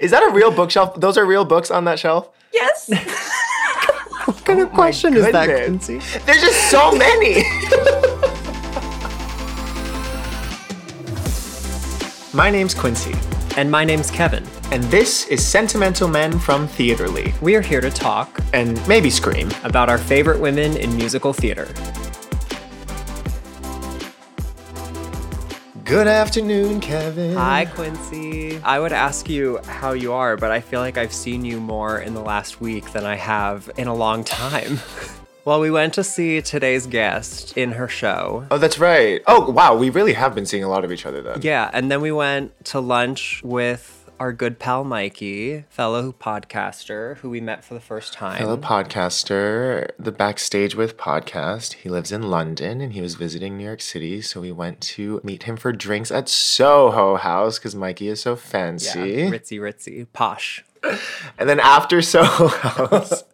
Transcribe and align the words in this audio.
Is 0.00 0.10
that 0.10 0.22
a 0.22 0.30
real 0.32 0.50
bookshelf? 0.50 0.98
Those 1.00 1.16
are 1.18 1.24
real 1.26 1.44
books 1.44 1.70
on 1.70 1.84
that 1.84 1.98
shelf? 1.98 2.28
Yes. 2.52 2.90
What 4.26 4.44
kind 4.44 4.60
of 4.60 4.68
oh 4.72 4.74
question 4.74 5.14
is 5.16 5.30
that. 5.30 5.46
Quincy? 5.48 5.98
There's 6.26 6.40
just 6.40 6.68
so 6.70 6.90
many. 6.92 7.44
My 12.32 12.50
name's 12.50 12.74
Quincy, 12.74 13.14
And 13.56 13.70
my 13.70 13.84
name's 13.84 14.10
Kevin. 14.10 14.44
and 14.72 14.82
this 14.84 15.26
is 15.28 15.46
Sentimental 15.46 16.06
Men 16.08 16.38
from 16.38 16.66
Theatrely, 16.68 17.32
We 17.40 17.54
are 17.54 17.62
here 17.62 17.80
to 17.80 17.90
talk 17.90 18.40
and 18.52 18.80
maybe 18.88 19.08
scream. 19.10 19.48
about 19.64 19.88
our 19.88 19.96
favorite 19.98 20.40
women 20.40 20.76
in 20.76 20.94
musical 20.96 21.32
theater. 21.32 21.66
Good 25.86 26.08
afternoon, 26.08 26.80
Kevin. 26.80 27.36
Hi, 27.36 27.64
Quincy. 27.64 28.58
I 28.64 28.80
would 28.80 28.92
ask 28.92 29.28
you 29.28 29.60
how 29.66 29.92
you 29.92 30.14
are, 30.14 30.36
but 30.36 30.50
I 30.50 30.58
feel 30.58 30.80
like 30.80 30.98
I've 30.98 31.12
seen 31.12 31.44
you 31.44 31.60
more 31.60 32.00
in 32.00 32.12
the 32.12 32.20
last 32.20 32.60
week 32.60 32.90
than 32.90 33.04
I 33.04 33.14
have 33.14 33.70
in 33.76 33.86
a 33.86 33.94
long 33.94 34.24
time. 34.24 34.80
well, 35.44 35.60
we 35.60 35.70
went 35.70 35.94
to 35.94 36.02
see 36.02 36.42
today's 36.42 36.88
guest 36.88 37.56
in 37.56 37.70
her 37.70 37.86
show. 37.86 38.48
Oh, 38.50 38.58
that's 38.58 38.80
right. 38.80 39.22
Oh, 39.28 39.48
wow. 39.48 39.76
We 39.76 39.90
really 39.90 40.14
have 40.14 40.34
been 40.34 40.44
seeing 40.44 40.64
a 40.64 40.68
lot 40.68 40.84
of 40.84 40.90
each 40.90 41.06
other 41.06 41.22
then. 41.22 41.42
Yeah, 41.42 41.70
and 41.72 41.88
then 41.88 42.00
we 42.00 42.10
went 42.10 42.64
to 42.64 42.80
lunch 42.80 43.40
with 43.44 43.95
our 44.18 44.32
good 44.32 44.58
pal 44.58 44.82
Mikey, 44.84 45.64
fellow 45.68 46.12
podcaster 46.12 47.16
who 47.18 47.30
we 47.30 47.40
met 47.40 47.64
for 47.64 47.74
the 47.74 47.80
first 47.80 48.12
time. 48.12 48.38
Fellow 48.38 48.56
podcaster, 48.56 49.90
the 49.98 50.12
Backstage 50.12 50.74
with 50.74 50.96
podcast. 50.96 51.74
He 51.74 51.88
lives 51.88 52.12
in 52.12 52.22
London 52.22 52.80
and 52.80 52.92
he 52.92 53.00
was 53.00 53.14
visiting 53.14 53.56
New 53.58 53.64
York 53.64 53.80
City. 53.80 54.22
So 54.22 54.40
we 54.40 54.52
went 54.52 54.80
to 54.82 55.20
meet 55.22 55.42
him 55.44 55.56
for 55.56 55.72
drinks 55.72 56.10
at 56.10 56.28
Soho 56.28 57.16
House 57.16 57.58
because 57.58 57.74
Mikey 57.74 58.08
is 58.08 58.22
so 58.22 58.32
Yeah, 58.32 58.36
fancy. 58.36 58.98
ritzy 59.30 59.58
ritzy, 59.60 60.06
posh. 60.12 60.64
And 61.38 61.48
then 61.48 61.60
after 61.60 62.00
Soho 62.00 62.48
House, 62.48 63.24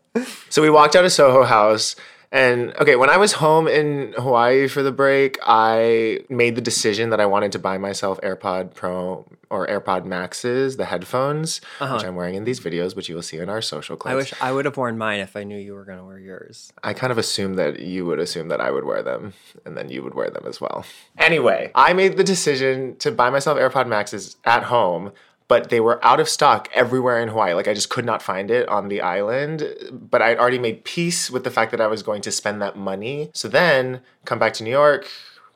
so 0.49 0.63
we 0.63 0.71
walked 0.71 0.97
out 0.97 1.05
of 1.05 1.13
Soho 1.13 1.45
House. 1.45 1.97
And 2.33 2.75
okay, 2.81 2.97
when 2.97 3.11
I 3.11 3.19
was 3.19 3.35
home 3.35 3.69
in 3.69 4.15
Hawaii 4.17 4.67
for 4.67 4.83
the 4.83 4.91
break, 4.91 5.39
I 5.45 6.21
made 6.31 6.57
the 6.57 6.63
decision 6.63 7.11
that 7.11 7.21
I 7.21 7.27
wanted 7.27 7.53
to 7.53 7.59
buy 7.59 7.77
myself 7.77 8.19
AirPod 8.23 8.73
Pro 8.75 9.27
or 9.51 9.67
AirPod 9.67 10.07
Maxes, 10.07 10.79
the 10.79 10.87
headphones, 10.87 11.61
uh-huh. 11.79 11.95
which 11.95 12.05
I'm 12.05 12.17
wearing 12.17 12.35
in 12.35 12.45
these 12.45 12.59
videos, 12.59 12.97
which 12.97 13.11
you 13.11 13.15
will 13.15 13.23
see 13.23 13.37
in 13.37 13.51
our 13.51 13.61
social 13.61 13.97
clips. 13.99 14.13
I 14.13 14.17
wish 14.17 14.33
I 14.41 14.51
would 14.51 14.65
have 14.65 14.79
worn 14.79 14.97
mine 14.97 15.21
if 15.21 15.37
I 15.37 15.45
knew 15.45 15.59
you 15.59 15.75
were 15.75 15.85
gonna 15.85 16.07
wear 16.07 16.19
yours. 16.19 16.73
I 16.83 16.95
kind 16.95 17.11
of 17.11 17.19
assumed 17.19 17.59
that 17.59 17.81
you 17.81 18.07
would 18.07 18.19
assume 18.19 18.49
that 18.49 18.63
I 18.63 18.71
would 18.71 18.85
wear 18.85 19.03
them 19.03 19.35
and 19.67 19.77
then 19.77 19.91
you 19.91 20.03
would 20.03 20.15
wear 20.15 20.31
them 20.31 20.45
as 20.47 20.59
well. 20.59 20.87
Anyway, 21.19 21.71
I 21.75 21.93
made 21.93 22.17
the 22.17 22.25
decision 22.25 22.97
to 22.97 23.13
buy 23.13 23.29
myself 23.29 23.59
AirPod 23.59 23.89
Maxes 23.89 24.37
at 24.47 24.63
home, 24.63 25.13
but 25.49 25.71
they 25.71 25.81
were 25.81 26.05
out 26.05 26.21
of 26.21 26.29
stock 26.29 26.69
everywhere 26.73 27.21
in 27.21 27.29
Hawaii. 27.29 27.55
Like 27.55 27.69
I 27.69 27.75
just 27.75 27.91
could 27.91 28.05
not 28.05 28.23
find 28.23 28.51
it 28.51 28.69
on 28.69 28.89
the 28.89 29.01
island, 29.01 29.75
but 29.93 30.23
I'd 30.23 30.39
already 30.39 30.59
made 30.59 30.85
peace 30.85 31.31
with 31.31 31.45
the 31.45 31.51
fact 31.51 31.71
that 31.71 31.81
I 31.81 31.87
was 31.87 32.03
going 32.03 32.23
to 32.23 32.31
spend 32.31 32.63
that 32.63 32.77
money. 32.77 33.31
So 33.35 33.49
then 33.49 34.01
come 34.25 34.39
back 34.39 34.53
to 34.55 34.65
New 34.65 34.71
York, 34.71 35.09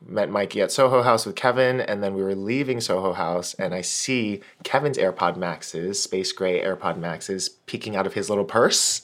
met 0.05 0.29
Mikey 0.29 0.61
at 0.61 0.71
Soho 0.71 1.01
House 1.01 1.25
with 1.25 1.35
Kevin, 1.35 1.81
and 1.81 2.03
then 2.03 2.13
we 2.13 2.23
were 2.23 2.35
leaving 2.35 2.79
Soho 2.81 3.13
House, 3.13 3.53
and 3.55 3.73
I 3.73 3.81
see 3.81 4.41
Kevin's 4.63 4.97
AirPod 4.97 5.37
Maxes, 5.37 6.01
space 6.01 6.31
gray 6.31 6.61
AirPod 6.61 6.97
Maxes, 6.97 7.49
peeking 7.49 7.95
out 7.95 8.05
of 8.05 8.13
his 8.13 8.29
little 8.29 8.45
purse. 8.45 9.01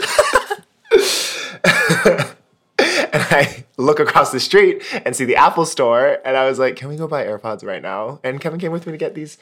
and 2.79 3.21
I 3.29 3.65
look 3.77 3.99
across 3.99 4.31
the 4.31 4.39
street 4.39 4.83
and 5.05 5.15
see 5.15 5.25
the 5.25 5.35
Apple 5.35 5.65
store, 5.65 6.19
and 6.25 6.35
I 6.35 6.45
was 6.47 6.59
like, 6.59 6.75
"Can 6.75 6.87
we 6.87 6.95
go 6.95 7.07
buy 7.07 7.25
AirPods 7.25 7.63
right 7.63 7.81
now?" 7.81 8.19
And 8.23 8.41
Kevin 8.41 8.59
came 8.59 8.71
with 8.71 8.85
me 8.85 8.91
to 8.91 8.97
get 8.97 9.13
these 9.13 9.37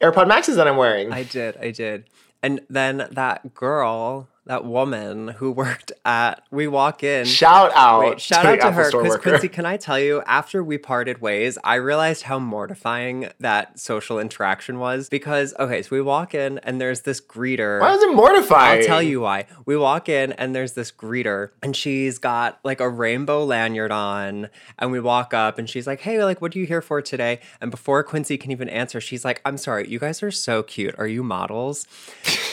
AirPod 0.00 0.28
Maxes 0.28 0.56
that 0.56 0.68
I'm 0.68 0.76
wearing. 0.76 1.12
I 1.12 1.24
did, 1.24 1.56
I 1.56 1.70
did. 1.70 2.04
And 2.42 2.60
then 2.70 3.08
that 3.10 3.54
girl, 3.54 4.28
that 4.46 4.64
woman 4.64 5.28
who 5.28 5.52
worked 5.52 5.92
at, 6.04 6.42
we 6.50 6.66
walk 6.66 7.02
in. 7.02 7.26
shout 7.26 7.72
out, 7.74 8.00
Wait, 8.00 8.20
shout 8.20 8.42
to 8.42 8.48
out 8.50 8.60
to 8.60 8.66
Apple 8.66 8.72
her 8.72 8.90
because. 8.90 9.16
Quincy, 9.18 9.48
can 9.48 9.66
I 9.66 9.76
tell 9.76 9.98
you? 9.98 10.22
After 10.26 10.62
we 10.62 10.78
parted 10.78 11.20
ways, 11.20 11.58
I 11.64 11.74
realized 11.74 12.22
how 12.22 12.38
mortifying 12.38 13.30
that 13.40 13.78
social 13.78 14.18
interaction 14.18 14.78
was. 14.78 15.08
Because 15.08 15.54
okay, 15.58 15.82
so 15.82 15.88
we 15.90 16.00
walk 16.00 16.34
in 16.34 16.58
and 16.58 16.80
there's 16.80 17.02
this 17.02 17.20
greeter. 17.20 17.80
Why 17.80 17.94
is 17.94 18.02
it 18.02 18.14
mortifying? 18.14 18.80
I'll 18.80 18.86
tell 18.86 19.02
you 19.02 19.20
why. 19.20 19.46
We 19.66 19.76
walk 19.76 20.08
in 20.08 20.32
and 20.32 20.54
there's 20.54 20.72
this 20.72 20.92
greeter 20.92 21.50
and 21.62 21.76
she's 21.76 22.18
got 22.18 22.58
like 22.64 22.80
a 22.80 22.88
rainbow 22.88 23.44
lanyard 23.44 23.90
on 23.90 24.48
and 24.78 24.92
we 24.92 25.00
walk 25.00 25.34
up 25.34 25.58
and 25.58 25.68
she's 25.68 25.86
like, 25.86 26.00
"Hey, 26.00 26.22
like 26.24 26.40
what 26.40 26.54
are 26.54 26.58
you 26.58 26.66
here 26.66 26.82
for 26.82 27.02
today?" 27.02 27.40
And 27.60 27.70
before 27.70 28.02
Quincy 28.04 28.38
can 28.38 28.50
even 28.52 28.68
answer, 28.68 29.00
she's 29.00 29.24
like, 29.24 29.40
"I'm 29.44 29.58
sorry, 29.58 29.88
you 29.88 29.98
guys 29.98 30.22
are 30.22 30.30
so 30.30 30.62
cute. 30.62 30.94
Are 30.98 31.06
you 31.06 31.22
models?" 31.22 31.86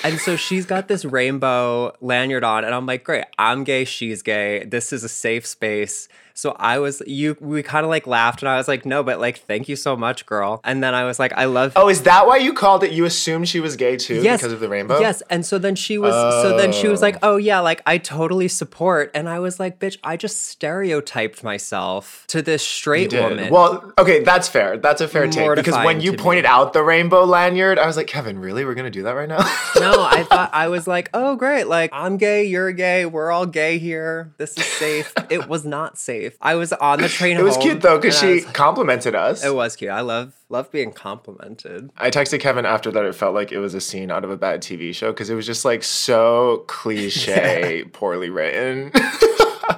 and 0.04 0.20
so 0.20 0.36
she's 0.36 0.66
got 0.66 0.88
this 0.88 1.06
rainbow 1.06 1.83
lanyard 2.02 2.44
on 2.44 2.64
and 2.66 2.74
I'm 2.74 2.86
like, 2.86 3.04
"Great. 3.04 3.26
I'm 3.38 3.64
gay, 3.64 3.86
she's 3.86 4.22
gay. 4.22 4.64
This 4.66 4.94
is 4.94 5.04
a 5.04 5.10
safe 5.10 5.46
space." 5.46 6.08
So 6.34 6.56
I 6.60 6.80
was 6.80 7.02
you 7.06 7.38
we 7.40 7.62
kind 7.64 7.84
of 7.84 7.90
like 7.90 8.08
laughed 8.08 8.42
and 8.42 8.50
I 8.50 8.58
was 8.58 8.68
like, 8.68 8.86
"No, 8.86 9.04
but 9.04 9.20
like 9.20 9.40
thank 9.40 9.70
you 9.70 9.76
so 9.76 9.96
much, 9.96 10.26
girl." 10.26 10.62
And 10.64 10.84
then 10.84 10.94
I 10.94 11.06
was 11.06 11.20
like, 11.20 11.34
"I 11.34 11.46
love 11.46 11.74
Oh, 11.76 11.90
is 11.90 12.04
that 12.04 12.28
why 12.28 12.38
you 12.38 12.54
called 12.54 12.84
it? 12.84 12.92
You 12.92 13.06
assumed 13.06 13.48
she 13.48 13.60
was 13.60 13.76
gay 13.76 13.98
too 13.98 14.22
yes, 14.22 14.40
because 14.40 14.54
of 14.54 14.60
the 14.60 14.70
rainbow? 14.70 15.00
Yes, 15.00 15.22
and 15.30 15.46
so 15.46 15.58
then 15.58 15.76
she 15.76 15.98
was 15.98 16.14
so 16.44 16.58
then 16.58 16.72
she 16.72 16.88
was 16.88 17.02
like, 17.02 17.18
"Oh, 17.22 17.34
oh 17.34 17.38
yeah, 17.38 17.60
like 17.60 17.82
I 17.86 17.98
totally 17.98 18.48
support." 18.48 19.12
And 19.14 19.30
I 19.30 19.40
was 19.40 19.60
like, 19.60 19.80
"Bitch, 19.80 19.98
I 20.04 20.18
just 20.18 20.48
stereotyped 20.48 21.44
myself 21.44 22.26
to 22.28 22.42
this 22.42 22.66
straight 22.66 23.14
woman." 23.14 23.52
Well, 23.52 23.94
okay, 23.98 24.24
that's 24.24 24.48
fair. 24.48 24.78
That's 24.78 25.02
a 25.02 25.08
fair 25.08 25.28
take. 25.28 25.56
Because 25.56 25.76
when 25.86 26.02
you 26.02 26.12
to 26.12 26.18
me. 26.18 26.24
pointed 26.24 26.46
out 26.46 26.74
the 26.74 26.84
rainbow 26.84 27.24
lanyard, 27.26 27.78
I 27.78 27.86
was 27.86 27.98
like, 27.98 28.08
Kevin, 28.08 28.40
really? 28.40 28.66
We're 28.66 28.76
gonna 28.76 28.90
do 28.90 29.04
that 29.04 29.14
right 29.14 29.30
now? 29.30 29.38
no, 29.80 30.04
I 30.04 30.24
thought 30.24 30.50
I 30.54 30.68
was 30.68 30.88
like, 30.88 31.10
"Oh 31.14 31.36
great, 31.36 31.66
like 31.66 31.92
I'm 31.94 32.18
gay, 32.18 32.46
you're 32.46 32.72
gay, 32.72 33.06
we're 33.06 33.32
all 33.32 33.46
gay 33.46 33.78
here. 33.78 34.34
This 34.38 34.58
is 34.58 34.66
safe." 34.66 35.14
it 35.30 35.48
was 35.48 35.66
not 35.66 35.98
safe. 35.98 36.23
I 36.42 36.56
was 36.56 36.74
on 36.74 37.00
the 37.02 37.10
train 37.10 37.38
it 37.38 37.44
was 37.44 37.58
cute 37.58 37.82
though, 37.82 37.98
because 37.98 38.18
she 38.20 38.36
was- 38.36 38.46
complimented 38.46 39.16
us. 39.16 39.44
It 39.44 39.54
was 39.54 39.76
cute. 39.76 39.92
I 39.92 40.02
love 40.02 40.34
love 40.50 40.72
being 40.72 40.92
complimented. 40.92 41.90
I 41.98 42.10
texted 42.12 42.40
Kevin 42.40 42.66
after 42.66 42.92
that 42.92 43.06
it 43.06 43.16
felt 43.16 43.34
like 43.34 43.52
it 43.52 43.60
was 43.60 43.74
a 43.74 43.82
scene 43.82 44.12
out 44.12 44.24
of 44.24 44.30
a 44.30 44.38
bad 44.38 44.62
TV 44.62 44.94
show 44.94 45.12
because 45.12 45.30
it 45.30 45.36
was 45.36 45.46
just 45.46 45.66
like 45.66 45.84
so 45.84 46.64
cliche, 46.68 47.84
poorly 47.94 48.30
written. 48.30 48.92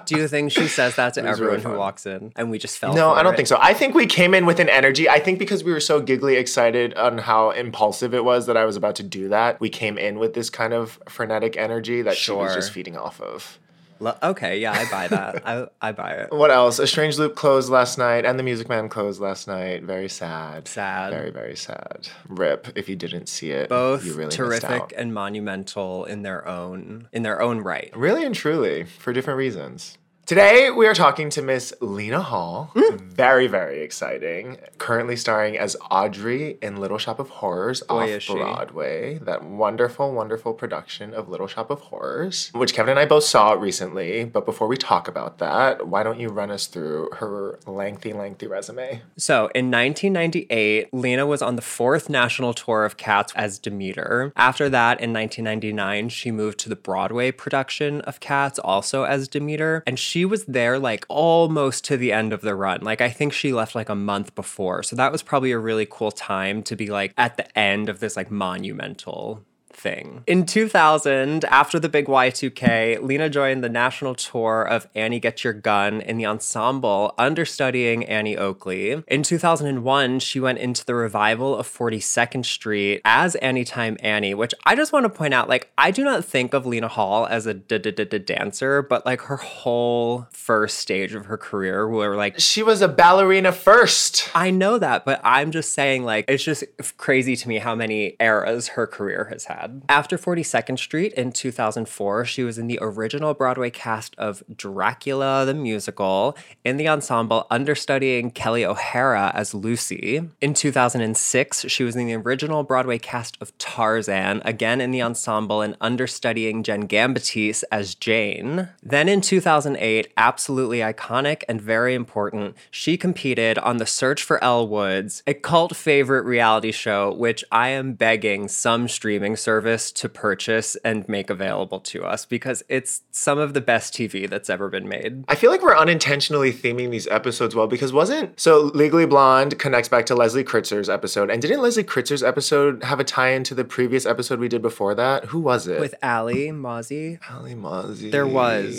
Do 0.06 0.17
you 0.17 0.28
think 0.28 0.51
she 0.51 0.67
says 0.67 0.95
that 0.97 1.16
to 1.16 1.23
everyone 1.25 1.57
really 1.57 1.63
who 1.73 1.78
walks 1.79 2.06
in 2.06 2.31
and 2.35 2.51
we 2.51 2.59
just 2.59 2.77
fell 2.77 2.94
no, 2.94 3.12
I 3.12 3.23
don't 3.23 3.33
it? 3.33 3.38
think 3.38 3.47
so. 3.47 3.57
I 3.59 3.73
think 3.73 3.95
we 3.95 4.06
came 4.06 4.33
in 4.35 4.45
with 4.45 4.59
an 4.59 4.69
energy. 4.69 5.09
I 5.09 5.19
think 5.19 5.39
because 5.39 5.63
we 5.63 5.72
were 5.72 5.79
so 5.79 6.00
giggly 6.00 6.35
excited 6.35 6.94
on 6.95 7.17
how 7.19 7.50
impulsive 7.51 8.13
it 8.13 8.23
was 8.23 8.45
that 8.45 8.56
I 8.57 8.66
was 8.66 8.75
about 8.75 8.95
to 8.97 9.03
do 9.03 9.29
that, 9.29 9.59
we 9.59 9.69
came 9.69 9.97
in 9.97 10.19
with 10.19 10.33
this 10.35 10.50
kind 10.51 10.73
of 10.73 11.00
frenetic 11.09 11.57
energy 11.57 12.01
that 12.03 12.17
she 12.17 12.31
was 12.31 12.53
just 12.53 12.72
feeding 12.72 12.95
off 12.97 13.19
of. 13.22 13.57
Lo- 14.00 14.17
Okay, 14.22 14.59
yeah, 14.59 14.72
I 14.73 14.89
buy 14.91 15.07
that. 15.07 15.41
I 15.47 15.67
I 15.81 15.91
buy 15.91 16.11
it. 16.11 16.31
What 16.31 16.51
else? 16.51 16.79
A 16.79 16.88
Strange 16.88 17.17
Loop 17.17 17.35
closed 17.35 17.69
last 17.69 17.97
night, 17.97 18.25
and 18.25 18.38
The 18.38 18.44
Music 18.44 18.67
Man 18.69 18.89
closed 18.89 19.22
last 19.22 19.47
night. 19.47 19.83
Very 19.83 20.09
sad. 20.09 20.67
Sad. 20.67 21.11
Very, 21.11 21.31
very 21.31 21.56
sad. 21.56 22.07
Rip. 22.28 22.67
If 22.75 22.89
you 22.89 22.95
didn't 22.95 23.28
see 23.28 23.51
it, 23.51 23.69
both 23.69 24.06
you 24.06 24.13
really 24.13 24.31
terrific 24.31 24.94
and 24.97 25.13
monumental 25.13 26.06
in 26.06 26.23
their 26.23 26.47
own 26.47 27.07
in 27.13 27.23
their 27.23 27.41
own 27.41 27.59
right. 27.59 27.91
Really 27.95 28.25
and 28.25 28.35
truly, 28.35 28.83
for 28.83 29.13
different 29.13 29.38
reasons. 29.38 29.97
Today, 30.25 30.72
we 30.72 30.88
are 30.88 30.96
talking 30.96 31.30
to 31.30 31.44
Miss 31.44 31.72
Lena 31.81 32.19
Hall. 32.19 32.72
Hmm. 32.74 32.97
Very, 32.97 33.46
very 33.46 33.84
exciting. 33.84 34.58
Currently 34.80 35.18
starring 35.18 35.56
as 35.56 35.78
Audrey 35.91 36.58
in 36.63 36.78
Little 36.78 36.97
Shop 36.97 37.19
of 37.19 37.30
Horrors 37.30 37.81
Boy, 37.84 38.16
off. 38.16 38.25
Broadway. 38.25 39.19
That 39.19 39.44
wonderful, 39.44 40.12
wonderful 40.12 40.56
production 40.56 41.13
of 41.13 41.30
Little 41.30 41.46
Shop 41.46 41.69
of 41.69 41.80
Horrors, 41.80 42.50
which 42.56 42.74
Kevin 42.74 42.91
and 42.91 43.00
I 43.00 43.06
both 43.06 43.24
saw 43.24 43.52
recently. 43.52 44.25
But 44.25 44.47
before 44.47 44.68
we 44.68 44.78
talk 44.78 45.08
about 45.08 45.38
that, 45.38 45.88
why 45.88 46.02
don't 46.02 46.19
you 46.19 46.30
run 46.30 46.50
us 46.50 46.66
through 46.66 47.12
her 47.18 47.59
lengthy, 47.68 48.12
lengthy 48.12 48.47
resume? 48.47 49.03
So 49.18 49.52
in 49.53 49.69
1998, 49.69 50.92
Lena 50.92 51.28
was 51.28 51.44
on 51.44 51.56
the 51.56 51.62
fourth 51.62 52.09
national 52.09 52.56
tour 52.56 52.84
of 52.84 52.97
Cats 52.97 53.31
as 53.36 53.59
Demeter. 53.59 54.34
After 54.36 54.69
that, 54.69 55.00
in 55.00 55.13
1999, 55.13 56.10
she 56.10 56.31
moved 56.31 56.57
to 56.62 56.69
the 56.69 56.75
Broadway 56.75 57.31
production 57.31 58.01
of 58.01 58.19
Cats 58.19 58.57
also 58.57 59.04
as 59.04 59.28
Demeter. 59.28 59.83
And 59.86 60.00
she 60.00 60.14
was 60.23 60.45
there 60.45 60.79
like 60.79 61.06
almost 61.09 61.83
to 61.85 61.97
the 61.97 62.13
end 62.13 62.31
of 62.31 62.41
the 62.41 62.56
run. 62.56 62.81
Like 62.81 63.01
I 63.01 63.09
think 63.09 63.33
she 63.33 63.51
left 63.51 63.75
like 63.75 63.89
a 63.89 63.95
month 63.95 64.35
before. 64.35 64.83
So 64.83 64.95
that 64.95 65.12
was 65.12 65.21
probably 65.23 65.51
a 65.51 65.59
really 65.59 65.88
cool 65.89 66.12
time 66.12 66.63
to 66.63 66.75
be 66.75 66.88
like 66.88 67.12
at 67.17 67.35
the 67.35 67.57
end 67.57 67.89
of 67.89 68.00
this 68.00 68.15
like 68.15 68.31
monumental 68.31 69.44
thing. 69.85 70.23
In 70.25 70.47
2000, 70.47 71.45
after 71.45 71.79
the 71.79 71.87
big 71.87 72.07
Y2K, 72.07 73.03
Lena 73.03 73.29
joined 73.29 73.63
the 73.63 73.69
national 73.69 74.15
tour 74.15 74.63
of 74.63 74.87
Annie 74.95 75.19
Get 75.19 75.43
Your 75.43 75.53
Gun 75.53 76.01
in 76.01 76.17
the 76.17 76.25
ensemble, 76.25 77.13
understudying 77.19 78.03
Annie 78.05 78.35
Oakley. 78.35 79.03
In 79.07 79.21
2001, 79.21 80.19
she 80.21 80.39
went 80.39 80.57
into 80.57 80.83
the 80.83 80.95
revival 80.95 81.55
of 81.55 81.67
42nd 81.67 82.45
Street 82.45 83.01
as 83.05 83.37
Anytime 83.43 83.95
Annie, 83.99 84.33
which 84.33 84.55
I 84.65 84.75
just 84.75 84.91
want 84.91 85.03
to 85.03 85.09
point 85.09 85.35
out, 85.35 85.47
like, 85.47 85.71
I 85.77 85.91
do 85.91 86.03
not 86.03 86.25
think 86.25 86.55
of 86.55 86.65
Lena 86.65 86.87
Hall 86.87 87.27
as 87.27 87.45
a 87.45 87.53
dancer, 87.53 88.81
but 88.81 89.05
like 89.05 89.21
her 89.21 89.37
whole 89.37 90.25
first 90.31 90.79
stage 90.79 91.13
of 91.13 91.27
her 91.27 91.37
career 91.37 91.87
were 91.87 92.15
like 92.15 92.39
She 92.39 92.63
was 92.63 92.81
a 92.81 92.87
ballerina 92.87 93.51
first. 93.51 94.31
I 94.33 94.49
know 94.49 94.79
that, 94.79 95.05
but 95.05 95.21
I'm 95.23 95.51
just 95.51 95.73
saying, 95.73 96.03
like, 96.03 96.25
it's 96.27 96.43
just 96.43 96.63
crazy 96.97 97.35
to 97.35 97.47
me 97.47 97.59
how 97.59 97.75
many 97.75 98.15
eras 98.19 98.69
her 98.69 98.87
career 98.87 99.27
has 99.29 99.45
had. 99.45 99.75
After 99.89 100.18
42nd 100.18 100.80
Street 100.80 101.13
in 101.13 101.31
2004, 101.31 102.25
she 102.25 102.44
was 102.44 102.57
in 102.57 102.68
the 102.68 102.80
original 102.81 103.33
Broadway 103.33 103.69
cast 103.69 104.16
of 104.18 104.44
Dracula 104.56 105.45
the 105.45 105.54
Musical 105.54 106.38
in 106.63 106.77
the 106.77 106.88
ensemble 106.88 107.48
understudying 107.50 108.31
Kelli 108.31 108.63
O'Hara 108.63 109.31
as 109.33 109.54
Lucy. 109.54 110.30
In 110.42 110.54
2006, 110.54 111.66
she 111.68 111.83
was 111.83 111.95
in 111.95 112.07
the 112.07 112.13
original 112.13 112.63
Broadway 112.63 112.98
cast 112.98 113.38
of 113.42 113.57
Tarzan, 113.57 114.42
again 114.45 114.81
in 114.81 114.92
the 114.92 115.01
ensemble 115.01 115.62
and 115.62 115.75
understudying 115.81 116.63
Jen 116.63 116.88
Gambatese 116.88 117.63
as 117.71 117.95
Jane. 117.95 118.69
Then 118.81 119.10
in 119.10 119.21
2008, 119.21 120.12
absolutely 120.18 120.80
iconic 120.80 121.44
and 121.50 121.62
very 121.62 121.95
important, 121.95 122.56
she 122.71 122.98
competed 122.98 123.57
on 123.60 123.78
The 123.78 123.86
Search 123.86 124.24
for 124.24 124.44
Elle 124.44 124.68
Woods, 124.68 125.24
a 125.28 125.33
cult 125.33 125.75
favorite 125.75 126.24
reality 126.25 126.71
show 126.71 127.13
which 127.13 127.44
I 127.51 127.69
am 127.69 127.94
begging 127.94 128.48
some 128.48 128.88
streaming 128.88 129.36
service 129.36 129.64
to 129.65 130.07
purchase 130.07 130.75
and 130.77 131.07
make 131.09 131.29
available 131.29 131.79
to 131.79 132.06
us 132.06 132.25
because 132.25 132.63
it's 132.69 133.01
some 133.12 133.39
of 133.39 133.53
the 133.53 133.62
best 133.62 133.94
TV 133.94 134.29
that's 134.29 134.50
ever 134.50 134.69
been 134.69 134.88
made. 134.88 135.25
I 135.27 135.35
feel 135.35 135.51
like 135.51 135.62
we're 135.62 135.75
unintentionally 135.75 136.53
theming 136.53 136.91
these 136.91 137.07
episodes 137.07 137.56
well 137.56 137.67
because 137.67 137.91
wasn't 137.91 138.39
so 138.39 138.71
Legally 138.73 139.06
Blonde 139.06 139.57
connects 139.59 139.89
back 139.89 140.06
to 140.07 140.15
Leslie 140.15 140.44
Kritzer's 140.44 140.89
episode, 140.89 141.29
and 141.29 141.41
didn't 141.41 141.62
Leslie 141.62 141.83
Kritzer's 141.83 142.23
episode 142.23 142.83
have 142.83 143.00
a 143.00 143.03
tie-in 143.03 143.44
to 143.45 143.56
the 143.56 143.65
previous 143.65 144.06
episode 144.06 144.39
we 144.39 144.47
did 144.47 144.62
before 144.62 144.95
that? 144.95 145.25
Who 145.25 145.39
was 145.39 145.68
it? 145.68 145.79
With 145.79 145.95
Alli 146.01 146.50
Mauzey? 146.50 147.19
Alli 147.29 147.56
Mauzey. 147.56 148.11
There 148.11 148.27
was. 148.27 148.75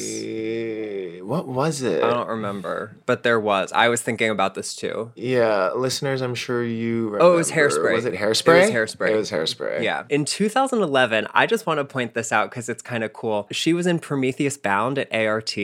What 1.26 1.48
was 1.48 1.82
it? 1.82 2.04
I 2.04 2.10
don't 2.10 2.28
remember, 2.28 2.96
but 3.04 3.24
there 3.24 3.40
was. 3.40 3.72
I 3.72 3.88
was 3.88 4.00
thinking 4.00 4.30
about 4.30 4.54
this 4.54 4.76
too. 4.76 5.10
Yeah, 5.16 5.72
listeners, 5.72 6.22
I'm 6.22 6.34
sure 6.34 6.64
you. 6.64 7.06
Remember. 7.06 7.24
Oh, 7.24 7.34
it 7.34 7.36
was 7.36 7.50
hairspray. 7.50 7.94
Was 7.94 8.04
it 8.04 8.14
hairspray? 8.14 8.62
It 8.62 8.66
was 8.66 8.70
hairspray. 8.70 9.10
It 9.10 9.16
was 9.16 9.30
hairspray. 9.30 9.82
Yeah. 9.82 10.04
In 10.08 10.24
2011, 10.66 11.28
I 11.32 11.46
just 11.46 11.64
want 11.64 11.78
to 11.78 11.84
point 11.84 12.14
this 12.14 12.32
out 12.32 12.50
because 12.50 12.68
it's 12.68 12.82
kind 12.82 13.04
of 13.04 13.12
cool. 13.12 13.46
She 13.52 13.72
was 13.72 13.86
in 13.86 14.00
Prometheus 14.00 14.56
Bound 14.56 14.98
at 14.98 15.12
ART, 15.14 15.56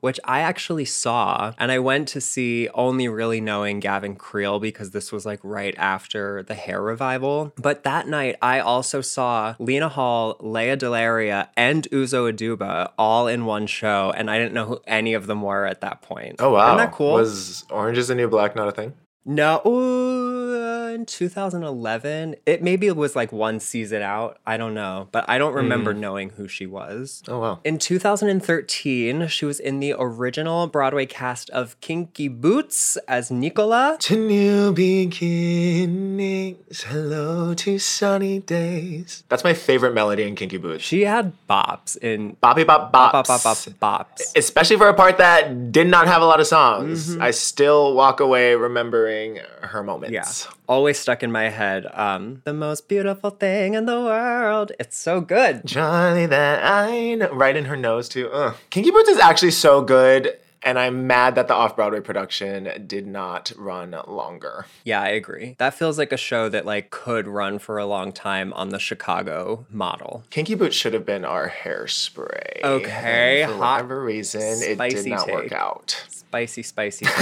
which 0.00 0.18
I 0.24 0.40
actually 0.40 0.84
saw. 0.84 1.52
And 1.58 1.70
I 1.70 1.78
went 1.78 2.08
to 2.08 2.20
see 2.20 2.68
only 2.74 3.08
really 3.08 3.40
knowing 3.40 3.78
Gavin 3.78 4.16
Creel 4.16 4.58
because 4.58 4.90
this 4.90 5.12
was 5.12 5.24
like 5.24 5.38
right 5.44 5.74
after 5.78 6.42
the 6.42 6.54
hair 6.54 6.82
revival. 6.82 7.52
But 7.56 7.84
that 7.84 8.08
night, 8.08 8.36
I 8.42 8.58
also 8.58 9.00
saw 9.00 9.54
Lena 9.60 9.88
Hall, 9.88 10.36
Lea 10.40 10.76
Delaria, 10.76 11.48
and 11.56 11.88
Uzo 11.90 12.32
Aduba 12.32 12.90
all 12.98 13.28
in 13.28 13.44
one 13.44 13.68
show. 13.68 14.12
And 14.16 14.28
I 14.28 14.38
didn't 14.38 14.54
know 14.54 14.66
who 14.66 14.80
any 14.86 15.14
of 15.14 15.28
them 15.28 15.42
were 15.42 15.66
at 15.66 15.82
that 15.82 16.02
point. 16.02 16.36
Oh 16.40 16.50
wow, 16.50 16.68
Isn't 16.68 16.78
that 16.78 16.92
cool? 16.92 17.14
Was 17.14 17.64
Orange 17.70 17.98
is 17.98 18.08
the 18.08 18.14
New 18.16 18.28
Black 18.28 18.56
not 18.56 18.68
a 18.68 18.72
thing? 18.72 18.94
No, 19.30 19.60
ooh, 19.66 20.88
in 20.94 21.04
2011, 21.04 22.36
it 22.46 22.62
maybe 22.62 22.90
was 22.90 23.14
like 23.14 23.30
one 23.30 23.60
season 23.60 24.00
out. 24.00 24.38
I 24.46 24.56
don't 24.56 24.72
know, 24.72 25.08
but 25.12 25.26
I 25.28 25.36
don't 25.36 25.52
remember 25.52 25.92
knowing 25.92 26.30
who 26.30 26.48
she 26.48 26.64
was. 26.64 27.22
Oh 27.28 27.40
wow. 27.40 27.60
In 27.62 27.76
2013, 27.78 29.28
she 29.28 29.44
was 29.44 29.60
in 29.60 29.80
the 29.80 29.94
original 29.98 30.66
Broadway 30.66 31.04
cast 31.04 31.50
of 31.50 31.78
Kinky 31.82 32.28
Boots 32.28 32.96
as 33.06 33.30
Nicola. 33.30 33.98
To 34.00 34.16
new 34.16 34.72
beginnings, 34.72 36.56
hello 36.84 37.52
to 37.52 37.78
sunny 37.78 38.40
days. 38.40 39.24
That's 39.28 39.44
my 39.44 39.52
favorite 39.52 39.92
melody 39.92 40.22
in 40.22 40.36
Kinky 40.36 40.56
Boots. 40.56 40.84
She 40.84 41.02
had 41.04 41.34
bops 41.48 41.98
in 41.98 42.36
Boppy 42.42 42.66
bop 42.66 42.90
bops. 42.92 43.12
bop 43.12 43.26
bop 43.26 43.42
bop 43.42 43.58
bops. 43.58 44.22
Especially 44.34 44.78
for 44.78 44.88
a 44.88 44.94
part 44.94 45.18
that 45.18 45.70
did 45.70 45.86
not 45.86 46.06
have 46.06 46.22
a 46.22 46.24
lot 46.24 46.40
of 46.40 46.46
songs. 46.46 47.10
Mm-hmm. 47.10 47.20
I 47.20 47.30
still 47.32 47.92
walk 47.94 48.20
away 48.20 48.54
remembering 48.54 49.17
her 49.62 49.82
moments. 49.82 50.12
Yeah, 50.12 50.52
always 50.68 50.98
stuck 50.98 51.22
in 51.22 51.30
my 51.32 51.48
head. 51.48 51.86
Um, 51.92 52.42
the 52.44 52.52
most 52.54 52.88
beautiful 52.88 53.30
thing 53.30 53.74
in 53.74 53.86
the 53.86 54.00
world. 54.00 54.72
It's 54.78 54.96
so 54.96 55.20
good. 55.20 55.62
Johnny 55.64 56.26
that 56.26 56.64
I 56.64 57.14
know. 57.14 57.32
Right 57.32 57.56
in 57.56 57.66
her 57.66 57.76
nose, 57.76 58.08
too. 58.08 58.28
Ugh. 58.30 58.54
Kinky 58.70 58.90
Boots 58.90 59.08
is 59.08 59.18
actually 59.18 59.50
so 59.52 59.82
good, 59.82 60.36
and 60.62 60.78
I'm 60.78 61.06
mad 61.06 61.34
that 61.36 61.46
the 61.48 61.54
off 61.54 61.76
Broadway 61.76 62.00
production 62.00 62.68
did 62.86 63.06
not 63.06 63.52
run 63.56 63.94
longer. 64.06 64.66
Yeah, 64.84 65.00
I 65.00 65.08
agree. 65.08 65.54
That 65.58 65.74
feels 65.74 65.98
like 65.98 66.12
a 66.12 66.16
show 66.16 66.48
that 66.48 66.66
like 66.66 66.90
could 66.90 67.26
run 67.28 67.58
for 67.58 67.78
a 67.78 67.86
long 67.86 68.12
time 68.12 68.52
on 68.54 68.70
the 68.70 68.78
Chicago 68.78 69.66
model. 69.70 70.24
Kinky 70.30 70.54
Boots 70.54 70.74
should 70.76 70.94
have 70.94 71.06
been 71.06 71.24
our 71.24 71.48
hairspray. 71.48 72.62
Okay, 72.64 73.42
And 73.42 73.52
for 73.52 73.58
hot, 73.58 73.74
whatever 73.76 74.02
reason, 74.02 74.40
it 74.42 74.58
did 74.66 74.74
spicy 74.76 75.10
not 75.10 75.28
work 75.30 75.52
out. 75.52 76.04
Spicy, 76.08 76.62
spicy. 76.62 77.06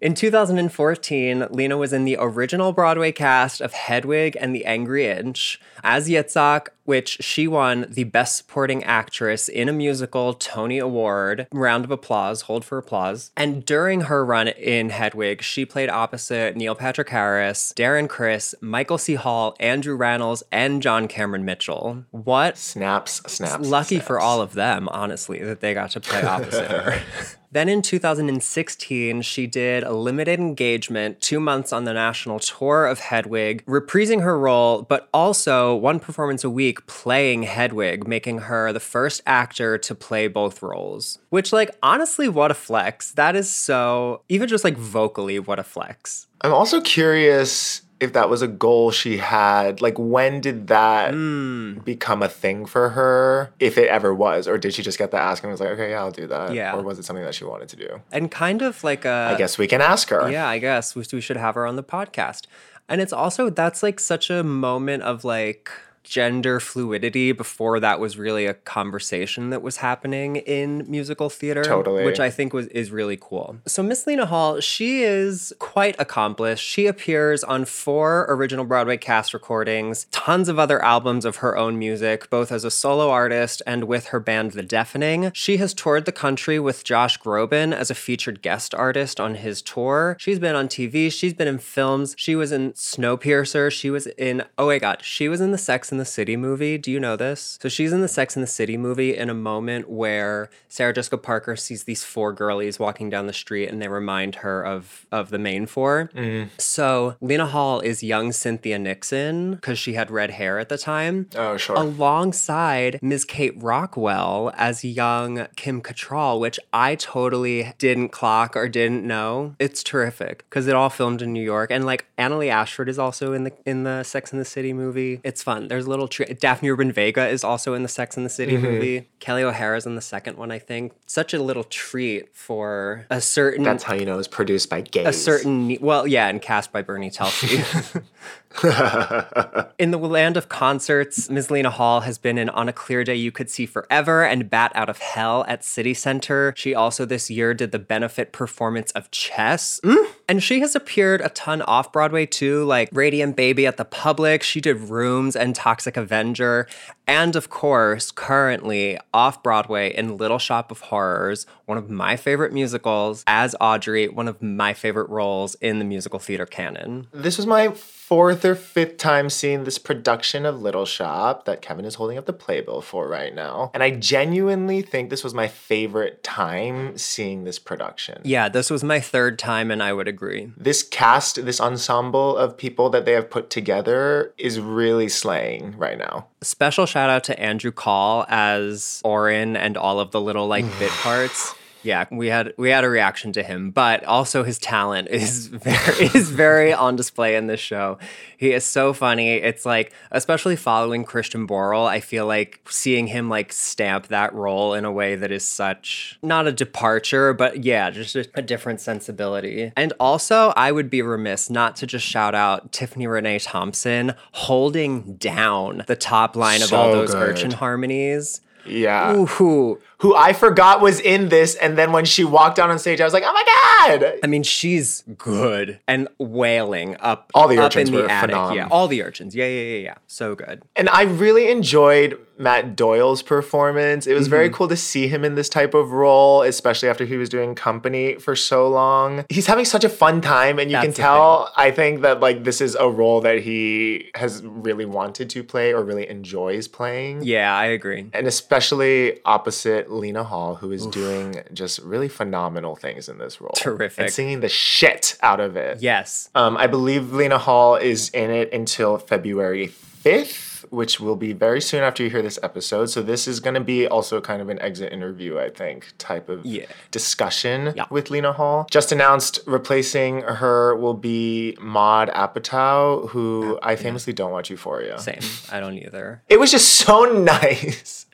In 0.00 0.14
2014, 0.14 1.48
Lena 1.50 1.76
was 1.76 1.92
in 1.92 2.04
the 2.04 2.16
original 2.18 2.72
Broadway 2.72 3.12
cast 3.12 3.60
of 3.60 3.72
Hedwig 3.72 4.36
and 4.40 4.54
the 4.54 4.64
Angry 4.64 5.06
Inch 5.06 5.60
as 5.82 6.08
Yitzhak, 6.08 6.68
which 6.84 7.18
she 7.20 7.46
won 7.46 7.86
the 7.88 8.04
Best 8.04 8.36
Supporting 8.36 8.82
Actress 8.84 9.48
in 9.48 9.68
a 9.68 9.72
Musical 9.72 10.34
Tony 10.34 10.78
Award. 10.78 11.46
Round 11.52 11.84
of 11.84 11.90
applause, 11.90 12.42
hold 12.42 12.64
for 12.64 12.78
applause. 12.78 13.30
And 13.36 13.64
during 13.64 14.02
her 14.02 14.24
run 14.24 14.48
in 14.48 14.90
Hedwig, 14.90 15.42
she 15.42 15.64
played 15.64 15.88
opposite 15.88 16.56
Neil 16.56 16.74
Patrick 16.74 17.10
Harris, 17.10 17.72
Darren 17.76 18.08
Criss, 18.08 18.54
Michael 18.60 18.98
C. 18.98 19.14
Hall, 19.14 19.56
Andrew 19.60 19.96
Rannells, 19.96 20.42
and 20.50 20.82
John 20.82 21.08
Cameron 21.08 21.44
Mitchell. 21.44 22.04
What 22.10 22.58
Snaps, 22.58 23.22
snaps. 23.26 23.66
lucky 23.66 24.00
for 24.00 24.18
all 24.18 24.40
of 24.40 24.54
them, 24.54 24.88
honestly, 24.88 25.42
that 25.42 25.60
they 25.60 25.74
got 25.74 25.90
to 25.92 26.00
play 26.00 26.22
opposite 26.22 26.70
her. 26.70 27.02
Then 27.52 27.68
in 27.68 27.82
2016, 27.82 29.20
she 29.20 29.46
did 29.46 29.82
a 29.82 29.92
limited 29.92 30.40
engagement, 30.40 31.20
two 31.20 31.38
months 31.38 31.70
on 31.70 31.84
the 31.84 31.92
national 31.92 32.38
tour 32.38 32.86
of 32.86 33.00
Hedwig, 33.00 33.62
reprising 33.66 34.22
her 34.22 34.38
role, 34.38 34.82
but 34.82 35.10
also 35.12 35.76
one 35.76 36.00
performance 36.00 36.44
a 36.44 36.50
week 36.50 36.86
playing 36.86 37.42
Hedwig, 37.42 38.08
making 38.08 38.38
her 38.38 38.72
the 38.72 38.80
first 38.80 39.20
actor 39.26 39.76
to 39.76 39.94
play 39.94 40.28
both 40.28 40.62
roles. 40.62 41.18
Which, 41.28 41.52
like, 41.52 41.76
honestly, 41.82 42.26
what 42.26 42.50
a 42.50 42.54
flex. 42.54 43.12
That 43.12 43.36
is 43.36 43.50
so, 43.50 44.22
even 44.30 44.48
just 44.48 44.64
like 44.64 44.78
vocally, 44.78 45.38
what 45.38 45.58
a 45.58 45.64
flex. 45.64 46.28
I'm 46.40 46.54
also 46.54 46.80
curious 46.80 47.82
if 48.02 48.12
that 48.14 48.28
was 48.28 48.42
a 48.42 48.48
goal 48.48 48.90
she 48.90 49.18
had. 49.18 49.80
Like, 49.80 49.94
when 49.98 50.40
did 50.40 50.66
that 50.66 51.12
Hmm. 51.14 51.78
become 51.84 52.22
a 52.22 52.28
thing 52.28 52.66
for 52.66 52.90
her? 52.90 53.52
If 53.60 53.78
it 53.78 53.88
ever 53.88 54.12
was, 54.12 54.48
or 54.48 54.58
did 54.58 54.74
she 54.74 54.82
just 54.82 54.98
get 54.98 55.10
the 55.12 55.18
ask 55.18 55.42
and 55.42 55.50
was 55.52 55.60
like, 55.60 55.70
okay, 55.70 55.90
yeah, 55.90 56.00
I'll 56.00 56.10
do 56.10 56.26
that? 56.26 56.52
Yeah. 56.52 56.74
Or 56.76 56.82
was 56.82 56.98
it 56.98 57.04
something 57.04 57.24
that 57.24 57.34
she 57.34 57.44
wanted 57.44 57.68
to 57.70 57.76
do? 57.76 58.00
And 58.10 58.30
kind 58.30 58.60
of 58.62 58.82
like 58.84 59.04
a. 59.04 59.30
I 59.32 59.38
guess 59.38 59.56
we 59.56 59.66
can 59.66 59.80
ask 59.80 60.08
her. 60.10 60.30
Yeah, 60.30 60.48
I 60.48 60.58
guess 60.58 60.94
we, 60.94 61.04
we 61.12 61.20
should 61.20 61.36
have 61.36 61.54
her 61.54 61.64
on 61.66 61.76
the 61.76 61.84
podcast. 61.84 62.42
And 62.88 63.00
it's 63.00 63.12
also 63.12 63.48
that's 63.48 63.82
like 63.82 64.00
such 64.00 64.28
a 64.28 64.42
moment 64.42 65.02
of 65.04 65.24
like 65.24 65.70
gender 66.04 66.60
fluidity 66.60 67.32
before 67.32 67.80
that 67.80 68.00
was 68.00 68.18
really 68.18 68.46
a 68.46 68.54
conversation 68.54 69.50
that 69.50 69.62
was 69.62 69.78
happening 69.78 70.36
in 70.36 70.84
musical 70.90 71.30
theater 71.30 71.62
Totally. 71.62 72.04
which 72.04 72.20
i 72.20 72.30
think 72.30 72.52
was 72.52 72.66
is 72.68 72.90
really 72.90 73.18
cool. 73.20 73.56
So 73.66 73.82
miss 73.82 74.06
lena 74.06 74.26
hall 74.26 74.60
she 74.60 75.02
is 75.02 75.52
quite 75.58 75.94
accomplished. 75.98 76.64
She 76.64 76.86
appears 76.86 77.44
on 77.44 77.64
four 77.64 78.26
original 78.28 78.64
broadway 78.64 78.96
cast 78.96 79.34
recordings 79.34 80.06
tons 80.10 80.48
of 80.48 80.58
other 80.58 80.82
albums 80.82 81.24
of 81.24 81.36
her 81.36 81.56
own 81.56 81.78
music 81.78 82.28
both 82.30 82.50
as 82.50 82.64
a 82.64 82.70
solo 82.70 83.10
artist 83.10 83.62
and 83.66 83.84
with 83.84 84.06
her 84.06 84.20
band 84.20 84.52
the 84.52 84.62
deafening. 84.62 85.30
She 85.34 85.58
has 85.58 85.74
toured 85.74 86.04
the 86.04 86.12
country 86.12 86.58
with 86.58 86.84
josh 86.84 87.18
groban 87.18 87.72
as 87.72 87.90
a 87.90 87.94
featured 87.94 88.42
guest 88.42 88.74
artist 88.74 89.20
on 89.20 89.36
his 89.36 89.62
tour. 89.62 90.16
She's 90.18 90.38
been 90.38 90.54
on 90.54 90.68
tv 90.68 91.12
she's 91.12 91.34
been 91.34 91.48
in 91.48 91.58
films. 91.58 92.14
She 92.18 92.34
was 92.34 92.52
in 92.52 92.72
snowpiercer 92.72 93.70
she 93.70 93.90
was 93.90 94.06
in 94.06 94.44
oh 94.58 94.66
my 94.66 94.78
god 94.78 95.02
she 95.02 95.28
was 95.28 95.40
in 95.40 95.52
the 95.52 95.58
sex 95.58 95.91
and 95.92 96.00
the 96.00 96.04
city 96.04 96.36
movie 96.36 96.76
do 96.78 96.90
you 96.90 96.98
know 96.98 97.14
this 97.16 97.58
so 97.62 97.68
she's 97.68 97.92
in 97.92 98.00
the 98.00 98.08
sex 98.08 98.34
and 98.34 98.42
the 98.42 98.46
city 98.48 98.76
movie 98.76 99.16
in 99.16 99.30
a 99.30 99.34
moment 99.34 99.88
where 99.88 100.50
sarah 100.68 100.92
jessica 100.92 101.18
parker 101.18 101.54
sees 101.54 101.84
these 101.84 102.02
four 102.02 102.32
girlies 102.32 102.78
walking 102.78 103.08
down 103.10 103.26
the 103.26 103.32
street 103.32 103.68
and 103.68 103.80
they 103.80 103.88
remind 103.88 104.36
her 104.36 104.64
of 104.64 105.06
of 105.12 105.30
the 105.30 105.38
main 105.38 105.66
4 105.66 106.10
mm-hmm. 106.14 106.48
so 106.58 107.14
lena 107.20 107.46
hall 107.46 107.80
is 107.80 108.02
young 108.02 108.32
cynthia 108.32 108.78
nixon 108.78 109.54
because 109.56 109.78
she 109.78 109.92
had 109.92 110.10
red 110.10 110.30
hair 110.32 110.58
at 110.58 110.68
the 110.68 110.78
time 110.78 111.26
Oh, 111.36 111.56
sure. 111.56 111.76
alongside 111.76 112.98
Ms. 113.02 113.24
Kate 113.24 113.54
Rockwell 113.62 114.52
as 114.56 114.84
young 114.84 115.46
Kim 115.56 115.82
Cattrall, 115.82 116.40
which 116.40 116.58
I 116.72 116.94
totally 116.94 117.72
didn't 117.78 118.10
clock 118.10 118.56
or 118.56 118.68
didn't 118.68 119.04
know. 119.04 119.54
It's 119.58 119.82
terrific 119.82 120.44
because 120.48 120.66
it 120.66 120.74
all 120.74 120.88
filmed 120.90 121.20
in 121.22 121.32
New 121.32 121.42
York, 121.42 121.70
and 121.70 121.84
like 121.84 122.06
Annaleigh 122.18 122.50
Ashford 122.50 122.88
is 122.88 122.98
also 122.98 123.32
in 123.32 123.44
the 123.44 123.52
in 123.66 123.84
the 123.84 124.02
Sex 124.02 124.32
and 124.32 124.40
the 124.40 124.44
City 124.44 124.72
movie. 124.72 125.20
It's 125.24 125.42
fun. 125.42 125.68
There's 125.68 125.81
a 125.86 125.90
little 125.90 126.08
tre- 126.08 126.36
Daphne 126.38 126.70
Rubin-Vega 126.70 127.28
is 127.28 127.44
also 127.44 127.74
in 127.74 127.82
the 127.82 127.88
Sex 127.88 128.16
and 128.16 128.24
the 128.24 128.30
City 128.30 128.52
mm-hmm. 128.52 128.62
movie. 128.62 129.08
Kelli 129.20 129.42
O'Hara's 129.42 129.86
in 129.86 129.94
the 129.94 130.00
second 130.00 130.36
one, 130.36 130.50
I 130.50 130.58
think. 130.58 130.92
Such 131.06 131.34
a 131.34 131.42
little 131.42 131.64
treat 131.64 132.34
for 132.34 133.06
a 133.10 133.20
certain 133.20 133.62
That's 133.62 133.82
how 133.84 133.94
you 133.94 134.04
know 134.04 134.18
it's 134.18 134.28
produced 134.28 134.70
by 134.70 134.80
gays. 134.80 135.06
a 135.06 135.12
certain 135.12 135.76
well, 135.80 136.06
yeah, 136.06 136.28
and 136.28 136.40
cast 136.40 136.72
by 136.72 136.82
Bernie 136.82 137.10
Telsey. 137.10 138.02
In 139.78 139.90
the 139.90 139.98
land 139.98 140.36
of 140.36 140.48
concerts, 140.48 141.28
Ms. 141.28 141.50
Lena 141.50 141.70
Hall 141.70 142.00
has 142.00 142.18
been 142.18 142.38
in 142.38 142.48
On 142.50 142.68
a 142.68 142.72
Clear 142.72 143.04
Day 143.04 143.16
You 143.16 143.32
Could 143.32 143.50
See 143.50 143.66
Forever 143.66 144.24
and 144.24 144.48
Bat 144.48 144.72
Out 144.74 144.88
of 144.88 144.98
Hell 144.98 145.44
at 145.48 145.64
City 145.64 145.94
Center. 145.94 146.52
She 146.56 146.74
also 146.74 147.04
this 147.04 147.30
year 147.30 147.54
did 147.54 147.72
the 147.72 147.78
benefit 147.78 148.32
performance 148.32 148.92
of 148.92 149.10
Chess. 149.10 149.80
Mm. 149.82 150.06
And 150.28 150.42
she 150.42 150.60
has 150.60 150.74
appeared 150.76 151.20
a 151.20 151.28
ton 151.30 151.62
off 151.62 151.92
Broadway 151.92 152.26
too, 152.26 152.64
like 152.64 152.88
Radiant 152.92 153.36
Baby 153.36 153.66
at 153.66 153.76
the 153.76 153.84
Public. 153.84 154.42
She 154.42 154.60
did 154.60 154.78
Rooms 154.80 155.34
and 155.34 155.54
Toxic 155.54 155.96
Avenger. 155.96 156.68
And 157.06 157.34
of 157.34 157.50
course, 157.50 158.10
currently 158.10 158.98
off 159.12 159.42
Broadway 159.42 159.94
in 159.94 160.16
Little 160.16 160.38
Shop 160.38 160.70
of 160.70 160.80
Horrors, 160.80 161.46
one 161.66 161.76
of 161.76 161.90
my 161.90 162.16
favorite 162.16 162.52
musicals, 162.52 163.24
as 163.26 163.56
Audrey, 163.60 164.08
one 164.08 164.28
of 164.28 164.40
my 164.40 164.72
favorite 164.72 165.10
roles 165.10 165.54
in 165.56 165.78
the 165.78 165.84
musical 165.84 166.18
theater 166.18 166.46
canon. 166.46 167.08
This 167.12 167.36
was 167.36 167.46
my 167.46 167.74
fourth 168.12 168.44
or 168.44 168.54
fifth 168.54 168.98
time 168.98 169.30
seeing 169.30 169.64
this 169.64 169.78
production 169.78 170.44
of 170.44 170.60
Little 170.60 170.84
Shop 170.84 171.46
that 171.46 171.62
Kevin 171.62 171.86
is 171.86 171.94
holding 171.94 172.18
up 172.18 172.26
the 172.26 172.34
playbill 172.34 172.82
for 172.82 173.08
right 173.08 173.34
now. 173.34 173.70
And 173.72 173.82
I 173.82 173.92
genuinely 173.92 174.82
think 174.82 175.08
this 175.08 175.24
was 175.24 175.32
my 175.32 175.48
favorite 175.48 176.22
time 176.22 176.98
seeing 176.98 177.44
this 177.44 177.58
production. 177.58 178.20
Yeah, 178.22 178.50
this 178.50 178.68
was 178.68 178.84
my 178.84 179.00
third 179.00 179.38
time, 179.38 179.70
and 179.70 179.82
I 179.82 179.94
would 179.94 180.08
agree. 180.08 180.52
This 180.58 180.82
cast, 180.82 181.42
this 181.46 181.58
ensemble 181.58 182.36
of 182.36 182.58
people 182.58 182.90
that 182.90 183.06
they 183.06 183.12
have 183.12 183.30
put 183.30 183.48
together 183.48 184.34
is 184.36 184.60
really 184.60 185.08
slaying 185.08 185.78
right 185.78 185.96
now. 185.96 186.26
Special 186.42 186.84
shout 186.84 187.08
out 187.08 187.24
to 187.24 187.40
Andrew 187.40 187.72
Call 187.72 188.26
as 188.28 189.00
Orin 189.06 189.56
and 189.56 189.78
all 189.78 190.00
of 190.00 190.10
the 190.10 190.20
little 190.20 190.46
like 190.46 190.66
bit 190.78 190.90
parts. 191.00 191.54
Yeah, 191.82 192.06
we 192.10 192.28
had 192.28 192.54
we 192.56 192.70
had 192.70 192.84
a 192.84 192.88
reaction 192.88 193.32
to 193.32 193.42
him, 193.42 193.70
but 193.70 194.04
also 194.04 194.42
his 194.44 194.58
talent 194.58 195.08
is 195.10 195.48
very 195.48 196.06
is 196.06 196.30
very 196.30 196.72
on 196.72 196.96
display 196.96 197.36
in 197.36 197.46
this 197.46 197.60
show. 197.60 197.98
He 198.36 198.52
is 198.52 198.64
so 198.64 198.92
funny. 198.92 199.34
It's 199.34 199.64
like, 199.64 199.92
especially 200.10 200.56
following 200.56 201.04
Christian 201.04 201.46
Borle, 201.46 201.86
I 201.86 202.00
feel 202.00 202.26
like 202.26 202.60
seeing 202.68 203.06
him 203.06 203.28
like 203.28 203.52
stamp 203.52 204.08
that 204.08 204.34
role 204.34 204.74
in 204.74 204.84
a 204.84 204.92
way 204.92 205.14
that 205.14 205.30
is 205.30 205.44
such 205.44 206.18
not 206.22 206.46
a 206.46 206.52
departure, 206.52 207.32
but 207.32 207.64
yeah, 207.64 207.90
just 207.90 208.16
a, 208.16 208.28
a 208.34 208.42
different 208.42 208.80
sensibility. 208.80 209.72
And 209.76 209.92
also, 210.00 210.52
I 210.56 210.72
would 210.72 210.90
be 210.90 211.02
remiss 211.02 211.50
not 211.50 211.76
to 211.76 211.86
just 211.86 212.06
shout 212.06 212.34
out 212.34 212.72
Tiffany 212.72 213.06
Renee 213.06 213.38
Thompson 213.38 214.14
holding 214.32 215.14
down 215.16 215.84
the 215.86 215.96
top 215.96 216.36
line 216.36 216.62
of 216.62 216.72
all 216.72 216.92
those 216.92 217.12
good. 217.12 217.30
urchin 217.30 217.50
harmonies. 217.52 218.40
Yeah. 218.64 219.14
Ooh, 219.16 219.80
Who 220.02 220.14
I 220.14 220.32
forgot 220.32 220.80
was 220.80 221.00
in 221.00 221.28
this, 221.30 221.54
and 221.54 221.78
then 221.78 221.92
when 221.92 222.04
she 222.04 222.24
walked 222.24 222.58
out 222.58 222.70
on 222.70 222.78
stage, 222.78 223.00
I 223.00 223.04
was 223.04 223.12
like, 223.12 223.24
oh 223.26 223.32
my 223.32 223.98
God! 224.00 224.14
I 224.22 224.26
mean, 224.26 224.42
she's 224.42 225.02
good 225.16 225.78
and 225.88 226.08
wailing 226.18 226.96
up 227.00 227.30
All 227.34 227.48
the 227.48 227.58
up 227.58 227.66
urchins 227.66 227.88
in 227.88 227.94
the 227.94 228.02
were 228.02 228.08
attic. 228.10 228.34
phenom. 228.34 228.54
Yeah, 228.56 228.68
all 228.70 228.88
the 228.88 229.02
urchins. 229.02 229.34
Yeah, 229.34 229.46
yeah, 229.46 229.62
yeah, 229.62 229.78
yeah. 229.78 229.94
So 230.08 230.34
good. 230.34 230.62
And 230.76 230.88
I 230.88 231.02
really 231.02 231.50
enjoyed 231.50 232.18
Matt 232.38 232.74
Doyle's 232.74 233.22
performance. 233.22 234.06
It 234.08 234.14
was 234.14 234.26
very 234.26 234.42
Mm-hmm. 234.48 234.56
cool 234.56 234.68
to 234.68 234.76
see 234.76 235.06
him 235.06 235.24
in 235.24 235.36
this 235.36 235.48
type 235.48 235.74
of 235.74 235.92
role, 235.92 236.42
especially 236.42 236.88
after 236.88 237.04
he 237.04 237.16
was 237.16 237.28
doing 237.28 237.54
company 237.54 238.14
for 238.16 238.34
so 238.34 238.68
long. 238.68 239.24
He's 239.28 239.46
having 239.46 239.64
such 239.64 239.84
a 239.84 239.88
fun 239.88 240.20
time, 240.20 240.58
and 240.58 240.68
you 240.70 240.76
That's 240.76 240.86
can 240.86 240.94
tell, 240.94 241.52
I 241.56 241.70
think, 241.70 242.00
that 242.02 242.18
like 242.20 242.42
this 242.42 242.60
is 242.60 242.74
a 242.74 242.88
role 242.88 243.20
that 243.20 243.42
he 243.42 244.10
has 244.16 244.42
really 244.44 244.84
wanted 244.84 245.30
to 245.30 245.44
play 245.44 245.72
or 245.72 245.84
really 245.84 246.08
enjoys 246.08 246.66
playing. 246.66 247.22
Yeah, 247.22 247.54
I 247.56 247.66
agree. 247.66 248.06
And 248.12 248.26
especially 248.26 249.20
opposite 249.24 249.91
Lena 249.92 250.24
Hall, 250.24 250.56
who 250.56 250.72
is 250.72 250.86
doing 250.86 251.42
just 251.52 251.78
really 251.80 252.08
phenomenal 252.08 252.76
things 252.76 253.08
in 253.08 253.18
this 253.18 253.40
role. 253.40 253.52
Terrific. 253.56 254.04
And 254.04 254.12
singing 254.12 254.40
the 254.40 254.48
shit 254.48 255.16
out 255.22 255.40
of 255.40 255.56
it. 255.56 255.80
Yes. 255.80 256.30
Um, 256.34 256.56
I 256.56 256.66
believe 256.66 257.12
Lena 257.12 257.38
Hall 257.38 257.76
is 257.76 258.10
in 258.10 258.30
it 258.30 258.52
until 258.52 258.98
February 258.98 259.68
5th, 260.04 260.51
which 260.72 260.98
will 260.98 261.16
be 261.16 261.32
very 261.34 261.60
soon 261.60 261.82
after 261.82 262.02
you 262.02 262.08
hear 262.10 262.22
this 262.22 262.38
episode. 262.42 262.86
So 262.86 263.02
this 263.02 263.28
is 263.28 263.40
going 263.40 263.54
to 263.54 263.60
be 263.60 263.86
also 263.86 264.20
kind 264.22 264.40
of 264.40 264.48
an 264.48 264.58
exit 264.62 264.90
interview, 264.92 265.38
I 265.38 265.50
think, 265.50 265.92
type 265.98 266.28
of 266.30 266.46
Yeah. 266.46 266.64
discussion 266.90 267.74
Yeah. 267.76 267.84
with 267.90 268.10
Lena 268.10 268.32
Hall. 268.32 268.66
Just 268.70 268.90
announced 268.90 269.40
replacing 269.46 270.22
her 270.22 270.74
will 270.74 270.94
be 270.94 271.56
Maud 271.60 272.08
Apatow, 272.10 273.10
who 273.10 273.58
I 273.62 273.76
famously 273.76 274.12
don't 274.14 274.32
watch 274.32 274.48
Euphoria. 274.50 274.98
Same. 274.98 275.20
I 275.50 275.60
don't 275.60 275.76
either. 275.76 276.22
It 276.28 276.40
was 276.40 276.50
just 276.50 276.68
so 276.74 277.04
nice 277.34 278.06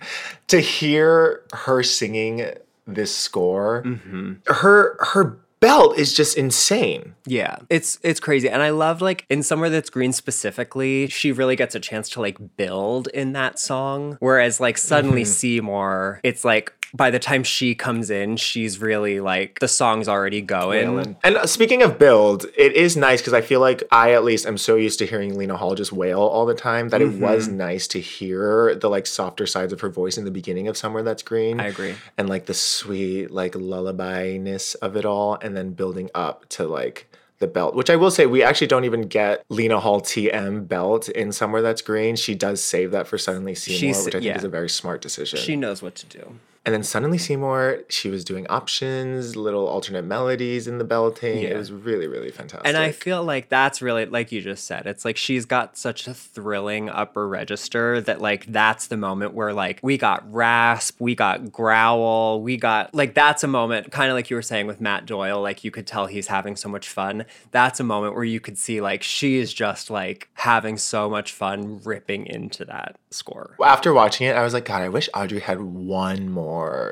to 0.48 0.58
hear 0.60 1.42
her 1.52 1.82
singing 1.84 2.50
this 2.86 3.14
score. 3.14 3.82
Mm-hmm. 3.86 4.32
Her 4.52 4.96
her 5.12 5.38
belt 5.60 5.98
is 5.98 6.12
just 6.12 6.36
insane. 6.36 7.14
Yeah, 7.26 7.58
it's 7.70 7.98
it's 8.02 8.20
crazy, 8.20 8.48
and 8.48 8.62
I 8.62 8.70
love 8.70 9.00
like 9.00 9.24
in 9.28 9.42
somewhere 9.42 9.70
that's 9.70 9.90
green 9.90 10.12
specifically, 10.12 11.08
she 11.08 11.32
really 11.32 11.56
gets 11.56 11.74
a 11.74 11.80
chance 11.80 12.08
to 12.10 12.20
like 12.20 12.56
build 12.56 13.08
in 13.08 13.32
that 13.32 13.58
song. 13.58 14.16
Whereas 14.20 14.60
like 14.60 14.78
suddenly 14.78 15.22
Mm-hmm. 15.22 15.32
Seymour, 15.32 16.20
it's 16.22 16.44
like 16.44 16.72
by 16.94 17.10
the 17.10 17.18
time 17.18 17.42
she 17.44 17.74
comes 17.74 18.10
in, 18.10 18.36
she's 18.36 18.80
really 18.80 19.20
like 19.20 19.58
the 19.60 19.68
song's 19.68 20.08
already 20.08 20.40
going. 20.40 21.16
And 21.22 21.36
uh, 21.36 21.46
speaking 21.46 21.82
of 21.82 21.98
build, 21.98 22.46
it 22.56 22.72
is 22.72 22.96
nice 22.96 23.20
because 23.20 23.34
I 23.34 23.40
feel 23.42 23.60
like 23.60 23.82
I 23.92 24.12
at 24.12 24.24
least 24.24 24.46
am 24.46 24.56
so 24.58 24.76
used 24.76 24.98
to 25.00 25.06
hearing 25.06 25.36
Lena 25.36 25.56
Hall 25.56 25.74
just 25.74 25.92
wail 25.92 26.20
all 26.20 26.46
the 26.46 26.54
time 26.54 26.88
that 26.88 27.00
it 27.02 27.18
was 27.20 27.46
Mm-hmm. 27.48 27.56
nice 27.58 27.86
to 27.88 28.00
hear 28.00 28.74
the 28.74 28.88
like 28.88 29.06
softer 29.06 29.46
sides 29.46 29.72
of 29.72 29.80
her 29.80 29.88
voice 29.90 30.16
in 30.18 30.24
the 30.24 30.30
beginning 30.30 30.66
of 30.68 30.76
Somewhere 30.76 31.02
That's 31.02 31.22
Green. 31.22 31.60
I 31.60 31.66
agree. 31.66 31.94
And 32.16 32.28
like 32.28 32.46
the 32.46 32.54
sweet 32.54 33.30
like 33.30 33.54
lullaby-ness 33.54 34.74
of 34.76 34.96
it 34.96 35.04
all 35.04 35.38
and 35.42 35.56
then 35.56 35.72
building 35.72 36.10
up 36.14 36.48
to 36.50 36.66
like 36.66 37.10
the 37.38 37.46
belt, 37.46 37.74
which 37.76 37.88
I 37.90 37.96
will 37.96 38.10
say 38.10 38.26
we 38.26 38.42
actually 38.42 38.66
don't 38.66 38.84
even 38.84 39.02
get 39.02 39.44
Lena 39.48 39.78
Hall 39.78 40.00
TM 40.00 40.66
belt 40.66 41.08
in 41.08 41.30
Somewhere 41.30 41.62
That's 41.62 41.82
Green. 41.82 42.16
She 42.16 42.34
does 42.34 42.60
save 42.60 42.90
that 42.90 43.06
for 43.06 43.16
Suddenly 43.18 43.54
Seymour, 43.54 43.78
She's- 43.78 44.04
which 44.04 44.14
I 44.14 44.18
think 44.18 44.26
yeah. 44.26 44.38
is 44.38 44.44
a 44.44 44.48
very 44.48 44.68
smart 44.68 45.00
decision. 45.00 45.38
She 45.38 45.54
knows 45.54 45.80
what 45.82 45.94
to 45.96 46.06
do. 46.06 46.34
And 46.64 46.74
then 46.74 46.82
Suddenly 46.82 47.18
Seymour, 47.18 47.84
she 47.88 48.10
was 48.10 48.24
doing 48.24 48.46
options, 48.48 49.36
little 49.36 49.66
alternate 49.66 50.04
melodies 50.04 50.66
in 50.66 50.78
the 50.78 50.84
belting. 50.84 51.42
It 51.42 51.56
was 51.56 51.72
really, 51.72 52.06
really 52.06 52.30
fantastic. 52.30 52.66
And 52.66 52.76
I 52.76 52.92
feel 52.92 53.22
like 53.22 53.48
that's 53.48 53.80
really 53.80 54.06
like 54.06 54.32
you 54.32 54.40
just 54.40 54.66
said. 54.66 54.86
It's 54.86 55.04
like 55.04 55.16
she's 55.16 55.44
got 55.44 55.78
such 55.78 56.06
a 56.06 56.14
thrilling 56.14 56.90
upper 56.90 57.26
register 57.26 58.00
that 58.02 58.20
like 58.20 58.46
that's 58.46 58.88
the 58.88 58.96
moment 58.96 59.34
where 59.34 59.52
like 59.52 59.80
we 59.82 59.96
got 59.96 60.30
rasp, 60.32 61.00
we 61.00 61.14
got 61.14 61.50
growl, 61.50 62.42
we 62.42 62.56
got 62.56 62.94
like 62.94 63.14
that's 63.14 63.42
a 63.44 63.48
moment 63.48 63.90
kind 63.90 64.10
of 64.10 64.14
like 64.14 64.28
you 64.30 64.36
were 64.36 64.42
saying 64.42 64.66
with 64.66 64.80
Matt 64.80 65.06
Doyle, 65.06 65.40
like 65.40 65.64
you 65.64 65.70
could 65.70 65.86
tell 65.86 66.06
he's 66.06 66.26
having 66.26 66.56
so 66.56 66.68
much 66.68 66.88
fun. 66.88 67.24
That's 67.50 67.80
a 67.80 67.84
moment 67.84 68.14
where 68.14 68.24
you 68.24 68.40
could 68.40 68.58
see 68.58 68.80
like 68.80 69.02
she 69.02 69.38
is 69.38 69.54
just 69.54 69.90
like 69.90 70.28
having 70.34 70.76
so 70.76 71.08
much 71.08 71.32
fun 71.32 71.80
ripping 71.84 72.26
into 72.26 72.64
that 72.66 72.96
score. 73.10 73.56
after 73.62 73.92
watching 73.94 74.26
it, 74.26 74.36
I 74.36 74.42
was 74.42 74.52
like, 74.52 74.64
God, 74.64 74.82
I 74.82 74.88
wish 74.88 75.08
Audrey 75.14 75.40
had 75.40 75.60
one 75.60 76.30
more 76.30 76.47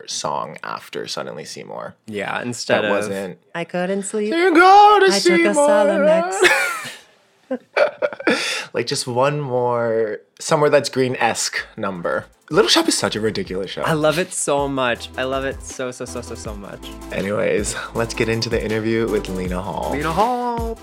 song 0.07 0.57
after 0.63 1.07
Suddenly 1.07 1.45
Seymour. 1.45 1.95
Yeah, 2.07 2.41
instead 2.43 2.83
That 2.83 2.85
of 2.87 2.91
wasn't. 2.91 3.39
I 3.55 3.65
couldn't 3.65 4.03
sleep. 4.05 4.33
You 4.33 4.55
go 4.55 4.99
to 5.01 5.07
I 5.13 5.19
took 5.19 5.41
a 5.41 5.55
Seymour. 5.55 5.69
Solomex. 5.69 6.93
like 8.75 8.87
just 8.87 9.07
one 9.07 9.41
more 9.41 10.19
somewhere 10.41 10.71
that's 10.71 10.89
green 10.89 11.17
esque 11.17 11.65
number. 11.77 12.27
Little 12.51 12.69
Shop 12.69 12.87
is 12.87 12.97
such 12.97 13.17
a 13.17 13.21
ridiculous 13.21 13.71
show. 13.73 13.83
I 13.83 13.93
love 13.95 14.19
it 14.19 14.33
so 14.33 14.69
much. 14.69 15.11
I 15.17 15.25
love 15.25 15.45
it 15.45 15.63
so 15.63 15.91
so 15.91 16.05
so 16.05 16.21
so 16.21 16.35
so 16.35 16.55
much. 16.55 16.89
Anyways, 17.13 17.75
let's 17.95 18.15
get 18.15 18.29
into 18.29 18.49
the 18.49 18.63
interview 18.63 19.09
with 19.11 19.29
Lena 19.29 19.61
Hall. 19.61 19.91
Lena 19.93 20.13
Hall. 20.13 20.79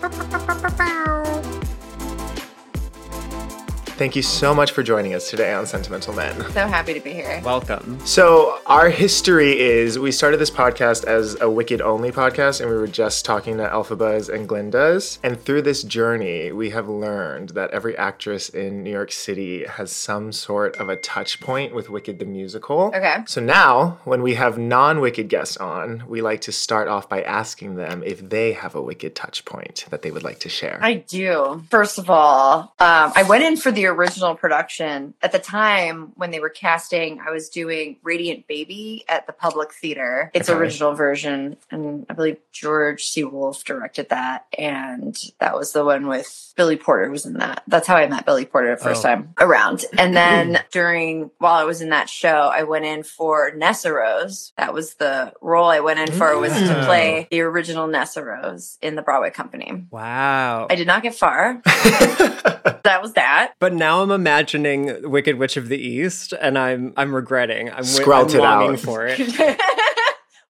Thank 3.96 4.16
you 4.16 4.24
so 4.24 4.56
much 4.56 4.72
for 4.72 4.82
joining 4.82 5.14
us 5.14 5.30
today 5.30 5.54
on 5.54 5.68
Sentimental 5.68 6.16
Men. 6.16 6.36
So 6.52 6.66
happy 6.66 6.96
to 6.96 7.00
be 7.00 7.14
here. 7.14 7.40
Welcome. 7.44 8.04
So, 8.08 8.60
our 8.66 8.90
history 8.90 9.60
is 9.60 10.00
we 10.00 10.12
started 10.12 10.38
this 10.38 10.50
podcast 10.50 11.06
as 11.06 11.40
a 11.40 11.50
Wicked 11.50 11.80
only 11.80 12.12
podcast, 12.12 12.60
and 12.60 12.72
we 12.72 12.76
were 12.76 12.88
just 12.88 13.24
talking 13.24 13.58
to 13.58 13.68
Elphabas 13.68 14.34
and 14.34 14.50
Glinda's. 14.50 15.20
And 15.22 15.40
through 15.40 15.62
this 15.62 15.84
journey, 15.84 16.52
we 16.52 16.72
have 16.72 16.90
learned 16.90 17.50
that 17.50 17.70
every 17.70 17.96
actress 17.96 18.50
in 18.50 18.82
New 18.84 18.90
York 18.90 19.12
City 19.12 19.64
has 19.66 19.92
some 19.92 20.32
sort 20.32 20.76
of 20.78 20.90
a 20.90 20.96
touch 20.96 21.40
point 21.40 21.76
with 21.76 21.92
Wicked 21.92 22.18
the 22.18 22.26
musical. 22.26 22.92
Okay. 22.96 23.18
So 23.28 23.42
now, 23.42 24.00
when 24.06 24.24
we 24.24 24.34
have 24.34 24.58
non 24.58 25.02
Wicked 25.02 25.30
guests 25.30 25.56
on, 25.58 26.04
we 26.08 26.22
like 26.22 26.42
to 26.42 26.52
start 26.52 26.88
off 26.88 27.08
by 27.08 27.22
asking 27.22 27.76
them 27.76 28.02
if 28.04 28.28
they 28.28 28.54
have 28.54 28.74
a 28.74 28.82
Wicked 28.82 29.16
touch 29.16 29.46
point 29.46 29.86
that 29.92 30.02
they 30.02 30.10
would 30.10 30.24
like 30.24 30.40
to 30.40 30.50
share. 30.50 30.80
I 30.82 30.96
do. 30.96 31.64
First 31.70 32.00
of 32.00 32.10
all, 32.10 32.74
um, 32.80 33.14
I 33.16 33.24
went 33.30 33.44
in 33.44 33.56
for 33.56 33.72
the 33.72 33.83
the 33.84 33.90
original 33.90 34.34
production. 34.36 35.14
At 35.22 35.32
the 35.34 35.40
time 35.40 36.14
when 36.16 36.32
they 36.32 36.40
were 36.40 36.50
casting, 36.50 37.20
I 37.20 37.32
was 37.32 37.50
doing 37.50 37.98
Radiant 38.02 38.48
Baby 38.48 39.04
at 39.10 39.28
the 39.28 39.34
Public 39.34 39.74
Theater. 39.74 40.32
It's 40.34 40.50
Okay. 40.50 40.58
original 40.58 40.94
version, 40.94 41.58
and 41.70 42.06
I 42.10 42.14
believe 42.14 42.38
George 42.54 43.06
C. 43.06 43.24
Wolfe 43.26 43.64
directed 43.66 44.08
that, 44.10 44.46
and 44.58 45.18
that 45.40 45.56
was 45.58 45.74
the 45.74 45.84
one 45.84 46.08
with 46.08 46.54
Billy 46.56 46.78
Porter 46.78 47.10
was 47.12 47.26
in 47.26 47.34
that. 47.40 47.64
That's 47.68 47.86
how 47.88 47.96
I 47.98 48.08
met 48.08 48.26
Billy 48.26 48.46
Porter 48.46 48.76
the 48.76 48.82
first 48.82 49.04
Oh. 49.04 49.10
time 49.10 49.34
around. 49.40 49.84
And 49.98 50.16
then 50.16 50.60
during 50.72 51.30
while 51.40 51.56
I 51.56 51.64
was 51.66 51.82
in 51.82 51.90
that 51.90 52.10
show, 52.10 52.50
I 52.54 52.64
went 52.64 52.86
in 52.86 53.04
for 53.04 53.52
Nessarose. 53.52 54.54
That 54.58 54.74
was 54.74 54.94
the 54.96 55.34
role 55.42 55.68
I 55.70 55.82
went 55.82 56.00
in 56.00 56.12
for 56.14 56.38
was 56.40 56.54
to 56.54 56.60
Mm. 56.74 56.86
play 56.86 57.28
the 57.32 57.42
original 57.42 57.88
Nessarose 57.88 58.78
in 58.82 58.96
the 58.96 59.02
Broadway 59.02 59.32
company. 59.32 59.84
Wow. 59.92 60.68
I 60.70 60.76
did 60.76 60.88
not 60.88 61.04
get 61.04 61.16
far. 61.16 61.62
that 61.66 63.00
was 63.02 63.14
that. 63.14 63.54
But 63.60 63.73
now 63.78 64.02
I'm 64.02 64.12
imagining 64.12 65.10
Wicked 65.10 65.38
Witch 65.38 65.58
of 65.58 65.68
the 65.70 65.78
East, 65.78 66.34
and 66.40 66.58
I'm 66.58 66.94
I'm 66.98 67.14
regretting. 67.14 67.70
I'm, 67.70 67.84
wi- 67.84 68.04
I'm 68.22 68.28
longing 68.40 68.74
out. 68.74 68.80
for 68.80 69.06
it. 69.08 69.20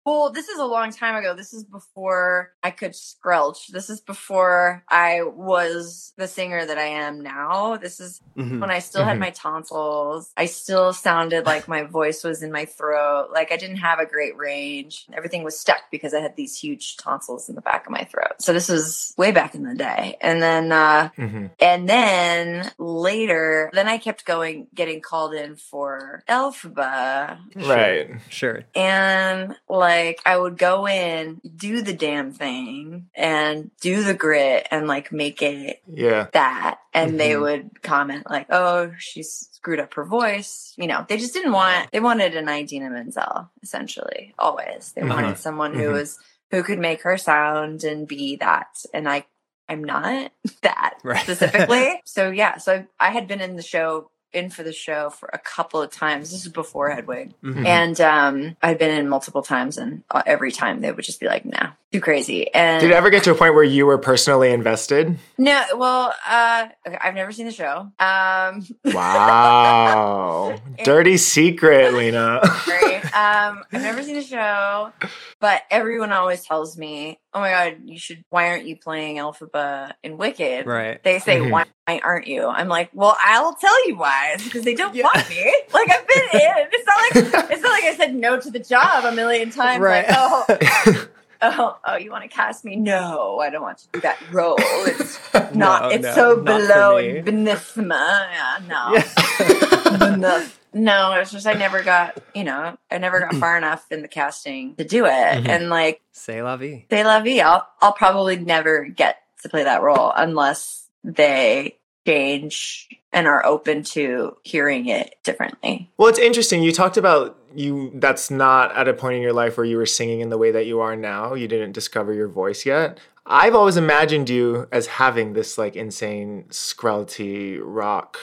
well, 0.06 0.32
this 0.32 0.50
is 0.50 0.60
a 0.60 0.66
long 0.66 0.92
time 0.92 1.16
ago. 1.16 1.34
This 1.34 1.54
is 1.54 1.64
before 1.64 2.52
I 2.62 2.72
could 2.72 2.96
squelch. 2.96 3.68
This 3.68 3.90
is 3.90 4.02
before 4.02 4.84
I 4.90 5.22
was 5.24 6.14
the 6.18 6.28
singer 6.28 6.66
that 6.66 6.78
I 6.78 6.88
am 6.88 7.22
now. 7.22 7.78
This 7.78 8.00
is 8.00 8.22
Mhm. 8.38 8.60
when 8.60 8.70
I 8.72 8.80
still 8.80 9.04
had 9.06 9.16
Mhm. 9.18 9.22
my 9.22 9.30
tonsils. 9.30 10.32
I 10.36 10.46
still 10.48 10.92
sounded 10.92 11.46
like 11.46 11.68
my 11.68 11.84
voice 11.84 12.24
was 12.24 12.44
in 12.44 12.52
my 12.52 12.66
throat. 12.66 13.30
Like 13.32 13.52
I 13.52 13.58
didn't 13.58 13.78
have 13.78 14.00
a 14.00 14.06
great 14.06 14.36
range. 14.36 15.06
Everything 15.14 15.44
was 15.44 15.58
stuck 15.58 15.82
because 15.92 16.14
I 16.14 16.20
had 16.20 16.36
these 16.36 16.58
huge 16.58 16.98
tonsils 16.98 17.48
in 17.48 17.56
the 17.56 17.62
back 17.62 17.86
of 17.86 17.92
my 17.92 18.04
throat. 18.04 18.34
So 18.42 18.52
this 18.52 18.68
was 18.70 19.14
way 19.18 19.32
back 19.32 19.56
in 19.56 19.64
the 19.64 19.76
day. 19.76 20.18
And 20.20 20.42
then 20.42 20.72
uh 20.72 21.10
Mhm. 21.18 21.52
and 21.60 21.88
then 21.88 22.72
later, 22.78 23.70
then 23.74 23.88
I 23.88 23.98
kept 24.00 24.26
going, 24.26 24.68
getting 24.74 25.00
called 25.02 25.34
in 25.34 25.56
for 25.56 26.24
Elphaba. 26.28 27.40
Right. 27.56 28.10
Sure. 28.30 28.64
And 28.76 29.56
like, 29.70 29.93
I 30.26 30.38
would 30.38 30.58
go 30.58 30.88
in, 30.88 31.42
do 31.56 31.82
the 31.82 31.94
damn 31.94 32.32
thing, 32.34 33.08
and 33.16 33.72
do 33.82 34.04
the 34.04 34.14
grit, 34.14 34.68
and 34.72 34.88
like 34.88 35.12
make 35.12 35.42
it 35.42 35.82
Yeah. 35.92 36.28
that. 36.34 36.80
And 36.94 37.20
they 37.20 37.32
Mhm. 37.32 37.42
would 37.42 37.82
comment 37.82 38.30
like, 38.30 38.48
"Oh, 38.52 38.92
she's 38.98 39.50
screwed 39.52 39.80
up 39.80 39.94
her 39.96 40.04
voice." 40.06 40.74
You 40.78 40.88
know, 40.88 41.06
they 41.08 41.18
just 41.18 41.34
didn't 41.34 41.52
want. 41.54 41.92
They 41.92 42.00
wanted 42.00 42.36
an 42.36 42.48
Idina 42.50 42.90
Menzel, 42.90 43.50
essentially. 43.62 44.34
Always, 44.38 44.92
they 44.96 45.02
Uh-huh. 45.02 45.14
wanted 45.14 45.38
someone 45.38 45.74
who 45.74 45.90
Mhm. 45.90 45.94
was 45.94 46.20
who 46.52 46.62
could 46.64 46.78
make 46.80 47.02
her 47.02 47.18
sound 47.18 47.84
and 47.84 48.08
be 48.08 48.36
that. 48.36 48.68
And 48.94 49.10
I, 49.10 49.26
I'm 49.68 49.84
not 49.84 50.32
that 50.62 51.00
Right. 51.04 51.18
specifically. 51.24 52.00
so 52.06 52.30
yeah, 52.30 52.58
so 52.58 52.86
I 53.00 53.10
had 53.10 53.28
been 53.28 53.42
in 53.42 53.56
the 53.56 53.64
show, 53.64 54.12
in 54.34 54.50
for 54.50 54.64
the 54.64 54.74
show 54.74 55.10
for 55.10 55.30
a 55.34 55.38
couple 55.40 55.82
of 55.82 55.92
times. 55.92 56.32
This 56.32 56.46
is 56.46 56.52
before 56.52 56.90
Hedwig, 56.90 57.34
Mhm. 57.44 57.66
and 57.66 58.02
um, 58.02 58.58
I'd 58.62 58.78
been 58.80 58.98
in 58.98 59.08
multiple 59.10 59.42
times, 59.44 59.78
and 59.78 60.04
uh, 60.12 60.24
every 60.26 60.52
time 60.52 60.82
they 60.82 60.92
would 60.92 61.06
just 61.06 61.20
be 61.20 61.28
like, 61.28 61.46
"No, 61.46 61.70
too 61.94 62.02
crazy." 62.02 62.54
And 62.54 62.82
Did 62.82 62.90
it 62.92 62.94
ever 62.94 63.10
get 63.10 63.24
to 63.26 63.32
a 63.32 63.36
point 63.36 63.54
where 63.54 63.64
you 63.64 63.86
were 63.86 63.98
personally 63.98 64.52
invested? 64.52 65.18
no, 65.38 65.64
well, 65.78 66.14
uh, 66.28 66.68
okay, 66.88 66.98
I've 67.00 67.16
never 67.16 67.32
seen 67.32 67.46
the 67.46 67.52
show. 67.54 67.90
Um, 68.00 68.66
Wow. 68.94 70.56
Dirty 70.84 71.18
secret, 71.18 71.94
Lena. 71.94 72.42
right? 72.68 72.90
Um, 73.14 73.64
I've 73.72 73.82
never 73.84 74.02
seen 74.02 74.16
the 74.16 74.24
show, 74.24 74.92
but 75.40 75.62
everyone 75.70 76.12
always 76.12 76.44
tells 76.46 76.76
me, 76.80 77.20
"Oh 77.32 77.42
my 77.42 77.52
god, 77.52 77.78
you 77.86 78.00
should. 78.00 78.24
Why 78.32 78.48
aren't 78.50 78.66
you 78.66 78.76
playing 78.76 79.18
Elphaba 79.18 79.92
in 80.02 80.18
Wicked?" 80.18 80.66
Right. 80.66 81.04
They 81.04 81.20
say, 81.20 81.38
Mhm. 81.38 81.52
"Why 81.52 81.66
aren't 82.02 82.26
you?" 82.26 82.48
I'm 82.48 82.70
like, 82.70 82.90
"Well, 82.94 83.16
I'll 83.24 83.54
tell 83.54 83.88
you 83.88 83.98
why. 83.98 84.32
It's 84.34 84.46
because 84.46 84.64
they 84.64 84.74
don't 84.74 84.96
Yeah. 84.96 85.04
want 85.14 85.30
me. 85.30 85.44
Like 85.74 85.92
I've 85.92 86.08
been 86.08 86.24
in. 86.42 86.68
It's 86.72 86.88
not 86.88 86.98
like 87.38 87.52
it's 87.52 87.62
not 87.62 87.72
like 87.72 87.84
I 87.84 87.94
said 87.98 88.16
no 88.16 88.40
to 88.40 88.50
the 88.50 88.60
job 88.60 89.06
a 89.06 89.12
million 89.12 89.52
times. 89.52 89.80
Right. 89.82 90.08
Like, 90.08 90.18
oh, 90.18 91.08
oh, 91.44 91.78
oh, 91.86 91.96
you 91.98 92.10
want 92.12 92.24
to 92.24 92.30
cast 92.30 92.64
me? 92.66 92.76
No, 92.76 93.40
I 93.40 93.50
don't 93.50 93.62
want 93.62 93.78
to 93.80 93.88
do 93.94 94.00
that 94.02 94.18
role. 94.32 94.56
It's 94.60 95.20
not. 95.34 95.56
No, 95.56 95.88
it's 95.90 96.04
no, 96.04 96.14
so 96.14 96.36
not 96.36 96.46
below 96.46 96.98
me. 97.02 97.22
beneath 97.22 97.78
me. 97.78 97.86
Yeah, 97.90 98.60
no. 98.68 98.98
Yeah. 99.94 100.48
No, 100.76 101.14
it's 101.14 101.32
just 101.32 101.46
I 101.46 101.54
never 101.54 101.84
got, 101.84 102.18
you 102.34 102.44
know, 102.44 102.76
I 102.90 102.98
never 102.98 103.20
got 103.20 103.36
far 103.36 103.56
enough 103.58 103.86
in 103.92 104.02
the 104.02 104.08
casting 104.08 104.74
to 104.78 104.84
do 104.84 105.06
it. 105.06 105.10
Mhm. 105.12 105.48
And 105.48 105.70
like, 105.70 106.02
Say 106.14 106.42
la 106.42 106.58
vie. 106.58 106.86
say 106.90 107.04
la 107.04 107.20
vie, 107.22 107.42
I'll, 107.42 107.68
I'll 107.80 107.94
probably 107.94 108.38
never 108.38 108.86
get 108.86 109.18
to 109.44 109.50
play 109.50 109.66
that 109.66 109.84
role 109.84 110.12
unless 110.16 110.90
they 111.04 111.78
change 112.06 112.90
and 113.12 113.28
are 113.28 113.46
open 113.46 113.84
to 113.84 114.38
hearing 114.44 114.88
it 114.88 115.16
differently. 115.24 115.90
Well, 115.98 116.10
it's 116.10 116.20
interesting. 116.20 116.64
You 116.64 116.72
talked 116.72 116.98
about 116.98 117.38
you 117.56 117.92
that's 117.96 118.32
not 118.32 118.76
at 118.76 118.88
a 118.88 118.94
point 118.94 119.16
in 119.16 119.22
your 119.22 119.34
life 119.34 119.58
where 119.58 119.66
you 119.66 119.78
were 119.78 119.86
singing 119.86 120.22
in 120.22 120.30
the 120.30 120.38
way 120.38 120.52
that 120.52 120.66
you 120.66 120.80
are 120.80 120.96
now. 120.96 121.34
You 121.34 121.48
didn't 121.48 121.74
discover 121.74 122.14
your 122.14 122.28
voice 122.28 122.66
yet. 122.66 123.00
I've 123.26 123.56
always 123.56 123.78
imagined 123.78 124.30
you 124.30 124.68
as 124.72 124.88
having 124.88 125.34
this 125.34 125.58
like 125.58 125.76
insane 125.76 126.46
skrelty 126.50 127.60
rock 127.62 128.18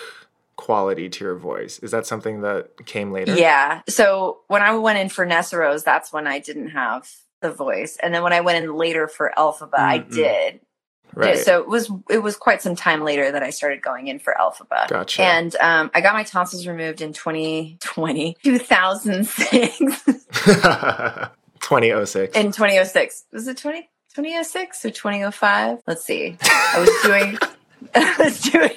quality 0.57 1.09
to 1.09 1.25
your 1.25 1.37
voice. 1.37 1.79
Is 1.79 1.91
that 1.93 2.07
something 2.07 2.43
that 2.43 2.85
came 2.85 3.13
later? 3.13 3.35
Yeah. 3.35 3.81
So 3.89 4.41
when 4.49 4.61
I 4.61 4.77
went 4.77 4.99
in 4.99 5.09
for 5.09 5.27
Nessarose, 5.27 5.85
that's 5.85 6.13
when 6.13 6.27
I 6.27 6.39
didn't 6.39 6.69
have 6.71 7.09
the 7.41 7.51
voice. 7.51 7.97
And 8.03 8.15
then 8.15 8.23
when 8.23 8.35
I 8.35 8.43
went 8.43 8.63
in 8.63 8.77
later 8.77 9.09
for 9.09 9.33
Elphaba, 9.39 9.79
I 9.79 10.01
Mm-mm. 10.01 10.13
did. 10.13 10.61
Right. 11.15 11.39
So 11.39 11.61
it 11.61 11.69
was 11.69 11.91
it 12.09 12.19
was 12.19 12.37
quite 12.37 12.63
some 12.63 12.77
time 12.77 13.03
later 13.03 13.33
that 13.33 13.43
I 13.43 13.51
started 13.51 13.83
going 13.83 14.09
in 14.09 14.19
for 14.19 14.35
Elphaba. 14.39 14.89
Gotcha. 14.89 15.23
And 15.23 15.55
um, 15.57 15.91
I 15.95 16.01
got 16.01 16.15
my 16.15 16.23
tonsils 16.23 16.67
removed 16.67 17.01
in 17.01 17.13
2020, 17.13 18.37
2006. 18.43 19.79
2006. 21.61 22.37
in 22.37 22.53
2006. 22.53 23.25
Was 23.33 23.49
it 23.49 23.57
20, 23.57 23.81
2006 24.15 24.85
or 24.85 24.91
2005? 24.91 25.79
Let's 25.87 26.05
see. 26.05 26.37
I 26.43 26.79
was 26.79 26.91
doing. 27.03 27.39
I 27.95 28.15
was 28.19 28.41
doing 28.43 28.75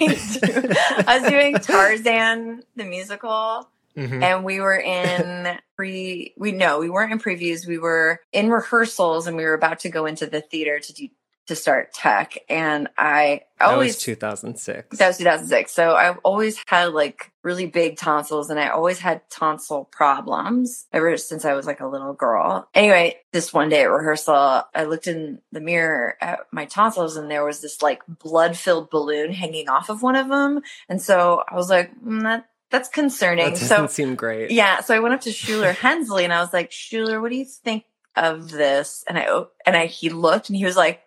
I 1.08 1.20
was 1.20 1.30
doing 1.30 1.56
Tarzan 1.56 2.64
the 2.78 2.86
musical 2.86 3.70
Mhm. 3.98 4.24
and 4.24 4.44
we 4.44 4.60
were 4.60 4.80
in 4.80 5.60
pre 5.76 6.34
we 6.36 6.52
no 6.52 6.80
we 6.80 6.90
weren't 6.90 7.12
in 7.12 7.20
previews 7.20 7.68
we 7.68 7.78
were 7.78 8.22
in 8.32 8.50
rehearsals 8.50 9.28
and 9.28 9.38
we 9.38 9.44
were 9.44 9.54
about 9.54 9.80
to 9.82 9.90
go 9.90 10.08
into 10.08 10.26
the 10.26 10.42
theater 10.42 10.80
to 10.80 10.94
do 10.94 11.10
to 11.48 11.56
start 11.56 11.94
tech 11.94 12.38
and 12.48 12.88
I 12.98 13.42
That 13.60 13.70
always 13.70 13.96
was 13.96 14.04
2006. 14.04 14.98
that 14.98 15.08
was 15.08 15.18
2006. 15.18 15.72
So 15.74 15.94
I've 15.94 16.18
always 16.24 16.58
had 16.68 16.94
like 16.94 17.32
really 17.44 17.66
big 17.66 17.98
tonsils 17.98 18.50
and 18.50 18.60
I 18.60 18.70
always 18.70 19.00
had 19.00 19.22
tonsil 19.30 19.84
problems 19.86 20.86
ever 20.94 21.18
since 21.18 21.44
I 21.44 21.54
was 21.54 21.66
like 21.68 21.82
a 21.82 21.88
little 21.88 22.14
girl. 22.14 22.70
Anyway, 22.74 23.18
this 23.34 23.54
one 23.54 23.68
day 23.70 23.82
at 23.82 23.92
rehearsal, 23.92 24.64
I 24.74 24.86
looked 24.86 25.08
in 25.08 25.40
the 25.52 25.60
mirror 25.60 26.16
at 26.22 26.40
my 26.52 26.64
tonsils 26.66 27.18
and 27.18 27.30
there 27.30 27.44
was 27.44 27.60
this 27.62 27.82
like 27.82 28.02
blood 28.08 28.56
filled 28.58 28.90
balloon 28.90 29.34
hanging 29.34 29.68
off 29.68 29.90
of 29.90 30.02
one 30.02 30.16
of 30.16 30.30
them. 30.30 30.62
And 30.88 31.02
so 31.02 31.44
I 31.50 31.56
was 31.56 31.70
like, 31.70 31.92
mm, 32.02 32.22
that, 32.24 32.46
that's 32.70 32.90
concerning. 32.90 33.50
that 33.52 33.58
so 33.58 33.68
doesn't 33.68 33.92
seem 33.92 34.16
great. 34.16 34.50
yeah, 34.50 34.80
so 34.80 34.96
I 34.96 35.00
went 35.00 35.14
up 35.14 35.22
to 35.22 35.30
Shuler 35.30 35.76
Hensley 35.76 36.24
and 36.24 36.34
I 36.34 36.40
was 36.40 36.54
like, 36.54 36.72
Shuler, 36.72 37.22
what 37.22 37.30
do 37.32 37.38
you 37.38 37.46
think 37.46 37.84
of 38.16 38.50
this? 38.50 39.04
And 39.08 39.18
I 39.18 39.28
and 39.66 39.76
I 39.76 39.86
he 39.88 40.10
looked 40.10 40.50
and 40.50 40.56
he 40.56 40.66
was 40.66 40.76
like 40.78 41.03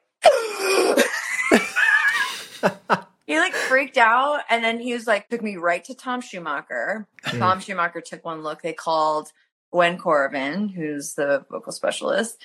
He 3.26 3.38
like 3.38 3.54
freaked 3.54 3.98
out 3.98 4.42
and 4.48 4.62
then 4.62 4.78
he 4.78 4.92
was 4.92 5.06
like 5.06 5.28
took 5.28 5.42
me 5.42 5.56
right 5.56 5.82
to 5.84 5.94
Tom 5.94 6.20
Schumacher. 6.20 7.08
Hmm. 7.24 7.38
Tom 7.38 7.60
Schumacher 7.60 8.00
took 8.00 8.24
one 8.24 8.42
look. 8.42 8.62
They 8.62 8.72
called 8.72 9.32
Gwen 9.72 9.98
Korovin, 9.98 10.72
who's 10.72 11.14
the 11.14 11.44
vocal 11.50 11.72
specialist, 11.72 12.40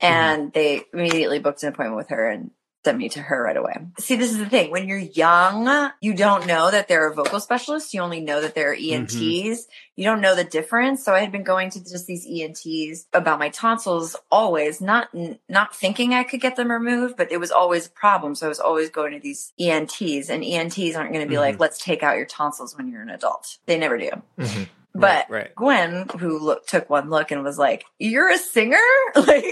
and 0.00 0.52
they 0.52 0.82
immediately 0.92 1.38
booked 1.38 1.62
an 1.62 1.68
appointment 1.68 1.96
with 1.96 2.08
her 2.08 2.28
and 2.28 2.50
sent 2.84 2.98
me 2.98 3.08
to 3.10 3.20
her 3.20 3.42
right 3.42 3.56
away. 3.56 3.74
See, 3.98 4.16
this 4.16 4.30
is 4.30 4.38
the 4.38 4.46
thing. 4.46 4.70
When 4.70 4.86
you're 4.86 4.98
young, 4.98 5.90
you 6.00 6.14
don't 6.14 6.46
know 6.46 6.70
that 6.70 6.88
there 6.88 7.06
are 7.06 7.14
vocal 7.14 7.40
specialists. 7.40 7.94
You 7.94 8.02
only 8.02 8.20
know 8.20 8.40
that 8.42 8.54
there 8.54 8.70
are 8.70 8.74
ENTs. 8.74 9.66
You 9.96 10.04
don't 10.04 10.20
know 10.20 10.34
the 10.34 10.44
difference. 10.44 11.04
So 11.04 11.14
I 11.14 11.20
had 11.20 11.32
been 11.32 11.44
going 11.44 11.70
to 11.70 11.80
just 11.80 12.06
these 12.06 12.26
ENTs 12.26 13.06
about 13.12 13.38
my 13.38 13.48
tonsils 13.48 14.16
always, 14.30 14.80
not 14.80 15.08
not 15.48 15.74
thinking 15.74 16.14
I 16.14 16.24
could 16.24 16.40
get 16.40 16.56
them 16.56 16.70
removed, 16.70 17.16
but 17.16 17.32
it 17.32 17.38
was 17.38 17.50
always 17.50 17.86
a 17.86 17.90
problem. 17.90 18.34
So 18.34 18.46
I 18.46 18.48
was 18.48 18.60
always 18.60 18.90
going 18.90 19.12
to 19.12 19.20
these 19.20 19.52
ENTs, 19.58 20.28
and 20.28 20.44
ENTs 20.44 20.96
aren't 20.96 21.12
going 21.12 21.24
to 21.24 21.30
be 21.30 21.38
like, 21.38 21.60
"Let's 21.60 21.78
take 21.78 22.02
out 22.02 22.16
your 22.16 22.26
tonsils 22.26 22.76
when 22.76 22.88
you're 22.88 23.02
an 23.02 23.10
adult." 23.10 23.58
They 23.66 23.78
never 23.78 23.96
do. 23.98 24.10
Mhm. 24.38 24.68
But 24.94 25.28
Right, 25.28 25.30
right. 25.30 25.54
Gwen, 25.56 26.06
who 26.20 26.38
look, 26.38 26.66
took 26.66 26.88
one 26.88 27.10
look 27.10 27.30
and 27.32 27.42
was 27.42 27.58
like, 27.58 27.84
"You're 27.98 28.30
a 28.30 28.38
singer? 28.38 28.78
Like 29.16 29.44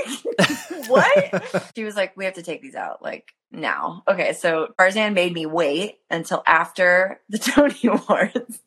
what?" 0.88 1.70
she 1.76 1.84
was 1.84 1.96
like, 1.96 2.16
"We 2.16 2.24
have 2.26 2.34
to 2.34 2.42
take 2.42 2.62
these 2.62 2.74
out 2.76 3.02
like 3.02 3.32
now." 3.50 4.02
Okay, 4.08 4.32
so 4.34 4.68
Tarzan 4.78 5.14
made 5.14 5.32
me 5.32 5.46
wait 5.46 5.98
until 6.10 6.42
after 6.46 7.20
the 7.28 7.38
Tony 7.40 7.74
Awards. 7.84 8.60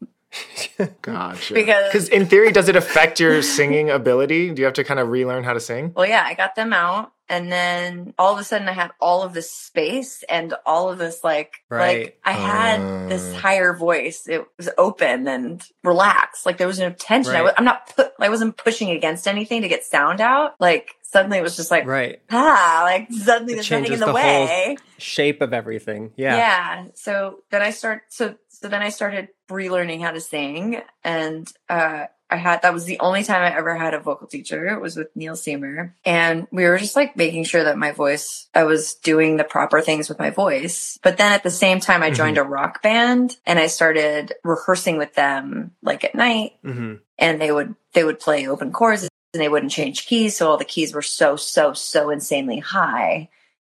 Gotcha. 1.02 1.54
Because- 1.54 1.92
Because 1.92 2.10
in 2.10 2.26
theory, 2.26 2.52
does 2.52 2.68
it 2.68 2.76
affect 2.76 3.20
your 3.20 3.42
singing 3.42 3.90
ability? 3.90 4.52
Do 4.52 4.62
you 4.62 4.66
have 4.66 4.74
to 4.76 4.84
kind 4.84 5.00
of 5.00 5.10
relearn 5.10 5.44
how 5.44 5.54
to 5.54 5.60
sing? 5.62 5.94
Well, 5.96 6.06
yeah, 6.06 6.24
I 6.26 6.34
got 6.34 6.56
them 6.56 6.74
out 6.74 7.14
And 7.28 7.52
then 7.52 8.14
all 8.20 8.34
of 8.34 8.40
a 8.40 8.44
sudden 8.44 8.68
I 8.70 8.74
had 8.74 8.92
all 9.02 9.24
of 9.24 9.34
this 9.34 9.52
space 9.52 10.24
and 10.30 10.54
all 10.66 10.90
of 10.90 10.98
this 11.00 11.24
like 11.24 11.56
Right. 11.70 12.04
like 12.06 12.20
I 12.24 12.34
had 12.34 13.10
this 13.10 13.34
Uh. 13.34 13.38
higher 13.38 13.74
voice. 13.74 14.28
It 14.28 14.46
was 14.58 14.70
open 14.78 15.28
and 15.28 15.64
relaxed. 15.84 16.46
Like 16.46 16.58
there 16.58 16.68
was 16.68 16.80
no 16.80 16.92
tension. 16.92 17.36
I 17.36 17.42
was, 17.42 17.54
I'm 17.58 17.66
not 17.66 17.96
put 17.96 18.14
I 18.20 18.30
wasn't 18.30 18.58
pushing 18.58 18.92
against 18.92 19.28
anything 19.28 19.64
to 19.64 19.68
get 19.68 19.84
sound 19.84 20.22
out. 20.22 20.56
Like 20.60 20.92
suddenly 21.02 21.38
it 21.40 21.42
was 21.44 21.56
just 21.56 21.72
like 21.72 21.86
Right. 21.88 22.22
ah, 22.32 22.82
like 22.84 23.12
suddenly 23.12 23.54
It 23.54 23.56
there's 23.58 23.72
nothing 23.72 23.94
in 23.94 24.00
the, 24.00 24.06
the 24.08 24.14
way. 24.14 24.78
Shape 25.00 25.42
of 25.42 25.54
everything. 25.54 26.12
Yeah. 26.16 26.38
Yeah. 26.38 26.86
So 26.94 27.40
then 27.50 27.62
I 27.62 27.72
start 27.72 28.04
so 28.10 28.36
so 28.50 28.68
then 28.70 28.82
I 28.84 28.90
started 28.90 29.30
relearning 29.50 30.02
how 30.02 30.12
to 30.12 30.22
sing 30.22 30.82
and 31.04 31.52
uh 31.70 32.06
I 32.30 32.38
had 32.38 32.64
that 32.64 32.74
was 32.74 32.86
the 32.86 33.00
only 33.00 33.24
time 33.24 33.42
I 33.44 33.56
ever 33.56 33.76
had 33.76 33.94
a 33.94 34.00
vocal 34.00 34.28
teacher. 34.28 34.68
It 34.68 34.82
was 34.82 34.96
with 34.96 35.16
Neil 35.16 35.36
Semer. 35.36 35.94
And 36.04 36.48
we 36.52 36.64
were 36.66 36.78
just 36.78 36.96
like 36.96 37.16
making 37.16 37.44
sure 37.44 37.64
that 37.66 37.78
my 37.78 37.92
voice 37.92 38.48
I 38.54 38.64
was 38.64 38.96
doing 38.96 39.38
the 39.38 39.44
proper 39.44 39.80
things 39.82 40.10
with 40.10 40.18
my 40.18 40.32
voice. 40.32 40.98
But 41.04 41.18
then 41.18 41.34
at 41.34 41.44
the 41.44 41.52
same 41.52 41.80
time 41.80 42.02
I 42.02 42.10
joined 42.12 42.38
a 42.40 42.44
rock 42.44 42.82
band 42.82 43.38
and 43.46 43.60
I 43.60 43.68
started 43.68 44.34
rehearsing 44.44 44.98
with 44.98 45.14
them 45.14 45.72
like 45.84 46.04
at 46.04 46.16
night 46.16 46.54
hmm 46.64 46.96
and 47.18 47.40
they 47.40 47.52
would 47.52 47.76
they 47.94 48.04
would 48.04 48.20
play 48.20 48.48
open 48.48 48.72
chords 48.74 49.04
and 49.04 49.10
they 49.42 49.48
wouldn't 49.48 49.72
change 49.72 50.06
keys 50.06 50.36
so 50.36 50.50
all 50.50 50.58
the 50.58 50.66
keys 50.66 50.94
were 50.94 51.02
so 51.02 51.36
so 51.38 51.72
so 51.74 52.10
insanely 52.10 52.60
high 52.60 53.30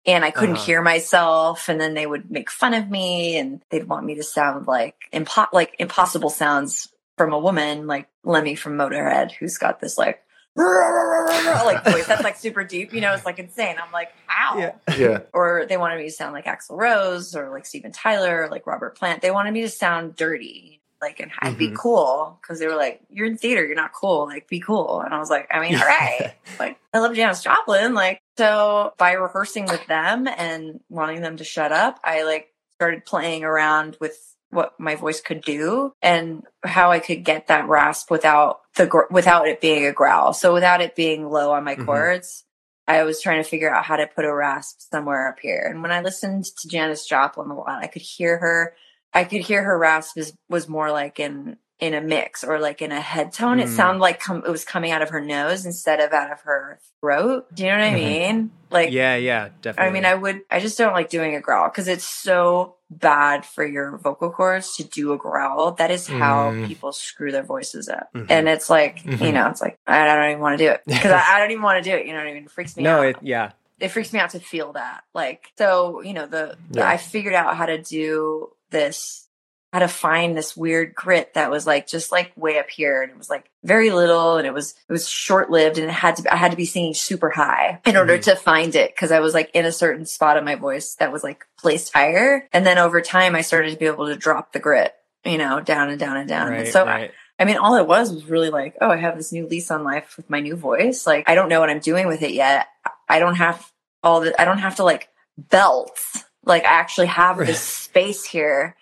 and 0.04 0.24
i 0.24 0.30
couldn't 0.30 0.56
Uh-huh. 0.56 0.64
hear 0.66 0.82
myself 0.82 1.68
and 1.70 1.80
then 1.80 1.94
they 1.94 2.06
would 2.06 2.30
make 2.30 2.50
fun 2.50 2.74
of 2.74 2.90
me 2.90 3.38
and 3.38 3.62
they'd 3.70 3.88
want 3.88 4.04
me 4.04 4.16
to 4.16 4.22
sound 4.22 4.66
like 4.66 4.94
impo- 5.12 5.52
like 5.54 5.74
impossible 5.78 6.28
sounds 6.30 6.88
from 7.20 7.34
a 7.34 7.38
woman 7.38 7.86
like 7.86 8.08
lemmy 8.24 8.54
from 8.54 8.78
motorhead 8.78 9.30
who's 9.30 9.58
got 9.58 9.78
this 9.78 9.98
like 9.98 10.22
like 10.56 11.84
voice 11.84 12.06
that's 12.06 12.24
like 12.24 12.34
super 12.34 12.64
deep 12.64 12.94
you 12.94 13.00
know 13.02 13.12
it's 13.12 13.26
like 13.26 13.38
insane 13.38 13.76
i'm 13.78 13.92
like 13.92 14.08
ow 14.30 14.56
Yeah. 14.56 14.72
Yeah. 14.96 15.18
or 15.34 15.66
they 15.68 15.76
wanted 15.76 15.98
me 15.98 16.04
to 16.04 16.10
sound 16.10 16.32
like 16.32 16.46
Axl 16.46 16.78
Rose 16.78 17.36
or 17.36 17.50
like 17.50 17.66
Steven 17.66 17.92
Tyler 17.92 18.44
or 18.44 18.48
like 18.48 18.66
Robert 18.66 18.96
Plant. 18.96 19.20
They 19.20 19.30
wanted 19.30 19.52
me 19.52 19.60
to 19.60 19.68
sound 19.68 20.16
dirty, 20.16 20.80
like 21.00 21.20
and 21.20 21.30
I'd 21.40 21.58
be 21.58 21.66
mm-hmm. 21.66 21.76
cool 21.76 22.38
because 22.40 22.58
they 22.58 22.66
were 22.66 22.74
like, 22.74 23.00
"You're 23.10 23.26
in 23.26 23.36
theater, 23.36 23.64
you're 23.64 23.76
not 23.76 23.92
cool. 23.92 24.26
Like, 24.26 24.48
be 24.48 24.60
cool." 24.60 25.02
And 25.02 25.14
I 25.14 25.18
was 25.18 25.30
like, 25.30 25.46
"I 25.50 25.60
mean, 25.60 25.74
all 25.76 25.86
right, 25.86 26.32
like 26.58 26.78
I 26.92 26.98
love 26.98 27.14
Janis 27.14 27.42
Joplin." 27.42 27.94
Like, 27.94 28.20
so 28.36 28.94
by 28.98 29.12
rehearsing 29.12 29.66
with 29.66 29.86
them 29.86 30.26
and 30.26 30.80
wanting 30.88 31.20
them 31.20 31.36
to 31.36 31.44
shut 31.44 31.72
up, 31.72 32.00
I 32.02 32.24
like 32.24 32.48
started 32.74 33.04
playing 33.04 33.44
around 33.44 33.96
with 34.00 34.18
what 34.50 34.78
my 34.78 34.94
voice 34.96 35.20
could 35.20 35.42
do 35.42 35.92
and 36.02 36.44
how 36.64 36.90
I 36.90 36.98
could 36.98 37.24
get 37.24 37.46
that 37.48 37.68
rasp 37.68 38.10
without 38.10 38.60
the 38.76 38.86
gr- 38.86 39.10
without 39.10 39.46
it 39.48 39.60
being 39.60 39.86
a 39.86 39.92
growl. 39.92 40.32
So 40.32 40.52
without 40.52 40.80
it 40.80 40.94
being 40.96 41.28
low 41.28 41.52
on 41.52 41.64
my 41.64 41.76
Mhm. 41.76 41.86
chords. 41.86 42.44
I 42.88 43.04
was 43.04 43.22
trying 43.22 43.40
to 43.40 43.48
figure 43.48 43.72
out 43.72 43.84
how 43.84 43.94
to 43.96 44.08
put 44.08 44.24
a 44.24 44.34
rasp 44.34 44.80
somewhere 44.90 45.28
up 45.28 45.38
here. 45.40 45.64
And 45.70 45.80
when 45.80 45.92
I 45.92 46.00
listened 46.00 46.44
to 46.46 46.68
Janis 46.68 47.06
Joplin 47.06 47.48
a 47.50 47.54
lot, 47.56 47.84
I 47.84 47.86
could 47.86 48.02
hear 48.02 48.38
her. 48.38 48.74
I 49.14 49.22
could 49.24 49.42
hear 49.42 49.62
her 49.62 49.78
rasp 49.78 50.16
was, 50.16 50.32
was 50.48 50.68
more 50.68 50.90
like 50.90 51.20
in 51.20 51.56
in 51.78 51.94
a 51.94 52.00
mix 52.02 52.44
or 52.44 52.58
like 52.58 52.82
in 52.82 52.92
a 52.92 53.00
head 53.00 53.32
tone. 53.32 53.58
It 53.58 53.68
Mm. 53.68 53.76
sounded 53.76 54.00
like 54.00 54.20
com- 54.20 54.42
it 54.44 54.50
was 54.50 54.66
coming 54.66 54.90
out 54.90 55.00
of 55.00 55.08
her 55.10 55.20
nose 55.22 55.64
instead 55.64 55.98
of 55.98 56.12
out 56.12 56.30
of 56.30 56.42
her 56.42 56.78
throat. 57.00 57.46
Do 57.54 57.62
you 57.64 57.70
know 57.70 57.78
what 57.78 57.84
I 57.84 57.90
Mhm. 57.92 57.94
mean? 57.94 58.50
Like, 58.70 58.90
Yeah. 58.90 59.16
Yeah. 59.16 59.48
Definitely. 59.62 59.88
I 59.88 59.92
mean, 59.92 60.04
I 60.04 60.14
would. 60.14 60.42
I 60.50 60.60
just 60.60 60.76
don't 60.76 60.92
like 60.92 61.08
doing 61.08 61.34
a 61.36 61.40
growl 61.40 61.68
because 61.68 61.88
it's 61.88 62.04
so 62.04 62.74
bad 62.90 63.46
for 63.46 63.64
your 63.64 63.96
vocal 63.98 64.30
cords 64.30 64.76
to 64.76 64.84
do 64.84 65.12
a 65.12 65.16
growl. 65.16 65.72
That 65.72 65.90
is 65.90 66.06
how 66.08 66.50
Mm. 66.50 66.66
people 66.66 66.92
screw 66.92 67.30
their 67.30 67.44
voices 67.44 67.88
up. 67.88 68.08
Mhm. 68.14 68.26
And 68.28 68.48
it's 68.48 68.68
like, 68.68 69.04
you 69.04 69.12
Mhm. 69.12 69.32
know, 69.34 69.48
it's 69.48 69.60
like 69.60 69.78
I 69.86 70.04
don't 70.04 70.30
even 70.30 70.40
want 70.40 70.58
to 70.58 70.64
do 70.64 70.70
it 70.70 70.82
because 70.86 71.12
I, 71.12 71.36
I 71.36 71.38
don't 71.38 71.50
even 71.52 71.62
want 71.62 71.82
to 71.82 71.88
do 71.90 71.96
it. 71.96 72.06
You 72.06 72.12
know 72.12 72.18
what 72.18 72.26
I 72.26 72.34
mean? 72.34 72.44
It 72.44 72.50
freaks 72.50 72.76
me 72.76 72.82
no. 72.82 72.98
out 72.98 73.06
It. 73.06 73.16
Yeah. 73.22 73.50
it 73.78 73.88
freaks 73.88 74.12
me 74.12 74.18
out 74.18 74.30
to 74.30 74.40
feel 74.40 74.72
that. 74.72 75.02
Like, 75.14 75.52
so, 75.56 76.00
you 76.02 76.12
know, 76.14 76.26
the, 76.26 76.56
the- 76.70 76.84
I 76.84 76.96
figured 76.96 77.34
out 77.34 77.56
how 77.56 77.66
to 77.66 77.80
do 77.80 78.50
this, 78.70 79.28
how 79.72 79.78
to 79.78 79.88
find 79.88 80.36
this 80.36 80.56
weird 80.56 80.94
grit 80.94 81.34
that 81.34 81.50
was 81.50 81.66
like, 81.66 81.86
just 81.86 82.10
like 82.10 82.32
way 82.36 82.58
up 82.58 82.68
here. 82.68 83.02
And 83.02 83.10
it 83.12 83.16
was 83.16 83.30
like 83.30 83.48
very 83.62 83.90
little 83.90 84.36
and 84.36 84.46
it 84.46 84.52
was, 84.52 84.74
it 84.88 84.92
was 84.92 85.08
short 85.08 85.48
lived 85.50 85.78
and 85.78 85.86
it 85.88 85.92
had 85.92 86.16
to, 86.16 86.32
I 86.32 86.36
had 86.36 86.50
to 86.50 86.56
be 86.56 86.64
singing 86.64 86.94
super 86.94 87.30
high 87.30 87.80
in 87.86 87.96
order 87.96 88.18
Mhm. 88.18 88.22
to 88.22 88.36
find 88.36 88.74
it. 88.74 88.96
Cause 88.96 89.12
I 89.12 89.20
was 89.20 89.32
like 89.32 89.50
in 89.54 89.64
a 89.64 89.70
certain 89.72 90.06
spot 90.06 90.36
of 90.36 90.42
my 90.44 90.56
voice 90.56 90.94
that 90.96 91.12
was 91.12 91.22
like 91.22 91.44
placed 91.58 91.92
higher. 91.92 92.48
And 92.52 92.66
then 92.66 92.78
over 92.78 93.00
time, 93.00 93.36
I 93.36 93.42
started 93.42 93.70
to 93.72 93.78
be 93.78 93.86
able 93.86 94.06
to 94.08 94.16
drop 94.16 94.52
the 94.52 94.58
grit, 94.58 94.92
you 95.24 95.38
know, 95.38 95.60
down 95.60 95.88
and 95.88 96.00
down 96.00 96.16
and 96.16 96.28
down. 96.28 96.48
And 96.48 96.56
Right. 96.64 96.72
so 96.72 96.82
I, 96.82 96.86
right. 96.86 97.10
I 97.38 97.44
mean, 97.44 97.56
all 97.56 97.76
it 97.76 97.86
was 97.86 98.12
was 98.12 98.24
really 98.26 98.50
like, 98.50 98.76
oh, 98.80 98.90
I 98.90 98.96
have 98.96 99.16
this 99.16 99.30
new 99.32 99.46
lease 99.46 99.70
on 99.70 99.84
life 99.84 100.16
with 100.16 100.28
my 100.28 100.40
new 100.40 100.56
voice. 100.56 101.06
Like, 101.06 101.28
I 101.28 101.34
don't 101.36 101.48
know 101.48 101.60
what 101.60 101.70
I'm 101.70 101.78
doing 101.78 102.06
with 102.08 102.22
it 102.22 102.32
yet. 102.32 102.66
I 103.08 103.18
don't 103.20 103.36
have 103.36 103.70
all 104.02 104.20
the, 104.20 104.38
I 104.38 104.44
don't 104.44 104.58
have 104.58 104.76
to 104.76 104.84
like 104.84 105.08
belt. 105.38 105.98
Like, 106.44 106.64
I 106.64 106.68
actually 106.72 107.06
have 107.06 107.38
this 107.38 107.60
space 107.84 108.24
here. 108.24 108.76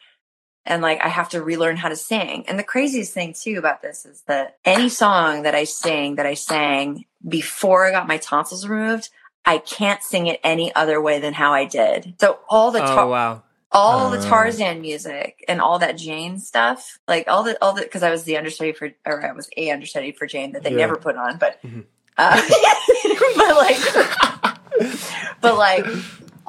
And 0.68 0.83
like, 0.83 1.00
I 1.02 1.09
have 1.09 1.31
to 1.31 1.42
relearn 1.42 1.76
how 1.78 1.88
to 1.88 1.96
sing. 1.96 2.44
And 2.46 2.59
the 2.59 2.62
craziest 2.62 3.12
thing 3.14 3.33
too 3.35 3.57
about 3.59 3.83
this 3.83 4.04
is 4.07 4.22
that 4.28 4.59
any 4.64 4.88
song 4.88 5.42
that 5.42 5.54
I 5.54 5.64
sing 5.64 6.14
that 6.16 6.26
I 6.26 6.35
sang 6.35 7.07
before 7.26 7.87
I 7.87 7.90
got 7.90 8.07
my 8.07 8.18
tonsils 8.18 8.66
removed, 8.68 9.09
I 9.44 9.59
can't 9.59 10.02
sing 10.02 10.26
it 10.26 10.38
any 10.44 10.74
other 10.74 11.00
way 11.00 11.20
than 11.20 11.33
how 11.33 11.52
I 11.54 11.64
did. 11.64 12.14
So 12.20 12.38
all 12.50 12.70
the 12.70 12.85
oh 12.85 13.07
wow. 13.09 13.42
all 13.72 14.11
the 14.11 14.18
Uh. 14.18 14.28
Tarzan 14.28 14.81
music 14.83 15.42
and 15.48 15.61
all 15.61 15.78
that 15.78 15.96
Jane 15.96 16.38
stuff, 16.38 16.98
like 17.09 17.28
all 17.28 17.42
the 17.42 17.57
all 17.62 17.72
the 17.72 17.81
because 17.83 18.02
I 18.02 18.11
was 18.11 18.24
the 18.24 18.37
understudy 18.37 18.72
for 18.72 18.90
or 19.07 19.26
I 19.26 19.33
was 19.33 19.48
a 19.57 19.70
understudy 19.70 20.12
for 20.12 20.26
Jane 20.26 20.52
that 20.52 20.62
they 20.64 20.70
Yeah. 20.72 20.76
never 20.85 20.96
put 20.96 21.16
on, 21.16 21.38
but 21.38 21.61
Mhm. 21.62 21.85
uh, 22.18 22.42
but 23.37 23.57
like 23.57 23.81
but 25.40 25.57
like 25.57 25.87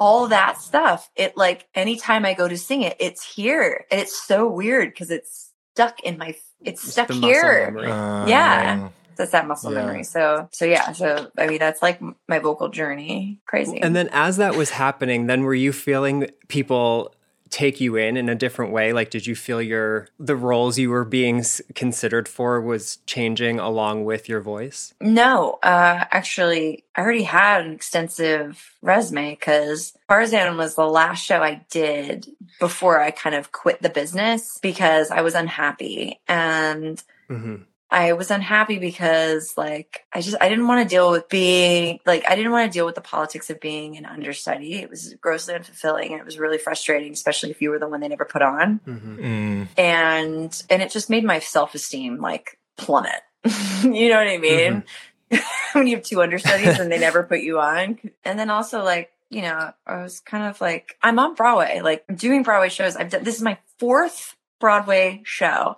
all 0.00 0.28
that 0.28 0.60
stuff, 0.60 1.08
it 1.14 1.36
like 1.36 1.68
anytime 1.74 2.24
I 2.24 2.34
go 2.34 2.48
to 2.48 2.56
sing 2.58 2.82
it, 2.82 2.96
it's 2.98 3.22
here 3.22 3.84
and 3.90 4.00
it's 4.00 4.20
so 4.26 4.48
weird 4.48 4.88
because 4.90 5.10
it's 5.10 5.52
stuck 5.74 6.00
in 6.00 6.18
my 6.18 6.34
it's 6.62 6.82
Just 6.82 6.92
stuck 6.94 7.10
here. 7.10 7.66
memory. 7.70 7.90
Uh, 7.90 8.26
Yeah. 8.26 8.88
That's 9.16 9.32
that 9.32 9.46
muscle 9.46 9.72
Yeah. 9.72 9.80
memory. 9.80 10.04
So 10.04 10.48
so 10.52 10.64
yeah. 10.64 10.92
So 10.92 11.30
I 11.38 11.46
mean 11.46 11.58
that's 11.58 11.82
like 11.82 12.00
my 12.26 12.38
vocal 12.38 12.70
journey. 12.70 13.40
Crazy. 13.46 13.80
And 13.82 13.94
then 13.94 14.08
as 14.12 14.38
that 14.38 14.56
was 14.56 14.70
happening, 14.70 15.26
then 15.26 15.42
were 15.42 15.54
you 15.54 15.72
feeling 15.72 16.28
people 16.48 17.14
take 17.50 17.80
you 17.80 17.96
in 17.96 18.16
in 18.16 18.28
a 18.28 18.34
different 18.34 18.72
way? 18.72 18.92
Like, 18.92 19.10
did 19.10 19.26
you 19.26 19.34
feel 19.34 19.60
your 19.60 20.08
the 20.18 20.36
roles 20.36 20.78
you 20.78 20.90
were 20.90 21.04
being 21.04 21.44
considered 21.74 22.28
for 22.28 22.60
was 22.60 22.98
changing 23.06 23.58
along 23.58 24.04
with 24.04 24.28
your 24.28 24.40
voice? 24.40 24.94
No, 25.00 25.58
uh, 25.62 26.04
actually, 26.10 26.84
I 26.94 27.02
already 27.02 27.24
had 27.24 27.66
an 27.66 27.72
extensive 27.72 28.74
resume 28.82 29.30
because 29.30 29.92
Tarzan 30.08 30.56
was 30.56 30.74
the 30.74 30.86
last 30.86 31.24
show 31.24 31.42
I 31.42 31.64
did 31.70 32.26
before 32.58 33.00
I 33.00 33.10
kind 33.10 33.34
of 33.34 33.52
quit 33.52 33.82
the 33.82 33.90
business 33.90 34.58
because 34.62 35.10
I 35.10 35.22
was 35.22 35.34
unhappy. 35.34 36.20
And 36.28 37.02
hmm 37.28 37.56
I 37.92 38.12
was 38.12 38.30
unhappy 38.30 38.78
because 38.78 39.54
like 39.56 40.04
I 40.12 40.20
just 40.20 40.36
I 40.40 40.48
didn't 40.48 40.68
want 40.68 40.88
to 40.88 40.94
deal 40.94 41.10
with 41.10 41.28
being 41.28 41.98
like 42.06 42.24
I 42.28 42.36
didn't 42.36 42.52
want 42.52 42.70
to 42.70 42.76
deal 42.76 42.86
with 42.86 42.94
the 42.94 43.00
politics 43.00 43.50
of 43.50 43.60
being 43.60 43.96
an 43.96 44.06
understudy. 44.06 44.74
It 44.74 44.88
was 44.90 45.14
grossly 45.20 45.54
unfulfilling 45.54 46.10
and 46.12 46.20
it 46.20 46.24
was 46.24 46.38
really 46.38 46.58
frustrating, 46.58 47.12
especially 47.12 47.50
if 47.50 47.60
you 47.60 47.70
were 47.70 47.78
the 47.80 47.88
one 47.88 48.00
they 48.00 48.08
never 48.08 48.24
put 48.24 48.42
on. 48.42 48.80
Hmm 48.84 49.16
Mm. 49.20 49.68
and 49.76 50.62
and 50.70 50.82
it 50.82 50.90
just 50.90 51.10
made 51.10 51.24
my 51.24 51.38
self-esteem 51.40 52.20
like 52.20 52.58
plummet. 52.76 53.22
You 53.82 54.08
know 54.10 54.16
what 54.18 54.28
i 54.28 54.38
mean? 54.38 54.84
When 55.72 55.86
you 55.86 55.96
have 55.96 56.04
two 56.04 56.20
understudies 56.20 56.78
and 56.80 56.90
they 56.90 56.98
never 56.98 57.22
put 57.22 57.40
you 57.40 57.60
on. 57.60 57.98
And 58.24 58.38
then 58.38 58.50
also 58.50 58.82
like 58.84 59.10
you 59.30 59.42
know 59.42 59.72
i 59.86 60.02
was 60.02 60.18
kind 60.20 60.44
of 60.44 60.60
like 60.60 60.96
i'm 61.04 61.18
on 61.20 61.34
broadway 61.36 61.80
like 61.82 62.04
i'm 62.08 62.16
doing 62.16 62.42
broadway 62.42 62.68
shows. 62.68 62.96
I've 62.96 63.10
done 63.10 63.22
this 63.24 63.36
is 63.36 63.42
my 63.42 63.58
fourth 63.78 64.36
broadway 64.60 65.22
show 65.24 65.76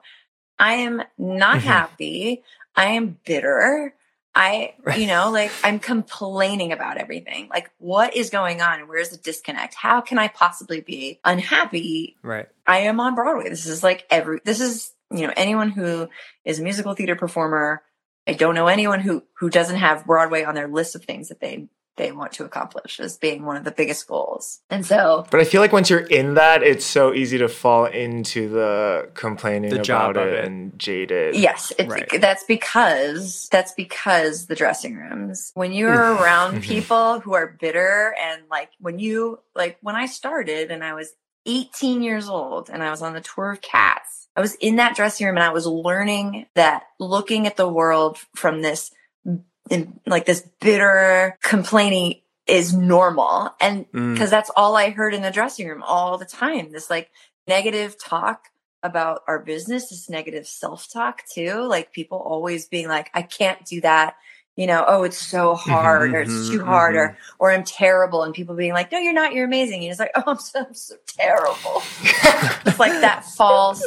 i 0.59 0.75
am 0.75 1.03
not 1.19 1.59
Mhm. 1.59 1.63
happy 1.63 2.43
i 2.77 2.87
am 2.87 3.19
bitter 3.25 3.95
I, 4.35 4.73
Right. 4.83 4.99
you 4.99 5.09
know, 5.09 5.31
like 5.31 5.53
I'm 5.63 5.79
complaining 5.79 6.73
about 6.73 6.97
everything. 6.97 7.51
Like, 7.51 7.71
what 7.77 8.17
is 8.17 8.31
going 8.31 8.63
on? 8.63 8.89
Where's 8.89 9.11
the 9.11 9.19
disconnect? 9.19 9.75
How 9.75 10.01
can 10.01 10.19
I 10.19 10.29
possibly 10.29 10.81
be 10.81 11.21
unhappy 11.23 12.17
Right. 12.23 12.49
I 12.67 12.79
am 12.79 12.99
on 12.99 13.15
Broadway. 13.15 13.51
This 13.51 13.67
is 13.67 13.83
like 13.83 14.07
every, 14.09 14.41
this 14.43 14.61
is, 14.61 14.95
you 15.11 15.27
know, 15.27 15.35
anyone 15.37 15.69
who 15.71 16.09
is 16.47 16.61
a 16.61 16.63
musical 16.63 16.95
theater 16.95 17.15
performer. 17.15 17.83
I 18.27 18.33
don't 18.33 18.55
know 18.55 18.69
anyone 18.69 19.01
who, 19.01 19.23
who 19.35 19.51
doesn't 19.51 19.77
have 19.77 20.07
Broadway 20.07 20.45
on 20.45 20.55
their 20.55 20.67
list 20.69 20.95
of 20.95 21.05
things 21.05 21.29
that 21.29 21.41
they, 21.41 21.69
they 21.97 22.11
want 22.13 22.33
to 22.33 22.45
accomplish 22.45 22.99
as 23.01 23.19
being 23.19 23.45
one 23.45 23.57
of 23.57 23.65
the 23.65 23.71
biggest 23.71 24.07
goals. 24.07 24.61
And 24.71 24.85
so, 24.85 25.27
But 25.31 25.41
I 25.41 25.45
feel 25.45 25.61
like 25.61 25.73
once 25.73 25.91
you're 25.91 26.01
in 26.01 26.35
that, 26.35 26.63
it's 26.63 26.85
so 26.87 27.13
easy 27.13 27.39
to 27.39 27.49
fall 27.49 27.85
into 27.85 28.49
the 28.49 29.11
complaining 29.15 29.71
The 29.71 29.81
about 29.83 30.17
of 30.17 30.29
it, 30.29 30.35
it. 30.35 30.45
and 30.47 30.79
jaded. 30.79 31.37
yes, 31.37 31.73
it's, 31.79 31.91
Right. 31.91 32.09
that's 32.21 32.45
because, 32.45 33.49
that's 33.53 33.73
because 33.73 34.47
the 34.47 34.55
dressing 34.55 34.97
rooms, 34.97 35.51
when 35.55 35.73
you're 35.73 36.15
around 36.15 36.57
Mhm. 36.57 36.63
people 36.63 37.21
who 37.21 37.35
are 37.35 37.57
bitter 37.61 38.15
and 38.21 38.43
like 38.51 38.71
when 38.81 38.99
you, 38.99 39.41
like 39.55 39.77
when 39.83 39.95
I 39.97 40.07
started 40.07 40.71
and 40.71 40.83
I 40.83 40.95
was 40.95 41.13
18 41.47 42.03
years 42.03 42.29
old 42.29 42.71
and 42.71 42.83
I 42.83 42.91
was 42.91 43.03
on 43.03 43.13
the 43.15 43.21
tour 43.21 43.53
of 43.53 43.61
cats. 43.61 44.29
I 44.35 44.41
was 44.41 44.55
in 44.55 44.77
that 44.77 44.97
dressing 44.97 45.27
room 45.27 45.37
and 45.37 45.45
I 45.45 45.53
was 45.53 45.67
learning 45.67 46.47
that 46.55 46.85
looking 46.99 47.47
at 47.47 47.57
the 47.59 47.69
world 47.69 48.17
from 48.35 48.63
this 48.63 48.91
in 49.71 50.01
like 50.07 50.27
this 50.27 50.47
bitter, 50.61 51.39
complaining 51.43 52.21
is 52.47 52.75
normal. 52.75 53.51
And 53.61 53.91
Mm. 53.93 54.15
because 54.15 54.31
that's 54.31 54.51
all 54.57 54.77
I 54.77 54.91
heard 54.91 55.15
in 55.15 55.23
the 55.23 55.31
dressing 55.31 55.69
room 55.69 55.83
all 55.83 56.19
the 56.19 56.25
time. 56.25 56.73
This 56.73 56.91
like 56.91 57.11
negative 57.47 57.97
talk 58.03 58.49
about 58.83 59.23
our 59.29 59.39
business, 59.39 59.91
this 59.91 60.11
negative 60.11 60.47
self 60.47 60.91
talk 60.93 61.23
too. 61.33 61.61
Like 61.63 61.93
people 61.93 62.19
always 62.19 62.67
being 62.67 62.89
like, 62.89 63.11
I 63.15 63.23
can't 63.23 63.65
do 63.65 63.81
that. 63.83 64.17
You 64.57 64.67
know, 64.67 64.85
oh, 64.87 65.05
it's 65.05 65.17
so 65.17 65.55
hard 65.55 66.13
or 66.13 66.21
it's 66.21 66.51
mhm, 66.51 66.51
too 66.51 66.65
hard 66.65 66.95
or, 66.95 67.17
or 67.39 67.51
I'm 67.51 67.65
terrible. 67.65 68.23
And 68.23 68.35
people 68.35 68.55
being 68.55 68.75
like, 68.75 68.93
no, 68.93 68.99
you're 68.99 69.15
not, 69.15 69.33
you're 69.33 69.47
amazing. 69.47 69.83
And 69.83 69.91
it's 69.91 69.99
like, 70.01 70.11
oh, 70.17 70.25
I'm 70.27 70.39
so, 70.39 70.67
I'm 70.67 70.75
so 70.75 70.97
terrible. 71.07 71.81
it's 72.67 72.79
like 72.79 73.01
that 73.01 73.25
false, 73.25 73.83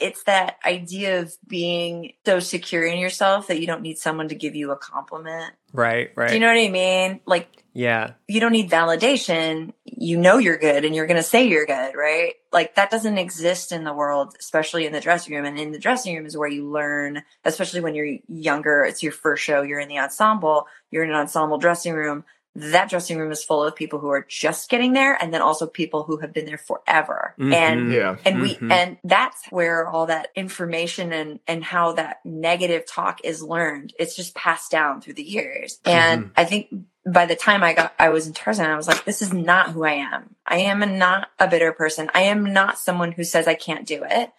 it's 0.00 0.24
that 0.24 0.58
idea 0.64 1.20
of 1.20 1.34
being 1.46 2.12
so 2.24 2.40
secure 2.40 2.84
in 2.84 2.98
yourself 2.98 3.48
that 3.48 3.60
you 3.60 3.66
don't 3.66 3.82
need 3.82 3.98
someone 3.98 4.28
to 4.28 4.34
give 4.34 4.54
you 4.54 4.72
a 4.72 4.76
compliment. 4.76 5.54
Right, 5.72 6.10
right. 6.16 6.28
Do 6.28 6.34
you 6.34 6.40
know 6.40 6.48
what 6.48 6.58
I 6.58 6.68
mean? 6.68 7.20
Like 7.26 7.60
yeah. 7.72 8.12
you 8.26 8.40
don't 8.40 8.52
need 8.52 8.70
validation. 8.70 9.72
You 9.84 10.18
know 10.18 10.38
you're 10.38 10.56
good 10.56 10.84
and 10.84 10.94
you're 10.94 11.06
going 11.06 11.16
to 11.16 11.22
say 11.22 11.46
you're 11.46 11.66
good, 11.66 11.94
right? 11.94 12.34
Like 12.52 12.74
that 12.74 12.90
doesn't 12.90 13.18
exist 13.18 13.70
in 13.70 13.84
the 13.84 13.92
world, 13.92 14.34
especially 14.38 14.86
in 14.86 14.92
the 14.92 15.00
dressing 15.00 15.34
room. 15.34 15.44
And 15.44 15.58
in 15.58 15.72
the 15.72 15.78
dressing 15.78 16.16
room 16.16 16.26
is 16.26 16.36
where 16.36 16.48
you 16.48 16.68
learn, 16.68 17.22
especially 17.44 17.80
when 17.80 17.94
you're 17.94 18.18
younger. 18.28 18.84
It's 18.84 19.02
your 19.02 19.12
first 19.12 19.42
show. 19.42 19.62
You're 19.62 19.80
in 19.80 19.88
the 19.88 19.98
ensemble. 19.98 20.66
You're 20.90 21.04
in 21.04 21.10
an 21.10 21.16
ensemble 21.16 21.58
dressing 21.58 21.94
room. 21.94 22.24
That 22.56 22.90
dressing 22.90 23.16
room 23.16 23.30
is 23.30 23.44
full 23.44 23.62
of 23.62 23.76
people 23.76 24.00
who 24.00 24.08
are 24.10 24.26
just 24.28 24.68
getting 24.68 24.92
there 24.92 25.14
and 25.22 25.32
then 25.32 25.40
also 25.40 25.66
people 25.68 26.02
who 26.02 26.16
have 26.18 26.32
been 26.32 26.46
there 26.46 26.58
forever. 26.58 27.34
Mhm. 27.38 27.54
And 27.54 27.92
Yeah. 27.92 28.16
and 28.24 28.40
we 28.42 28.56
Mhm. 28.56 28.72
and 28.72 28.98
that's 29.04 29.46
where 29.50 29.86
all 29.86 30.06
that 30.06 30.28
information 30.34 31.12
and 31.12 31.38
and 31.46 31.62
how 31.62 31.92
that 31.92 32.18
negative 32.24 32.86
talk 32.86 33.20
is 33.24 33.40
learned 33.42 33.94
it's 34.00 34.16
just 34.16 34.34
passed 34.34 34.70
down 34.70 35.00
through 35.00 35.14
the 35.14 35.22
years 35.22 35.78
and 35.84 36.24
Mhm. 36.24 36.30
i 36.36 36.44
think 36.44 36.68
by 37.06 37.24
the 37.26 37.36
time 37.36 37.62
i 37.62 37.72
got 37.72 37.94
i 37.98 38.08
was 38.08 38.26
in 38.26 38.32
tarzan 38.32 38.70
i 38.70 38.76
was 38.76 38.88
like 38.88 39.04
this 39.04 39.22
is 39.22 39.32
not 39.32 39.70
who 39.70 39.84
i 39.84 39.92
am 39.92 40.34
i 40.46 40.58
am 40.58 40.98
not 40.98 41.28
a 41.38 41.46
bitter 41.48 41.72
person 41.72 42.10
i 42.14 42.22
am 42.22 42.52
not 42.52 42.78
someone 42.78 43.12
who 43.12 43.24
says 43.24 43.46
i 43.48 43.54
can't 43.54 43.86
do 43.86 44.02
it 44.04 44.32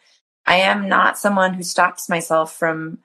i 0.45 0.57
am 0.57 0.87
not 0.87 1.17
someone 1.17 1.53
who 1.53 1.63
stops 1.63 2.07
myself 2.09 2.55
from 2.55 2.99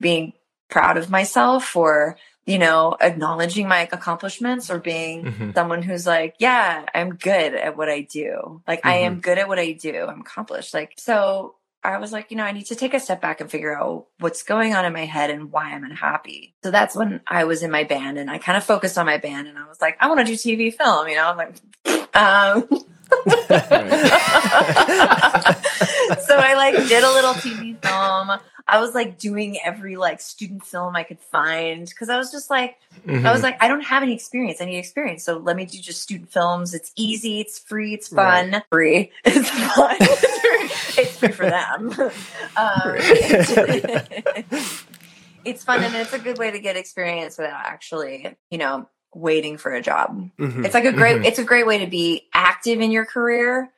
being 0.00 0.32
proud 0.70 0.96
of 0.96 1.10
myself 1.10 1.76
or 1.76 2.16
you 2.46 2.58
know 2.58 2.96
acknowledging 3.00 3.68
my 3.68 3.82
accomplishments 3.92 4.70
or 4.70 4.78
being 4.78 5.24
Mhm. 5.24 5.54
someone 5.54 5.82
who's 5.82 6.06
like, 6.06 6.34
yeah, 6.38 6.84
I'm 6.94 7.14
good 7.14 7.54
at 7.54 7.76
what 7.76 7.88
I 7.88 8.00
do. 8.00 8.62
Like 8.66 8.84
I 8.84 8.98
am 8.98 9.20
good 9.20 9.38
at 9.38 9.48
what 9.48 9.58
I 9.58 9.72
do. 9.72 10.06
I'm 10.06 10.20
accomplished. 10.22 10.74
Like, 10.74 10.94
so 10.96 11.54
I 11.84 11.98
was 11.98 12.12
like, 12.12 12.30
you 12.30 12.36
know, 12.36 12.44
I 12.44 12.52
need 12.52 12.66
to 12.66 12.76
take 12.76 12.94
a 12.94 13.00
step 13.00 13.20
back 13.20 13.40
and 13.40 13.50
figure 13.50 13.76
out 13.76 14.06
what's 14.20 14.42
going 14.44 14.72
on 14.74 14.84
in 14.84 14.92
my 14.92 15.04
head 15.04 15.30
and 15.30 15.50
why 15.50 15.70
I'm 15.72 15.82
unhappy. 15.84 16.54
So 16.62 16.70
that's 16.70 16.94
when 16.94 17.20
I 17.26 17.44
was 17.44 17.62
in 17.64 17.70
my 17.72 17.82
band 17.84 18.18
and 18.18 18.30
I 18.30 18.38
kind 18.38 18.56
of 18.56 18.62
focused 18.64 18.98
on 18.98 19.06
my 19.06 19.18
band 19.18 19.48
and 19.48 19.58
I 19.58 19.66
was 19.68 19.80
like, 19.80 19.96
I 20.00 20.08
want 20.08 20.20
to 20.20 20.24
do 20.26 20.34
TV 20.34 20.72
film, 20.72 21.08
you 21.08 21.16
know, 21.16 21.28
I'm 21.28 21.36
like, 21.36 21.56
um, 22.16 22.68
so 26.22 26.36
I 26.38 26.54
like 26.56 26.74
did 26.88 27.02
a 27.04 27.12
little 27.12 27.34
TV 27.34 27.76
film. 27.82 28.38
I 28.66 28.80
was 28.80 28.94
like 28.94 29.18
doing 29.18 29.58
every 29.64 29.96
like 29.96 30.20
student 30.20 30.64
film 30.64 30.94
I 30.96 31.02
could 31.02 31.20
find 31.20 31.86
because 31.88 32.08
I 32.08 32.16
was 32.16 32.30
just 32.30 32.48
like, 32.50 32.76
Mhm. 33.06 33.26
I 33.26 33.32
was 33.32 33.42
like, 33.42 33.62
I 33.62 33.68
don't 33.68 33.82
have 33.84 34.02
any 34.02 34.14
experience. 34.14 34.60
I 34.60 34.64
need 34.66 34.78
experience. 34.78 35.24
So 35.24 35.36
let 35.38 35.56
me 35.56 35.64
do 35.66 35.78
just 35.78 36.00
student 36.02 36.30
films. 36.32 36.72
It's 36.74 36.92
easy. 36.96 37.40
It's 37.40 37.58
free. 37.58 37.94
It's 37.94 38.08
fun. 38.08 38.62
Free. 38.70 39.10
It's 39.24 39.50
fun. 39.50 39.96
it's 40.00 41.16
free 41.18 41.32
for 41.32 41.46
them. 41.46 41.92
Um, 42.54 42.96
it's 45.44 45.64
fun 45.64 45.82
and 45.82 45.94
it's 45.96 46.12
a 46.12 46.18
good 46.18 46.38
way 46.38 46.50
to 46.50 46.58
get 46.58 46.76
experience 46.76 47.38
without 47.38 47.64
actually, 47.64 48.36
you 48.50 48.58
know, 48.58 48.88
waiting 49.14 49.56
for 49.58 49.72
a 49.72 49.82
job. 49.82 50.30
Mhm. 50.38 50.64
It's 50.64 50.74
like 50.74 50.84
a 50.84 50.92
great, 50.92 51.16
Mhm. 51.20 51.24
it's 51.26 51.38
a 51.38 51.44
great 51.44 51.66
way 51.66 51.78
to 51.78 51.86
be 51.86 52.28
active 52.32 52.80
in 52.80 52.90
your 52.90 53.04
career 53.04 53.70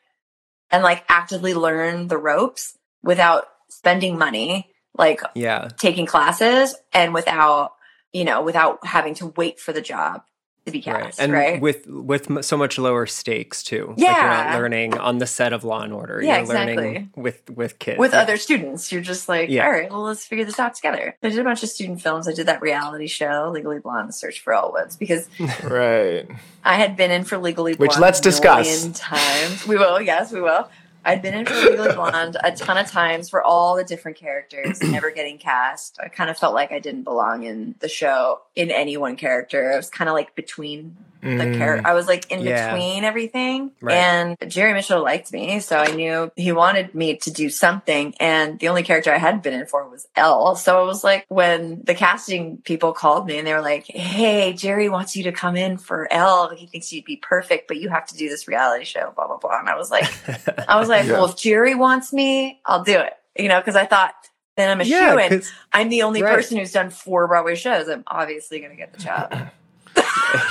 and 0.71 0.83
like 0.83 1.05
actively 1.09 1.55
learn 1.55 2.09
the 2.09 2.19
ropes 2.19 2.77
without 3.03 3.47
spending 3.69 4.19
money, 4.19 4.71
like 4.97 5.21
yeah. 5.35 5.69
taking 5.77 6.07
classes 6.07 6.75
and 6.93 7.13
without, 7.15 7.73
you 8.13 8.25
know, 8.25 8.43
without 8.43 8.87
having 8.87 9.15
to 9.15 9.27
wait 9.37 9.59
for 9.61 9.73
the 9.73 9.81
job 9.83 10.23
to 10.67 10.73
be 10.73 10.81
cast 10.81 11.19
Right. 11.19 11.25
And 11.25 11.33
right? 11.33 11.61
with 11.61 11.87
with 11.87 12.43
so 12.43 12.57
much 12.57 12.79
lower 12.79 13.05
stakes 13.05 13.63
too. 13.63 13.89
Like 13.89 13.99
you're 13.99 14.13
not 14.13 14.55
learning 14.55 14.97
on 14.97 15.19
the 15.19 15.27
set 15.27 15.53
of 15.53 15.63
Law 15.63 15.83
and 15.83 15.93
Order. 15.93 16.23
Yeah, 16.23 16.39
you're 16.39 16.47
learning 16.47 16.79
exactly. 16.79 17.23
with 17.23 17.51
with 17.51 17.79
kids. 17.79 17.99
with 17.99 18.13
Yeah. 18.15 18.23
other 18.23 18.39
students. 18.39 18.91
You're 18.91 19.03
just 19.03 19.29
like, 19.29 19.51
Yeah. 19.51 19.67
all 19.67 19.71
right, 19.73 19.91
well, 19.91 20.01
let's 20.05 20.25
figure 20.25 20.47
this 20.47 20.59
out 20.59 20.75
together. 20.75 21.17
I 21.23 21.29
did 21.29 21.39
a 21.39 21.45
bunch 21.45 21.63
of 21.63 21.69
student 21.69 22.01
films. 22.01 22.27
I 22.27 22.33
did 22.33 22.47
that 22.47 22.63
reality 22.63 23.09
show, 23.09 23.51
Legally 23.53 23.79
Blonde, 23.79 24.09
The 24.09 24.15
Search 24.15 24.41
for 24.41 24.55
Elle 24.55 24.73
Woods 24.73 24.97
because 24.97 25.29
Right. 25.65 26.27
I 26.65 26.77
had 26.77 26.97
been 26.97 27.11
in 27.11 27.25
for 27.25 27.37
Legally 27.37 27.75
Blonde. 27.75 27.91
Which 27.91 27.99
let's 27.99 28.21
discuss. 28.21 28.89
times. 28.99 29.67
We 29.67 29.77
will, 29.77 30.01
yes, 30.01 30.33
we 30.33 30.41
will. 30.41 30.71
I'd 31.05 31.23
been 31.23 31.35
in 31.35 31.47
for 31.47 31.55
Legally 31.55 31.95
Blonde 31.95 32.37
a 32.43 32.53
ton 32.53 32.79
of 32.79 32.91
times 32.91 33.29
for 33.29 33.43
all 33.43 33.77
the 33.77 33.85
different 33.85 34.17
characters, 34.17 34.83
never 34.83 35.11
getting 35.11 35.39
cast. 35.39 35.99
I 36.03 36.09
kind 36.09 36.31
of 36.31 36.39
felt 36.39 36.55
like 36.55 36.73
I 36.73 36.79
didn't 36.79 37.03
belong 37.03 37.45
in 37.45 37.75
the 37.81 37.89
show 37.89 38.41
in 38.57 38.71
any 38.71 38.97
one 38.97 39.17
character. 39.17 39.73
I 39.73 39.77
was 39.77 39.91
kind 39.91 40.09
of 40.09 40.15
like 40.15 40.35
between 40.35 40.97
the 41.25 41.45
Mm. 41.45 41.57
character. 41.59 41.89
I 41.89 41.95
was 41.95 42.07
like 42.07 42.31
in 42.31 42.41
Yeah. 42.41 42.67
between 42.73 43.03
everything. 43.05 43.73
Right. 43.81 43.95
And 43.97 44.37
Jerry 44.47 44.73
Mitchell 44.75 45.03
liked 45.03 45.33
me, 45.33 45.59
so 45.61 45.79
I 45.79 45.89
knew 45.93 46.31
he 46.37 46.53
wanted 46.53 46.95
me 46.95 47.17
to 47.17 47.31
do 47.31 47.49
something. 47.51 48.15
And 48.21 48.59
the 48.59 48.69
only 48.69 48.83
character 48.83 49.13
I 49.13 49.19
hadn't 49.19 49.43
been 49.43 49.55
in 49.55 49.67
for 49.67 49.89
was 49.89 50.07
Elle. 50.17 50.57
So 50.57 50.83
it 50.83 50.87
was 50.87 51.03
like 51.03 51.25
when 51.29 51.81
the 51.85 51.95
casting 51.95 52.59
people 52.59 52.93
called 52.93 53.27
me 53.27 53.39
and 53.39 53.47
they 53.47 53.55
were 53.55 53.61
like, 53.63 53.87
"Hey, 53.87 54.53
Jerry 54.53 54.89
wants 54.89 55.17
you 55.17 55.25
to 55.25 55.33
come 55.33 55.57
in 55.57 55.79
for 55.79 56.07
Elle. 56.13 56.51
He 56.57 56.67
thinks 56.67 56.93
you'd 56.93 57.05
be 57.05 57.17
perfect, 57.17 57.69
but 57.69 57.79
you 57.79 57.89
have 57.89 58.07
to 58.07 58.17
do 58.17 58.29
this 58.29 58.47
reality 58.47 58.85
show." 58.85 59.13
Blah 59.17 59.27
blah 59.27 59.39
blah. 59.39 59.59
And 59.59 59.69
I 59.69 59.77
was 59.77 59.91
like, 59.91 60.05
I 60.69 60.79
was 60.79 60.89
like, 60.89 61.07
Yeah. 61.07 61.13
"Well, 61.15 61.25
if 61.27 61.37
Jerry 61.37 61.75
wants 61.75 62.13
me, 62.13 62.61
I'll 62.67 62.85
do 62.85 62.99
it." 62.99 63.15
You 63.37 63.49
know, 63.49 63.61
because 63.61 63.77
I 63.77 63.87
thought. 63.87 64.15
Then 64.57 64.71
I'm 64.71 64.81
a 64.81 64.85
yeah, 64.85 65.11
shoe 65.11 65.19
in. 65.19 65.29
'cause- 65.31 65.53
I'm 65.73 65.89
the 65.89 66.03
only 66.03 66.23
Right. 66.23 66.33
person 66.33 66.57
who's 66.59 66.71
done 66.71 66.91
four 66.91 67.27
Broadway 67.27 67.57
shows. 67.57 67.89
I'm 67.89 68.05
obviously 68.07 68.61
going 68.61 68.71
to 68.71 68.77
get 68.77 68.93
the 68.93 69.01
job. 69.03 69.35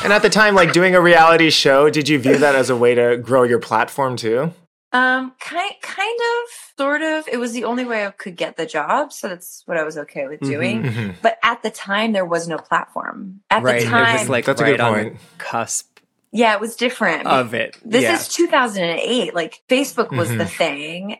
And 0.03 0.11
at 0.13 0.21
the 0.21 0.29
time, 0.29 0.55
like 0.55 0.71
doing 0.73 0.95
a 0.95 1.01
reality 1.01 1.49
show, 1.49 1.89
did 1.89 2.07
you 2.09 2.19
view 2.19 2.37
that 2.37 2.55
as 2.55 2.69
a 2.69 2.75
way 2.75 2.95
to 2.95 3.17
grow 3.17 3.43
your 3.43 3.59
platform 3.59 4.15
too? 4.17 4.53
Um, 4.91 5.33
kind, 5.39 5.73
kind 5.81 6.19
of, 6.19 6.49
sort 6.77 7.01
of. 7.01 7.27
It 7.27 7.37
was 7.37 7.51
the 7.53 7.63
only 7.63 7.83
way 7.83 8.05
I 8.05 8.11
could 8.11 8.35
get 8.35 8.57
the 8.57 8.65
job, 8.67 9.11
so 9.11 9.27
that's 9.27 9.63
what 9.65 9.75
I 9.75 9.83
was 9.83 9.97
okay 9.97 10.27
with 10.27 10.39
Mhm. 10.41 10.47
doing. 10.47 10.83
Mhm. 10.83 11.15
But 11.21 11.39
at 11.43 11.63
the 11.63 11.71
time, 11.71 12.11
there 12.11 12.25
was 12.25 12.47
no 12.47 12.57
platform. 12.57 13.39
At 13.49 13.63
right. 13.63 13.81
the 13.81 13.87
time, 13.87 14.15
it 14.15 14.19
was 14.19 14.29
like 14.29 14.45
That's 14.45 14.61
a 14.61 14.63
right 14.63 14.77
good 14.77 14.79
point. 14.93 15.13
the 15.19 15.43
cusp 15.43 15.87
yeah, 16.35 16.53
it 16.55 16.59
was 16.59 16.75
different. 16.75 17.27
of 17.27 17.53
it. 17.53 17.77
this 17.85 18.03
yeah. 18.03 18.15
is 18.15 18.27
2008. 18.27 19.33
Like 19.35 19.61
Facebook 19.69 20.15
was 20.15 20.29
the 20.29 20.45
thing. 20.45 21.17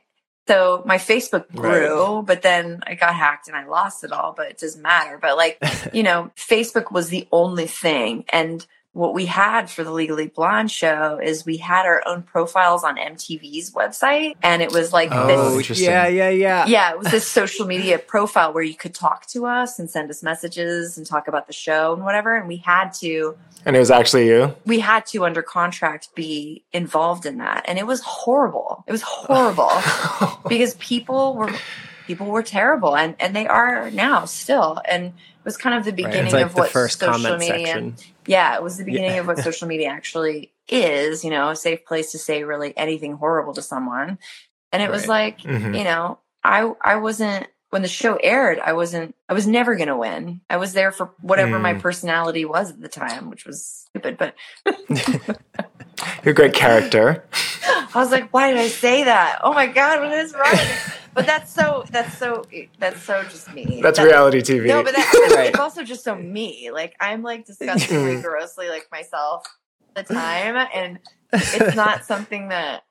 So 0.47 0.83
my 0.85 0.97
Facebook 0.97 1.49
grew, 1.55 2.21
but 2.25 2.41
then 2.41 2.81
I 2.85 2.95
got 2.95 3.15
hacked 3.15 3.47
and 3.47 3.55
I 3.55 3.65
lost 3.65 4.03
it 4.03 4.11
all, 4.11 4.33
but 4.35 4.49
it 4.49 4.57
doesn't 4.57 4.81
matter. 4.81 5.17
But 5.17 5.37
like, 5.37 5.57
you 5.93 6.03
know, 6.03 6.31
Facebook 6.35 6.91
was 6.91 7.09
the 7.09 7.27
only 7.31 7.67
thing. 7.67 8.25
And 8.29 8.65
what 8.93 9.13
we 9.15 9.25
had 9.25 9.69
for 9.71 9.83
the 9.83 9.91
Legally 9.91 10.27
Blonde 10.27 10.69
show 10.71 11.19
is 11.21 11.45
we 11.45 11.57
had 11.57 11.85
our 11.87 12.03
own 12.07 12.21
profiles 12.21 12.83
on 12.83 12.95
MTV's 12.95 13.71
website. 13.71 14.35
And 14.43 14.61
it 14.61 14.71
was 14.71 14.93
like 14.93 15.09
Oh, 15.11 15.25
this 15.49 15.57
interesting. 15.57 15.89
yeah, 15.89 16.07
yeah, 16.07 16.29
yeah. 16.29 16.65
yeah, 16.67 16.91
it 16.91 16.99
was 16.99 17.07
this 17.09 17.27
social 17.27 17.65
media 17.65 17.97
profile 17.97 18.53
where 18.53 18.63
you 18.63 18.75
could 18.75 18.93
talk 18.93 19.25
to 19.27 19.47
us 19.47 19.79
and 19.79 19.89
send 19.89 20.11
us 20.11 20.21
messages 20.21 20.95
and 20.97 21.07
talk 21.07 21.27
about 21.27 21.47
the 21.47 21.53
show 21.53 21.93
and 21.93 22.03
whatever. 22.05 22.35
And 22.35 22.47
we 22.47 22.57
had 22.57 22.93
to, 23.01 23.35
And 23.65 23.75
it 23.75 23.79
was 23.79 23.89
actually 23.89 24.27
you. 24.27 24.55
we 24.65 24.79
had 24.79 25.07
to 25.07 25.25
under 25.25 25.41
contract 25.41 26.13
be 26.13 26.63
involved 26.71 27.25
in 27.25 27.39
that. 27.39 27.65
And 27.67 27.79
it 27.79 27.87
was 27.87 28.01
horrible. 28.01 28.83
It 28.87 28.91
was 28.91 29.01
horrible 29.01 29.71
because 30.47 30.75
people 30.75 31.33
were, 31.35 31.51
people 32.05 32.27
were 32.27 32.43
terrible 32.43 32.95
and, 32.95 33.15
and 33.19 33.35
they 33.35 33.47
are 33.47 33.89
now 33.91 34.25
still. 34.25 34.81
And 34.89 35.05
it 35.05 35.13
was 35.45 35.57
kind 35.57 35.75
of 35.77 35.85
the 35.85 35.91
beginning 35.91 36.25
It's 36.25 36.33
like 36.33 36.45
of 36.47 36.55
what 36.55 36.69
first 36.71 36.99
social 36.99 37.37
media, 37.37 37.65
section. 37.65 37.95
yeah, 38.25 38.55
it 38.55 38.63
was 38.63 38.77
the 38.77 38.83
beginning 38.85 39.17
of 39.19 39.27
what 39.27 39.37
social 39.43 39.67
media 39.67 39.89
actually 39.89 40.53
is, 40.69 41.23
you 41.23 41.29
know, 41.29 41.49
a 41.49 41.55
safe 41.55 41.85
place 41.85 42.11
to 42.11 42.17
say 42.19 42.43
really 42.43 42.75
anything 42.77 43.13
horrible 43.13 43.53
to 43.53 43.61
someone. 43.61 44.17
And 44.71 44.81
it 44.81 44.89
was 44.89 45.07
Right. 45.07 45.37
like, 45.37 45.53
Mhm. 45.53 45.77
you 45.77 45.83
know, 45.83 46.19
I 46.43 46.71
I 46.81 46.95
wasn't 46.97 47.47
when 47.69 47.81
the 47.81 47.87
show 47.87 48.15
aired, 48.17 48.59
I 48.59 48.73
wasn't 48.73 49.15
I 49.29 49.33
was 49.33 49.47
never 49.47 49.75
gonna 49.75 49.97
win. 49.97 50.41
I 50.49 50.57
was 50.57 50.73
there 50.73 50.91
for 50.91 51.11
whatever 51.21 51.57
my 51.59 51.73
Mm. 51.73 51.79
personality 51.81 52.45
was 52.45 52.69
at 52.71 52.81
the 52.81 52.87
time, 52.89 53.29
which 53.29 53.45
was 53.45 53.85
stupid, 53.89 54.17
but 54.17 54.35
You're 56.23 56.31
a 56.31 56.33
great 56.33 56.53
character. 56.53 57.25
I 57.67 57.89
was 57.95 58.11
like, 58.11 58.33
why 58.33 58.49
did 58.51 58.59
I 58.59 58.67
say 58.67 59.03
that? 59.05 59.39
Oh 59.43 59.53
my 59.53 59.67
god, 59.67 60.01
what 60.01 60.11
is 60.13 60.33
wrong? 60.33 60.57
But 61.13 61.25
that's 61.25 61.51
so 61.53 61.85
that's 61.91 62.17
so 62.17 62.43
that's 62.79 63.01
so 63.01 63.23
just 63.23 63.53
me. 63.53 63.79
That's 63.81 63.99
That- 63.99 64.05
reality 64.05 64.41
TV. 64.41 64.67
No, 64.67 64.83
but 64.83 64.95
that's 64.95 65.13
Right. 65.35 65.49
it's 65.49 65.59
also 65.59 65.83
just 65.83 66.03
so 66.03 66.15
me. 66.15 66.71
Like 66.71 66.95
I'm 66.99 67.21
like 67.23 67.45
disgustingly 67.45 68.15
mm. 68.15 68.23
grossly 68.23 68.69
like 68.69 68.87
myself 68.91 69.45
the 69.95 70.03
time, 70.03 70.67
and 70.73 70.99
it's 71.31 71.75
not 71.75 72.05
something 72.05 72.49
that 72.49 72.83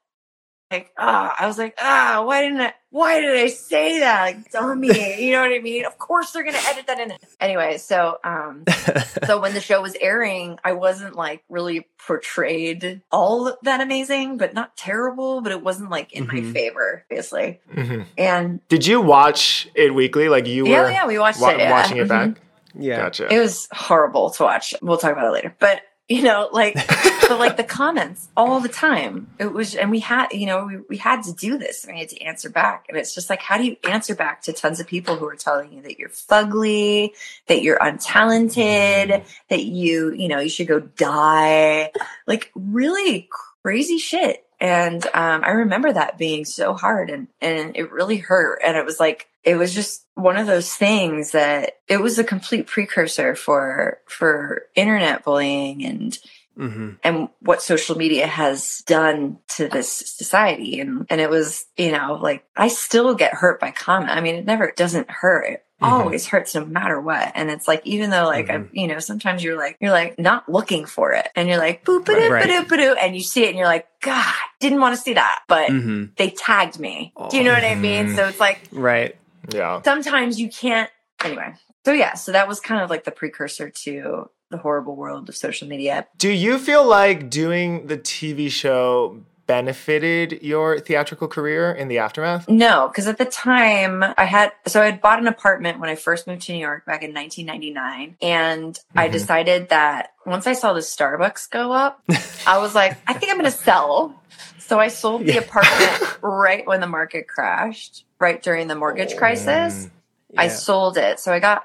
like, 0.72 0.90
ah, 0.98 1.34
I 1.38 1.46
was 1.46 1.58
like, 1.58 1.74
ah, 1.78 2.22
why 2.26 2.42
didn't 2.42 2.60
I, 2.60 2.72
why 2.90 3.20
did 3.20 3.36
I 3.36 3.46
say 3.48 4.00
that? 4.00 4.22
Like, 4.22 4.50
dummy. 4.50 5.22
You 5.24 5.32
know 5.32 5.42
what 5.42 5.52
I 5.52 5.58
mean? 5.60 5.84
Of 5.86 5.98
course 5.98 6.32
they're 6.32 6.42
going 6.42 6.54
to 6.56 6.68
edit 6.68 6.86
that 6.88 6.98
in. 7.00 7.12
Anyway, 7.40 7.78
so, 7.78 8.18
um, 8.24 8.64
so 9.26 9.40
when 9.40 9.54
the 9.54 9.60
show 9.60 9.80
was 9.80 9.96
airing, 10.00 10.58
I 10.64 10.72
wasn't 10.72 11.14
like 11.14 11.42
really 11.48 11.86
portrayed 12.06 13.02
all 13.10 13.56
that 13.62 13.80
amazing, 13.80 14.36
but 14.38 14.54
not 14.54 14.76
terrible, 14.76 15.40
but 15.42 15.52
it 15.52 15.62
wasn't 15.62 15.90
like 15.90 16.12
in 16.12 16.26
my 16.26 16.34
Mhm. 16.34 16.52
favor, 16.52 17.04
obviously. 17.10 17.60
Mhm. 17.74 18.06
And 18.18 18.66
Did 18.68 18.86
you 18.86 19.00
watch 19.00 19.68
it 19.74 19.94
weekly? 19.94 20.28
Like 20.28 20.46
you 20.46 20.66
yeah, 20.66 20.82
were 20.82 20.90
yeah, 20.90 21.06
we 21.06 21.18
watched 21.18 21.40
wa- 21.40 21.50
it. 21.50 21.58
Yeah. 21.58 21.70
watching 21.70 21.98
it 21.98 22.04
Mhm. 22.06 22.08
back? 22.08 22.42
yeah. 22.74 22.96
Gotcha. 22.96 23.32
It 23.32 23.38
was 23.38 23.68
horrible 23.72 24.30
to 24.30 24.42
watch. 24.42 24.74
We'll 24.82 24.98
talk 24.98 25.12
about 25.12 25.26
it 25.26 25.32
later. 25.32 25.54
But 25.58 25.82
you 26.08 26.22
know, 26.22 26.48
like, 26.52 26.74
but 27.32 27.38
like 27.38 27.56
the 27.56 27.64
comments 27.64 28.28
all 28.36 28.60
the 28.60 28.68
time. 28.68 29.26
It 29.38 29.54
was, 29.54 29.74
and 29.74 29.90
we 29.90 30.00
had, 30.00 30.28
you 30.32 30.44
know, 30.44 30.66
we, 30.66 30.76
we 30.90 30.96
had 30.98 31.22
to 31.22 31.32
do 31.32 31.56
this. 31.56 31.86
We 31.88 31.98
had 31.98 32.10
to 32.10 32.20
answer 32.20 32.50
back, 32.50 32.84
and 32.90 32.98
it's 32.98 33.14
just 33.14 33.30
like, 33.30 33.40
how 33.40 33.56
do 33.56 33.64
you 33.64 33.76
answer 33.84 34.14
back 34.14 34.42
to 34.42 34.52
tons 34.52 34.80
of 34.80 34.86
people 34.86 35.16
who 35.16 35.26
are 35.26 35.34
telling 35.34 35.72
you 35.72 35.80
that 35.80 35.98
you're 35.98 36.10
fugly, 36.10 37.12
that 37.46 37.62
you're 37.62 37.78
untalented, 37.78 39.24
that 39.48 39.64
you, 39.64 40.12
you 40.12 40.28
know, 40.28 40.40
you 40.40 40.50
should 40.50 40.66
go 40.66 40.80
die, 40.80 41.90
like 42.26 42.52
really 42.54 43.30
crazy 43.62 43.96
shit. 43.96 44.44
And 44.60 45.02
um, 45.06 45.42
I 45.42 45.52
remember 45.52 45.90
that 45.90 46.18
being 46.18 46.44
so 46.44 46.74
hard, 46.74 47.08
and 47.08 47.28
and 47.40 47.76
it 47.76 47.90
really 47.90 48.18
hurt. 48.18 48.60
And 48.64 48.76
it 48.76 48.84
was 48.84 49.00
like 49.00 49.26
it 49.42 49.56
was 49.56 49.74
just 49.74 50.04
one 50.14 50.36
of 50.36 50.46
those 50.46 50.72
things 50.72 51.32
that 51.32 51.78
it 51.88 52.00
was 52.00 52.18
a 52.18 52.24
complete 52.24 52.66
precursor 52.66 53.34
for 53.34 53.98
for 54.06 54.66
internet 54.76 55.24
bullying 55.24 55.84
and 55.84 56.16
hmm 56.56 56.90
and 57.02 57.28
what 57.40 57.62
social 57.62 57.96
media 57.96 58.26
has 58.26 58.82
done 58.86 59.38
to 59.56 59.68
this 59.68 59.90
society. 59.90 60.80
And 60.80 61.06
and 61.10 61.20
it 61.20 61.30
was 61.30 61.66
you 61.76 61.92
know 61.92 62.18
like 62.20 62.44
i 62.56 62.68
still 62.68 63.14
get 63.14 63.34
hurt 63.34 63.60
by 63.60 63.70
comment. 63.70 64.10
I 64.10 64.20
mean 64.20 64.34
it 64.36 64.44
never 64.46 64.72
doesn't 64.76 65.10
hurt. 65.10 65.44
It 65.46 65.64
Mhm. 65.82 65.90
always 65.90 66.26
hurts 66.28 66.54
no 66.54 66.64
matter 66.64 67.00
what. 67.00 67.32
And 67.34 67.50
it's 67.50 67.66
like 67.66 67.84
even 67.84 68.10
though 68.10 68.26
like 68.26 68.48
I, 68.50 68.64
you 68.72 68.86
know 68.86 69.00
sometimes 69.00 69.42
you're 69.42 69.56
like 69.58 69.76
you're 69.80 69.90
like 69.90 70.16
not 70.18 70.48
looking 70.48 70.84
for 70.86 71.12
it 71.12 71.28
and 71.34 71.48
you're 71.48 71.58
like 71.58 71.84
boop 71.84 72.04
ba 72.04 72.12
Right. 72.30 72.46
doo 72.46 72.64
ba 72.68 72.76
doo 72.76 72.94
and 73.00 73.16
you 73.16 73.22
see 73.22 73.42
it 73.44 73.48
and 73.48 73.56
you're 73.58 73.66
like 73.66 73.88
god 74.00 74.34
didn't 74.60 74.80
want 74.80 74.94
to 74.94 75.00
see 75.02 75.14
that. 75.14 75.40
But 75.48 75.70
hmm 75.70 76.04
they 76.16 76.30
tagged 76.30 76.78
me. 76.78 77.12
Do 77.30 77.36
you 77.36 77.42
know 77.44 77.52
what 77.52 77.64
i 77.64 77.74
mean? 77.74 78.06
Mhm. 78.08 78.14
so 78.16 78.28
it's 78.28 78.38
like 78.38 78.68
Right. 78.70 79.16
yeah. 79.48 79.82
sometimes 79.82 80.38
you 80.38 80.48
can't 80.50 80.90
anyway. 81.24 81.54
So 81.84 81.92
yeah 81.92 82.14
so 82.14 82.30
that 82.32 82.46
was 82.46 82.60
kind 82.60 82.80
of 82.82 82.88
like 82.90 83.02
the 83.04 83.10
precursor 83.10 83.70
to 83.84 84.30
the 84.52 84.58
horrible 84.58 84.94
world 84.94 85.28
of 85.28 85.34
social 85.36 85.66
media 85.66 86.06
Do 86.18 86.30
you 86.30 86.58
feel 86.58 86.84
like 86.86 87.28
doing 87.30 87.86
the 87.88 87.98
TV 87.98 88.48
show 88.50 89.20
benefited 89.48 90.40
your 90.42 90.78
theatrical 90.78 91.28
career 91.28 91.72
in 91.72 91.88
the 91.88 91.98
aftermath? 91.98 92.48
no 92.48 92.88
because 92.88 93.06
at 93.06 93.18
the 93.18 93.24
time 93.24 94.02
i 94.16 94.24
had 94.24 94.52
so 94.66 94.80
i 94.80 94.84
had 94.86 95.00
bought 95.00 95.18
an 95.18 95.26
apartment 95.26 95.78
when 95.80 95.90
i 95.90 95.94
first 95.94 96.26
moved 96.26 96.42
to 96.42 96.52
new 96.52 96.58
york 96.58 96.86
back 96.86 97.02
in 97.02 97.12
1999 97.12 98.16
and 98.22 98.78
i 98.96 99.08
Mhm. 99.08 99.12
decided 99.12 99.68
that 99.70 100.10
once 100.24 100.46
i 100.46 100.52
saw 100.52 100.72
the 100.72 100.80
starbucks 100.80 101.50
go 101.50 101.72
up 101.72 102.02
i 102.46 102.58
was 102.58 102.74
like 102.74 102.96
i 103.06 103.12
think 103.12 103.30
i'm 103.32 103.38
going 103.38 103.50
to 103.50 103.56
sell 103.56 104.22
so 104.58 104.78
i 104.80 104.88
sold 104.88 105.22
the 105.26 105.34
Yeah. 105.34 105.40
apartment 105.40 106.18
right 106.22 106.66
when 106.66 106.80
the 106.80 106.86
market 106.86 107.26
crashed 107.28 108.04
right 108.20 108.42
during 108.42 108.68
the 108.68 108.76
mortgage 108.76 109.16
crisis 109.16 109.88
I 110.34 110.48
sold 110.48 110.96
it. 110.96 111.20
So 111.20 111.30
I 111.30 111.40
got, 111.40 111.62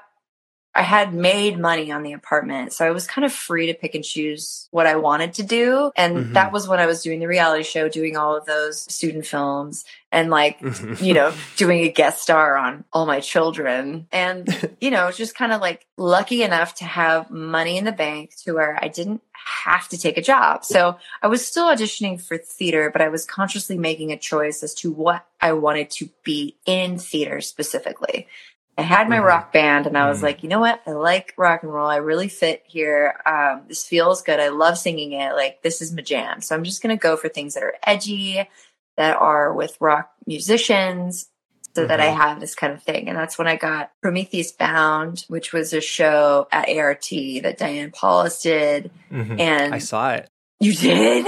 I 0.78 0.82
had 0.82 1.12
made 1.12 1.58
money 1.58 1.90
on 1.90 2.04
the 2.04 2.12
apartment. 2.12 2.72
So 2.72 2.86
I 2.86 2.90
was 2.90 3.04
kind 3.06 3.24
of 3.24 3.32
free 3.32 3.66
to 3.66 3.74
pick 3.74 3.96
and 3.96 4.04
choose 4.04 4.68
what 4.70 4.86
I 4.86 4.94
wanted 4.94 5.34
to 5.34 5.42
do. 5.42 5.90
And 5.96 6.16
Mhm. 6.26 6.32
that 6.34 6.52
was 6.52 6.68
when 6.68 6.78
I 6.78 6.86
was 6.86 7.02
doing 7.02 7.18
the 7.18 7.26
reality 7.26 7.64
show, 7.64 7.88
doing 7.88 8.16
all 8.16 8.36
of 8.36 8.46
those 8.46 8.82
student 8.82 9.26
films 9.26 9.84
and 10.12 10.30
like, 10.30 10.60
Mhm. 10.60 11.02
you 11.02 11.14
know, 11.14 11.32
doing 11.56 11.80
a 11.80 11.88
guest 11.88 12.22
star 12.22 12.56
on 12.56 12.84
All 12.92 13.06
My 13.06 13.18
Children. 13.18 14.06
And, 14.12 14.46
you 14.80 14.92
know, 14.92 15.10
just 15.10 15.34
kind 15.34 15.50
of 15.52 15.60
like 15.60 15.84
lucky 15.96 16.44
enough 16.44 16.76
to 16.76 16.84
have 16.84 17.28
money 17.28 17.76
in 17.76 17.84
the 17.84 17.90
bank 17.92 18.36
to 18.44 18.52
where 18.54 18.78
I 18.80 18.86
didn't 18.86 19.20
have 19.64 19.88
to 19.88 19.98
take 19.98 20.16
a 20.16 20.22
job. 20.22 20.64
So 20.64 20.96
I 21.22 21.26
was 21.26 21.44
still 21.44 21.66
auditioning 21.66 22.20
for 22.22 22.38
theater, 22.38 22.88
but 22.92 23.02
I 23.02 23.08
was 23.08 23.24
consciously 23.24 23.76
making 23.78 24.12
a 24.12 24.16
choice 24.16 24.62
as 24.62 24.74
to 24.76 24.92
what 24.92 25.26
I 25.40 25.54
wanted 25.54 25.90
to 25.92 26.08
be 26.22 26.56
in 26.66 26.98
theater 27.00 27.40
specifically. 27.40 28.28
I 28.78 28.82
had 28.82 29.08
my 29.08 29.18
Mhm. 29.18 29.24
rock 29.24 29.52
band 29.52 29.86
and 29.88 29.98
I 29.98 30.08
was 30.08 30.20
Mhm. 30.20 30.22
like, 30.22 30.42
you 30.44 30.48
know 30.48 30.60
what? 30.60 30.80
I 30.86 30.92
like 30.92 31.34
rock 31.36 31.64
and 31.64 31.74
roll. 31.74 31.88
I 31.88 31.96
really 31.96 32.28
fit 32.28 32.62
here. 32.66 33.20
Um, 33.26 33.64
this 33.68 33.84
feels 33.84 34.22
good. 34.22 34.38
I 34.38 34.48
love 34.48 34.78
singing 34.78 35.12
it. 35.12 35.34
Like, 35.34 35.62
this 35.62 35.82
is 35.82 35.92
my 35.92 36.00
jam. 36.00 36.40
So 36.40 36.54
I'm 36.54 36.62
just 36.64 36.80
going 36.82 36.96
to 36.96 37.00
go 37.00 37.16
for 37.16 37.28
things 37.28 37.54
that 37.54 37.64
are 37.64 37.74
edgy, 37.84 38.48
that 38.96 39.16
are 39.16 39.52
with 39.52 39.76
rock 39.80 40.10
musicians, 40.26 41.28
so 41.74 41.86
that 41.86 42.00
I 42.00 42.06
Mhm. 42.08 42.16
have 42.16 42.40
this 42.40 42.54
kind 42.54 42.72
of 42.72 42.82
thing. 42.82 43.08
And 43.08 43.18
that's 43.18 43.36
when 43.36 43.46
I 43.48 43.56
got 43.56 43.90
Prometheus 44.00 44.52
Bound, 44.52 45.24
which 45.28 45.52
was 45.52 45.72
a 45.72 45.80
show 45.80 46.46
at 46.50 46.68
ART 46.68 47.40
that 47.42 47.58
Diane 47.58 47.90
Paulus 47.90 48.40
did. 48.42 48.90
Mhm. 49.12 49.38
And 49.40 49.74
I 49.74 49.78
saw 49.78 50.12
it. 50.14 50.30
you 50.60 50.72
did? 50.74 51.26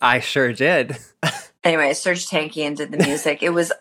I 0.00 0.20
sure 0.20 0.52
did. 0.52 0.96
Anyway, 1.64 1.90
Serj 1.90 2.30
Tankian 2.30 2.66
and 2.68 2.76
did 2.76 2.92
the 2.92 3.04
music. 3.04 3.42
It 3.42 3.50
was 3.50 3.72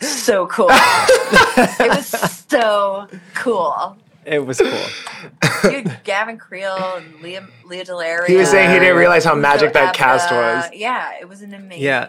so 0.00 0.46
cool. 0.46 0.68
it 0.70 1.88
was 1.96 2.06
so 2.48 3.08
cool. 3.34 3.96
It 4.26 4.44
was 4.44 4.58
cool. 4.58 5.70
Dude, 5.70 6.00
Gavin 6.04 6.38
Creel 6.38 6.76
and 6.96 7.20
Lea, 7.20 7.40
Lea 7.66 7.82
DeLaria. 7.82 8.26
He 8.26 8.36
was 8.36 8.48
saying 8.50 8.70
he 8.72 8.78
didn't 8.78 8.96
realize 8.96 9.24
how 9.24 9.34
Uzo 9.34 9.40
magic 9.40 9.72
that 9.74 9.94
cast 9.94 10.30
was. 10.32 10.70
Yeah, 10.72 11.12
it 11.20 11.28
was 11.28 11.42
an 11.42 11.52
amazing, 11.52 11.82
Yeah, 11.82 12.08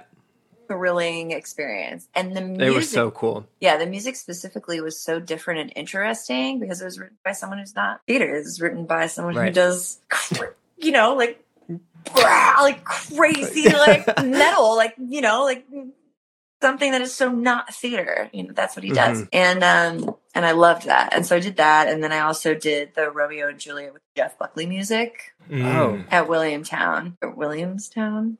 thrilling 0.67 1.31
experience. 1.31 2.07
And 2.15 2.35
the 2.35 2.41
music, 2.41 2.67
it 2.67 2.75
was 2.75 2.89
so 2.89 3.11
cool. 3.11 3.45
yeah, 3.59 3.75
the 3.77 3.85
music 3.85 4.15
specifically 4.15 4.79
was 4.79 4.97
so 4.99 5.19
different 5.19 5.59
and 5.59 5.73
interesting 5.75 6.59
because 6.59 6.81
it 6.81 6.85
was 6.85 6.97
written 6.99 7.17
by 7.25 7.33
someone 7.33 7.59
who's 7.59 7.75
not 7.75 7.99
theater. 8.07 8.33
It 8.35 8.43
was 8.45 8.61
written 8.61 8.85
by 8.85 9.07
someone 9.07 9.35
who 9.35 9.51
does, 9.51 9.99
you 10.77 10.91
know, 10.93 11.15
like, 11.15 11.43
like 12.15 12.83
crazy, 12.85 13.69
like 13.69 14.07
metal, 14.23 14.75
like, 14.77 14.95
you 14.97 15.19
know, 15.21 15.43
like 15.43 15.65
something 16.65 16.91
that 16.93 17.01
is 17.01 17.13
so 17.13 17.29
not 17.31 17.71
theater. 17.73 18.27
You 18.33 18.43
know, 18.47 18.53
that's 18.53 18.75
what 18.75 18.83
he 18.83 18.91
does. 18.91 19.21
Mhm. 19.21 19.27
And, 19.33 19.63
um, 19.63 20.15
and 20.33 20.45
I 20.45 20.51
loved 20.53 20.87
that. 20.87 21.13
And 21.13 21.23
so 21.23 21.35
I 21.35 21.39
did 21.39 21.57
that. 21.57 21.87
And 21.87 22.03
then 22.03 22.11
I 22.11 22.21
also 22.21 22.55
did 22.55 22.95
the 22.95 23.11
Romeo 23.11 23.49
and 23.49 23.59
Juliet 23.59 23.93
with 23.93 24.01
Jeff 24.17 24.37
Buckley 24.39 24.65
music 24.65 25.33
Oh. 25.51 25.53
Mm. 25.53 26.05
at 26.11 26.27
Williamstown 26.27 27.17
or 27.21 27.29
Williamstown. 27.29 28.39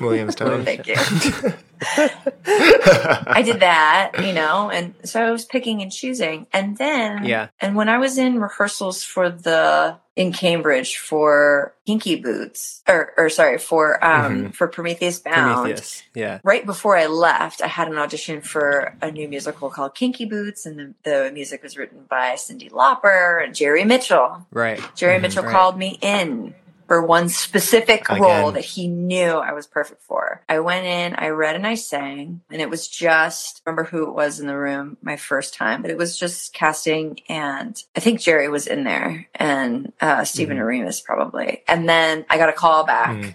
Williamstown. 0.00 0.64
Thank 0.70 0.86
you. 0.86 0.94
I 2.46 3.42
did 3.44 3.60
that, 3.60 4.12
you 4.24 4.32
know, 4.32 4.70
and 4.70 4.94
so 5.04 5.22
I 5.24 5.30
was 5.30 5.44
picking 5.44 5.82
and 5.82 5.92
choosing. 5.92 6.46
And 6.52 6.76
then, 6.76 7.24
Yeah. 7.24 7.48
and 7.60 7.76
when 7.76 7.88
I 7.88 7.98
was 7.98 8.18
in 8.18 8.40
rehearsals 8.40 9.02
for 9.02 9.30
the, 9.30 9.98
in 10.14 10.32
Cambridge 10.32 10.98
for 10.98 11.74
Kinky 11.86 12.16
Boots, 12.16 12.82
or, 12.86 13.12
or 13.16 13.30
sorry, 13.30 13.56
for, 13.58 14.04
um, 14.04 14.52
for 14.52 14.68
Prometheus 14.68 15.18
Bound. 15.20 15.54
Prometheus. 15.54 16.02
Yeah. 16.14 16.40
Right 16.44 16.66
before 16.66 16.96
I 16.98 17.06
left, 17.06 17.62
I 17.62 17.66
had 17.66 17.88
an 17.88 17.96
audition 17.96 18.42
for 18.42 18.94
a 19.00 19.10
new 19.10 19.26
musical 19.28 19.70
called 19.70 19.94
Kinky 19.94 20.26
Boots, 20.26 20.66
and 20.66 20.94
the, 21.04 21.10
the 21.10 21.30
music 21.32 21.62
was 21.62 21.78
written 21.78 22.04
by 22.10 22.32
Cyndi 22.34 22.70
Lauper 22.70 23.42
and 23.42 23.54
Jerry 23.54 23.84
Mitchell. 23.84 24.46
Right. 24.50 24.80
Jerry 24.94 25.18
Mhm. 25.18 25.22
Mitchell 25.22 25.44
Right. 25.44 25.52
called 25.52 25.78
me 25.78 25.98
in 26.02 26.54
for 26.92 27.00
one 27.00 27.30
specific 27.30 28.06
role 28.10 28.52
that 28.52 28.66
he 28.66 28.86
knew 28.86 29.30
I 29.30 29.54
was 29.54 29.66
perfect 29.66 30.02
for. 30.02 30.42
I 30.46 30.58
went 30.60 30.84
in, 30.84 31.14
I 31.14 31.28
read 31.28 31.56
and 31.56 31.66
I 31.66 31.74
sang, 31.74 32.42
and 32.50 32.60
it 32.60 32.68
was 32.68 32.86
just 32.86 33.62
remember 33.64 33.84
who 33.84 34.02
it 34.10 34.14
was 34.14 34.40
in 34.40 34.46
the 34.46 34.58
room 34.58 34.98
my 35.00 35.16
first 35.16 35.54
time, 35.54 35.80
but 35.80 35.90
it 35.90 35.96
was 35.96 36.18
just 36.18 36.52
casting 36.52 37.20
and 37.30 37.82
I 37.96 38.00
think 38.00 38.20
Jerry 38.20 38.50
was 38.50 38.66
in 38.66 38.84
there 38.84 39.26
and 39.34 39.94
uh 40.02 40.24
Stephen 40.24 40.58
Mhm. 40.58 40.64
Oremus 40.64 41.02
probably. 41.02 41.62
And 41.66 41.88
then 41.88 42.26
I 42.28 42.36
got 42.36 42.50
a 42.50 42.52
call 42.52 42.84
back, 42.84 43.16
Mhm. 43.16 43.34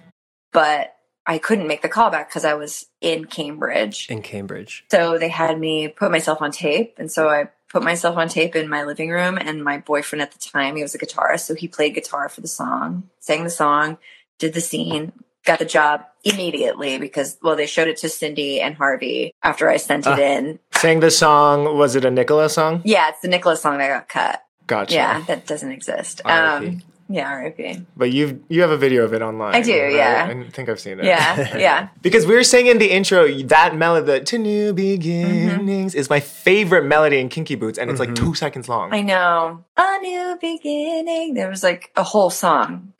but 0.53 0.93
I 1.25 1.39
couldn't 1.39 1.67
make 1.67 1.81
the 1.81 1.89
call 1.89 2.11
back 2.11 2.29
because 2.29 2.45
I 2.45 2.53
was 2.53 2.85
in 3.01 3.25
Cambridge. 3.25 4.05
In 4.07 4.21
Cambridge. 4.21 4.85
So 4.91 5.17
they 5.17 5.29
had 5.29 5.59
me 5.59 5.87
put 5.87 6.11
myself 6.11 6.43
on 6.43 6.51
tape. 6.51 6.93
And 6.99 7.11
so 7.11 7.27
I 7.27 7.49
put 7.77 7.83
myself 7.83 8.17
on 8.17 8.27
tape 8.27 8.55
in 8.55 8.67
my 8.67 8.83
living 8.83 9.09
room. 9.11 9.37
And 9.39 9.63
my 9.63 9.77
boyfriend 9.77 10.21
at 10.23 10.31
the 10.31 10.39
time, 10.39 10.75
he 10.75 10.81
was 10.81 10.95
a 10.95 10.97
guitarist. 10.97 11.41
So 11.41 11.53
he 11.53 11.67
played 11.67 11.93
guitar 11.93 12.27
for 12.27 12.41
the 12.41 12.47
song, 12.47 13.09
sang 13.19 13.43
the 13.43 13.49
song, 13.51 13.97
did 14.39 14.53
the 14.55 14.61
scene, 14.61 15.11
got 15.45 15.59
the 15.59 15.65
job 15.65 16.03
immediately 16.23 16.97
because, 16.97 17.37
well, 17.43 17.55
they 17.55 17.67
showed 17.67 17.87
it 17.87 17.97
to 17.97 18.07
Cyndi 18.07 18.59
and 18.61 18.75
Harvey 18.75 19.31
after 19.43 19.69
I 19.69 19.77
sent 19.77 20.07
it 20.07 20.09
Ah. 20.09 20.17
in. 20.19 20.59
Sang 20.73 20.99
the 21.01 21.11
song. 21.11 21.77
Was 21.77 21.95
it 21.95 22.03
a 22.03 22.09
Nicola 22.11 22.49
song? 22.49 22.81
Yeah, 22.83 23.09
it's 23.09 23.21
the 23.21 23.27
Nicola 23.27 23.55
song 23.55 23.77
that 23.77 23.87
got 23.89 24.09
cut. 24.09 24.43
Gotcha. 24.65 24.95
Yeah, 24.95 25.21
that 25.27 25.45
doesn't 25.45 25.71
exist. 25.71 26.21
Um, 26.25 26.81
Yeah, 27.09 27.29
R.I.P. 27.29 27.85
But 27.95 28.11
you've 28.11 28.39
you 28.49 28.61
have 28.61 28.71
a 28.71 28.77
video 28.77 29.03
of 29.03 29.13
it 29.13 29.21
online. 29.21 29.55
I 29.55 29.61
do, 29.61 29.81
right? 29.81 29.93
yeah. 29.93 30.27
I 30.29 30.49
think 30.51 30.67
I've 30.67 30.79
seen 30.79 30.99
it. 30.99 31.05
Yeah, 31.05 31.57
yeah. 31.57 31.89
Because 32.01 32.25
we 32.25 32.35
were 32.35 32.43
saying 32.43 32.67
in 32.67 32.77
the 32.79 32.91
intro 32.91 33.27
that 33.43 33.75
melody, 33.75 34.05
the 34.05 34.19
"To 34.21 34.37
New 34.37 34.73
Beginnings," 34.73 35.93
mm-hmm. 35.93 35.99
is 35.99 36.09
my 36.09 36.19
favorite 36.19 36.85
melody 36.85 37.19
in 37.19 37.29
Kinky 37.29 37.55
Boots, 37.55 37.77
and 37.77 37.89
it's 37.89 37.99
like 37.99 38.15
two 38.15 38.25
mm-hmm. 38.25 38.33
seconds 38.33 38.67
long. 38.67 38.93
I 38.93 39.01
know. 39.01 39.63
A 39.77 39.99
new 39.99 40.37
beginning. 40.41 41.33
There 41.33 41.49
was 41.49 41.63
like 41.63 41.91
a 41.95 42.03
whole 42.03 42.29
song. 42.29 42.93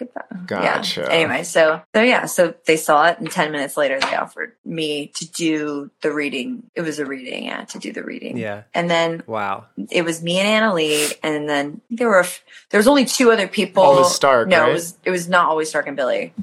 Gotcha. 0.46 1.02
Yeah. 1.02 1.08
Anyway, 1.10 1.44
so 1.44 1.82
so 1.94 2.02
yeah, 2.02 2.26
so 2.26 2.54
they 2.66 2.78
saw 2.78 3.08
it, 3.08 3.20
and 3.20 3.30
ten 3.30 3.52
minutes 3.52 3.76
later, 3.76 4.00
they 4.00 4.16
offered 4.16 4.54
me 4.64 5.08
to 5.16 5.30
do 5.32 5.92
the 6.02 6.12
reading. 6.12 6.64
It 6.76 6.82
was 6.82 7.00
a 7.00 7.06
reading, 7.06 7.46
yeah, 7.46 7.66
to 7.66 7.80
do 7.80 7.92
the 7.92 8.04
reading. 8.04 8.38
Yeah. 8.38 8.64
And 8.74 8.90
then 8.90 9.24
Wow. 9.28 9.66
it 9.92 10.04
was 10.04 10.24
me 10.24 10.40
and 10.40 10.48
Annaleigh, 10.48 11.14
and 11.24 11.50
then 11.50 11.82
there 11.90 12.10
were 12.10 12.26
there 12.70 12.80
was 12.80 12.88
only 12.88 13.06
two 13.06 13.32
other 13.32 13.48
people. 13.48 13.84
Always 13.98 14.14
Stark, 14.16 14.48
No, 14.48 14.62
right? 14.62 14.70
it 14.70 14.74
was 14.74 14.98
it 15.06 15.12
was 15.12 15.28
not 15.30 15.48
always 15.50 15.70
Stark 15.70 15.88
and 15.88 15.96
Billy. 15.98 16.34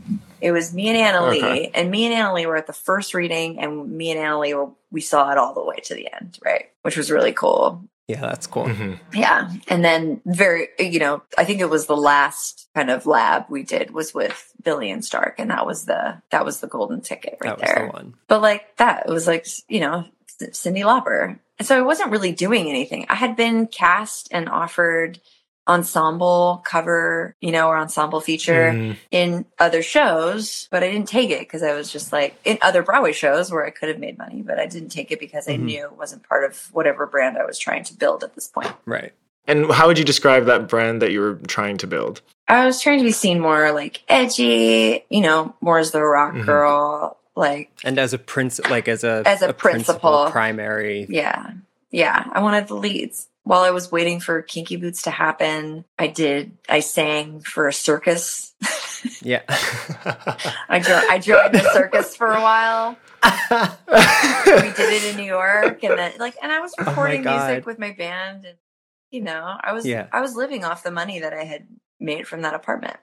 It 0.41 0.53
was 0.53 0.75
me 0.75 0.89
and 0.91 0.99
Annaleigh, 0.99 1.39
Okay. 1.39 1.71
and 1.75 1.91
me 1.91 2.05
and 2.07 2.15
Annaleigh 2.15 2.47
were 2.47 2.57
at 2.57 2.67
the 2.67 2.73
first 2.75 3.15
reading, 3.15 3.59
and 3.61 3.91
me 3.97 4.11
and 4.11 4.21
Annaleigh 4.21 4.55
were 4.55 4.71
we 4.91 5.01
saw 5.01 5.31
it 5.33 5.39
all 5.39 5.55
the 5.55 5.65
way 5.65 5.77
to 5.85 5.95
the 5.95 6.13
end, 6.13 6.39
right? 6.45 6.67
Which 6.83 6.97
was 6.97 7.11
really 7.11 7.33
cool. 7.33 7.83
Yeah, 8.07 8.21
that's 8.21 8.47
cool. 8.47 8.65
Mhm. 8.67 8.99
Yeah. 9.15 9.51
And 9.69 9.83
then 9.83 10.21
very, 10.27 10.69
you 10.79 10.99
know, 10.99 11.23
I 11.39 11.45
think 11.45 11.61
it 11.63 11.71
was 11.71 11.87
the 11.87 11.97
last 11.97 12.69
kind 12.75 12.91
of 12.91 13.07
lab 13.07 13.47
we 13.49 13.63
did 13.63 13.93
was 13.93 14.13
with 14.13 14.53
Billy 14.63 14.91
and 14.91 15.03
Stark. 15.03 15.37
And 15.39 15.51
that 15.51 15.65
was 15.65 15.87
the, 15.87 16.21
that 16.29 16.45
was 16.45 16.61
the 16.61 16.67
golden 16.67 17.01
ticket 17.01 17.39
right 17.43 17.57
that 17.59 17.61
was 17.61 17.75
there. 17.75 17.87
the 17.87 17.93
one. 17.93 18.15
But 18.29 18.43
like 18.43 18.77
that, 18.77 19.07
it 19.09 19.11
was 19.11 19.27
like, 19.27 19.47
you 19.69 19.81
know, 19.81 20.05
Cyndi 20.39 20.85
Lauper. 20.85 21.39
And 21.59 21.67
so 21.67 21.79
I 21.79 21.81
wasn't 21.81 22.11
really 22.11 22.33
doing 22.33 22.69
anything. 22.69 23.07
I 23.09 23.15
had 23.15 23.37
been 23.37 23.67
cast 23.69 24.29
and 24.31 24.51
offered 24.51 25.19
ensemble 25.67 26.63
cover, 26.65 27.35
you 27.41 27.51
know, 27.53 27.69
or 27.69 27.77
ensemble 27.77 28.21
feature 28.21 28.73
Mhm. 28.73 28.97
in 29.11 29.45
other 29.59 29.83
shows, 29.83 30.69
but 30.71 30.83
I 30.83 30.91
didn't 30.91 31.09
take 31.09 31.31
it 31.31 31.41
because 31.41 31.63
I 31.63 31.73
was 31.75 31.91
just 31.91 32.13
like 32.13 32.37
in 32.45 32.59
other 32.63 32.83
Broadway 32.83 33.13
shows 33.13 33.51
where 33.51 33.65
I 33.65 33.71
could 33.71 33.89
have 33.89 33.99
made 33.99 34.19
money, 34.19 34.43
but 34.43 34.59
I 34.59 34.67
didn't 34.67 34.91
take 34.91 35.11
it 35.11 35.21
because 35.21 35.49
I 35.49 35.53
Mhm. 35.57 35.61
knew 35.63 35.85
it 35.85 35.97
wasn't 35.97 36.29
part 36.29 36.45
of 36.45 36.69
whatever 36.73 37.07
brand 37.07 37.39
I 37.39 37.45
was 37.45 37.59
trying 37.59 37.85
to 37.85 37.95
build 37.95 38.23
at 38.23 38.35
this 38.35 38.49
point. 38.49 38.73
Right. 38.87 39.13
And 39.47 39.71
how 39.73 39.87
would 39.89 39.99
you 39.99 40.05
describe 40.05 40.47
that 40.47 40.69
brand 40.69 41.03
that 41.03 41.13
you 41.13 41.21
were 41.21 41.35
trying 41.47 41.77
to 41.79 41.87
build? 41.87 42.23
I 42.49 42.65
was 42.67 42.81
trying 42.81 42.99
to 42.99 43.05
be 43.05 43.13
seen 43.13 43.41
more 43.41 43.73
like 43.73 44.03
edgy, 44.09 45.05
you 45.11 45.21
know, 45.21 45.55
more 45.61 45.79
as 45.79 45.91
the 45.93 46.03
rock 46.03 46.35
Mhm. 46.35 46.47
girl, 46.47 47.19
like 47.37 47.71
And 47.85 47.99
as 47.99 48.13
a 48.13 48.19
prince, 48.19 48.61
like 48.71 48.89
as 48.89 49.05
a 49.05 49.23
As 49.27 49.43
a 49.43 49.53
principal. 49.53 50.29
primary. 50.31 51.07
yeah, 51.09 51.51
yeah. 51.91 52.25
I 52.33 52.41
wanted 52.43 52.69
the 52.69 52.75
leads. 52.75 53.29
While 53.45 53.61
I 53.63 53.71
was 53.71 53.93
waiting 53.93 54.21
for 54.21 54.41
Kinky 54.43 54.77
Boots 54.77 55.03
to 55.03 55.11
happen, 55.11 55.85
I 55.99 56.07
did. 56.09 56.57
I 56.69 56.81
sang 56.81 57.41
for 57.41 57.69
a 57.69 57.73
circus. 57.73 58.53
Yeah. 59.21 59.43
I 60.69 60.81
jo- 60.83 61.07
I 61.11 61.19
joined 61.19 61.53
the 61.55 61.61
circus 61.75 62.17
for 62.17 62.27
a 62.33 62.41
while. 62.41 62.97
we 63.51 64.73
did 64.73 64.93
it 64.95 65.11
in 65.11 65.17
New 65.17 65.27
York, 65.27 65.83
and 65.85 65.99
then 65.99 66.13
like, 66.19 66.37
and 66.43 66.51
I 66.51 66.61
was 66.61 66.73
recording 66.79 67.21
God. 67.23 67.49
music 67.49 67.67
with 67.67 67.79
my 67.79 67.91
band, 67.93 68.47
and 68.47 68.57
you 69.11 69.21
know, 69.21 69.57
I 69.63 69.75
was 69.75 69.85
Yeah. 69.87 70.07
I 70.11 70.23
was 70.23 70.37
living 70.37 70.65
off 70.65 70.83
the 70.83 70.91
money 70.91 71.21
that 71.21 71.35
I 71.35 71.45
had 71.45 71.67
made 72.01 72.27
from 72.27 72.43
that 72.43 72.55
apartment. 72.55 72.97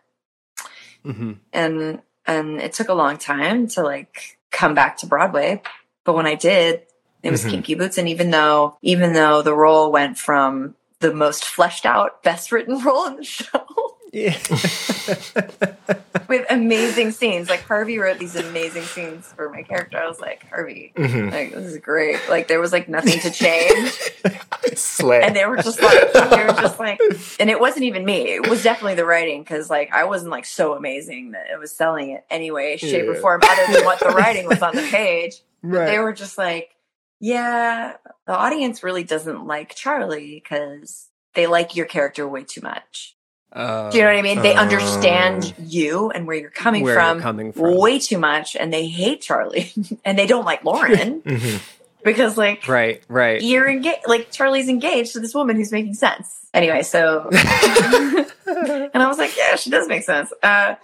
hmm 1.04 1.34
and 1.54 2.02
and 2.26 2.60
it 2.60 2.74
took 2.74 2.89
a 2.89 2.94
long 2.96 3.18
time 3.18 3.68
to 3.70 3.84
like 3.84 4.39
come 4.52 4.74
back 4.74 4.98
to 4.98 5.06
Broadway. 5.06 5.62
But 6.04 6.14
when 6.16 6.26
I 6.26 6.34
did, 6.36 6.82
it 7.24 7.32
was 7.32 7.43
Mhm. 7.45 7.49
Kinky 7.51 7.76
Boots, 7.76 7.97
and 7.97 8.07
even 8.09 8.32
though 8.32 8.78
even 8.82 9.13
though 9.13 9.41
the 9.41 9.53
role 9.53 9.91
went 9.91 10.17
from 10.17 10.76
the 10.99 11.13
most 11.13 11.45
fleshed 11.45 11.86
out, 11.86 12.22
best 12.24 12.51
written 12.51 12.80
role 12.84 13.05
in 13.07 13.17
the 13.17 13.24
show 13.24 13.65
Yeah. 14.13 14.38
with 16.28 16.45
amazing 16.49 17.11
scenes, 17.11 17.49
like 17.49 17.61
Harvey 17.61 17.97
wrote 17.97 18.19
these 18.19 18.36
amazing 18.36 18.84
scenes 18.84 19.32
for 19.34 19.49
my 19.49 19.63
character. 19.63 19.97
I 19.97 20.07
was 20.07 20.19
like, 20.19 20.45
Harvey, 20.49 20.91
Mhm. 20.95 21.32
like 21.32 21.53
this 21.53 21.65
is 21.74 21.78
great. 21.80 22.17
Like 22.30 22.47
there 22.47 22.59
was 22.59 22.72
like 22.72 22.88
nothing 22.89 23.19
to 23.22 23.32
change, 23.32 23.99
and 25.03 25.36
they 25.36 25.45
were 25.45 25.57
just 25.57 25.82
like 25.82 26.13
they 26.13 26.19
were 26.45 26.53
just 26.61 26.80
like, 26.80 26.99
and 27.39 27.49
it 27.49 27.59
wasn't 27.59 27.86
even 27.86 28.05
me. 28.05 28.34
It 28.34 28.49
was 28.49 28.63
definitely 28.63 28.95
the 28.95 29.05
writing 29.05 29.41
because 29.43 29.69
like 29.69 29.93
I 29.93 30.03
wasn't 30.05 30.32
like 30.32 30.45
so 30.45 30.74
amazing 30.74 31.32
that 31.32 31.47
it 31.51 31.59
was 31.59 31.72
selling 31.72 32.11
it 32.11 32.26
anyway, 32.30 32.78
shape 32.78 33.07
or 33.07 33.15
form, 33.15 33.41
other 33.43 33.74
than 33.74 33.86
what 33.86 33.99
the 33.99 34.09
writing 34.09 34.45
was 34.47 34.61
on 34.61 34.76
the 34.76 34.84
page. 34.84 35.41
right. 35.63 35.86
They 35.88 35.99
were 35.99 36.13
just 36.13 36.38
like, 36.38 36.76
yeah, 37.22 37.93
the 38.28 38.36
audience 38.36 38.84
really 38.84 39.03
doesn't 39.05 39.45
like 39.47 39.76
Charlie 39.76 40.41
because 40.43 41.07
they 41.36 41.47
like 41.47 41.76
your 41.78 41.86
character 41.86 42.28
way 42.28 42.43
too 42.43 42.59
much. 42.61 43.15
Uh, 43.53 43.89
Do 43.91 43.97
you 43.97 44.03
know 44.03 44.09
what 44.11 44.17
I 44.19 44.22
mean? 44.22 44.41
They 44.41 44.53
Oh. 44.53 44.57
understand 44.59 45.53
you 45.59 46.09
and 46.09 46.26
where 46.26 46.38
you're 46.38 46.49
coming 46.49 46.84
where 46.84 46.95
from. 46.95 47.17
you're 47.17 47.22
coming 47.24 47.51
from. 47.53 47.78
Way 47.78 47.99
too 47.99 48.17
much, 48.17 48.55
and 48.55 48.74
they 48.74 48.88
hate 48.88 49.22
Charlie, 49.22 49.72
and 50.05 50.17
they 50.17 50.26
don't 50.26 50.45
like 50.45 50.63
Lauren 50.63 51.22
Mhm. 51.26 51.61
because, 52.03 52.38
like, 52.38 52.67
Right. 52.67 53.03
Right. 53.07 53.41
you're 53.41 53.69
engaged 53.69 54.07
like 54.07 54.32
charlie's 54.32 54.67
engaged 54.69 55.13
to 55.13 55.19
this 55.19 55.36
woman 55.36 55.55
who's 55.57 55.72
making 55.72 55.93
sense 55.93 56.47
anyway 56.53 56.82
so 56.82 57.30
and 57.32 59.03
i 59.03 59.07
was 59.07 59.17
like 59.17 59.36
yeah 59.38 59.55
she 59.55 59.69
does 59.69 59.88
make 59.88 60.03
sense 60.03 60.34
uh 60.43 60.76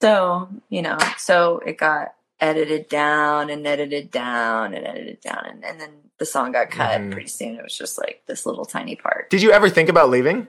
so 0.00 0.48
you 0.68 0.82
know 0.82 0.96
so 1.18 1.58
it 1.66 1.76
got 1.76 2.14
edited 2.40 2.88
down 2.88 3.50
and 3.50 3.66
edited 3.66 4.10
down 4.10 4.74
and 4.74 4.86
edited 4.86 5.20
down 5.20 5.44
and, 5.46 5.64
and 5.64 5.80
then 5.80 5.90
the 6.18 6.26
song 6.26 6.52
got 6.52 6.70
cut 6.70 7.00
Mhm. 7.00 7.12
pretty 7.12 7.28
soon 7.28 7.56
it 7.56 7.62
was 7.62 7.76
just 7.76 7.98
like 7.98 8.22
this 8.26 8.46
little 8.46 8.64
tiny 8.64 8.96
part 8.96 9.30
Did 9.30 9.42
you 9.42 9.52
ever 9.52 9.68
think 9.68 9.88
about 9.88 10.10
leaving? 10.10 10.46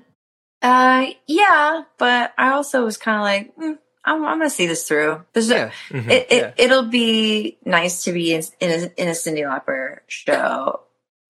uh 0.62 1.08
yeah 1.28 1.84
but 1.98 2.34
i 2.38 2.50
also 2.52 2.84
was 2.86 2.96
kind 2.98 3.18
of 3.18 3.24
like 3.24 3.56
mm, 3.58 3.78
I'm, 4.06 4.26
I'm 4.26 4.38
gonna 4.40 4.50
see 4.50 4.68
this 4.68 4.88
through 4.88 5.24
a, 5.36 5.40
Yeah. 5.42 5.72
Mhm. 5.90 6.10
it, 6.10 6.28
it 6.32 6.38
Yeah. 6.38 6.52
it'll 6.58 6.84
be 6.88 7.58
nice 7.66 8.04
to 8.04 8.12
be 8.12 8.34
in, 8.34 8.44
in 8.60 8.70
a 8.72 9.02
in 9.02 9.08
a 9.08 9.12
Cyndi 9.12 9.44
Lauper 9.44 10.00
show 10.08 10.82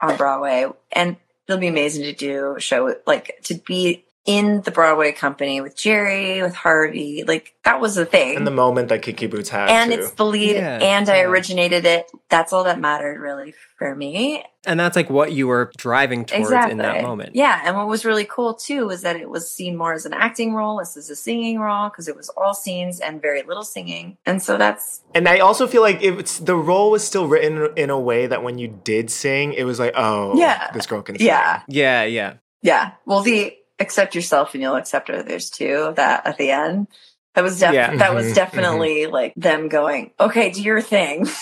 on 0.01 0.17
Broadway, 0.17 0.65
and 0.91 1.17
it'll 1.47 1.59
be 1.59 1.67
amazing 1.67 2.03
to 2.03 2.13
do 2.13 2.55
a 2.57 2.61
show 2.61 2.95
like 3.05 3.39
to 3.43 3.55
be 3.55 4.05
in 4.25 4.61
the 4.61 4.71
Broadway 4.71 5.11
company 5.11 5.61
with 5.61 5.75
Jerry, 5.75 6.41
with 6.43 6.53
Harvey. 6.53 7.23
Like 7.27 7.55
that 7.63 7.79
was 7.81 7.95
the 7.95 8.05
thing, 8.05 8.37
and 8.37 8.45
the 8.45 8.51
moment 8.51 8.89
that 8.89 9.01
Kinky 9.01 9.27
Boots 9.27 9.49
had 9.49 9.69
and 9.69 9.91
too. 9.91 9.99
it's 9.99 10.11
the 10.11 10.25
lead, 10.25 10.55
Yeah, 10.57 10.77
and 10.79 11.09
I 11.09 11.21
originated 11.21 11.85
it. 11.85 12.11
That's 12.29 12.53
all 12.53 12.63
that 12.65 12.79
mattered 12.79 13.19
really 13.19 13.53
for 13.77 13.95
me. 13.95 14.43
And 14.63 14.79
that's 14.79 14.95
like 14.95 15.09
what 15.09 15.31
you 15.31 15.47
were 15.47 15.71
driving 15.75 16.23
towards 16.25 16.43
exactly 16.45 16.73
in 16.73 16.77
that 16.77 17.01
moment. 17.01 17.35
Yeah, 17.35 17.61
and 17.65 17.75
what 17.75 17.87
was 17.87 18.05
really 18.05 18.25
cool 18.25 18.53
too 18.53 18.85
was 18.85 19.01
that 19.01 19.15
it 19.15 19.27
was 19.27 19.49
seen 19.49 19.75
more 19.75 19.93
as 19.93 20.05
an 20.05 20.13
acting 20.13 20.53
role, 20.53 20.79
as 20.79 20.95
as 20.97 21.09
a 21.09 21.15
singing 21.15 21.59
role, 21.59 21.89
because 21.89 22.07
it 22.07 22.15
was 22.15 22.29
all 22.29 22.53
scenes 22.53 22.99
and 22.99 23.19
very 23.21 23.41
little 23.41 23.63
singing, 23.63 24.17
and 24.27 24.39
so 24.41 24.55
that's 24.57 25.01
And 25.15 25.27
I 25.27 25.39
also 25.39 25.65
feel 25.65 25.81
like 25.81 26.03
it's 26.03 26.37
the 26.37 26.55
role 26.55 26.91
was 26.91 27.03
still 27.03 27.27
written 27.27 27.69
in 27.75 27.89
a 27.89 27.99
way 27.99 28.27
that 28.27 28.43
when 28.43 28.59
you 28.59 28.67
did 28.67 29.09
sing, 29.09 29.53
it 29.53 29.63
was 29.63 29.79
like, 29.79 29.93
oh, 29.95 30.37
Yeah. 30.37 30.69
this 30.73 30.85
girl 30.85 31.01
can 31.01 31.17
sing. 31.17 31.25
yeah. 31.25 31.63
Yeah. 31.67 32.03
Yeah. 32.03 32.33
Yeah. 32.61 32.91
Well, 33.07 33.21
the 33.21 33.55
accept 33.81 34.15
yourself 34.15 34.53
and 34.53 34.63
you'll 34.63 34.75
accept 34.75 35.09
others 35.09 35.49
too. 35.49 35.93
That 35.97 36.25
at 36.25 36.37
the 36.37 36.51
end, 36.51 36.87
that 37.35 37.43
was 37.43 37.59
def- 37.59 37.73
Yeah. 37.73 37.95
that 37.97 38.13
was 38.13 38.27
Mhm, 38.27 38.35
definitely 38.35 39.07
like 39.07 39.33
them 39.35 39.67
going, 39.69 40.11
okay, 40.19 40.51
do 40.51 40.61
your 40.61 40.81
thing. 40.81 41.27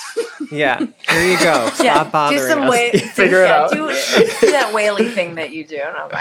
Yeah. 0.51 0.79
Here 0.79 1.31
you 1.31 1.37
go. 1.37 1.69
Stop 1.73 1.83
yeah, 1.85 2.03
bothering 2.05 2.41
do 2.41 2.47
some 2.47 2.61
us. 2.63 2.71
way, 2.71 2.91
Figure 3.13 3.43
it 3.43 3.47
yeah, 3.49 3.57
out. 3.63 3.71
Do, 3.71 3.77
do 4.41 4.51
that 4.51 4.71
whaley 4.73 5.09
thing 5.09 5.35
that 5.35 5.51
you 5.51 5.63
do. 5.67 5.75
And 5.77 5.95
I 5.95 6.05
was 6.05 6.13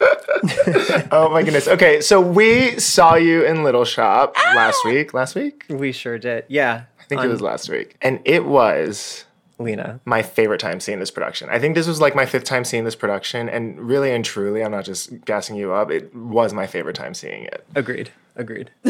like, 0.00 1.08
oh 1.10 1.28
my 1.32 1.42
goodness. 1.42 1.66
Okay, 1.68 2.00
so 2.00 2.20
we 2.20 2.78
saw 2.78 3.14
you 3.14 3.44
in 3.44 3.64
Little 3.64 3.84
Shop 3.84 4.36
last 4.36 4.84
week. 4.84 5.14
Last 5.14 5.34
week? 5.34 5.64
we 5.68 5.90
sure 5.90 6.18
did. 6.18 6.44
Yeah. 6.48 6.82
I 7.00 7.04
think 7.04 7.22
it 7.24 7.28
was 7.28 7.40
last 7.40 7.68
week. 7.70 7.96
And 8.02 8.20
it 8.24 8.44
was 8.44 9.24
Lena. 9.58 10.00
my 10.04 10.22
favorite 10.22 10.60
time 10.60 10.80
seeing 10.80 10.98
this 11.00 11.10
production. 11.10 11.48
I 11.50 11.58
think 11.58 11.74
this 11.74 11.86
was 11.86 12.00
like 12.00 12.14
my 12.14 12.26
fifth 12.26 12.44
time 12.44 12.64
seeing 12.64 12.84
this 12.84 12.94
production, 12.94 13.48
and 13.48 13.78
really 13.80 14.12
and 14.12 14.24
truly, 14.24 14.62
I'm 14.62 14.70
not 14.70 14.84
just 14.84 15.24
gassing 15.24 15.56
you 15.56 15.72
up. 15.72 15.90
It 15.90 16.14
was 16.14 16.52
my 16.52 16.66
favorite 16.66 16.96
time 16.96 17.14
seeing 17.14 17.44
it. 17.44 17.66
Agreed. 17.74 18.10
Agreed. 18.36 18.70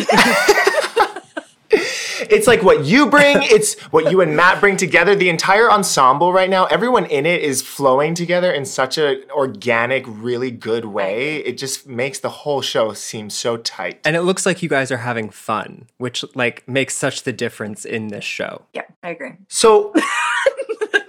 It's 2.30 2.46
like 2.46 2.62
what 2.62 2.84
you 2.84 3.06
bring, 3.06 3.38
it's 3.42 3.80
what 3.92 4.10
you 4.10 4.20
and 4.20 4.36
Matt 4.36 4.60
bring 4.60 4.76
together. 4.76 5.14
The 5.14 5.28
entire 5.28 5.70
ensemble 5.70 6.32
right 6.32 6.50
now, 6.50 6.66
everyone 6.66 7.06
in 7.06 7.26
it 7.26 7.42
is 7.42 7.62
flowing 7.62 8.14
together 8.14 8.50
in 8.50 8.64
such 8.64 8.98
an 8.98 9.22
organic, 9.30 10.04
really 10.06 10.50
good 10.50 10.86
way. 10.86 11.36
It 11.36 11.58
just 11.58 11.86
makes 11.86 12.18
the 12.18 12.28
whole 12.28 12.60
show 12.60 12.92
seem 12.92 13.30
so 13.30 13.56
tight. 13.56 14.00
And 14.04 14.16
it 14.16 14.22
looks 14.22 14.44
like 14.44 14.62
you 14.62 14.68
guys 14.68 14.90
are 14.90 14.98
having 14.98 15.30
fun, 15.30 15.86
which 15.98 16.24
like 16.34 16.66
makes 16.68 16.96
such 16.96 17.22
the 17.22 17.32
difference 17.32 17.84
in 17.84 18.08
this 18.08 18.24
show. 18.24 18.62
yeah, 18.74 18.82
I 19.02 19.10
agree. 19.10 19.32
So, 19.48 19.94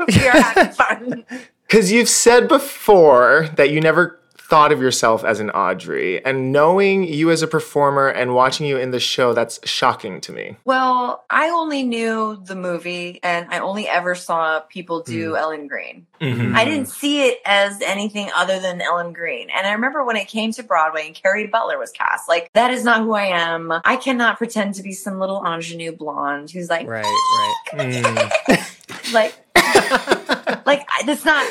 We 0.21 0.27
are 0.27 0.41
having 0.41 0.73
fun. 0.73 1.25
because 1.67 1.91
you've 1.91 2.09
said 2.09 2.47
before 2.47 3.49
that 3.55 3.69
you 3.71 3.81
never 3.81 4.15
thought 4.37 4.71
of 4.71 4.81
yourself 4.81 5.23
as 5.23 5.39
an 5.39 5.51
Audrey, 5.51 6.25
and 6.25 6.51
knowing 6.51 7.03
you 7.03 7.29
as 7.29 7.43
a 7.43 7.47
performer 7.47 8.07
and 8.07 8.33
watching 8.33 8.65
you 8.65 8.77
in 8.77 8.89
the 8.89 8.99
show, 8.99 9.31
that's 9.31 9.59
shocking 9.63 10.19
to 10.21 10.31
me. 10.31 10.57
Well, 10.65 11.23
I 11.29 11.49
only 11.49 11.83
knew 11.83 12.41
the 12.43 12.55
movie 12.55 13.19
and 13.21 13.45
I 13.51 13.59
only 13.59 13.87
ever 13.87 14.15
saw 14.15 14.61
people 14.61 15.03
do 15.03 15.33
Mm. 15.33 15.37
Ellen 15.39 15.67
Greene. 15.67 16.07
Mhm. 16.19 16.55
I 16.55 16.65
didn't 16.65 16.87
see 16.87 17.27
it 17.27 17.37
as 17.45 17.79
anything 17.83 18.31
other 18.35 18.59
than 18.59 18.81
Ellen 18.81 19.13
Greene. 19.13 19.49
And 19.55 19.67
I 19.67 19.73
remember 19.73 20.03
when 20.03 20.15
it 20.15 20.27
came 20.27 20.51
to 20.53 20.63
Broadway 20.63 21.05
and 21.05 21.13
Kerry 21.15 21.45
Butler 21.45 21.77
was 21.77 21.91
cast, 21.91 22.27
like, 22.27 22.49
that 22.53 22.71
is 22.71 22.83
not 22.83 23.01
who 23.01 23.13
I 23.13 23.25
am. 23.25 23.71
I 23.85 23.97
cannot 23.97 24.39
pretend 24.39 24.73
to 24.75 24.81
be 24.81 24.93
some 24.93 25.19
little 25.19 25.43
ingenue 25.45 25.91
blonde 25.91 26.49
who's 26.49 26.71
like, 26.71 26.87
Right, 26.87 27.05
right. 27.05 27.55
Mm. 27.93 29.13
like, 29.13 29.35
like, 30.65 30.87
I- 30.89 31.03
that's 31.05 31.25
not, 31.25 31.49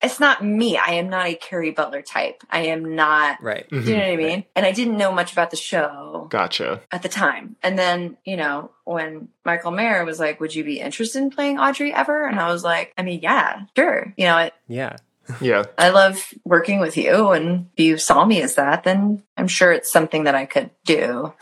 it's 0.00 0.20
not 0.20 0.44
me. 0.44 0.76
I 0.76 0.94
am 0.94 1.08
not 1.08 1.26
a 1.26 1.34
Kerry 1.34 1.70
Butler 1.72 2.02
type. 2.02 2.42
I 2.50 2.66
am 2.66 2.94
not, 2.94 3.42
Right. 3.42 3.68
do 3.68 3.80
you 3.80 3.96
know 3.96 3.96
what 3.96 4.02
I 4.02 4.08
mm-hmm. 4.10 4.22
mean? 4.22 4.44
And 4.54 4.64
I 4.64 4.72
didn't 4.72 4.96
know 4.96 5.10
much 5.12 5.32
about 5.32 5.50
the 5.50 5.56
show 5.56 6.28
Gotcha. 6.30 6.82
at 6.92 7.02
the 7.02 7.08
time. 7.08 7.56
And 7.62 7.78
then, 7.78 8.16
you 8.24 8.36
know, 8.36 8.70
when 8.84 9.28
Michael 9.44 9.72
Mayer 9.72 10.04
was 10.04 10.20
like, 10.20 10.40
Would 10.40 10.54
you 10.54 10.62
be 10.62 10.80
interested 10.80 11.20
in 11.20 11.30
playing 11.30 11.58
Audrey 11.58 11.92
ever? 11.92 12.26
And 12.26 12.38
I 12.38 12.50
was 12.52 12.62
like, 12.62 12.92
I 12.96 13.02
mean, 13.02 13.20
yeah, 13.22 13.62
sure. 13.76 14.14
You 14.16 14.26
know, 14.26 14.36
I, 14.36 14.52
Yeah. 14.68 14.96
Yeah. 15.40 15.64
I 15.76 15.90
love 15.90 16.32
working 16.44 16.80
with 16.80 16.96
you. 16.96 17.30
And 17.32 17.68
if 17.76 17.84
you 17.84 17.98
saw 17.98 18.24
me 18.24 18.40
as 18.40 18.54
that, 18.54 18.84
then 18.84 19.22
I'm 19.36 19.48
sure 19.48 19.72
it's 19.72 19.92
something 19.92 20.24
that 20.24 20.34
I 20.34 20.46
could 20.46 20.70
do. 20.84 21.34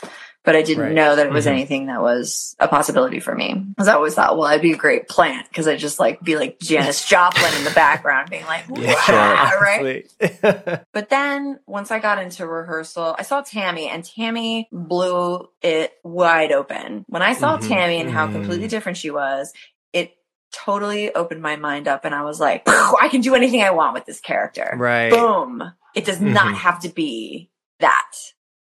But 0.47 0.55
I 0.55 0.61
didn't 0.61 0.81
Right. 0.83 0.93
know 0.93 1.15
that 1.17 1.27
it 1.27 1.31
was 1.33 1.45
Mhm. 1.45 1.51
anything 1.51 1.85
that 1.87 2.01
was 2.01 2.55
a 2.57 2.69
possibility 2.69 3.19
for 3.19 3.35
me. 3.35 3.53
Because 3.53 3.89
I 3.89 3.93
always 3.95 4.15
thought, 4.15 4.37
well, 4.37 4.47
I'd 4.47 4.61
be 4.61 4.71
a 4.71 4.77
great 4.77 5.09
plant 5.09 5.45
because 5.49 5.67
I'd 5.67 5.77
just 5.77 5.99
like 5.99 6.21
be 6.21 6.37
like 6.37 6.57
Janis 6.59 7.05
Joplin 7.09 7.53
in 7.55 7.65
the 7.65 7.71
background 7.71 8.29
being 8.29 8.45
like, 8.45 8.63
Yeah. 8.73 8.95
"Wah," 9.09 9.49
right? 9.59 10.09
But 10.93 11.09
then 11.09 11.59
once 11.67 11.91
I 11.91 11.99
got 11.99 12.17
into 12.23 12.47
rehearsal, 12.47 13.13
I 13.19 13.23
saw 13.23 13.41
Tammy 13.41 13.89
and 13.89 14.05
Tammy 14.05 14.69
blew 14.71 15.49
it 15.61 15.91
wide 16.03 16.53
open. 16.53 17.03
When 17.09 17.21
I 17.21 17.33
saw 17.33 17.57
Mhm, 17.57 17.67
Tammy 17.67 17.99
and 17.99 18.09
how 18.09 18.27
completely 18.27 18.69
different 18.69 18.97
she 18.97 19.11
was, 19.11 19.51
it 19.91 20.13
totally 20.53 21.13
opened 21.13 21.41
my 21.41 21.57
mind 21.57 21.89
up 21.89 22.05
and 22.05 22.15
I 22.15 22.23
was 22.23 22.39
like, 22.39 22.63
I 22.67 23.09
can 23.11 23.19
do 23.19 23.35
anything 23.35 23.61
I 23.61 23.71
want 23.71 23.93
with 23.95 24.05
this 24.05 24.21
character. 24.21 24.75
right. 24.77 25.11
Boom. 25.11 25.73
It 25.93 26.05
does 26.05 26.21
not 26.21 26.53
Mhm. 26.53 26.57
have 26.59 26.79
to 26.83 26.89
be 26.89 27.49
that 27.81 28.11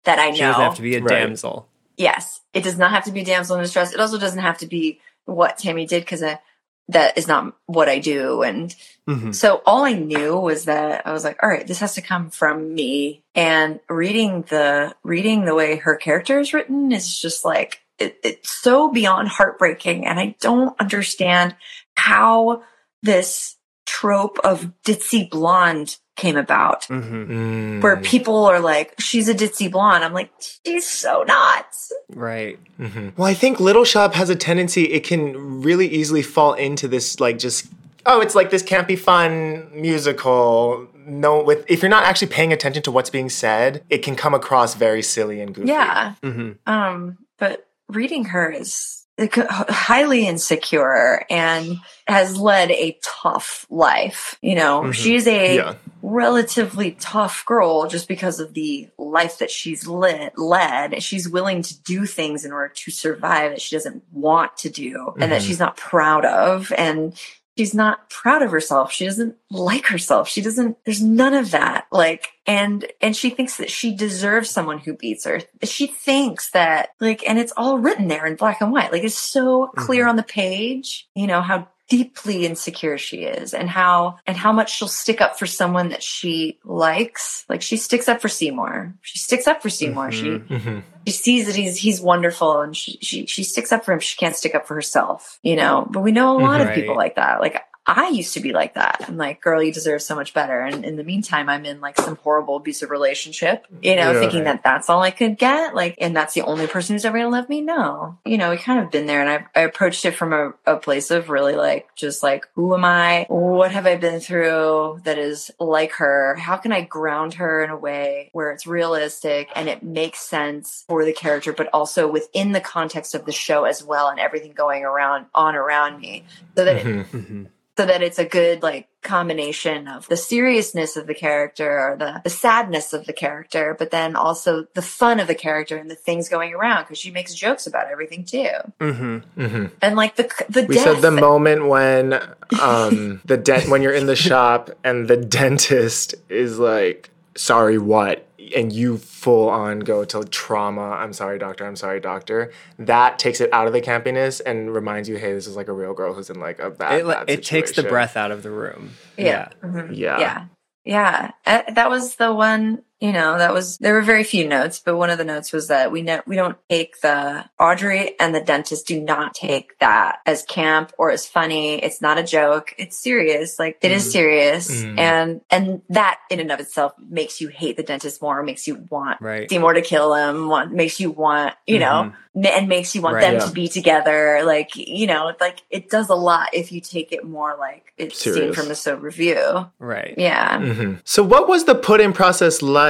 that 0.05 0.19
I 0.19 0.29
know. 0.29 0.35
She 0.35 0.41
doesn't 0.41 0.61
have 0.63 0.75
to 0.75 0.81
be 0.81 0.95
a 0.95 1.01
Right. 1.01 1.09
damsel. 1.19 1.67
yes. 1.97 2.41
It 2.53 2.63
does 2.63 2.77
not 2.77 2.91
have 2.91 3.03
to 3.05 3.11
be 3.11 3.23
damsel 3.23 3.55
in 3.57 3.61
distress. 3.63 3.93
It 3.93 3.99
also 3.99 4.17
doesn't 4.17 4.39
have 4.41 4.57
to 4.59 4.65
be 4.67 4.99
what 5.25 5.57
Tammy 5.59 5.85
did 5.85 6.01
because 6.03 6.21
that 6.21 7.17
is 7.17 7.27
not 7.27 7.53
what 7.67 7.87
I 7.89 7.99
do. 7.99 8.41
And 8.41 8.73
Mhm. 9.07 9.35
so 9.35 9.61
all 9.65 9.83
I 9.85 9.93
knew 9.93 10.35
was 10.37 10.65
that 10.65 11.05
I 11.05 11.11
was 11.13 11.23
like, 11.23 11.37
all 11.43 11.49
right, 11.49 11.67
this 11.67 11.79
has 11.79 11.93
to 11.95 12.01
come 12.01 12.31
from 12.31 12.73
me. 12.73 13.23
And 13.35 13.79
reading 13.89 14.43
the 14.49 14.95
reading 15.03 15.45
the 15.45 15.53
way 15.53 15.75
her 15.75 15.95
character 15.97 16.39
is 16.39 16.53
written 16.53 16.91
is 16.91 17.19
just 17.19 17.45
like 17.45 17.81
it, 17.99 18.17
it's 18.23 18.49
so 18.49 18.87
beyond 18.89 19.27
heartbreaking. 19.27 20.07
And 20.07 20.19
I 20.19 20.35
don't 20.39 20.73
understand 20.79 21.55
how 21.95 22.63
this 23.03 23.57
trope 23.85 24.39
of 24.43 24.71
ditzy 24.85 25.29
blonde 25.29 25.97
came 26.19 26.37
about. 26.37 26.83
Mhm. 26.87 27.27
Mm. 27.27 27.81
Where 27.81 27.97
people 27.97 28.45
are 28.45 28.59
like, 28.59 28.93
she's 28.99 29.27
a 29.29 29.33
ditzy 29.33 29.71
blonde. 29.71 30.03
I'm 30.03 30.13
like, 30.13 30.31
she's 30.65 30.87
so 30.87 31.23
not. 31.23 31.65
Right. 32.13 32.59
Mhm. 32.79 33.13
Well, 33.17 33.27
I 33.27 33.33
think 33.33 33.59
Little 33.59 33.85
Shop 33.85 34.13
has 34.13 34.29
a 34.29 34.35
tendency, 34.35 34.83
it 34.91 35.03
can 35.03 35.61
really 35.61 35.87
easily 35.87 36.21
fall 36.21 36.53
into 36.53 36.87
this, 36.87 37.19
like, 37.19 37.39
just, 37.39 37.67
oh, 38.05 38.21
it's 38.21 38.35
like 38.35 38.49
this 38.49 38.63
campy 38.63 38.97
fun 38.97 39.69
musical. 39.73 40.87
No, 41.05 41.41
with 41.41 41.65
if 41.67 41.81
you're 41.81 41.89
not 41.89 42.03
actually 42.03 42.27
paying 42.27 42.53
attention 42.53 42.83
to 42.83 42.91
what's 42.91 43.09
being 43.09 43.29
said, 43.29 43.83
it 43.89 43.99
can 43.99 44.15
come 44.15 44.33
across 44.35 44.75
very 44.75 45.01
silly 45.01 45.41
and 45.41 45.53
goofy. 45.55 45.69
Yeah. 45.69 46.13
hmm 46.23 46.51
Um, 46.67 47.17
but 47.37 47.65
reading 47.87 48.25
her 48.25 48.51
is 48.51 48.98
highly 49.27 50.27
insecure 50.27 51.25
and 51.29 51.77
has 52.07 52.37
led 52.37 52.71
a 52.71 52.97
tough 53.03 53.65
life. 53.69 54.37
You 54.41 54.55
know, 54.55 54.81
Mhm. 54.81 54.93
she's 54.93 55.27
a 55.27 55.55
Yeah. 55.55 55.73
relatively 56.01 56.91
tough 56.93 57.45
girl 57.45 57.87
just 57.87 58.07
because 58.07 58.39
of 58.39 58.53
the 58.53 58.89
life 58.97 59.37
that 59.39 59.51
she's 59.51 59.85
lit, 59.85 60.33
led. 60.37 61.03
She's 61.03 61.27
willing 61.29 61.61
to 61.63 61.81
do 61.83 62.05
things 62.05 62.45
in 62.45 62.51
order 62.51 62.73
to 62.73 62.91
survive 62.91 63.51
that 63.51 63.61
she 63.61 63.75
doesn't 63.75 64.03
want 64.11 64.57
to 64.57 64.69
do 64.69 65.13
and 65.19 65.31
that 65.31 65.41
Mhm. 65.41 65.45
she's 65.47 65.59
not 65.59 65.77
proud 65.77 66.25
of. 66.25 66.71
And 66.77 67.13
she's 67.59 67.73
not 67.73 68.09
proud 68.09 68.41
of 68.41 68.51
herself. 68.51 68.89
She 68.89 69.03
doesn't 69.03 69.35
like 69.51 69.87
herself. 69.87 70.29
She 70.29 70.41
doesn't, 70.41 70.77
there's 70.85 71.03
none 71.03 71.33
of 71.33 71.51
that. 71.51 71.87
Like, 71.91 72.29
and, 72.47 72.85
and 73.01 73.13
she 73.13 73.31
thinks 73.31 73.57
that 73.57 73.69
she 73.69 73.93
deserves 73.93 74.49
someone 74.49 74.79
who 74.79 74.93
beats 74.93 75.25
her. 75.25 75.41
She 75.63 75.87
thinks 75.87 76.51
that, 76.51 76.91
like, 77.01 77.21
and 77.27 77.37
it's 77.37 77.51
all 77.57 77.77
written 77.77 78.07
there 78.07 78.25
in 78.25 78.37
black 78.37 78.61
and 78.61 78.71
white. 78.71 78.93
Like, 78.93 79.03
it's 79.03 79.17
so 79.17 79.67
clear 79.75 80.03
mm-hmm. 80.03 80.11
on 80.11 80.15
the 80.15 80.23
page, 80.23 81.09
you 81.15 81.27
know, 81.27 81.41
how 81.41 81.67
deeply 81.89 82.45
insecure 82.45 82.97
she 82.97 83.23
is 83.23 83.53
and 83.53 83.69
how 83.69 84.17
and 84.27 84.37
how 84.37 84.51
much 84.53 84.75
she'll 84.77 84.87
stick 84.87 85.19
up 85.21 85.37
for 85.37 85.45
someone 85.47 85.89
that 85.89 86.03
she 86.03 86.59
likes. 86.63 87.45
Like 87.49 87.61
she 87.61 87.77
sticks 87.77 88.07
up 88.07 88.21
for 88.21 88.29
seymour. 88.29 88.93
She 89.01 89.19
sticks 89.19 89.47
up 89.47 89.61
for 89.61 89.69
seymour. 89.69 90.11
She 90.11 90.25
Mhm. 90.29 90.83
she 91.07 91.11
sees 91.13 91.47
that 91.47 91.55
he's 91.55 91.77
he's 91.77 91.99
wonderful 91.99 92.61
and 92.61 92.77
she, 92.77 92.99
she 93.01 93.25
she 93.25 93.43
sticks 93.43 93.71
up 93.71 93.83
for 93.83 93.91
him. 93.91 93.99
She 93.99 94.15
can't 94.17 94.35
stick 94.35 94.55
up 94.55 94.67
for 94.67 94.75
herself 94.75 95.39
you 95.41 95.55
know? 95.55 95.87
But 95.89 96.01
we 96.01 96.11
know 96.11 96.37
a 96.37 96.39
lot 96.39 96.61
of 96.61 96.73
people 96.73 96.95
like 96.95 97.15
that. 97.15 97.39
Like 97.41 97.61
i 97.97 98.09
used 98.09 98.33
to 98.35 98.39
be 98.39 98.51
like 98.53 98.75
that. 98.75 99.05
I'm 99.07 99.17
like 99.17 99.41
girl 99.41 99.61
you 99.63 99.73
deserve 99.73 100.01
so 100.01 100.15
much 100.15 100.33
better. 100.33 100.59
And 100.61 100.85
in 100.85 100.95
the 100.95 101.03
meantime 101.03 101.49
i'm 101.49 101.65
in 101.65 101.81
like 101.81 101.97
some 101.99 102.15
horrible 102.17 102.57
abusive 102.57 102.89
relationship 102.89 103.65
you 103.81 103.95
know 103.95 104.11
Yeah. 104.11 104.19
thinking 104.19 104.43
that 104.45 104.63
that's 104.63 104.89
all 104.89 105.01
i 105.01 105.11
could 105.11 105.37
get 105.37 105.75
like 105.75 105.95
and 105.99 106.15
that's 106.15 106.33
the 106.33 106.41
only 106.43 106.67
person 106.67 106.95
who's 106.95 107.05
ever 107.05 107.17
gonna 107.17 107.29
love 107.29 107.49
me? 107.49 107.61
No. 107.61 108.17
You 108.25 108.37
know 108.37 108.51
we 108.51 108.57
kind 108.57 108.79
of 108.79 108.91
been 108.91 109.05
there 109.07 109.21
and 109.21 109.29
i, 109.55 109.59
I 109.59 109.63
approached 109.63 110.05
it 110.05 110.11
from 110.15 110.33
a, 110.33 110.53
a 110.65 110.77
place 110.77 111.11
of 111.11 111.29
really 111.29 111.55
like 111.55 111.87
just 111.95 112.23
like 112.23 112.47
who 112.55 112.73
am 112.73 112.85
i? 112.85 113.25
What 113.29 113.71
have 113.71 113.85
i 113.87 113.95
been 113.95 114.19
through 114.19 115.01
that 115.03 115.17
is 115.17 115.51
like 115.59 115.93
her? 115.93 116.35
How 116.35 116.57
can 116.57 116.71
i 116.71 116.81
ground 116.81 117.35
her 117.35 117.63
in 117.63 117.69
a 117.69 117.77
way 117.77 118.29
where 118.33 118.51
it's 118.51 118.67
realistic 118.67 119.49
and 119.55 119.67
it 119.67 119.83
makes 119.83 120.19
sense 120.19 120.85
for 120.87 121.03
the 121.05 121.13
character 121.13 121.53
but 121.53 121.69
also 121.73 122.07
within 122.07 122.51
the 122.51 122.61
context 122.61 123.15
of 123.15 123.25
the 123.25 123.31
show 123.31 123.63
as 123.65 123.83
well 123.83 124.09
and 124.09 124.19
everything 124.19 124.51
going 124.53 124.83
around 124.83 125.25
on 125.33 125.55
around 125.55 125.99
me 125.99 126.23
so 126.55 126.65
that 126.65 126.75
it, 126.77 126.85
Mhm. 126.85 127.05
hmm 127.27 127.43
so 127.79 127.85
that 127.85 128.01
it's 128.01 128.19
a 128.19 128.25
good 128.25 128.61
like 128.61 128.89
combination 129.03 129.87
of 129.87 130.05
the 130.09 130.17
seriousness 130.17 130.97
of 130.97 131.07
the 131.07 131.13
character 131.13 131.79
or 131.79 131.95
the, 131.97 132.19
the 132.25 132.29
sadness 132.29 132.91
of 132.91 133.05
the 133.05 133.13
character 133.13 133.73
but 133.79 133.89
then 133.89 134.17
also 134.17 134.67
the 134.73 134.81
fun 134.81 135.21
of 135.21 135.27
the 135.27 135.33
character 135.35 135.77
and 135.77 135.89
the 135.89 135.95
things 135.95 136.27
going 136.27 136.53
around 136.53 136.83
because 136.83 136.97
she 136.97 137.09
makes 137.09 137.33
jokes 137.33 137.65
about 137.65 137.87
everything 137.89 138.25
too 138.25 138.49
hmm 138.81 139.19
Mhm. 139.37 139.71
and 139.81 139.95
like 139.95 140.17
the 140.17 140.29
the 140.49 140.65
We 140.65 140.75
death 140.75 140.95
said 140.95 141.01
the 141.01 141.11
moment 141.11 141.67
when 141.67 142.13
um 142.59 143.21
the 143.23 143.37
dent 143.37 143.69
when 143.69 143.81
you're 143.81 143.93
in 143.93 144.07
the 144.07 144.15
shop 144.17 144.71
and 144.83 145.07
the 145.07 145.15
dentist 145.39 146.15
is 146.27 146.59
like, 146.59 147.09
sorry, 147.37 147.77
what? 147.77 148.25
And 148.55 148.71
you 148.71 148.97
full 148.97 149.49
on 149.49 149.79
go 149.79 150.05
to 150.05 150.23
trauma. 150.23 150.91
I'm 150.91 151.13
sorry, 151.13 151.37
doctor. 151.37 151.65
I'm 151.67 151.75
sorry, 151.75 151.99
doctor. 151.99 152.51
That 152.77 153.19
takes 153.19 153.41
it 153.41 153.51
out 153.53 153.67
of 153.67 153.73
the 153.73 153.81
campiness 153.81 154.41
and 154.45 154.73
reminds 154.73 155.09
you, 155.09 155.17
hey, 155.17 155.33
this 155.33 155.45
is 155.45 155.55
like 155.55 155.67
a 155.67 155.73
real 155.73 155.93
girl 155.93 156.13
who's 156.13 156.29
in 156.29 156.39
like 156.39 156.59
a 156.59 156.69
bad. 156.69 156.99
It, 157.01 157.05
like, 157.05 157.27
bad 157.27 157.29
it 157.29 157.43
takes 157.43 157.73
the 157.73 157.83
breath 157.83 158.15
out 158.17 158.31
of 158.31 158.43
the 158.43 158.51
room. 158.51 158.91
yeah 159.17 159.49
Mhm. 159.63 159.89
Yeah. 159.95 160.19
yeah 160.19 160.45
yeah 160.85 161.31
Uh, 161.45 161.63
that 161.73 161.89
was 161.89 162.15
the 162.15 162.33
one 162.33 162.83
you 162.99 163.13
know 163.13 163.37
that 163.37 163.53
was 163.53 163.77
there 163.77 163.93
were 163.93 164.01
very 164.01 164.23
few 164.23 164.47
notes 164.47 164.79
but 164.83 164.97
one 164.97 165.09
of 165.09 165.17
the 165.17 165.23
notes 165.23 165.53
was 165.53 165.67
that 165.69 165.91
we 165.91 166.01
know 166.01 166.21
we 166.27 166.35
don't 166.35 166.57
take 166.69 166.99
the 167.01 167.45
audrey 167.59 168.13
and 168.19 168.35
the 168.35 168.41
dentist 168.41 168.87
do 168.87 168.99
not 168.99 169.33
take 169.33 169.77
that 169.79 170.17
as 170.25 170.43
camp 170.43 170.91
or 170.97 171.09
as 171.09 171.25
funny 171.25 171.75
it's 171.81 172.01
not 172.01 172.17
a 172.17 172.23
joke 172.23 172.73
it's 172.77 172.97
serious 173.01 173.57
like 173.57 173.77
it 173.81 173.91
is 173.91 174.05
Mhm. 174.07 174.11
serious 174.11 174.69
Mhm. 174.83 174.99
and 174.99 175.41
and 175.49 175.81
that 175.89 176.19
in 176.29 176.39
and 176.41 176.51
of 176.51 176.59
itself 176.59 176.91
makes 177.09 177.39
you 177.39 177.47
hate 177.47 177.77
the 177.77 177.83
dentist 177.83 178.21
more 178.21 178.43
makes 178.43 178.67
you 178.67 178.85
want 178.89 179.21
Right. 179.21 179.49
seymour 179.49 179.73
to 179.73 179.81
kill 179.81 180.13
him 180.13 180.49
want 180.49 180.73
makes 180.73 180.99
you 180.99 181.09
want 181.11 181.55
you 181.65 181.79
know 181.79 182.11
Mhm. 182.35 182.43
ma- 182.43 182.49
and 182.49 182.67
makes 182.67 182.93
you 182.95 183.01
want 183.01 183.15
Right, 183.15 183.21
them 183.21 183.33
yeah. 183.35 183.45
to 183.45 183.51
be 183.51 183.67
together 183.69 184.41
like 184.43 184.71
you 184.75 185.07
know 185.07 185.31
like 185.39 185.61
it 185.69 185.89
does 185.89 186.09
a 186.09 186.15
lot 186.15 186.49
if 186.53 186.71
you 186.73 186.81
take 186.81 187.13
it 187.13 187.23
more 187.23 187.55
like 187.57 187.85
it's 187.97 188.19
seen 188.19 188.51
from 188.53 188.69
a 188.71 188.75
sober 188.75 189.09
view 189.09 189.67
Right. 189.79 190.15
yeah 190.17 190.57
Mhm. 190.57 190.99
So, 191.05 191.21
what 191.23 191.47
was 191.47 191.63
the 191.65 191.75
put 191.75 191.99
in 192.01 192.11
process 192.13 192.61
like 192.61 192.88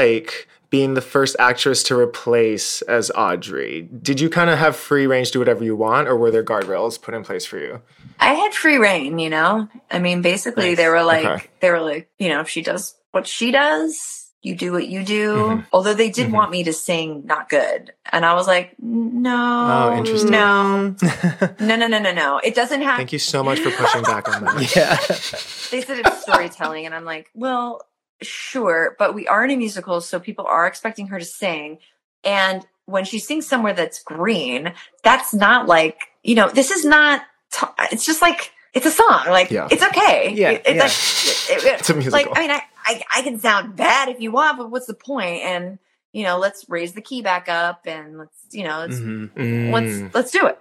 being 0.70 0.94
the 0.94 1.02
first 1.02 1.36
actress 1.40 1.82
to 1.84 1.98
replace 1.98 2.82
as 2.84 3.12
Audrey? 3.16 3.90
Did 4.02 4.20
you 4.20 4.30
kind 4.30 4.50
of 4.50 4.60
have 4.60 4.76
free 4.76 5.08
range 5.08 5.28
to 5.30 5.34
do 5.34 5.40
whatever 5.40 5.64
you 5.64 5.76
want, 5.76 6.08
or 6.08 6.16
were 6.16 6.30
there 6.32 6.44
guardrails 6.44 7.02
put 7.02 7.14
in 7.14 7.24
place 7.24 7.46
for 7.46 7.58
you? 7.58 7.82
I 8.20 8.34
had 8.34 8.54
free 8.54 8.78
reign, 8.78 9.18
you 9.20 9.30
know. 9.30 9.68
I 9.90 10.00
mean, 10.00 10.22
basically, 10.22 10.70
Nice. 10.70 10.78
they 10.78 10.88
were 10.88 11.04
like, 11.04 11.26
Okay. 11.26 11.48
they 11.62 11.72
were 11.72 11.82
like, 11.82 12.10
you 12.20 12.30
know, 12.30 12.42
if 12.42 12.50
she 12.50 12.62
does 12.62 12.96
what 13.12 13.26
she 13.26 13.52
does, 13.52 14.28
you 14.42 14.56
do 14.56 14.72
what 14.72 14.88
you 14.88 15.04
do. 15.04 15.34
Mhm. 15.36 15.66
Although 15.74 15.94
they 15.96 16.10
did 16.10 16.28
Mhm. 16.28 16.32
want 16.34 16.52
me 16.52 16.64
to 16.64 16.72
sing 16.72 17.24
not 17.26 17.50
good, 17.50 17.92
and 18.12 18.24
I 18.26 18.34
was 18.36 18.46
like, 18.48 18.76
no, 18.80 19.90
Oh, 19.92 19.98
interesting. 19.98 20.32
no, 20.32 20.96
no, 21.60 21.76
no, 21.76 21.88
no, 21.88 22.00
no, 22.00 22.14
no. 22.14 22.38
It 22.44 22.56
doesn't 22.56 22.82
have. 22.82 22.96
Thank 22.98 23.12
you 23.12 23.20
so 23.20 23.44
much 23.44 23.60
for 23.60 23.72
pushing 23.72 24.04
back 24.04 24.30
on 24.34 24.46
that. 24.46 24.76
yeah. 24.76 24.98
They 25.72 25.82
said 25.82 26.00
it's 26.00 26.22
storytelling, 26.22 26.86
and 26.86 26.96
I'm 26.96 27.06
like, 27.06 27.30
well, 27.36 27.82
sure, 28.22 28.96
but 29.00 29.14
we 29.14 29.28
are 29.28 29.44
in 29.44 29.52
a 29.52 29.56
musical, 29.58 30.02
so 30.02 30.20
people 30.20 30.46
are 30.46 30.68
expecting 30.68 31.08
her 31.08 31.20
to 31.20 31.26
sing. 31.26 31.78
And 32.24 32.66
when 32.86 33.06
she 33.06 33.20
sings 33.20 33.48
somewhere 33.48 33.74
that's 33.74 34.02
green, 34.04 34.74
that's 35.04 35.34
not 35.34 35.68
like, 35.68 36.00
you 36.24 36.36
know, 36.36 36.50
this 36.50 36.72
is 36.72 36.84
not, 36.86 37.22
t- 37.52 37.68
it's 37.92 38.06
just 38.06 38.22
like, 38.22 38.52
it's 38.74 38.86
a 38.86 38.92
song. 38.92 39.24
Like, 39.28 39.50
Yeah. 39.52 39.68
it's 39.72 39.84
okay. 39.84 40.34
Yeah, 40.36 40.52
It- 40.52 40.64
it's 40.66 40.76
yeah. 40.76 40.84
like, 40.84 41.64
it- 41.64 41.66
it- 41.76 41.80
It's 41.80 41.90
a 41.90 41.94
musical. 41.94 42.32
like, 42.32 42.38
I 42.38 42.42
mean, 42.42 42.52
I, 42.52 42.62
I, 42.86 43.04
I 43.18 43.22
can 43.22 43.40
sound 43.40 43.76
bad 43.76 44.10
if 44.10 44.20
you 44.20 44.32
want, 44.32 44.58
but 44.58 44.70
what's 44.72 44.86
the 44.88 44.94
point? 44.94 45.44
And, 45.44 45.80
you 46.12 46.24
know, 46.24 46.38
let's 46.40 46.66
raise 46.68 46.94
the 46.94 47.02
key 47.02 47.22
back 47.22 47.48
up 47.50 47.82
and 47.86 48.18
let's, 48.18 48.36
you 48.52 48.64
know, 48.64 48.80
let's, 48.80 48.96
Mhm. 48.98 49.30
Mm. 49.34 49.72
let's, 49.74 50.16
let's 50.16 50.32
do 50.32 50.46
it. 50.48 50.58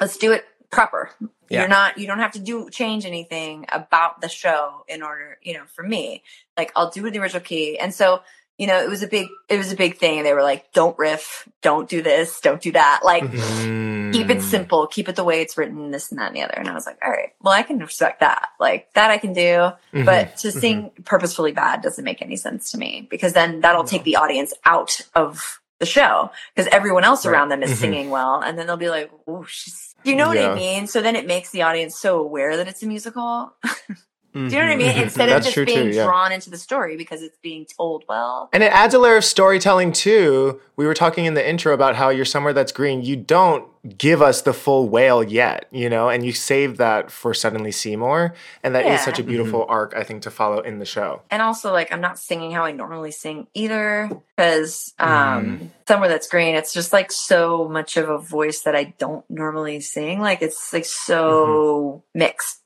Let's 0.00 0.16
do 0.16 0.32
it 0.32 0.44
proper. 0.74 1.10
Yeah. 1.48 1.60
You're 1.60 1.68
not, 1.68 1.98
you 1.98 2.06
don't 2.06 2.18
have 2.20 2.32
to 2.32 2.38
do, 2.38 2.68
change 2.70 3.04
anything 3.04 3.66
about 3.70 4.20
the 4.20 4.28
show 4.28 4.84
in 4.88 5.02
order, 5.02 5.38
you 5.42 5.54
know, 5.54 5.64
for 5.74 5.82
me, 5.82 6.22
like 6.56 6.72
I'll 6.74 6.90
do 6.90 7.04
it 7.04 7.08
in 7.08 7.12
the 7.14 7.18
original 7.20 7.42
key. 7.42 7.78
And 7.78 7.92
so, 7.94 8.22
you 8.56 8.66
know, 8.66 8.80
it 8.82 8.88
was 8.88 9.02
a 9.02 9.08
big, 9.08 9.28
it 9.48 9.58
was 9.58 9.72
a 9.72 9.76
big 9.76 9.98
thing. 9.98 10.22
They 10.22 10.32
were 10.32 10.42
like, 10.42 10.72
don't 10.72 10.96
riff, 10.98 11.48
don't 11.60 11.88
do 11.88 12.02
this, 12.02 12.40
don't 12.40 12.60
do 12.62 12.72
that. 12.72 13.00
Like, 13.04 13.22
keep 13.22 14.30
it 14.30 14.38
Mm. 14.38 14.42
simple, 14.42 14.86
keep 14.86 15.08
it 15.08 15.16
the 15.16 15.24
way 15.24 15.40
it's 15.40 15.58
written, 15.58 15.90
this 15.90 16.10
and 16.10 16.20
that 16.20 16.28
and 16.28 16.36
the 16.36 16.42
other. 16.42 16.54
And 16.56 16.68
I 16.68 16.72
was 16.74 16.86
like, 16.86 16.98
all 17.04 17.10
right, 17.10 17.32
well, 17.42 17.52
I 17.52 17.62
can 17.62 17.78
respect 17.78 18.20
that. 18.20 18.48
Like 18.60 18.92
that 18.94 19.10
I 19.10 19.18
can 19.18 19.32
do. 19.32 19.70
Mhm. 19.92 20.04
But 20.06 20.36
to 20.38 20.52
sing 20.52 20.92
purposefully 21.04 21.52
bad 21.52 21.82
doesn't 21.82 22.04
make 22.04 22.22
any 22.22 22.36
sense 22.36 22.70
to 22.70 22.78
me 22.78 23.06
because 23.10 23.32
then 23.32 23.60
that'll 23.60 23.84
take 23.84 24.04
the 24.04 24.16
audience 24.16 24.54
out 24.64 25.00
of 25.14 25.60
the 25.80 25.86
show 25.86 26.30
because 26.54 26.68
everyone 26.72 27.02
else 27.02 27.26
Right. 27.26 27.32
around 27.32 27.48
them 27.48 27.62
is 27.64 27.72
Mhm. 27.72 27.76
singing 27.76 28.10
well. 28.10 28.40
And 28.40 28.56
then 28.56 28.66
they'll 28.68 28.76
be 28.76 28.88
like, 28.88 29.10
oh, 29.26 29.44
she's, 29.48 29.93
you 30.04 30.16
know 30.16 30.28
what 30.28 30.38
I 30.38 30.54
mean? 30.54 30.86
So 30.86 31.00
then 31.00 31.16
it 31.16 31.26
makes 31.26 31.50
the 31.50 31.62
audience 31.62 31.98
so 31.98 32.20
aware 32.20 32.56
that 32.56 32.68
it's 32.68 32.82
a 32.82 32.86
musical. 32.86 33.54
Do 34.34 34.40
you 34.40 34.48
know 34.50 34.56
what 34.58 34.64
I 34.64 34.74
Mhm. 34.74 34.78
mean? 34.78 34.92
Mhm. 34.96 35.02
Instead 35.04 35.28
of 35.28 35.42
just 35.44 35.54
being 35.54 35.68
too, 35.92 35.96
yeah. 35.96 36.04
drawn 36.04 36.32
into 36.32 36.50
the 36.50 36.58
story 36.58 36.96
because 36.96 37.22
it's 37.22 37.38
being 37.38 37.66
told 37.78 38.04
well. 38.08 38.48
And 38.52 38.62
it 38.64 38.72
adds 38.72 38.92
a 38.92 38.98
layer 38.98 39.16
of 39.16 39.24
storytelling 39.24 39.92
too. 39.92 40.60
We 40.76 40.86
were 40.86 40.94
talking 40.94 41.24
in 41.24 41.34
the 41.34 41.48
intro 41.48 41.72
about 41.72 41.94
how 41.94 42.08
you're 42.08 42.24
somewhere 42.24 42.52
that's 42.52 42.72
green. 42.72 43.02
You 43.02 43.14
don't 43.14 43.64
give 43.96 44.20
us 44.22 44.42
the 44.42 44.52
full 44.52 44.88
whale 44.88 45.22
yet, 45.22 45.66
you 45.70 45.88
know, 45.88 46.08
and 46.08 46.24
you 46.26 46.32
save 46.32 46.78
that 46.78 47.10
for 47.12 47.32
Suddenly 47.34 47.70
Seymour. 47.70 48.34
And 48.64 48.74
that 48.74 48.84
is 48.86 48.90
Yeah. 48.92 49.04
such 49.04 49.18
a 49.20 49.22
beautiful 49.22 49.66
arc, 49.68 49.94
I 49.94 50.02
think, 50.02 50.22
to 50.22 50.30
follow 50.30 50.58
in 50.60 50.78
the 50.80 50.84
show. 50.86 51.20
and 51.30 51.40
also 51.42 51.72
like 51.72 51.92
I'm 51.92 52.00
not 52.00 52.18
singing 52.18 52.50
how 52.50 52.64
I 52.64 52.72
normally 52.72 53.12
sing 53.12 53.46
either 53.54 54.10
because 54.36 54.94
um 54.98 55.10
Mm. 55.44 55.68
somewhere 55.86 56.08
that's 56.08 56.26
green 56.28 56.54
it's 56.56 56.72
just 56.72 56.92
like 56.92 57.12
so 57.12 57.68
much 57.68 57.96
of 57.96 58.08
a 58.08 58.18
voice 58.18 58.62
that 58.62 58.74
I 58.74 58.94
don't 58.98 59.24
normally 59.30 59.80
sing 59.80 60.20
like 60.20 60.42
it's 60.42 60.72
like 60.72 60.84
so 60.86 62.02
mixed 62.14 62.60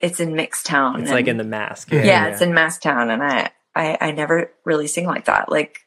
it's 0.00 0.20
in 0.20 0.34
mixed 0.34 0.66
town 0.66 1.02
It's 1.02 1.10
like 1.12 1.26
in 1.28 1.36
the 1.36 1.44
mask. 1.44 1.90
yeah, 1.92 2.26
it's 2.28 2.40
in 2.42 2.54
mass 2.54 2.78
town 2.78 3.10
and 3.10 3.22
I, 3.22 3.50
I 3.74 3.98
I 4.00 4.10
never 4.12 4.52
really 4.64 4.86
sing 4.86 5.06
like 5.06 5.26
that 5.26 5.50
like 5.50 5.80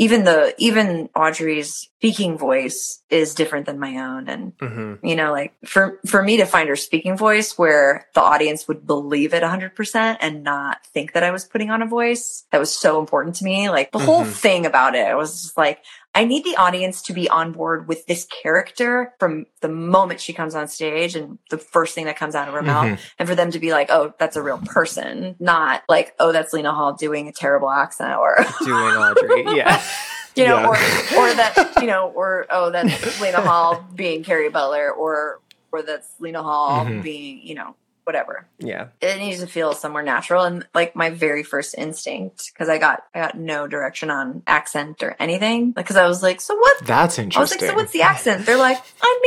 even 0.00 0.22
the 0.22 0.54
even 0.58 1.08
Audrey's 1.16 1.74
speaking 1.74 2.38
voice 2.38 3.02
is 3.10 3.34
different 3.34 3.66
than 3.66 3.78
my 3.80 3.96
own 3.98 4.28
and 4.28 4.52
hmm 4.60 4.94
you 5.02 5.14
know 5.16 5.30
like 5.32 5.52
for 5.64 6.00
for 6.06 6.22
me 6.22 6.38
to 6.38 6.44
find 6.46 6.68
her 6.68 6.76
speaking 6.76 7.16
voice 7.16 7.56
where 7.58 8.06
the 8.14 8.20
audience 8.20 8.66
would 8.66 8.86
believe 8.86 9.32
it 9.34 9.42
100% 9.44 10.16
and 10.20 10.42
not 10.42 10.84
think 10.86 11.12
that 11.12 11.22
i 11.22 11.30
was 11.30 11.44
putting 11.44 11.70
on 11.70 11.82
a 11.82 11.86
voice 11.86 12.44
that 12.50 12.58
was 12.58 12.74
so 12.76 12.98
important 12.98 13.36
to 13.36 13.44
me 13.44 13.68
like 13.70 13.92
the 13.92 13.98
whole 13.98 14.24
Mhm. 14.24 14.32
thing 14.32 14.66
about 14.66 14.94
it 14.96 15.06
i 15.06 15.14
was 15.14 15.42
just 15.42 15.56
like 15.58 15.78
i 16.18 16.24
need 16.24 16.44
the 16.44 16.56
audience 16.56 17.02
to 17.02 17.12
be 17.12 17.28
on 17.28 17.52
board 17.52 17.86
with 17.88 18.04
this 18.06 18.26
character 18.42 19.14
from 19.20 19.46
the 19.60 19.68
moment 19.68 20.20
she 20.20 20.32
comes 20.32 20.54
on 20.54 20.66
stage 20.68 21.14
and 21.16 21.38
the 21.50 21.58
first 21.58 21.94
thing 21.94 22.06
that 22.06 22.16
comes 22.16 22.34
out 22.34 22.48
of 22.48 22.54
her 22.54 22.62
mouth 22.62 22.86
Mhm. 22.86 22.98
and 23.18 23.28
for 23.28 23.34
them 23.34 23.50
to 23.52 23.58
be 23.58 23.70
like 23.72 23.88
oh 23.90 24.12
that's 24.18 24.36
a 24.36 24.42
real 24.42 24.58
person 24.58 25.36
not 25.38 25.82
like 25.88 26.14
oh 26.18 26.32
that's 26.32 26.52
lena 26.52 26.72
hall 26.72 26.92
doing 26.92 27.28
a 27.28 27.32
terrible 27.32 27.70
accent 27.70 28.16
or 28.18 28.36
Doing 28.64 28.94
Audrey. 29.06 29.44
Yeah. 29.56 29.82
you 30.34 30.46
know, 30.46 30.60
Yeah. 30.60 30.68
or 30.68 30.76
or 31.20 31.34
that 31.34 31.72
you 31.80 31.86
know, 31.86 32.08
or 32.14 32.46
oh, 32.50 32.70
that's 32.70 33.20
Lena 33.20 33.40
Hall 33.40 33.84
being 33.94 34.22
Kerry 34.22 34.48
Butler, 34.50 34.90
or 34.92 35.40
or 35.72 35.82
that's 35.82 36.08
Lena 36.20 36.42
Hall 36.42 36.84
Mhm. 36.84 37.02
being 37.02 37.40
you 37.42 37.54
know 37.56 37.74
whatever. 38.08 38.46
Yeah. 38.58 38.88
It 39.02 39.18
needs 39.18 39.40
to 39.40 39.46
feel 39.46 39.74
somewhere 39.74 40.02
natural, 40.02 40.44
and 40.44 40.66
like 40.74 40.96
my 40.96 41.10
very 41.10 41.42
first 41.42 41.74
instinct 41.76 42.50
because 42.52 42.70
I 42.70 42.78
got 42.78 43.04
I 43.14 43.20
got 43.20 43.38
no 43.38 43.66
direction 43.66 44.10
on 44.10 44.42
accent 44.46 45.02
or 45.02 45.14
anything. 45.20 45.74
Like 45.76 45.84
because 45.84 45.96
I 45.96 46.08
was 46.08 46.22
like, 46.22 46.40
so 46.40 46.56
what? 46.56 46.86
That's 46.86 47.18
interesting. 47.18 47.38
I 47.38 47.42
was 47.42 47.52
interesting. 47.52 47.68
like, 47.68 47.76
so 47.76 47.82
what's 47.82 47.92
the 47.92 48.02
accent? 48.02 48.46
They're 48.46 48.56
like, 48.56 48.78
I 49.02 49.18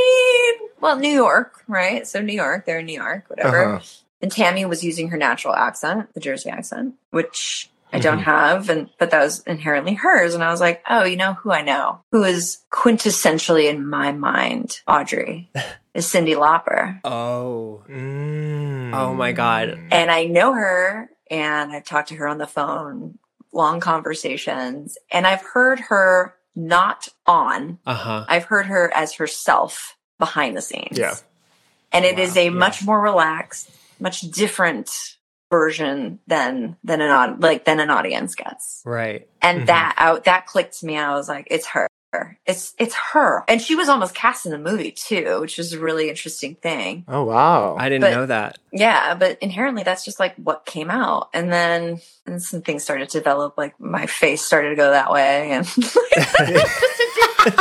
mean, 0.60 0.70
well, 0.82 0.98
New 0.98 1.14
York, 1.14 1.64
right? 1.68 2.08
So 2.08 2.22
New 2.22 2.34
York, 2.34 2.66
they're 2.66 2.80
in 2.80 2.88
New 2.88 3.00
York, 3.00 3.26
whatever. 3.30 3.76
Uh-huh. 3.76 3.86
And 4.24 4.32
Tammy 4.32 4.66
was 4.66 4.84
using 4.84 5.10
her 5.10 5.18
natural 5.18 5.56
accent, 5.56 6.14
the 6.14 6.20
Jersey 6.20 6.50
accent, 6.50 6.96
which 7.12 7.71
I 7.94 8.00
don't 8.00 8.20
Mhm. 8.20 8.24
have, 8.24 8.70
and 8.70 8.90
but 8.98 9.12
that 9.12 9.22
was 9.22 9.42
inherently 9.46 9.94
hers. 9.96 10.34
And 10.34 10.44
I 10.44 10.50
was 10.52 10.62
like, 10.62 10.82
oh, 10.90 11.04
you 11.04 11.18
know 11.18 11.34
who 11.34 11.52
I 11.52 11.62
know, 11.62 12.02
who 12.12 12.24
is 12.24 12.60
quintessentially 12.72 13.70
in 13.70 13.86
my 13.88 14.12
mind, 14.12 14.80
Audrey, 14.88 15.50
is 15.94 16.06
Cyndi 16.08 16.36
Lauper, 16.36 17.00
Oh. 17.04 17.84
Mm. 17.90 18.94
Oh 18.94 19.14
my 19.14 19.32
God. 19.32 19.78
and 19.92 20.10
I 20.12 20.26
know 20.26 20.54
her, 20.54 21.10
and 21.30 21.72
I've 21.72 21.86
talked 21.86 22.10
to 22.10 22.16
her 22.16 22.28
on 22.28 22.38
the 22.38 22.48
phone, 22.48 23.18
long 23.54 23.80
conversations, 23.80 24.98
and 25.12 25.26
I've 25.28 25.42
heard 25.42 25.80
her 25.82 26.36
not 26.56 27.08
on. 27.26 27.80
Uh 27.86 27.94
huh. 27.94 28.26
I've 28.28 28.46
heard 28.46 28.66
her 28.68 28.92
as 28.94 29.14
herself 29.16 29.96
behind 30.20 30.56
the 30.58 30.62
scenes. 30.62 30.98
Yeah. 30.98 31.16
And 31.94 32.06
it 32.06 32.20
is 32.20 32.36
Wow, 32.36 32.42
a 32.42 32.46
yeah. 32.46 32.50
much 32.52 32.84
more 32.86 33.02
relaxed, 33.02 33.70
much 34.00 34.22
different 34.22 34.90
version 35.52 36.18
than 36.26 36.78
than 36.84 37.02
an 37.02 37.12
au- 37.12 37.38
like 37.40 37.66
than 37.66 37.80
an 37.80 37.92
audience 37.92 38.34
gets. 38.34 38.82
Right. 38.86 39.28
And 39.42 39.62
Mhm. 39.62 39.66
that 39.68 39.94
out 39.98 40.24
that 40.24 40.48
clicked 40.48 40.80
to 40.80 40.86
me. 40.88 40.98
I 40.98 41.14
was 41.14 41.30
like, 41.30 41.48
it's 41.52 41.68
her. 41.68 41.88
It's 42.46 42.74
it's 42.78 42.94
her. 43.14 43.46
And 43.48 43.62
she 43.62 43.74
was 43.76 43.88
almost 43.88 44.14
cast 44.16 44.46
in 44.46 44.52
the 44.52 44.58
movie 44.58 44.92
too, 44.92 45.38
which 45.40 45.58
is 45.60 45.72
a 45.72 45.80
really 45.80 46.10
interesting 46.10 46.56
thing. 46.56 47.06
Oh 47.08 47.24
wow. 47.24 47.78
I 47.80 47.88
didn't 47.88 48.02
But- 48.02 48.12
know 48.12 48.26
that. 48.26 48.58
Yeah, 48.74 49.14
but 49.16 49.38
inherently 49.42 49.84
that's 49.84 50.04
just 50.04 50.20
like 50.20 50.36
what 50.36 50.66
came 50.66 50.90
out. 50.90 51.30
And 51.34 51.54
then 51.54 52.02
and 52.26 52.42
some 52.42 52.62
things 52.64 52.84
started 52.84 53.10
to 53.10 53.20
develop, 53.20 53.58
like 53.58 53.80
my 53.80 54.06
face 54.08 54.42
started 54.42 54.70
to 54.72 54.76
go 54.76 54.92
that 54.92 55.12
way 55.12 55.52
and 55.52 55.66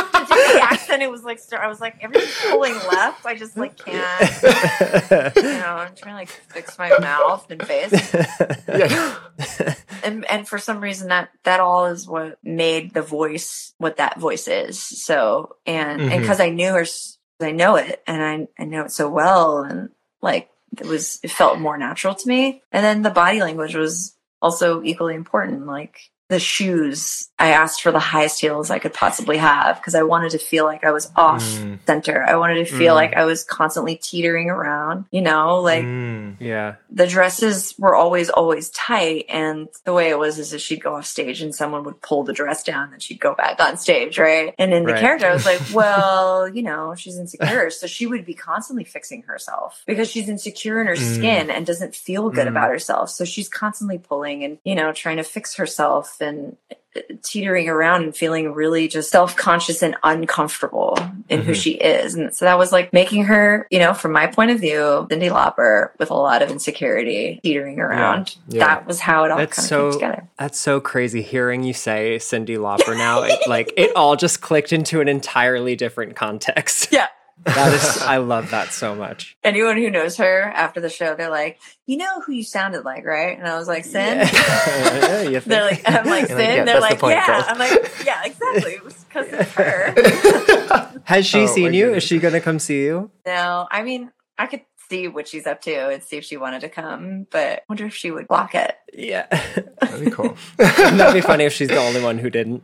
to 0.99 0.99
do 0.99 1.03
the 1.03 1.03
accent, 1.03 1.03
it 1.03 1.11
was 1.11 1.23
like 1.23 1.39
I 1.63 1.67
was 1.67 1.79
like 1.81 2.03
everything's 2.03 2.35
pulling 2.49 2.73
left. 2.73 3.25
I 3.25 3.35
just 3.35 3.57
like 3.57 3.77
can't 3.77 4.21
you 5.35 5.43
know, 5.43 5.75
I'm 5.77 5.95
trying 5.95 6.13
to 6.13 6.19
like 6.19 6.29
fix 6.29 6.77
my 6.77 6.97
mouth 6.99 7.49
and 7.49 7.65
face. 7.65 8.13
yeah. 8.67 9.15
And 10.03 10.25
and 10.31 10.47
for 10.47 10.57
some 10.57 10.81
reason 10.81 11.09
that 11.09 11.29
that 11.43 11.59
all 11.59 11.85
is 11.85 12.07
what 12.07 12.39
made 12.43 12.93
the 12.93 13.03
voice 13.03 13.73
what 13.77 13.97
that 13.97 14.19
voice 14.19 14.47
is. 14.47 14.79
So 14.79 15.57
and 15.65 16.01
and 16.01 16.11
Mhm. 16.11 16.19
because 16.21 16.39
I 16.39 16.49
knew 16.49 16.73
her 16.73 16.85
I 17.39 17.51
know 17.51 17.75
it 17.75 18.01
and 18.07 18.23
I 18.23 18.47
I 18.61 18.65
know 18.65 18.81
it 18.85 18.91
so 18.91 19.09
well 19.09 19.59
and 19.59 19.89
like 20.21 20.49
it 20.79 20.87
was 20.87 21.19
it 21.23 21.29
felt 21.31 21.59
more 21.59 21.77
natural 21.77 22.15
to 22.15 22.27
me. 22.27 22.63
And 22.71 22.83
then 22.83 23.01
the 23.03 23.09
body 23.11 23.41
language 23.41 23.75
was 23.75 24.15
also 24.41 24.81
equally 24.83 25.13
important. 25.15 25.67
Like 25.67 25.99
the 26.31 26.39
shoes, 26.39 27.29
I 27.37 27.49
asked 27.49 27.81
for 27.81 27.91
the 27.91 27.99
highest 27.99 28.39
heels 28.39 28.69
I 28.71 28.79
could 28.79 28.93
possibly 28.93 29.35
have 29.37 29.75
because 29.77 29.95
I 29.95 30.03
wanted 30.03 30.31
to 30.31 30.37
feel 30.37 30.63
like 30.63 30.85
I 30.85 30.91
was 30.91 31.11
off 31.17 31.43
Mm. 31.43 31.79
center. 31.85 32.23
I 32.25 32.35
wanted 32.37 32.65
to 32.65 32.73
feel 32.73 32.93
Mm. 32.93 32.95
like 32.95 33.13
I 33.15 33.25
was 33.25 33.43
constantly 33.43 33.97
teetering 33.97 34.49
around, 34.49 35.05
you 35.11 35.21
know, 35.21 35.59
like 35.59 35.83
Mm. 35.83 36.37
yeah. 36.39 36.75
the 36.89 37.05
dresses 37.05 37.75
were 37.77 37.95
always, 37.95 38.29
always 38.29 38.69
tight. 38.69 39.25
And 39.27 39.67
the 39.83 39.91
way 39.91 40.09
it 40.09 40.17
was 40.17 40.39
is 40.39 40.51
that 40.51 40.61
she'd 40.61 40.81
go 40.81 40.95
off 40.95 41.05
stage 41.05 41.41
and 41.41 41.53
someone 41.53 41.83
would 41.83 42.01
pull 42.01 42.23
the 42.23 42.31
dress 42.33 42.63
down 42.63 42.93
and 42.93 43.03
she'd 43.03 43.19
go 43.19 43.33
back 43.35 43.59
on 43.59 43.77
stage, 43.77 44.17
right? 44.17 44.55
And 44.57 44.73
in 44.73 44.85
the 44.85 44.93
Right. 44.93 45.01
character, 45.01 45.27
I 45.27 45.33
was 45.33 45.45
like, 45.45 45.61
well, 45.73 46.47
you 46.47 46.63
know, 46.63 46.95
she's 46.95 47.17
insecure. 47.17 47.69
So 47.71 47.87
she 47.87 48.07
would 48.07 48.25
be 48.25 48.33
constantly 48.35 48.85
fixing 48.85 49.23
herself 49.23 49.83
because 49.85 50.09
she's 50.09 50.29
insecure 50.29 50.79
in 50.79 50.87
her 50.87 50.95
Mm. 50.95 51.15
skin 51.17 51.49
and 51.51 51.65
doesn't 51.65 51.93
feel 51.93 52.29
good 52.29 52.45
Mm. 52.47 52.51
about 52.51 52.69
herself. 52.69 53.09
So 53.09 53.25
she's 53.25 53.49
constantly 53.49 53.97
pulling 53.97 54.43
and, 54.45 54.57
you 54.63 54.75
know, 54.75 54.93
trying 54.93 55.17
to 55.17 55.23
fix 55.23 55.55
herself 55.55 56.17
and 56.21 56.55
uh, 56.95 56.99
teetering 57.23 57.69
around 57.69 58.03
and 58.03 58.15
feeling 58.15 58.53
really 58.53 58.87
just 58.89 59.09
self-conscious 59.11 59.81
and 59.81 59.95
uncomfortable 60.03 60.97
in 61.29 61.41
who 61.41 61.53
Mhm. 61.53 61.55
she 61.55 61.71
is. 61.71 62.15
And 62.15 62.35
so 62.35 62.43
that 62.45 62.57
was 62.57 62.71
like 62.73 62.91
making 62.91 63.25
her, 63.25 63.65
you 63.71 63.79
know, 63.79 63.93
from 63.93 64.11
my 64.11 64.27
point 64.27 64.51
of 64.51 64.59
view, 64.59 65.07
Cyndi 65.09 65.29
Lauper 65.31 65.91
with 65.99 66.09
a 66.09 66.13
lot 66.15 66.41
of 66.41 66.51
insecurity 66.51 67.39
teetering 67.43 67.79
around. 67.79 68.35
Yeah. 68.49 68.65
That 68.65 68.87
was 68.87 68.99
how 68.99 69.23
it 69.23 69.31
all 69.31 69.37
That's 69.37 69.55
kind 69.55 69.65
of 69.65 69.69
so 69.69 69.83
came 69.91 69.99
together. 69.99 70.27
that's 70.37 70.59
so 70.59 70.81
crazy 70.81 71.21
hearing 71.21 71.63
you 71.63 71.73
say 71.73 72.17
Cyndi 72.17 72.57
Lauper 72.57 72.97
now. 72.97 73.23
It 73.23 73.39
like 73.47 73.71
it 73.77 73.95
all 73.95 74.15
just 74.17 74.41
clicked 74.41 74.73
into 74.73 74.99
an 75.01 75.07
entirely 75.07 75.75
different 75.75 76.15
context. 76.15 76.89
Yeah. 76.91 77.07
That 77.45 77.73
is 77.73 78.01
I 78.03 78.17
love 78.17 78.51
that 78.51 78.71
so 78.71 78.93
much. 78.95 79.35
Anyone 79.43 79.77
who 79.77 79.89
knows 79.89 80.17
her 80.17 80.41
after 80.43 80.79
the 80.79 80.89
show, 80.89 81.15
they're 81.15 81.29
like, 81.29 81.59
you 81.87 81.97
know 81.97 82.21
who 82.21 82.33
you 82.33 82.43
sounded 82.43 82.85
like, 82.85 83.05
right? 83.05 83.37
And 83.37 83.47
I 83.47 83.57
was 83.57 83.67
like, 83.67 83.83
Sin. 83.85 84.19
Yeah. 84.19 85.21
You 85.31 85.39
They're 85.39 85.65
like, 85.65 85.81
I'm 85.85 86.05
like, 86.05 86.27
Sin. 86.27 86.37
like, 86.37 86.45
yeah, 86.47 86.63
they're 86.63 86.65
that's 86.65 86.75
the 86.75 86.81
like, 86.81 86.99
point, 86.99 87.13
yeah. 87.15 87.27
girls. 87.27 87.43
I'm 87.47 87.57
like, 87.59 88.05
yeah, 88.05 88.21
exactly. 88.25 88.71
It 88.73 88.83
was 88.83 88.93
because 89.05 89.27
it's 89.31 89.51
her. 89.53 91.01
Has 91.05 91.25
she 91.25 91.41
Oh, 91.41 91.45
seen 91.47 91.73
you? 91.73 91.85
goodness. 91.85 92.03
Is 92.03 92.07
she 92.09 92.19
gonna 92.19 92.41
come 92.41 92.59
see 92.59 92.83
you? 92.83 93.11
no, 93.25 93.67
I 93.71 93.83
mean, 93.83 94.11
I 94.37 94.45
could 94.47 94.61
see 94.89 95.07
what 95.07 95.27
she's 95.27 95.47
up 95.47 95.61
to 95.61 95.89
and 95.89 96.03
see 96.03 96.17
if 96.17 96.23
she 96.25 96.37
wanted 96.37 96.61
to 96.61 96.69
come. 96.69 97.25
But 97.31 97.59
I 97.59 97.61
wonder 97.69 97.85
if 97.85 97.95
she 97.95 98.11
would 98.11 98.27
block 98.27 98.53
it. 98.55 98.75
Yeah. 98.93 99.25
That'd 99.81 100.05
be 100.05 100.11
cool. 100.11 100.35
That'd 100.57 101.13
be 101.13 101.21
funny 101.21 101.45
if 101.45 101.53
she's 101.53 101.69
the 101.69 101.77
only 101.77 102.03
one 102.03 102.17
who 102.17 102.29
didn't. 102.29 102.63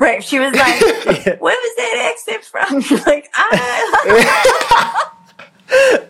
Right. 0.00 0.24
She 0.24 0.40
was 0.40 0.54
like, 0.54 0.80
"Where 1.40 1.56
was 1.56 1.74
that 1.76 2.14
exit 2.16 2.44
from?" 2.44 2.98
like, 3.06 3.30
I. 3.34 4.66
Ah. 4.72 5.06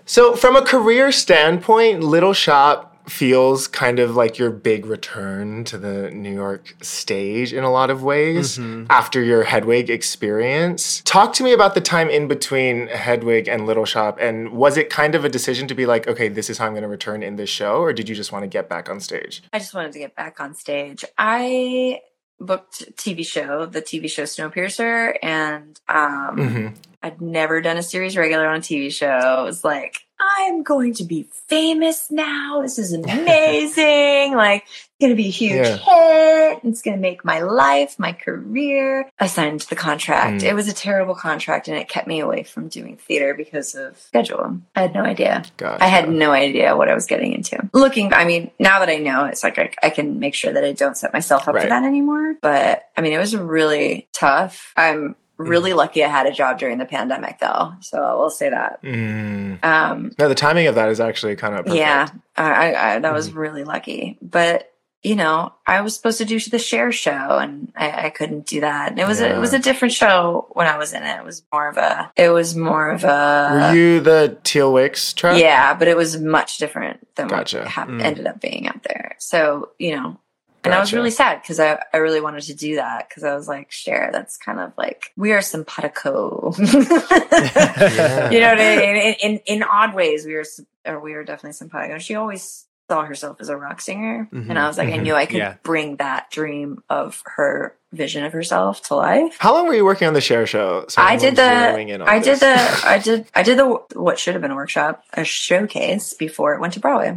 So, 0.07 0.35
from 0.37 0.57
a 0.57 0.63
career 0.65 1.13
standpoint, 1.13 2.03
Little 2.03 2.33
Shop 2.33 2.97
feels 3.11 3.69
kind 3.69 3.99
of 3.99 4.17
like 4.17 4.39
your 4.39 4.51
big 4.51 4.87
return 4.87 5.65
to 5.65 5.77
the 5.77 6.11
New 6.11 6.33
York 6.33 6.75
stage 6.81 7.53
in 7.53 7.63
a 7.63 7.71
lot 7.71 7.91
of 7.91 8.03
ways 8.03 8.57
mm-hmm. 8.57 8.87
after 8.89 9.23
your 9.23 9.45
Hedwig 9.45 9.91
experience. 9.91 11.03
Talk 11.05 11.35
to 11.35 11.45
me 11.45 11.53
about 11.53 11.75
the 11.75 11.81
time 11.83 12.09
in 12.09 12.27
between 12.27 12.87
Hedwig 12.89 13.49
and 13.49 13.67
Little 13.67 13.85
Shop, 13.85 14.17
and 14.19 14.53
was 14.53 14.79
it 14.79 14.89
kind 14.89 15.15
of 15.15 15.27
a 15.27 15.29
decision 15.29 15.69
to 15.69 15.75
be 15.75 15.85
like, 15.85 16.09
okay, 16.09 16.29
this 16.29 16.49
is 16.49 16.57
how 16.57 16.67
I'm 16.67 16.73
going 16.73 16.83
to 16.83 16.89
return 16.89 17.23
in 17.23 17.37
this 17.37 17.51
show, 17.51 17.81
or 17.81 17.93
did 17.93 18.09
you 18.09 18.15
just 18.15 18.33
want 18.33 18.45
to 18.45 18.49
get 18.49 18.69
back 18.69 18.89
on 18.89 18.99
stage? 18.99 19.43
I 19.53 19.59
just 19.59 19.75
wanted 19.75 19.93
to 19.93 19.99
get 19.99 20.17
back 20.17 20.41
on 20.41 20.55
stage. 20.55 21.05
I 21.19 22.01
booked 22.41 22.97
TV 22.97 23.25
show, 23.27 23.67
the 23.67 23.83
TV 23.83 24.11
show 24.11 24.23
Snowpiercer, 24.25 25.15
and 25.23 25.79
um, 25.89 26.37
Mhm. 26.37 26.77
I'd 27.03 27.21
never 27.21 27.61
done 27.61 27.77
a 27.77 27.83
series 27.83 28.17
regular 28.17 28.47
on 28.47 28.57
a 28.57 28.61
TV 28.61 28.91
show. 28.93 29.41
It 29.43 29.45
was 29.45 29.65
like, 29.65 30.07
I'm 30.19 30.63
going 30.63 30.95
to 30.95 31.05
be 31.05 31.29
famous 31.49 32.11
now. 32.11 32.61
This 32.63 32.79
is 32.79 32.93
amazing. 33.55 34.35
like, 34.35 34.65
going 35.01 35.11
to 35.11 35.17
be 35.17 35.27
a 35.27 35.31
huge 35.31 35.67
Yeah. 35.67 35.77
hit. 35.77 36.61
It's 36.65 36.83
going 36.83 36.97
to 36.97 37.01
make 37.01 37.25
my 37.25 37.41
life, 37.41 37.99
my 37.99 38.13
career. 38.13 39.09
I 39.19 39.27
signed 39.27 39.61
the 39.63 39.77
contract. 39.77 40.43
Mm. 40.43 40.51
It 40.51 40.55
was 40.55 40.69
a 40.69 40.73
terrible 40.73 41.15
contract 41.15 41.69
and 41.69 41.77
it 41.77 41.89
kept 41.89 42.07
me 42.07 42.21
away 42.21 42.43
from 42.45 42.69
doing 42.69 42.97
theater 42.97 43.35
because 43.35 43.75
of 43.75 43.99
schedule. 43.99 44.59
I 44.77 44.83
had 44.83 44.95
no 44.95 45.03
idea. 45.03 45.43
Gotcha. 45.57 45.83
I 45.83 45.89
had 45.89 46.09
no 46.09 46.31
idea 46.33 46.77
what 46.77 46.89
I 46.89 46.95
was 46.95 47.07
getting 47.07 47.33
into. 47.33 47.69
Looking, 47.73 48.13
I 48.15 48.25
mean, 48.25 48.51
now 48.59 48.79
that 48.81 48.89
I 48.89 48.97
know, 48.97 49.25
it's 49.25 49.43
like 49.43 49.59
I, 49.59 49.71
I 49.83 49.91
can 49.91 50.19
make 50.21 50.35
sure 50.35 50.53
that 50.53 50.65
I 50.65 50.73
don't 50.73 50.97
set 50.97 51.13
myself 51.13 51.49
up 51.49 51.55
Right. 51.55 51.63
for 51.65 51.69
that 51.71 51.85
anymore. 51.85 52.35
But 52.41 52.85
I 52.97 53.01
mean, 53.01 53.13
it 53.13 53.19
was 53.19 53.37
really 53.37 54.09
tough. 54.13 54.73
I'm 54.77 55.17
really 55.39 55.73
lucky 55.73 56.05
I 56.05 56.09
had 56.09 56.27
a 56.27 56.33
job 56.33 56.59
during 56.59 56.77
the 56.77 56.85
pandemic, 56.85 57.39
though. 57.39 57.73
So 57.81 58.03
I 58.03 58.13
will 58.15 58.29
say 58.29 58.51
that. 58.51 58.83
Mm. 58.83 59.65
Um, 59.65 60.13
No, 60.19 60.29
the 60.29 60.35
timing 60.35 60.67
of 60.67 60.75
that 60.75 60.91
is 60.91 61.01
actually 61.01 61.37
kind 61.37 61.55
of 61.55 61.65
perfect. 61.65 61.79
yeah, 61.79 62.09
I, 62.37 62.53
I, 62.75 62.95
I 62.97 62.99
that 62.99 63.13
was 63.15 63.33
really 63.33 63.65
lucky. 63.65 64.19
But 64.21 64.71
you 65.03 65.17
know, 65.17 65.53
I 65.67 65.81
was 65.81 65.95
supposed 65.97 66.19
to 66.19 66.25
do 66.27 66.39
the 66.39 66.59
Cher 66.59 66.93
show, 66.93 67.11
and 67.39 67.73
I, 67.75 68.07
I 68.07 68.11
couldn't 68.11 68.47
do 68.47 68.61
that. 68.61 68.91
And 68.91 69.01
it 69.01 69.07
was 69.07 69.21
a, 69.21 69.35
it 69.35 69.39
was 69.39 69.55
a 69.55 69.59
different 69.59 69.95
show 69.95 70.47
when 70.53 70.67
I 70.67 70.77
was 70.77 70.93
in 70.93 71.03
it. 71.03 71.19
It 71.19 71.25
was 71.25 71.43
more 71.53 71.69
of 71.69 71.77
a 71.79 72.13
it 72.17 72.29
was 72.29 72.55
more 72.55 72.91
of 72.91 73.05
a 73.05 73.49
Were 73.71 73.75
you 73.75 74.01
the 74.01 74.39
Teal 74.45 74.73
Wicks 74.73 75.13
track? 75.15 75.41
yeah, 75.41 75.73
but 75.75 75.89
it 75.89 75.97
was 75.97 76.19
much 76.21 76.59
different 76.59 77.07
than 77.17 77.29
Gotcha. 77.29 77.61
what 77.61 77.69
hap- 77.69 77.89
Mm. 77.89 78.03
ended 78.03 78.27
up 78.27 78.41
being 78.41 78.69
out 78.69 78.83
there. 78.83 79.15
So, 79.19 79.71
you 79.79 79.97
know, 79.97 80.19
and 80.63 80.75
I 80.75 80.79
was 80.81 80.93
really 80.93 81.11
sad 81.11 81.41
because 81.41 81.59
I, 81.59 81.79
I 81.95 81.97
really 81.97 82.21
wanted 82.21 82.43
to 82.43 82.55
do 82.55 82.77
that 82.77 83.09
because 83.09 83.25
I 83.25 83.35
was 83.35 83.49
like, 83.49 83.73
Cher, 83.73 84.11
that's 84.13 84.37
kind 84.37 84.61
of 84.61 84.75
like, 84.77 85.11
we 85.17 85.33
are 85.33 85.41
simpatico. 85.41 86.53
Yeah. 86.59 86.65
You 88.31 88.41
know 88.41 88.49
what 88.51 88.61
I 88.61 88.77
mean? 88.77 88.97
In, 88.97 89.15
in, 89.15 89.41
in 89.47 89.63
odd 89.63 89.95
ways, 89.95 90.27
we 90.27 90.43
sim- 90.45 90.67
or 90.87 91.01
we 91.01 91.15
were 91.15 91.25
definitely 91.25 91.53
simpatico. 91.55 91.99
She 91.99 92.15
always 92.15 92.67
saw 92.91 93.05
herself 93.05 93.37
as 93.41 93.49
a 93.49 93.57
rock 93.57 93.81
singer. 93.81 94.27
And 94.33 94.59
I 94.59 94.67
was 94.67 94.77
like, 94.77 94.89
I 94.89 94.99
Mhm. 94.99 95.03
knew 95.05 95.15
I 95.15 95.27
could 95.27 95.37
Yeah. 95.37 95.55
bring 95.63 95.97
that 95.97 96.29
dream 96.33 96.83
of 96.91 97.23
her 97.37 97.77
vision 97.93 98.25
of 98.25 98.33
herself 98.33 98.83
to 98.89 98.97
life. 98.97 99.37
How 99.39 99.53
long 99.55 99.69
were 99.69 99.75
you 99.75 99.85
working 99.85 100.09
on 100.09 100.15
the 100.15 100.21
Cher 100.21 100.45
Show? 100.45 100.87
So 100.89 101.01
I 101.01 101.15
did 101.15 101.39
everyone's 101.39 101.89
zeroing 101.89 101.95
in 101.95 102.01
the 102.01 102.11
I 102.11 102.19
did 102.19 102.41
the 102.41 102.81
I 102.85 102.99
did 102.99 103.27
I 103.33 103.43
did 103.45 103.59
the 103.59 103.67
what 103.95 104.19
should 104.19 104.35
have 104.35 104.43
been 104.43 104.51
a 104.51 104.57
workshop, 104.57 105.05
a 105.15 105.23
showcase 105.23 106.15
before 106.15 106.53
it 106.55 106.61
went 106.61 106.73
to 106.75 106.81
Broadway. 106.81 107.17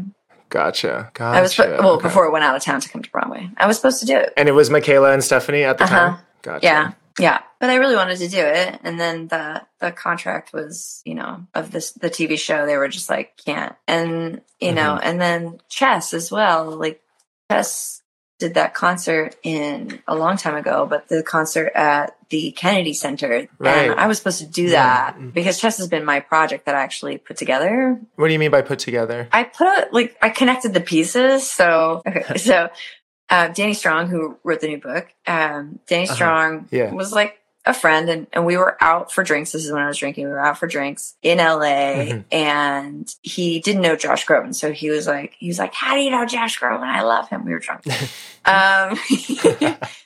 Gotcha. 0.49 1.09
Gotcha. 1.15 1.37
I 1.39 1.41
was 1.41 1.57
well 1.57 1.93
Okay. 1.93 2.03
before 2.03 2.25
it 2.25 2.31
went 2.31 2.45
out 2.45 2.55
of 2.55 2.61
town 2.61 2.79
to 2.81 2.87
come 2.89 3.01
to 3.01 3.09
Broadway. 3.09 3.49
I 3.57 3.65
was 3.65 3.77
supposed 3.77 3.99
to 4.01 4.05
do 4.05 4.15
it. 4.15 4.31
And 4.37 4.47
it 4.47 4.51
was 4.51 4.69
Michaela 4.69 5.11
and 5.11 5.23
Stephanie 5.23 5.63
at 5.63 5.79
the 5.79 5.85
Uh-huh. 5.85 5.95
time? 5.97 6.17
Gotcha. 6.43 6.65
Yeah. 6.65 6.91
Yeah. 7.19 7.39
But 7.59 7.69
I 7.69 7.75
really 7.75 7.95
wanted 7.95 8.17
to 8.17 8.27
do 8.27 8.39
it. 8.39 8.79
And 8.83 8.99
then 8.99 9.27
the 9.27 9.61
the 9.79 9.91
contract 9.91 10.51
was, 10.53 11.01
you 11.05 11.15
know, 11.15 11.45
of 11.53 11.71
this 11.71 11.91
the 11.91 12.09
TV 12.09 12.37
show, 12.39 12.65
they 12.65 12.77
were 12.77 12.87
just 12.87 13.09
like, 13.09 13.37
can't. 13.37 13.75
And 13.87 14.41
you 14.59 14.71
know, 14.73 14.95
Mm-hmm. 14.95 15.07
and 15.07 15.21
then 15.21 15.59
Chess 15.69 16.13
as 16.13 16.31
well. 16.31 16.71
Like 16.71 17.01
Chess 17.51 18.01
did 18.39 18.55
that 18.55 18.73
concert 18.73 19.35
in 19.43 20.01
a 20.07 20.15
long 20.15 20.35
time 20.37 20.55
ago, 20.55 20.85
but 20.89 21.07
the 21.07 21.23
concert 21.23 21.71
at 21.75 22.17
the 22.29 22.51
Kennedy 22.51 22.93
Center. 22.93 23.47
Right. 23.59 23.91
And 23.91 23.99
I 23.99 24.07
was 24.07 24.17
supposed 24.17 24.39
to 24.39 24.47
do 24.47 24.71
that 24.71 25.15
because 25.33 25.59
Chess 25.61 25.77
has 25.77 25.87
been 25.87 26.03
my 26.03 26.19
project 26.19 26.65
that 26.65 26.75
I 26.75 26.81
actually 26.81 27.19
put 27.19 27.37
together. 27.37 28.01
What 28.15 28.27
do 28.27 28.33
you 28.33 28.39
mean 28.39 28.51
by 28.51 28.63
put 28.63 28.79
together? 28.79 29.29
I 29.31 29.43
put 29.43 29.93
like 29.93 30.17
I 30.21 30.29
connected 30.29 30.73
the 30.73 30.81
pieces. 30.81 31.49
So 31.49 32.01
okay, 32.07 32.37
so 32.37 32.69
uh, 33.33 33.47
Danny 33.49 33.73
Strong, 33.73 34.07
who 34.07 34.37
wrote 34.43 34.61
the 34.61 34.67
new 34.67 34.77
book, 34.79 35.07
um, 35.27 35.79
Danny 35.87 36.03
Uh-huh. 36.05 36.13
Strong 36.15 36.67
Yeah. 36.71 36.91
was 36.93 37.11
like 37.11 37.39
a 37.65 37.73
friend, 37.73 38.09
and, 38.09 38.27
and 38.33 38.45
we 38.45 38.57
were 38.57 38.75
out 38.81 39.11
for 39.11 39.23
drinks. 39.23 39.53
This 39.53 39.65
is 39.65 39.71
when 39.71 39.81
I 39.81 39.87
was 39.87 39.97
drinking. 39.97 40.25
We 40.25 40.31
were 40.31 40.45
out 40.45 40.57
for 40.59 40.67
drinks 40.67 41.15
in 41.23 41.37
LA, 41.39 41.95
Mhm. 42.11 42.25
and 42.31 43.15
he 43.21 43.59
didn't 43.61 43.81
know 43.81 43.95
Josh 43.95 44.25
Groban, 44.25 44.53
so 44.53 44.71
he 44.73 44.89
was 44.89 45.07
like, 45.07 45.33
he 45.39 45.47
was 45.47 45.59
like, 45.59 45.73
"How 45.73 45.95
do 45.95 46.01
you 46.01 46.11
know 46.11 46.25
Josh 46.25 46.59
Groban? 46.59 46.83
I 46.83 47.01
love 47.03 47.29
him." 47.29 47.45
We 47.45 47.53
were 47.53 47.59
drunk. 47.59 47.83
um, 48.45 48.99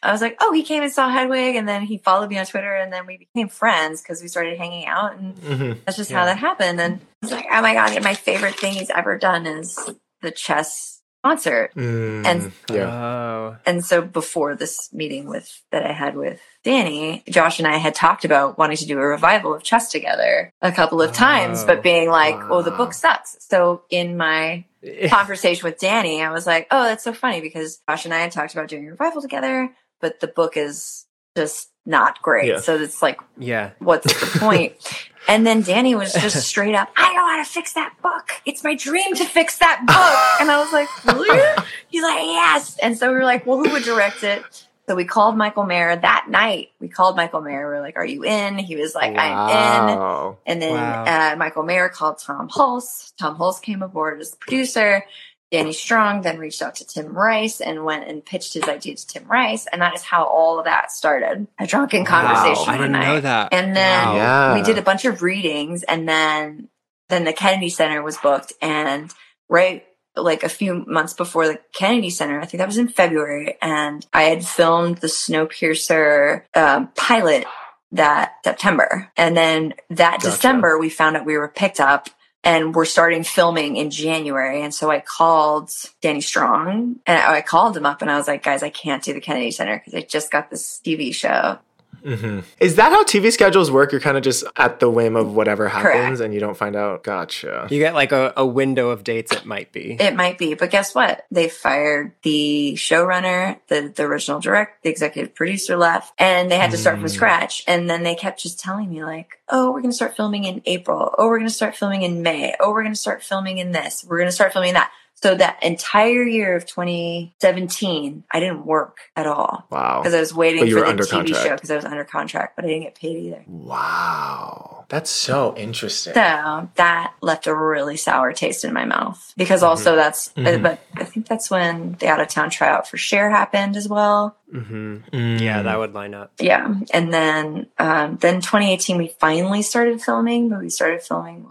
I 0.03 0.11
was 0.11 0.21
like, 0.21 0.37
"Oh, 0.39 0.53
he 0.53 0.61
came 0.63 0.83
and 0.83 0.91
saw 0.91 1.09
Hedwig, 1.09 1.55
and 1.55 1.67
then 1.67 1.81
he 1.81 1.97
followed 1.97 2.29
me 2.29 2.37
on 2.37 2.45
Twitter, 2.45 2.75
and 2.75 2.93
then 2.93 3.05
we 3.07 3.17
became 3.17 3.49
friends 3.49 4.01
because 4.03 4.21
we 4.21 4.27
started 4.27 4.57
hanging 4.57 4.85
out 4.85 5.17
and." 5.17 5.37
hmm 5.39 5.71
That's 5.85 5.97
just 5.97 6.11
Yeah. 6.11 6.19
how 6.19 6.25
that 6.25 6.37
happened. 6.37 6.79
And 6.79 6.99
he's 7.21 7.31
like, 7.31 7.45
oh 7.51 7.61
my 7.61 7.73
God, 7.73 8.03
my 8.03 8.13
favorite 8.13 8.55
thing 8.59 8.73
he's 8.73 8.89
ever 8.91 9.17
done 9.17 9.45
is 9.47 9.77
the 10.21 10.31
chess 10.31 10.96
concert. 11.27 11.71
Mm, 11.75 12.25
And- 12.25 12.51
yeah. 12.71 12.89
Oh. 12.89 13.55
And 13.65 13.83
so 13.83 14.01
before 14.01 14.55
this 14.55 14.89
meeting 14.93 15.27
with 15.27 15.49
that 15.71 15.85
I 15.85 15.91
had 15.91 16.15
with 16.15 16.39
Danny, 16.63 17.23
Josh 17.29 17.59
and 17.59 17.67
I 17.67 17.77
had 17.77 17.95
talked 17.95 18.25
about 18.25 18.57
wanting 18.57 18.77
to 18.77 18.85
do 18.85 18.97
a 18.99 19.05
revival 19.05 19.53
of 19.53 19.63
chess 19.63 19.91
together 19.91 20.51
a 20.61 20.71
couple 20.71 21.01
of 21.01 21.11
times, 21.13 21.63
Oh, 21.63 21.67
but 21.67 21.83
being 21.83 22.09
like, 22.09 22.35
oh, 22.49 22.61
the 22.61 22.71
book 22.71 22.93
sucks. 22.93 23.37
So 23.39 23.83
in 23.89 24.17
my 24.17 24.65
conversation 25.09 25.63
with 25.65 25.79
Danny, 25.79 26.21
I 26.21 26.31
was 26.31 26.45
like, 26.47 26.67
oh, 26.71 26.83
that's 26.83 27.03
so 27.03 27.13
funny 27.13 27.41
because 27.41 27.79
Josh 27.89 28.05
and 28.05 28.13
I 28.13 28.19
had 28.19 28.31
talked 28.31 28.53
about 28.53 28.69
doing 28.69 28.87
a 28.87 28.91
revival 28.91 29.21
together, 29.21 29.69
but 30.01 30.19
the 30.19 30.27
book 30.27 30.55
is 30.57 31.05
just 31.35 31.69
not 31.85 32.21
great. 32.21 32.47
Yeah. 32.47 32.59
So 32.59 32.75
it's 32.75 33.01
like, 33.01 33.19
yeah. 33.37 33.71
what's 33.79 34.05
the 34.13 34.39
point? 34.39 34.73
and 35.27 35.45
then 35.45 35.61
Danny 35.61 35.95
was 35.95 36.13
just 36.13 36.35
straight 36.47 36.75
up, 36.75 36.89
I 36.95 37.13
know 37.13 37.27
how 37.27 37.37
to 37.43 37.49
fix 37.49 37.73
that 37.73 37.93
book. 38.01 38.31
It's 38.45 38.63
my 38.63 38.75
dream 38.75 39.13
to 39.15 39.25
fix 39.25 39.57
that 39.59 39.79
book. 39.85 40.41
And 40.41 40.51
I 40.51 40.57
was 40.59 40.71
like, 40.73 40.87
really? 41.05 41.63
He's 41.89 42.03
like, 42.03 42.23
yes. 42.23 42.77
And 42.81 42.97
so 42.97 43.09
we 43.09 43.15
were 43.15 43.23
like, 43.23 43.45
well, 43.45 43.57
who 43.63 43.69
would 43.71 43.83
direct 43.83 44.23
it? 44.23 44.43
So 44.87 44.95
we 44.95 45.03
called 45.03 45.35
Michael 45.35 45.65
Mayer 45.65 45.95
that 45.97 46.27
night. 46.29 46.69
We 46.79 46.87
called 46.87 47.17
Michael 47.17 47.41
Mayer. 47.41 47.69
We 47.69 47.75
are 47.77 47.81
like, 47.81 47.97
are 47.97 48.05
you 48.05 48.23
in? 48.23 48.57
He 48.57 48.77
was 48.77 48.95
like, 48.95 49.17
I'm 49.17 49.49
in. 49.89 50.37
And 50.45 50.61
then 50.61 50.71
Wow. 50.73 51.03
uh, 51.33 51.35
Michael 51.35 51.63
Mayer 51.63 51.89
called 51.89 52.19
Tom 52.19 52.47
Hulce. 52.47 53.11
Tom 53.19 53.37
Hulce 53.37 53.61
came 53.61 53.81
aboard 53.81 54.21
as 54.21 54.31
the 54.31 54.37
producer. 54.37 55.03
Danny 55.51 55.71
Strong 55.73 56.21
then 56.21 56.37
reached 56.39 56.61
out 56.61 56.75
to 56.75 56.85
Tim 56.85 57.13
Rice 57.13 57.61
and 57.61 57.85
went 57.85 58.07
and 58.07 58.25
pitched 58.25 58.53
his 58.53 58.63
idea 58.63 58.95
to 58.95 59.07
Tim 59.07 59.25
Rice. 59.27 59.65
And 59.71 59.81
that 59.81 59.95
is 59.95 60.01
how 60.03 60.25
all 60.25 60.59
of 60.59 60.65
that 60.65 60.91
started. 60.91 61.47
A 61.59 61.65
drunken 61.65 62.01
Wow. 62.03 62.05
conversation. 62.05 62.69
I 62.69 62.71
one 62.73 62.77
didn't 62.79 62.91
night. 62.91 63.05
know 63.13 63.19
that. 63.21 63.53
And 63.53 63.75
then 63.75 64.05
Wow. 64.07 64.15
Yeah. 64.15 64.53
we 64.55 64.61
did 64.61 64.77
a 64.77 64.81
bunch 64.81 65.05
of 65.05 65.21
readings 65.21 65.83
and 65.83 66.07
then 66.07 66.69
then 67.09 67.23
the 67.23 67.31
Kennedy 67.31 67.69
Center 67.69 68.03
was 68.03 68.17
booked 68.17 68.51
and 68.61 69.13
right 69.47 69.85
like 70.17 70.43
a 70.43 70.49
few 70.49 70.83
months 70.87 71.13
before 71.13 71.47
the 71.47 71.59
Kennedy 71.73 72.09
Center, 72.09 72.41
I 72.41 72.45
think 72.45 72.57
that 72.59 72.67
was 72.67 72.79
in 72.79 72.87
February, 72.87 73.55
and 73.61 74.03
I 74.11 74.23
had 74.23 74.43
filmed 74.43 74.97
the 74.97 75.07
Snowpiercer 75.07 76.41
um, 76.55 76.87
pilot 76.95 77.45
that 77.91 78.33
September. 78.43 79.11
And 79.15 79.37
then 79.37 79.73
that 79.91 80.13
Gotcha. 80.21 80.31
December, 80.31 80.77
we 80.77 80.89
found 80.89 81.15
out 81.17 81.25
we 81.25 81.37
were 81.37 81.47
picked 81.47 81.79
up 81.79 82.09
and 82.47 82.73
we're 82.73 82.85
starting 82.85 83.25
filming 83.25 83.75
in 83.75 83.91
January. 83.91 84.61
And 84.63 84.73
so 84.73 84.89
I 84.89 85.01
called 85.01 85.69
Danny 85.99 86.21
Strong 86.21 86.95
and 87.05 87.19
I 87.19 87.41
called 87.41 87.75
him 87.75 87.85
up 87.85 88.01
and 88.01 88.09
I 88.09 88.15
was 88.15 88.25
like, 88.25 88.41
guys, 88.41 88.63
I 88.63 88.69
can't 88.69 89.03
do 89.03 89.11
the 89.11 89.19
Kennedy 89.19 89.51
Center 89.51 89.77
because 89.77 89.93
I 89.93 89.99
just 89.99 90.31
got 90.31 90.49
this 90.49 90.79
TV 90.81 91.13
show. 91.13 91.59
Hmm 92.03 92.39
Is 92.59 92.75
that 92.75 92.91
how 92.91 93.03
TV 93.03 93.31
schedules 93.31 93.69
work? 93.71 93.91
You're 93.91 94.01
kind 94.01 94.17
of 94.17 94.23
just 94.23 94.43
at 94.55 94.79
the 94.79 94.89
whim 94.89 95.15
of 95.15 95.33
whatever 95.33 95.67
happens 95.67 95.93
Correct. 96.19 96.21
and 96.21 96.33
you 96.33 96.39
don't 96.39 96.57
find 96.57 96.75
out? 96.75 97.03
Gotcha. 97.03 97.67
You 97.69 97.79
get 97.79 97.93
like 97.93 98.11
a, 98.11 98.33
a 98.37 98.45
window 98.45 98.89
of 98.89 99.03
dates 99.03 99.31
it 99.31 99.45
might 99.45 99.71
be. 99.71 99.97
It 99.99 100.15
might 100.15 100.37
be, 100.37 100.53
but 100.53 100.69
guess 100.71 100.93
what? 100.95 101.25
They 101.31 101.49
fired 101.49 102.13
the 102.23 102.73
showrunner, 102.75 103.59
the, 103.67 103.91
the 103.95 104.03
original 104.03 104.39
direct, 104.39 104.83
the 104.83 104.89
executive 104.89 105.35
producer 105.35 105.77
left, 105.77 106.13
and 106.17 106.49
they 106.51 106.57
had 106.57 106.71
to 106.71 106.77
start 106.77 106.97
from 106.99 107.07
Mm. 107.07 107.11
scratch. 107.11 107.63
And 107.67 107.89
then 107.89 108.03
they 108.03 108.15
kept 108.15 108.41
just 108.41 108.59
telling 108.59 108.89
me 108.89 109.03
like, 109.03 109.39
oh, 109.49 109.67
we're 109.71 109.81
going 109.81 109.91
to 109.91 109.95
start 109.95 110.15
filming 110.15 110.43
in 110.45 110.61
April. 110.65 111.13
Oh, 111.17 111.27
we're 111.27 111.37
going 111.37 111.47
to 111.49 111.53
start 111.53 111.75
filming 111.75 112.01
in 112.03 112.21
May. 112.21 112.55
Oh, 112.59 112.71
we're 112.71 112.83
going 112.83 112.93
to 112.93 112.99
start 112.99 113.23
filming 113.23 113.57
in 113.59 113.71
this. 113.71 114.05
We're 114.07 114.17
going 114.17 114.27
to 114.29 114.31
start 114.33 114.53
filming 114.53 114.73
that. 114.73 114.91
So 115.19 115.33
that 115.33 115.63
entire 115.63 116.21
year 116.23 116.55
of 116.55 116.67
2017, 116.67 118.23
I 118.31 118.39
didn't 118.39 118.65
work 118.65 118.99
at 119.15 119.25
all 119.25 119.65
Wow. 119.71 120.01
because 120.01 120.13
I 120.13 120.19
was 120.19 120.33
waiting 120.33 120.69
for 120.71 120.81
the 120.81 120.87
under 120.87 121.03
TV 121.03 121.09
contract. 121.09 121.43
show 121.47 121.55
because 121.55 121.71
I 121.71 121.75
was 121.75 121.85
under 121.85 122.03
contract, 122.03 122.55
but 122.55 122.65
I 122.65 122.67
didn't 122.67 122.83
get 122.83 122.95
paid 122.95 123.17
either. 123.25 123.43
Wow. 123.47 124.85
That's 124.89 125.09
so 125.09 125.55
interesting. 125.57 126.13
So 126.13 126.69
that 126.75 127.13
left 127.21 127.47
a 127.47 127.53
really 127.55 127.97
sour 127.97 128.31
taste 128.31 128.63
in 128.63 128.73
my 128.73 128.85
mouth 128.85 129.33
because 129.35 129.61
Mm-hmm. 129.61 129.69
also 129.69 129.95
that's, 129.95 130.31
uh, 130.37 130.57
but 130.59 130.79
I 130.95 131.03
think 131.03 131.27
that's 131.27 131.49
when 131.49 131.93
the 131.99 132.07
out 132.07 132.19
of 132.21 132.27
town 132.27 132.49
tryout 132.51 132.87
for 132.87 132.97
Cher 132.97 133.29
happened 133.29 133.75
as 133.75 133.87
well. 133.89 134.37
hmm 134.51 134.97
Mm. 135.11 135.41
Yeah, 135.41 135.63
that 135.63 135.77
would 135.79 135.93
line 135.93 136.13
up. 136.13 136.31
Yeah. 136.39 136.73
And 136.93 137.13
then, 137.13 137.67
um, 137.79 138.17
then 138.17 138.39
2018, 138.41 138.97
we 138.97 139.07
finally 139.19 139.61
started 139.61 140.01
filming, 140.01 140.49
but 140.49 140.59
we 140.59 140.69
started 140.69 141.01
filming. 141.01 141.47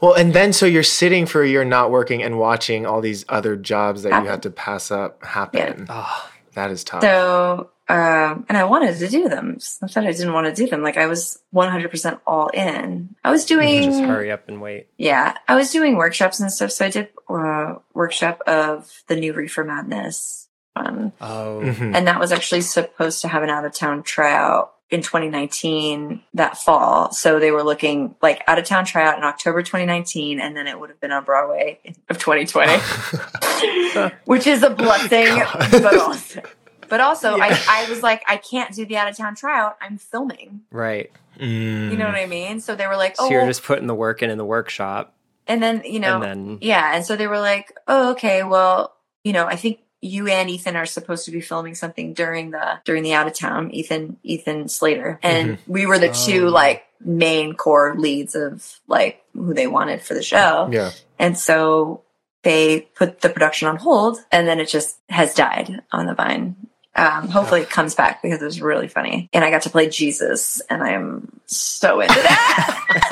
Well, 0.00 0.14
and 0.14 0.32
then 0.32 0.52
so 0.52 0.66
you're 0.66 0.82
sitting 0.82 1.26
for 1.26 1.42
a 1.42 1.48
year 1.48 1.64
not 1.64 1.90
working 1.90 2.22
and 2.22 2.38
watching 2.38 2.86
all 2.86 3.00
these 3.00 3.24
other 3.28 3.56
jobs 3.56 4.02
that 4.02 4.10
you 4.10 4.14
Happen. 4.14 4.30
had 4.30 4.42
to 4.42 4.50
pass 4.50 4.90
up 4.90 5.24
happen. 5.24 5.86
Oh, 5.88 6.30
That 6.54 6.70
is 6.70 6.84
tough. 6.84 7.02
So, 7.02 7.70
um, 7.88 8.46
and 8.48 8.56
I 8.58 8.64
wanted 8.64 8.98
to 8.98 9.08
do 9.08 9.28
them. 9.28 9.52
It's 9.56 9.80
not 9.80 9.92
that 9.92 10.04
I 10.06 10.12
didn't 10.12 10.32
want 10.32 10.46
to 10.46 10.52
do 10.54 10.68
them. 10.68 10.82
Like 10.82 10.96
I 10.96 11.06
was 11.06 11.38
100% 11.54 12.20
all 12.26 12.48
in. 12.48 13.14
I 13.24 13.30
was 13.30 13.44
doing, 13.44 13.82
just 13.84 14.02
hurry 14.02 14.30
up 14.32 14.48
and 14.48 14.60
wait. 14.60 14.88
yeah, 14.98 15.36
I 15.46 15.54
was 15.54 15.70
doing 15.70 15.96
workshops 15.96 16.40
and 16.40 16.50
stuff. 16.50 16.72
So 16.72 16.86
I 16.86 16.90
did 16.90 17.08
a 17.28 17.74
workshop 17.94 18.40
of 18.46 18.90
the 19.08 19.16
new 19.16 19.32
Reefer 19.32 19.64
Madness 19.64 20.48
one. 20.74 21.12
Oh, 21.20 21.60
Mhm. 21.64 21.94
And 21.96 22.06
that 22.06 22.20
was 22.20 22.32
actually 22.32 22.60
supposed 22.62 23.22
to 23.22 23.28
have 23.28 23.42
an 23.42 23.50
out 23.50 23.64
of 23.64 23.72
town 23.72 24.02
tryout 24.02 24.72
in 24.90 25.02
2019 25.02 26.22
that 26.34 26.56
fall. 26.58 27.12
So 27.12 27.40
they 27.40 27.50
were 27.50 27.62
looking 27.62 28.14
like 28.22 28.42
out 28.46 28.58
of 28.58 28.64
town 28.64 28.84
tryout 28.84 29.18
in 29.18 29.24
October 29.24 29.62
2019, 29.62 30.40
and 30.40 30.56
then 30.56 30.66
it 30.66 30.78
would 30.78 30.90
have 30.90 31.00
been 31.00 31.12
on 31.12 31.24
Broadway 31.24 31.80
of 32.08 32.18
2020, 32.18 34.10
which 34.24 34.46
is 34.46 34.62
a 34.62 34.70
blessing, 34.70 35.26
God. 35.26 35.68
but 35.70 35.98
also. 35.98 36.42
But 36.88 37.00
also, 37.00 37.36
I, 37.36 37.60
I 37.68 37.90
was 37.90 38.00
like, 38.00 38.22
I 38.28 38.36
can't 38.36 38.72
do 38.72 38.86
the 38.86 38.96
out 38.96 39.08
of 39.08 39.16
town 39.16 39.34
tryout. 39.34 39.76
I'm 39.80 39.98
filming. 39.98 40.60
right. 40.70 41.10
Mm. 41.36 41.90
You 41.90 41.98
know 41.98 42.06
what 42.06 42.14
I 42.14 42.24
mean? 42.24 42.60
So 42.60 42.76
they 42.76 42.86
were 42.86 42.96
like, 42.96 43.16
So 43.16 43.24
oh, 43.24 43.28
you're 43.28 43.44
just 43.46 43.62
putting 43.62 43.86
the 43.86 43.94
work 43.94 44.22
in 44.22 44.30
in 44.30 44.38
the 44.38 44.44
workshop, 44.44 45.14
and 45.46 45.62
then, 45.62 45.82
you 45.84 46.00
know, 46.00 46.14
and 46.14 46.22
then 46.22 46.58
Yeah. 46.62 46.94
And 46.94 47.04
so 47.04 47.14
they 47.16 47.26
were 47.26 47.38
like, 47.38 47.76
oh, 47.86 48.12
okay, 48.12 48.42
well, 48.42 48.96
you 49.22 49.32
know, 49.32 49.44
I 49.44 49.56
think 49.56 49.80
you 50.00 50.28
and 50.28 50.50
Ethan 50.50 50.76
are 50.76 50.86
supposed 50.86 51.24
to 51.24 51.30
be 51.30 51.40
filming 51.40 51.74
something 51.74 52.12
during 52.14 52.50
the 52.50 52.80
during 52.84 53.02
the 53.02 53.14
out 53.14 53.26
of 53.26 53.34
town, 53.34 53.70
Ethan, 53.72 54.18
Ethan 54.22 54.68
Slater. 54.68 55.18
And 55.22 55.58
we 55.66 55.86
were 55.86 55.98
the 55.98 56.10
two 56.10 56.46
Oh. 56.46 56.50
like 56.50 56.84
main 57.00 57.54
core 57.54 57.94
leads 57.96 58.34
of 58.34 58.78
like 58.86 59.22
who 59.34 59.54
they 59.54 59.66
wanted 59.66 60.02
for 60.02 60.14
the 60.14 60.22
show. 60.22 60.68
Yeah. 60.70 60.92
And 61.18 61.36
so 61.36 62.02
they 62.42 62.82
put 62.94 63.20
the 63.22 63.28
production 63.28 63.68
on 63.68 63.76
hold 63.76 64.18
and 64.30 64.46
then 64.46 64.60
it 64.60 64.68
just 64.68 64.98
has 65.08 65.34
died 65.34 65.82
on 65.92 66.06
the 66.06 66.14
vine. 66.14 66.56
Um, 66.94 67.28
hopefully 67.28 67.60
it 67.62 67.68
comes 67.68 67.94
back 67.94 68.22
because 68.22 68.40
it 68.40 68.44
was 68.44 68.62
really 68.62 68.88
funny. 68.88 69.28
And 69.32 69.44
I 69.44 69.50
got 69.50 69.62
to 69.62 69.70
play 69.70 69.88
Jesus 69.90 70.62
and 70.70 70.82
I'm 70.82 71.40
so 71.46 72.00
into 72.00 72.14
that. 72.14 73.02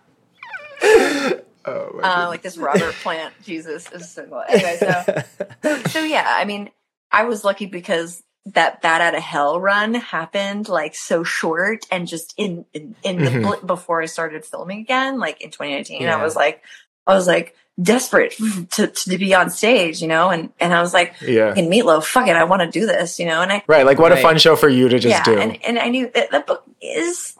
Oh, 1.66 2.00
uh, 2.02 2.26
like 2.28 2.42
this 2.42 2.58
Robert 2.58 2.92
Plant 3.02 3.32
Jesus 3.42 3.90
is 3.92 4.10
so 4.10 4.26
cool. 4.26 4.42
Anyway, 4.46 4.76
so, 4.78 5.04
so 5.62 5.82
so 5.88 6.00
yeah, 6.04 6.24
I 6.26 6.44
mean, 6.44 6.70
I 7.10 7.24
was 7.24 7.44
lucky 7.44 7.66
because 7.66 8.22
that 8.46 8.82
Bat 8.82 9.00
Out 9.00 9.14
of 9.14 9.22
Hell 9.22 9.58
run 9.58 9.94
happened 9.94 10.68
like 10.68 10.94
so 10.94 11.24
short 11.24 11.86
and 11.90 12.06
just 12.06 12.34
in 12.36 12.66
in, 12.74 12.94
in 13.02 13.22
the 13.24 13.30
Mhm. 13.30 13.42
blip 13.42 13.66
before 13.66 14.02
I 14.02 14.06
started 14.06 14.44
filming 14.44 14.80
again, 14.80 15.18
like 15.18 15.40
in 15.40 15.50
2019. 15.50 16.02
Yeah. 16.02 16.14
I 16.16 16.22
was 16.22 16.36
like, 16.36 16.62
I 17.06 17.14
was 17.14 17.26
like 17.26 17.56
desperate 17.80 18.32
mm-hmm. 18.32 18.64
to 18.72 18.86
to 18.86 19.18
be 19.18 19.34
on 19.34 19.50
stage, 19.50 20.00
you 20.00 20.08
know, 20.08 20.30
and 20.30 20.52
and 20.60 20.72
I 20.72 20.80
was 20.80 20.94
like, 20.94 21.14
yeah. 21.20 21.54
in 21.54 21.66
Meatloaf, 21.66 22.04
fuck 22.04 22.28
it, 22.28 22.36
I 22.36 22.44
want 22.44 22.62
to 22.62 22.70
do 22.70 22.86
this, 22.86 23.18
you 23.18 23.26
know, 23.26 23.42
and 23.42 23.50
I 23.50 23.64
Right. 23.66 23.84
Like, 23.84 23.98
what 23.98 24.12
a 24.12 24.16
fun 24.16 24.38
show 24.38 24.56
for 24.56 24.68
you 24.68 24.88
to 24.88 24.98
just 24.98 25.14
yeah, 25.14 25.24
do. 25.24 25.38
and 25.38 25.64
and 25.64 25.78
I 25.78 25.88
knew 25.88 26.10
that 26.14 26.30
the 26.30 26.40
book 26.40 26.64
is 26.80 27.34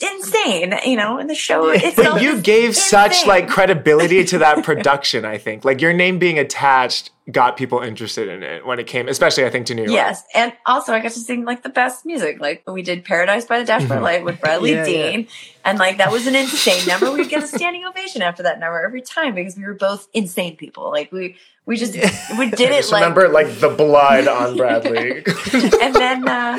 insane, 0.00 0.74
you 0.84 0.96
know, 0.96 1.18
and 1.18 1.30
the 1.30 1.34
show 1.34 1.68
itself. 1.70 1.96
but 1.96 2.22
you 2.22 2.34
is 2.34 2.42
gave 2.42 2.76
such 2.76 3.12
insane. 3.12 3.28
like 3.28 3.48
credibility 3.48 4.24
to 4.24 4.38
that 4.38 4.64
production, 4.64 5.24
I 5.24 5.38
think. 5.38 5.64
Like 5.64 5.80
your 5.80 5.92
name 5.92 6.18
being 6.18 6.38
attached 6.38 7.10
got 7.30 7.56
people 7.58 7.80
interested 7.80 8.28
in 8.28 8.42
it 8.42 8.64
when 8.64 8.78
it 8.78 8.86
came, 8.86 9.06
especially 9.08 9.44
I 9.44 9.50
think 9.50 9.66
to 9.66 9.74
New 9.74 9.82
York. 9.82 9.92
Yes, 9.92 10.22
and 10.34 10.52
also 10.64 10.92
I 10.92 11.00
got 11.00 11.12
to 11.12 11.18
sing 11.20 11.44
like 11.44 11.62
the 11.62 11.68
best 11.68 12.06
music. 12.06 12.40
Like 12.40 12.62
we 12.66 12.82
did 12.82 13.04
"Paradise 13.04 13.44
by 13.44 13.58
the 13.58 13.64
Dashboard 13.64 14.00
Mhm. 14.00 14.02
Light" 14.02 14.24
with 14.24 14.40
Bradley 14.40 14.70
Yeah, 14.74 14.86
yeah. 14.86 15.10
Dean, 15.10 15.28
and 15.64 15.78
like 15.78 15.98
that 15.98 16.10
was 16.10 16.26
an 16.26 16.34
insane 16.34 16.86
number. 16.86 17.10
We'd 17.12 17.28
get 17.28 17.42
a 17.42 17.46
standing 17.46 17.84
ovation 17.84 18.22
after 18.22 18.42
that 18.44 18.58
number 18.60 18.80
every 18.84 19.02
time 19.02 19.34
because 19.34 19.56
we 19.56 19.64
were 19.64 19.74
both 19.74 20.08
insane 20.14 20.56
people. 20.56 20.90
Like 20.90 21.12
we 21.12 21.36
we 21.66 21.76
just 21.76 21.94
we 22.38 22.50
did 22.50 22.70
I 22.72 22.74
it 22.74 22.78
just 22.78 22.92
like, 22.92 23.02
remember 23.02 23.28
like 23.28 23.58
the 23.60 23.68
blood 23.68 24.26
on 24.26 24.56
Bradley. 24.56 25.22
and 25.82 25.94
then 25.94 26.26
uh, 26.28 26.58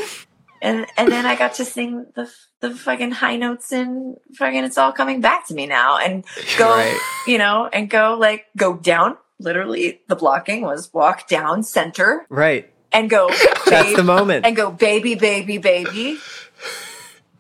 and 0.61 0.85
and 0.97 1.11
then 1.11 1.25
I 1.25 1.35
got 1.35 1.55
to 1.55 1.65
sing 1.65 2.05
the 2.15 2.31
the 2.59 2.71
fucking 2.75 3.11
high 3.11 3.37
notes 3.37 3.71
and 3.71 4.17
fucking 4.35 4.63
it's 4.65 4.77
all 4.77 4.91
coming 4.91 5.21
back 5.21 5.47
to 5.47 5.53
me 5.53 5.65
now 5.65 5.97
and 5.97 6.25
go 6.57 6.69
Right. 6.69 6.99
you 7.25 7.37
know 7.37 7.67
and 7.71 7.89
go 7.89 8.17
like 8.19 8.45
go 8.55 8.75
down. 8.75 9.17
Literally, 9.39 10.01
the 10.07 10.15
blocking 10.15 10.61
was 10.61 10.93
walk 10.93 11.27
down 11.27 11.63
center 11.63 12.25
right. 12.29 12.71
and 12.91 13.09
go. 13.09 13.29
That's 13.67 13.95
the 13.95 14.03
moment. 14.03 14.45
and 14.45 14.55
go 14.55 14.69
baby 14.71 15.15
baby 15.15 15.57
baby 15.57 16.17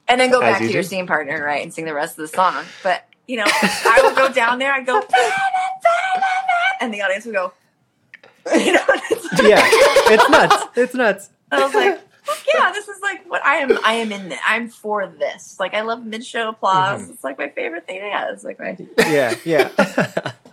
and 0.07 0.19
then 0.19 0.31
go 0.31 0.41
As 0.41 0.53
back 0.53 0.61
you 0.61 0.67
to 0.69 0.73
your 0.73 0.83
scene 0.83 1.07
partner 1.07 1.43
right 1.43 1.61
and 1.63 1.73
sing 1.73 1.85
the 1.85 1.93
rest 1.93 2.17
of 2.17 2.21
the 2.29 2.35
song 2.35 2.63
but 2.83 3.03
you 3.27 3.35
know 3.37 3.45
i 3.47 4.01
would 4.03 4.15
go 4.15 4.31
down 4.31 4.57
there 4.59 4.71
i'd 4.73 4.85
go 4.85 5.01
and 6.81 6.93
the 6.93 7.01
audience 7.01 7.25
would 7.25 7.35
go 7.35 7.53
you 8.55 8.71
know 8.73 8.81
it's 8.87 9.33
like- 9.33 9.43
yeah, 9.43 9.61
it's 10.13 10.29
nuts. 10.29 10.65
It's 10.75 10.93
nuts. 10.95 11.29
i 11.51 11.63
was 11.63 11.73
like 11.75 11.99
yeah 12.53 12.71
this 12.71 12.87
is 12.87 12.99
like 13.01 13.29
what 13.29 13.43
i 13.45 13.55
am 13.57 13.77
i 13.83 13.93
am 13.93 14.11
in 14.11 14.29
this 14.29 14.39
i'm 14.47 14.69
for 14.69 15.07
this 15.07 15.59
like 15.59 15.73
i 15.75 15.81
love 15.81 16.03
mid-show 16.05 16.49
applause 16.49 17.01
Mm-hmm. 17.03 17.11
it's 17.13 17.23
like 17.23 17.37
my 17.37 17.49
favorite 17.49 17.85
thing 17.85 17.97
yeah 17.97 18.31
it's 18.31 18.43
like 18.43 18.59
my 18.59 18.77
Yeah, 18.99 19.35
yeah. 19.45 19.69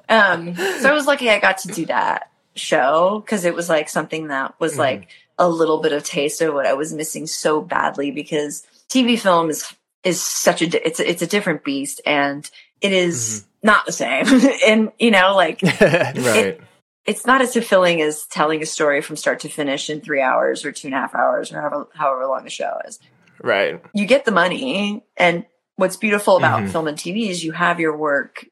Um, 0.08 0.54
so 0.54 0.90
I 0.90 0.92
was 0.92 1.06
lucky 1.06 1.30
I 1.30 1.38
got 1.40 1.58
to 1.58 1.68
do 1.68 1.86
that 1.86 2.30
show 2.54 3.20
because 3.24 3.44
it 3.44 3.54
was 3.54 3.68
like 3.68 3.88
something 3.88 4.28
that 4.28 4.58
was 4.60 4.74
Mhm. 4.74 4.78
like 4.78 5.08
a 5.38 5.48
little 5.48 5.78
bit 5.82 5.92
of 5.92 6.02
taste 6.04 6.40
of 6.40 6.54
what 6.54 6.66
I 6.66 6.72
was 6.74 6.92
missing 6.92 7.26
so 7.26 7.60
badly 7.60 8.10
because 8.10 8.62
TV 8.88 9.18
film 9.18 9.50
is 9.50 9.74
is 10.04 10.22
such 10.22 10.62
a 10.62 10.86
it's 10.86 11.00
it's 11.00 11.22
a 11.22 11.26
different 11.26 11.64
beast 11.64 12.00
and 12.06 12.48
it 12.80 12.92
is 12.92 13.44
not 13.62 13.84
the 13.84 13.92
same 13.92 14.24
and 14.66 14.92
you 14.98 15.10
know 15.10 15.34
like 15.34 15.60
right. 15.80 16.60
it's 17.04 17.26
not 17.26 17.42
as 17.42 17.52
fulfilling 17.52 18.00
as 18.00 18.24
telling 18.26 18.62
a 18.62 18.66
story 18.66 19.02
from 19.02 19.16
start 19.16 19.40
to 19.40 19.48
finish 19.48 19.90
in 19.90 20.00
three 20.00 20.20
hours 20.22 20.64
or 20.64 20.72
two 20.72 20.88
and 20.88 20.94
a 20.94 20.98
half 20.98 21.14
hours 21.14 21.52
or 21.52 21.60
however, 21.60 21.88
however 21.94 22.26
long 22.26 22.44
the 22.44 22.50
show 22.50 22.78
is 22.86 22.98
Right. 23.42 23.82
you 23.92 24.06
get 24.06 24.24
the 24.24 24.30
money 24.32 25.04
and 25.16 25.44
what's 25.74 25.96
beautiful 25.98 26.36
about 26.38 26.62
Mhm. 26.62 26.70
film 26.72 26.86
and 26.88 26.96
TV 26.96 27.28
is 27.28 27.44
you 27.44 27.52
have 27.52 27.80
your 27.80 27.94
work 27.96 28.46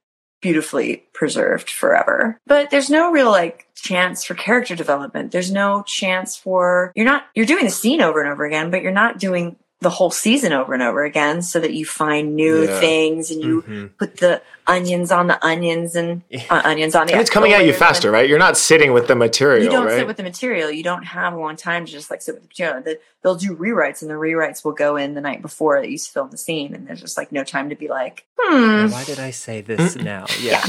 beautifully 0.44 1.02
preserved 1.14 1.70
forever. 1.70 2.38
But 2.46 2.68
there's 2.68 2.90
no 2.90 3.10
real 3.10 3.30
like 3.30 3.66
chance 3.74 4.24
for 4.24 4.34
character 4.34 4.76
development. 4.76 5.32
There's 5.32 5.50
no 5.50 5.82
chance 5.86 6.36
for 6.36 6.92
you're 6.94 7.06
not 7.06 7.24
you're 7.34 7.46
doing 7.46 7.64
the 7.64 7.70
scene 7.70 8.02
over 8.02 8.20
and 8.20 8.30
over 8.30 8.44
again, 8.44 8.70
but 8.70 8.82
you're 8.82 8.92
not 8.92 9.18
doing 9.18 9.56
the 9.84 9.90
whole 9.90 10.10
season 10.10 10.52
over 10.52 10.74
and 10.74 10.82
over 10.82 11.04
again 11.04 11.40
so 11.42 11.60
that 11.60 11.72
you 11.72 11.86
find 11.86 12.34
new 12.34 12.64
Yeah. 12.64 12.80
things 12.80 13.30
and 13.30 13.40
you 13.40 13.62
Mhm. 13.62 13.90
put 13.96 14.16
the 14.16 14.42
onions 14.66 15.12
on 15.12 15.28
the 15.28 15.38
onions 15.46 15.94
and 15.94 16.22
uh, 16.50 16.62
onions 16.64 16.96
on 16.96 17.06
the 17.06 17.12
And 17.12 17.20
it's 17.20 17.30
coming 17.30 17.52
at 17.52 17.64
you 17.64 17.72
faster, 17.72 18.10
right? 18.10 18.28
You're 18.28 18.38
not 18.40 18.56
sitting 18.56 18.92
with 18.92 19.06
the 19.06 19.14
material, 19.14 19.62
you 19.62 19.70
don't 19.70 19.86
right? 19.86 19.98
sit 19.98 20.06
with 20.08 20.16
the 20.16 20.22
material. 20.24 20.70
You 20.72 20.82
don't 20.82 21.04
have 21.04 21.34
a 21.34 21.36
long 21.38 21.54
time 21.54 21.86
to 21.86 21.92
just 21.92 22.10
like 22.10 22.20
sit 22.22 22.34
with 22.34 22.42
the 22.42 22.48
material. 22.48 22.82
The- 22.82 22.98
They'll 23.22 23.36
do 23.36 23.56
rewrites, 23.56 24.02
and 24.02 24.10
the 24.10 24.16
rewrites 24.16 24.64
will 24.66 24.72
go 24.72 24.96
in 24.96 25.14
the 25.14 25.20
night 25.22 25.40
before 25.40 25.80
that 25.80 25.88
you 25.90 25.98
film 25.98 26.28
the 26.30 26.36
scene, 26.36 26.74
and 26.74 26.86
there's 26.86 27.00
just 27.00 27.16
like 27.16 27.32
no 27.32 27.42
time 27.44 27.70
to 27.70 27.74
be 27.74 27.88
like, 27.88 28.24
hmm. 28.38 28.88
Why 28.90 29.02
did 29.04 29.18
I 29.18 29.30
say 29.30 29.60
this 29.62 29.96
now? 29.96 30.26
Yeah. 30.40 30.62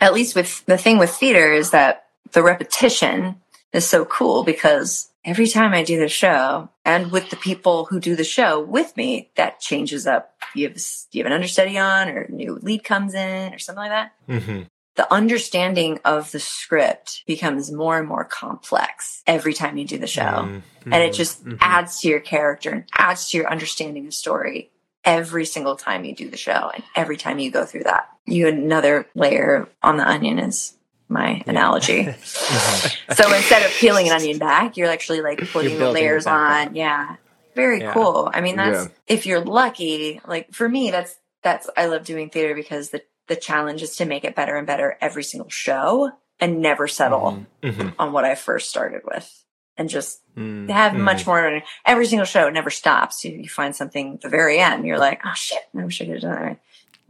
At 0.00 0.14
least 0.14 0.34
with 0.34 0.64
the 0.66 0.78
thing 0.78 0.96
with 0.98 1.10
theater 1.10 1.52
is 1.52 1.70
that 1.70 2.06
the 2.32 2.42
repetition 2.42 3.36
is 3.74 3.86
so 3.86 4.04
cool 4.06 4.42
because 4.42 5.08
every 5.24 5.46
time 5.46 5.72
I 5.72 5.82
do 5.84 5.98
the 5.98 6.08
show, 6.08 6.68
and 6.84 7.10
with 7.12 7.30
the 7.30 7.36
people 7.36 7.84
who 7.86 8.00
do 8.00 8.16
the 8.16 8.24
show 8.24 8.60
with 8.60 8.96
me, 8.96 9.30
that 9.36 9.60
changes 9.60 10.06
up. 10.06 10.34
You 10.54 10.68
have 10.68 10.78
you 11.12 11.22
have 11.22 11.26
an 11.26 11.32
understudy 11.34 11.78
on, 11.78 12.08
or 12.08 12.22
a 12.22 12.30
new 12.32 12.58
lead 12.62 12.84
comes 12.84 13.14
in, 13.14 13.52
or 13.54 13.58
something 13.58 13.82
like 13.82 13.90
that. 13.90 14.12
Mhm. 14.28 14.66
the 14.94 15.10
understanding 15.10 15.98
of 16.04 16.30
the 16.32 16.38
script 16.38 17.22
becomes 17.26 17.72
more 17.72 17.98
and 17.98 18.06
more 18.06 18.24
complex 18.26 19.22
every 19.26 19.54
time 19.54 19.78
you 19.78 19.86
do 19.86 19.96
the 19.96 20.06
show. 20.06 20.22
Mhm. 20.22 20.62
And 20.84 20.94
it 20.96 21.14
just 21.14 21.42
Mhm. 21.46 21.56
adds 21.62 22.00
to 22.00 22.08
your 22.08 22.20
character 22.20 22.68
and 22.70 22.84
adds 22.98 23.30
to 23.30 23.38
your 23.38 23.50
understanding 23.50 24.06
of 24.06 24.12
story 24.12 24.70
every 25.02 25.46
single 25.46 25.76
time 25.76 26.04
you 26.04 26.14
do 26.14 26.28
the 26.28 26.36
show 26.36 26.70
and 26.74 26.84
every 26.94 27.16
time 27.16 27.38
you 27.38 27.50
go 27.50 27.64
through 27.64 27.84
that. 27.84 28.06
You 28.26 28.48
another 28.48 29.06
layer 29.14 29.66
on 29.82 29.96
the 29.96 30.06
onion 30.06 30.38
is 30.38 30.74
my 31.12 31.42
analogy. 31.46 32.12
so 32.24 33.32
instead 33.34 33.62
of 33.64 33.70
peeling 33.72 34.08
an 34.08 34.14
onion 34.14 34.38
back, 34.38 34.76
you're 34.76 34.88
actually 34.90 35.20
like 35.20 35.38
putting 35.50 35.78
the 35.78 35.90
layers 35.90 36.24
back 36.24 36.68
on. 36.68 36.74
Yeah. 36.74 37.16
Very 37.54 37.80
Yeah. 37.80 37.92
cool. 37.92 38.30
I 38.32 38.40
mean, 38.40 38.56
that's 38.56 38.84
Yeah. 38.86 38.90
if 39.06 39.26
you're 39.26 39.40
lucky, 39.44 40.20
like 40.26 40.52
for 40.52 40.68
me, 40.68 40.90
that's 40.90 41.14
that's 41.42 41.68
I 41.76 41.86
love 41.86 42.04
doing 42.04 42.30
theater 42.30 42.54
because 42.54 42.90
the 42.90 43.02
the 43.28 43.36
challenge 43.36 43.82
is 43.82 43.96
to 43.96 44.04
make 44.04 44.24
it 44.24 44.34
better 44.34 44.56
and 44.56 44.66
better 44.66 44.96
every 45.00 45.22
single 45.22 45.48
show 45.50 46.10
and 46.40 46.60
never 46.60 46.88
settle 46.88 47.46
Mhm. 47.62 47.94
on 47.98 48.12
what 48.12 48.24
I 48.24 48.34
first 48.34 48.68
started 48.70 49.02
with 49.04 49.30
and 49.76 49.88
just 49.88 50.20
Mm. 50.36 50.68
have 50.70 50.92
Mm. 50.92 51.00
much 51.00 51.26
more. 51.26 51.62
Every 51.84 52.06
single 52.06 52.24
show 52.24 52.48
never 52.50 52.70
stops. 52.70 53.24
You, 53.24 53.32
you 53.36 53.48
find 53.48 53.76
something 53.76 54.14
at 54.14 54.20
the 54.22 54.28
very 54.28 54.58
end. 54.58 54.86
You're 54.86 54.98
like, 54.98 55.20
oh 55.26 55.32
shit, 55.34 55.62
I 55.78 55.84
wish 55.84 56.00
I 56.00 56.06
could 56.06 56.14
have 56.14 56.22
done 56.22 56.32
that. 56.42 56.58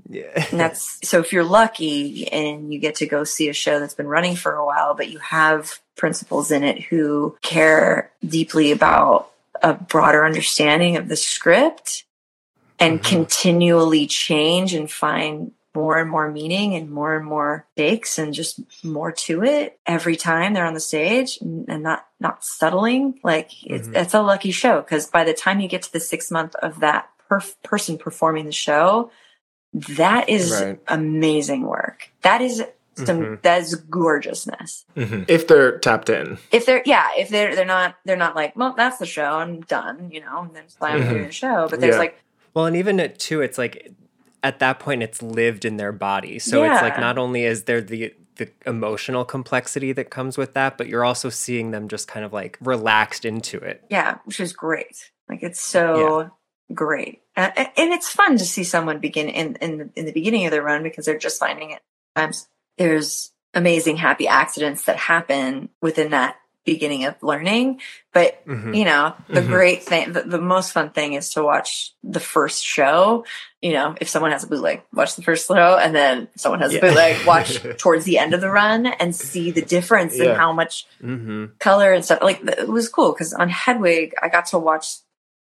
Yeah. 0.08 0.46
And 0.50 0.60
that's 0.60 0.98
so 1.08 1.20
if 1.20 1.32
you're 1.32 1.44
lucky 1.44 2.28
and 2.28 2.72
you 2.72 2.78
get 2.78 2.96
to 2.96 3.06
go 3.06 3.24
see 3.24 3.48
a 3.48 3.52
show 3.52 3.80
that's 3.80 3.94
been 3.94 4.08
running 4.08 4.36
for 4.36 4.54
a 4.54 4.64
while, 4.66 4.94
but 4.94 5.08
you 5.10 5.18
have 5.18 5.78
principals 5.96 6.50
in 6.50 6.64
it 6.64 6.82
who 6.82 7.36
care 7.42 8.10
deeply 8.26 8.72
about 8.72 9.30
a 9.62 9.74
broader 9.74 10.24
understanding 10.24 10.96
of 10.96 11.08
the 11.08 11.16
script 11.16 12.04
and 12.78 13.00
Mhm. 13.00 13.04
continually 13.04 14.06
change 14.06 14.74
and 14.74 14.90
find 14.90 15.52
more 15.74 15.98
and 15.98 16.10
more 16.10 16.30
meaning 16.30 16.74
and 16.74 16.90
more 16.90 17.16
and 17.16 17.24
more 17.24 17.66
stakes 17.72 18.18
and 18.18 18.34
just 18.34 18.60
more 18.84 19.10
to 19.12 19.42
it 19.42 19.78
every 19.86 20.16
time 20.16 20.52
they're 20.52 20.66
on 20.66 20.74
the 20.74 20.80
stage 20.80 21.38
and 21.40 21.82
not 21.82 22.06
not 22.20 22.44
settling 22.44 23.18
like 23.24 23.50
it's, 23.64 23.88
Mhm. 23.88 23.96
it's 23.96 24.14
a 24.14 24.20
lucky 24.20 24.50
show 24.50 24.80
because 24.82 25.06
by 25.06 25.24
the 25.24 25.32
time 25.32 25.60
you 25.60 25.68
get 25.68 25.82
to 25.82 25.92
the 25.92 26.00
sixth 26.00 26.30
month 26.30 26.54
of 26.56 26.80
that 26.80 27.08
person 27.62 27.96
performing 27.96 28.44
the 28.44 28.52
show 28.52 29.10
that 29.74 30.28
is 30.28 30.50
Right. 30.52 30.78
amazing 30.88 31.62
work 31.66 32.10
that 32.22 32.40
is 32.40 32.62
some 32.94 33.20
Mhm. 33.20 33.42
that 33.42 33.62
is 33.62 33.74
gorgeousness 33.74 34.84
Mhm. 34.96 35.24
If 35.28 35.46
they're 35.48 35.78
tapped 35.78 36.10
in. 36.10 36.36
if 36.50 36.66
they're 36.66 36.82
yeah 36.84 37.08
if 37.16 37.30
they're 37.30 37.54
they're 37.56 37.64
not 37.64 37.96
they're 38.04 38.16
not 38.16 38.36
like 38.36 38.54
well 38.54 38.74
that's 38.76 38.98
the 38.98 39.06
show 39.06 39.24
i'm 39.36 39.62
done 39.62 40.10
you 40.12 40.20
know 40.20 40.42
and 40.42 40.54
then 40.54 40.68
slam 40.68 41.00
Mhm. 41.00 41.08
through 41.08 41.24
the 41.26 41.32
show 41.32 41.68
but 41.70 41.80
there's 41.80 41.94
Yeah. 41.94 41.98
like 42.00 42.18
Well, 42.54 42.66
and 42.66 42.76
even 42.76 43.00
it 43.00 43.18
too, 43.18 43.40
it's 43.40 43.56
like 43.56 43.92
at 44.42 44.58
that 44.58 44.78
point, 44.78 45.02
it's 45.02 45.22
lived 45.22 45.64
in 45.64 45.78
their 45.78 45.90
body. 45.92 46.38
So 46.38 46.64
it's 46.64 46.82
like 46.82 46.98
not 47.00 47.16
only 47.16 47.44
is 47.44 47.62
there 47.64 47.80
the 47.80 48.12
the 48.36 48.50
emotional 48.66 49.24
complexity 49.24 49.92
that 49.92 50.10
comes 50.10 50.36
with 50.36 50.52
that, 50.52 50.76
but 50.76 50.86
you're 50.86 51.02
also 51.04 51.30
seeing 51.30 51.70
them 51.70 51.88
just 51.88 52.08
kind 52.08 52.26
of 52.26 52.32
like 52.34 52.58
relaxed 52.60 53.24
into 53.24 53.56
it. 53.56 53.82
Yeah, 53.88 54.18
which 54.26 54.38
is 54.38 54.52
great. 54.52 55.10
Like 55.30 55.42
it's 55.42 55.60
so 55.62 56.30
great, 56.74 57.21
uh, 57.36 57.50
and 57.56 57.92
it's 57.92 58.08
fun 58.10 58.36
to 58.38 58.44
see 58.44 58.64
someone 58.64 58.98
begin 58.98 59.28
in 59.28 59.56
in 59.56 59.78
the, 59.78 59.90
in 59.96 60.04
the 60.06 60.12
beginning 60.12 60.44
of 60.46 60.50
their 60.50 60.62
run 60.62 60.82
because 60.82 61.04
they're 61.06 61.18
just 61.18 61.38
finding 61.40 61.70
it. 61.70 61.80
Sometimes 62.16 62.48
there's 62.78 63.32
amazing 63.54 63.96
happy 63.96 64.26
accidents 64.28 64.84
that 64.84 64.96
happen 64.96 65.68
within 65.80 66.10
that 66.10 66.36
beginning 66.64 67.04
of 67.06 67.16
learning, 67.22 67.80
but 68.12 68.46
Mhm. 68.46 68.76
you 68.76 68.84
know 68.84 69.14
the 69.28 69.40
Mhm. 69.40 69.48
great 69.48 69.82
thing, 69.82 70.12
the, 70.12 70.22
the 70.22 70.40
most 70.40 70.70
fun 70.72 70.90
thing 70.90 71.14
is 71.14 71.30
to 71.30 71.42
watch 71.42 71.92
the 72.04 72.20
first 72.20 72.64
show. 72.64 73.24
You 73.60 73.72
know, 73.72 73.96
if 74.00 74.08
someone 74.08 74.30
has 74.30 74.44
a 74.44 74.46
bootleg, 74.46 74.82
watch 74.92 75.16
the 75.16 75.22
first 75.22 75.48
show, 75.48 75.76
and 75.76 75.92
then 75.94 76.28
someone 76.36 76.60
has 76.60 76.72
Yeah. 76.72 76.78
a 76.78 76.82
bootleg, 76.82 77.26
watch 77.26 77.60
towards 77.78 78.04
the 78.04 78.18
end 78.18 78.32
of 78.32 78.40
the 78.40 78.48
run 78.48 78.86
and 78.86 79.14
see 79.14 79.50
the 79.50 79.62
difference 79.62 80.16
Yeah. 80.16 80.30
in 80.30 80.36
how 80.36 80.52
much 80.52 80.86
Mm-hmm. 81.02 81.46
color 81.58 81.92
and 81.92 82.04
stuff. 82.04 82.20
Like 82.22 82.42
it 82.46 82.68
was 82.68 82.88
cool 82.88 83.10
because 83.12 83.32
on 83.34 83.48
Hedwig, 83.48 84.14
I 84.22 84.28
got 84.28 84.46
to 84.46 84.58
watch 84.58 84.98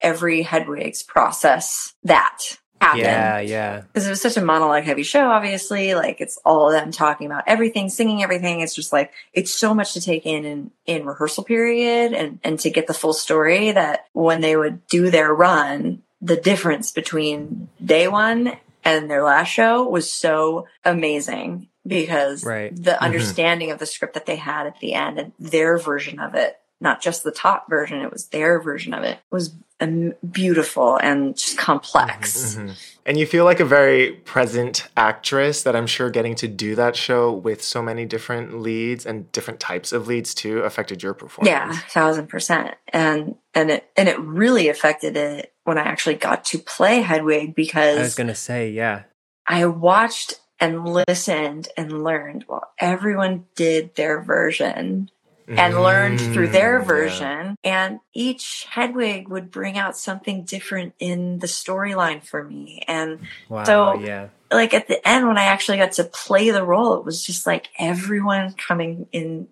every 0.01 0.43
Hedwig's 0.43 1.03
process 1.03 1.95
that 2.05 2.59
happen. 2.81 3.01
Yeah, 3.01 3.41
yeah. 3.41 3.81
Because 3.81 4.07
it 4.07 4.11
was 4.11 4.21
such 4.21 4.37
a 4.37 4.45
monologue 4.45 4.85
heavy 4.85 5.03
show, 5.03 5.31
obviously. 5.31 5.95
Like 5.95 6.21
it's 6.21 6.39
all 6.45 6.69
of 6.69 6.73
them 6.73 6.91
talking 6.91 7.27
about 7.27 7.45
everything, 7.47 7.89
singing 7.89 8.23
everything. 8.23 8.61
It's 8.61 8.75
just 8.75 8.93
like 8.93 9.13
it's 9.33 9.53
so 9.53 9.75
much 9.75 9.93
to 9.95 10.01
take 10.01 10.27
in 10.27 10.45
in, 10.45 10.71
in 10.87 11.05
rehearsal 11.05 11.45
period 11.45 12.13
and, 12.13 12.41
and 12.43 12.59
to 12.61 12.71
get 12.71 12.87
the 12.87 12.95
full 12.95 13.13
story 13.13 13.73
that 13.73 14.07
when 14.13 14.41
they 14.41 14.57
would 14.57 14.87
do 14.87 15.11
their 15.11 15.33
run, 15.33 16.03
the 16.21 16.37
difference 16.37 16.91
between 16.91 17.69
day 17.85 18.09
one 18.09 18.57
and 18.85 19.11
their 19.11 19.23
last 19.23 19.49
show 19.49 19.87
was 19.87 20.11
so 20.11 20.67
amazing 20.85 21.69
because 21.87 22.45
Right. 22.45 22.75
the 22.75 22.93
mm-hmm. 22.93 23.05
understanding 23.05 23.71
of 23.71 23.79
the 23.79 23.87
script 23.87 24.15
that 24.15 24.27
they 24.27 24.37
had 24.37 24.67
at 24.67 24.81
the 24.81 24.95
end 24.95 25.19
and 25.19 25.33
their 25.39 25.79
version 25.79 26.19
of 26.19 26.35
it, 26.35 26.59
not 26.81 27.03
just 27.03 27.25
the 27.25 27.31
top 27.31 27.69
version, 27.69 28.01
it 28.01 28.13
was 28.13 28.29
their 28.29 28.61
version 28.61 28.95
of 28.95 29.03
it, 29.03 29.19
it 29.19 29.19
was 29.31 29.55
um, 29.81 30.13
beautiful 30.31 30.97
and 30.97 31.37
just 31.37 31.57
complex. 31.59 32.55
Mhm. 32.55 32.77
And 33.07 33.19
you 33.19 33.27
feel 33.27 33.45
like 33.45 33.61
a 33.61 33.65
very 33.65 34.13
present 34.13 34.87
actress 34.97 35.63
that 35.63 35.75
I'm 35.75 35.87
sure 35.87 36.11
getting 36.11 36.35
to 36.37 36.49
do 36.49 36.75
that 36.75 36.97
show 36.97 37.33
with 37.33 37.63
so 37.63 37.83
many 37.83 38.05
different 38.05 38.61
leads 38.61 39.07
and 39.07 39.31
different 39.33 39.59
types 39.59 39.93
of 39.93 40.07
leads 40.07 40.35
too 40.35 40.59
affected 40.61 41.03
your 41.03 41.15
performance. 41.15 41.51
Yeah, 41.51 41.73
thousand 41.89 42.29
percent. 42.29 42.75
And 42.89 43.37
and 43.55 43.71
it 43.71 43.91
and 43.97 44.09
it 44.09 44.19
really 44.21 44.69
affected 44.69 45.17
it 45.17 45.53
when 45.65 45.79
I 45.79 45.83
actually 45.83 46.17
got 46.17 46.45
to 46.47 46.59
play 46.59 47.01
Hedwig 47.01 47.55
because 47.55 47.99
I 47.99 48.03
was 48.03 48.15
gonna 48.15 48.35
say, 48.35 48.71
yeah. 48.71 49.05
I 49.47 49.67
watched 49.67 50.41
and 50.61 50.87
listened 50.87 51.69
and 51.77 52.05
learned 52.05 52.45
while 52.47 52.71
everyone 52.79 53.47
did 53.57 53.95
their 53.97 54.21
version 54.21 55.11
and 55.59 55.83
learned 55.83 56.21
through 56.21 56.49
their 56.49 56.79
Mm, 56.79 56.83
yeah. 56.83 56.87
version. 56.87 57.57
And 57.65 58.01
each 58.15 58.67
Hedwig 58.71 59.29
would 59.29 59.51
bring 59.51 59.77
out 59.79 59.97
something 59.97 60.45
different 60.45 60.95
in 60.99 61.39
the 61.41 61.47
storyline 61.47 62.25
for 62.25 62.45
me. 62.45 62.83
And 62.87 63.21
Wow. 63.49 63.65
So- 63.65 63.99
yeah. 64.01 64.29
like 64.53 64.75
at 64.75 64.89
the 64.89 65.07
end 65.09 65.27
when 65.29 65.39
I 65.39 65.45
actually 65.45 65.79
got 65.79 65.93
to 65.93 66.05
play 66.05 66.51
the 66.51 66.65
role, 66.65 66.95
it 66.95 67.05
was 67.05 67.25
just 67.25 67.47
like 67.47 67.69
everyone 67.79 68.53
coming 68.55 69.07
in 69.13 69.49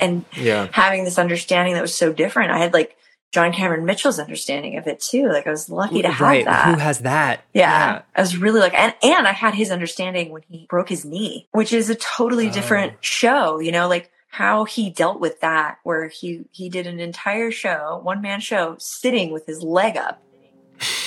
and 0.00 0.24
Yeah. 0.34 0.68
having 0.72 1.04
this 1.04 1.18
understanding 1.18 1.74
that 1.74 1.82
was 1.82 1.94
so 1.94 2.12
different. 2.12 2.50
I 2.52 2.58
had 2.58 2.72
like 2.72 2.96
John 3.32 3.52
Cameron 3.52 3.84
Mitchell's 3.84 4.18
understanding 4.18 4.78
of 4.78 4.86
it 4.86 5.00
too. 5.00 5.28
Like 5.28 5.46
I 5.46 5.50
was 5.50 5.68
lucky 5.68 6.02
to 6.02 6.08
have 6.10 6.20
right. 6.20 6.44
that. 6.44 6.66
Who 6.74 6.80
has 6.80 7.00
that? 7.00 7.42
yeah. 7.52 8.02
I 8.14 8.20
was 8.20 8.36
really 8.36 8.60
like, 8.60 8.74
and, 8.74 8.94
and 9.02 9.26
I 9.26 9.32
had 9.32 9.54
his 9.54 9.70
understanding 9.70 10.30
when 10.30 10.42
he 10.48 10.66
broke 10.68 10.88
his 10.88 11.04
knee, 11.04 11.48
which 11.52 11.72
is 11.72 11.90
a 11.90 11.94
totally 11.96 12.48
Oh. 12.48 12.52
different 12.52 12.94
show, 13.00 13.58
you 13.58 13.72
know, 13.72 13.88
like 13.88 14.10
how 14.36 14.64
he 14.64 14.90
dealt 14.90 15.18
with 15.18 15.40
that, 15.40 15.78
where 15.82 16.08
he, 16.08 16.44
he 16.52 16.68
did 16.68 16.86
an 16.86 17.00
entire 17.00 17.50
show, 17.50 18.00
one 18.02 18.20
man 18.20 18.38
show 18.40 18.76
sitting 18.78 19.32
with 19.32 19.46
his 19.46 19.62
leg 19.62 19.96
up. 19.96 20.22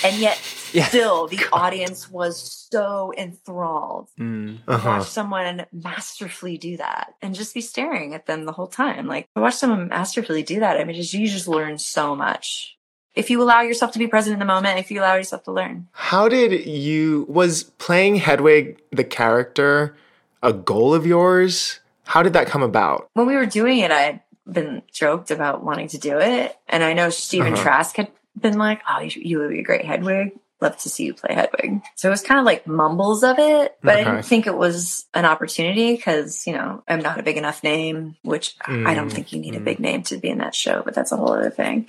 And 0.03 0.15
yet 0.17 0.41
Yeah. 0.73 0.85
still 0.87 1.27
the 1.27 1.45
audience 1.53 2.09
was 2.11 2.67
so 2.71 3.11
enthralled 3.17 4.07
Mm. 4.19 4.59
Uh-huh. 4.67 4.89
watch 4.99 5.07
someone 5.07 5.65
masterfully 5.71 6.57
do 6.57 6.77
that 6.77 7.13
and 7.21 7.33
just 7.35 7.53
be 7.55 7.61
staring 7.61 8.13
at 8.15 8.25
them 8.25 8.45
the 8.45 8.51
whole 8.51 8.67
time. 8.67 9.05
Like 9.07 9.27
to 9.35 9.41
watch 9.41 9.55
someone 9.55 9.87
masterfully 9.89 10.41
do 10.43 10.59
that. 10.61 10.77
I 10.77 10.83
mean, 10.83 10.95
just, 10.95 11.13
you 11.13 11.27
just 11.27 11.47
learn 11.47 11.77
so 11.77 12.15
much. 12.15 12.77
If 13.15 13.29
you 13.29 13.41
allow 13.43 13.61
yourself 13.61 13.91
to 13.93 13.99
be 13.99 14.07
present 14.07 14.33
in 14.33 14.39
the 14.39 14.45
moment, 14.45 14.79
if 14.79 14.89
you 14.91 15.01
allow 15.01 15.15
yourself 15.15 15.43
to 15.43 15.51
learn. 15.51 15.87
How 15.91 16.29
did 16.29 16.65
you 16.65 17.25
was 17.29 17.63
playing 17.63 18.15
Hedwig 18.15 18.79
the 18.91 19.03
character 19.03 19.95
a 20.41 20.53
goal 20.53 20.93
of 20.95 21.05
yours? 21.05 21.79
How 22.09 22.23
did 22.23 22.33
that 22.33 22.47
come 22.47 22.63
about? 22.63 23.07
When 23.13 23.27
we 23.27 23.35
were 23.35 23.45
doing 23.45 23.79
it, 23.79 23.91
I 23.91 24.01
had 24.01 24.21
been 24.51 24.81
joked 24.91 25.29
about 25.29 25.63
wanting 25.63 25.89
to 25.89 25.99
do 25.99 26.17
it. 26.17 26.57
And 26.67 26.83
I 26.83 26.93
know 26.93 27.11
Stephen 27.11 27.53
Uh-huh. 27.53 27.61
Trask 27.61 27.95
had 27.97 28.07
been 28.39 28.57
like, 28.57 28.81
oh, 28.89 28.99
you, 29.01 29.21
you 29.23 29.37
would 29.39 29.51
be 29.51 29.59
a 29.59 29.63
great 29.63 29.85
Hedwig. 29.85 30.31
Love 30.59 30.75
to 30.79 30.89
see 30.89 31.05
you 31.05 31.13
play 31.13 31.35
Hedwig. 31.35 31.81
So 31.95 32.09
it 32.09 32.11
was 32.11 32.23
kind 32.23 32.39
of 32.39 32.45
like 32.45 32.65
mumbles 32.65 33.23
of 33.23 33.37
it, 33.37 33.77
but 33.83 33.95
I 33.95 34.03
didn't 34.03 34.23
think 34.23 34.47
it 34.47 34.55
was 34.57 35.05
an 35.13 35.23
opportunity 35.23 35.95
because, 35.95 36.47
you 36.47 36.53
know, 36.53 36.83
I'm 36.87 36.99
not 36.99 37.19
a 37.19 37.23
big 37.23 37.37
enough 37.37 37.63
name, 37.63 38.15
which 38.23 38.55
I 38.65 38.93
don't 38.95 39.09
Mm, 39.09 39.13
think 39.13 39.31
you 39.31 39.39
need 39.39 39.55
a 39.55 39.59
mm. 39.59 39.63
big 39.65 39.79
name 39.79 40.01
to 40.03 40.17
be 40.17 40.29
in 40.29 40.39
that 40.39 40.55
show, 40.55 40.81
but 40.83 40.95
that's 40.95 41.11
a 41.11 41.15
whole 41.17 41.31
other 41.33 41.51
thing. 41.51 41.87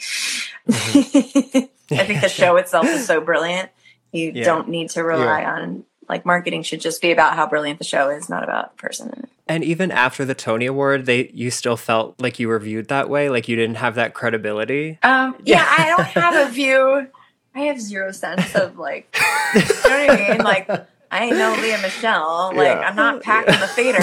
Mm-hmm. 0.69 1.59
I 1.95 2.05
think 2.05 2.21
the 2.21 2.29
show 2.41 2.57
itself 2.57 2.87
is 2.87 3.07
so 3.07 3.21
brilliant. 3.21 3.71
You 4.13 4.33
Yeah. 4.35 4.45
don't 4.45 4.69
need 4.69 4.91
to 4.91 5.03
rely 5.03 5.45
on 5.45 5.85
like 6.11 6.27
marketing 6.27 6.63
should 6.63 6.81
just 6.81 7.01
be 7.01 7.13
about 7.13 7.35
how 7.37 7.47
brilliant 7.47 7.79
the 7.79 7.85
show 7.85 8.11
is, 8.11 8.29
not 8.29 8.43
about 8.45 8.77
the 8.77 8.83
person 8.83 9.09
in 9.17 9.23
it. 9.25 9.31
And 9.49 9.65
even 9.65 9.91
after 9.91 10.25
the 10.25 10.35
Tony 10.35 10.67
Award, 10.67 11.07
they 11.07 11.31
you 11.33 11.51
still 11.51 11.77
felt 11.77 12.21
like 12.21 12.39
you 12.39 12.49
were 12.49 12.59
viewed 12.59 12.89
that 12.89 13.09
way, 13.09 13.31
like 13.31 13.49
you 13.49 13.57
didn't 13.57 13.77
have 13.77 13.95
that 13.95 14.13
credibility. 14.13 14.99
Um, 15.03 15.37
yeah, 15.45 15.65
I 15.67 15.87
don't 15.97 16.07
have 16.07 16.49
a 16.49 16.53
view. 16.53 17.09
I 17.55 17.61
have 17.61 17.81
zero 17.81 18.13
sense 18.13 18.55
of 18.55 18.79
like, 18.79 19.17
you 19.55 19.61
know 19.61 19.67
what 19.69 20.11
I 20.11 20.29
mean? 20.29 20.39
Like, 20.39 20.69
I 21.11 21.25
ain't 21.25 21.37
no 21.37 21.57
Lea 21.61 21.77
Michele. 21.83 22.53
Like, 22.55 22.67
Yeah. 22.69 22.89
I'm 22.89 22.95
not 22.95 23.23
packing 23.23 23.59
the 23.59 23.67
theater. 23.67 23.99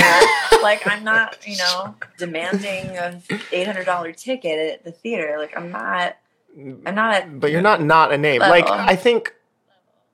like, 0.61 0.85
I'm 0.85 1.05
not, 1.05 1.37
you 1.47 1.55
know, 1.57 1.95
demanding 2.17 2.97
a 2.97 3.21
$800 3.29 4.15
ticket 4.17 4.73
at 4.73 4.83
the 4.83 4.91
theater. 4.91 5.35
Like, 5.37 5.55
I'm 5.55 5.71
not, 5.71 6.17
I'm 6.57 6.95
not 6.95 7.13
at, 7.13 7.39
But 7.39 7.51
you're 7.51 7.61
not 7.61 7.81
not 7.81 8.11
a 8.11 8.17
name. 8.17 8.41
Like 8.41 8.67
I 8.67 8.97
think 8.97 9.33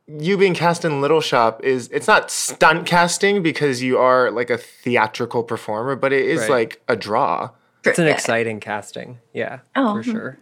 you 0.07 0.37
being 0.37 0.53
cast 0.53 0.83
in 0.85 1.01
Little 1.01 1.21
Shop 1.21 1.63
is 1.63 1.89
it's 1.91 2.07
not 2.07 2.29
stunt 2.29 2.85
casting 2.85 3.41
because 3.41 3.81
you 3.81 3.97
are 3.97 4.31
like 4.31 4.49
a 4.49 4.57
theatrical 4.57 5.43
performer, 5.43 5.95
but 5.95 6.11
it 6.13 6.25
is 6.25 6.41
Right. 6.41 6.49
like 6.49 6.81
a 6.87 6.95
draw. 6.95 7.51
It's 7.85 7.99
an 7.99 8.07
exciting 8.07 8.59
casting. 8.59 9.19
Yeah, 9.33 9.59
Oh, 9.75 9.95
for 9.95 10.03
sure. 10.03 10.37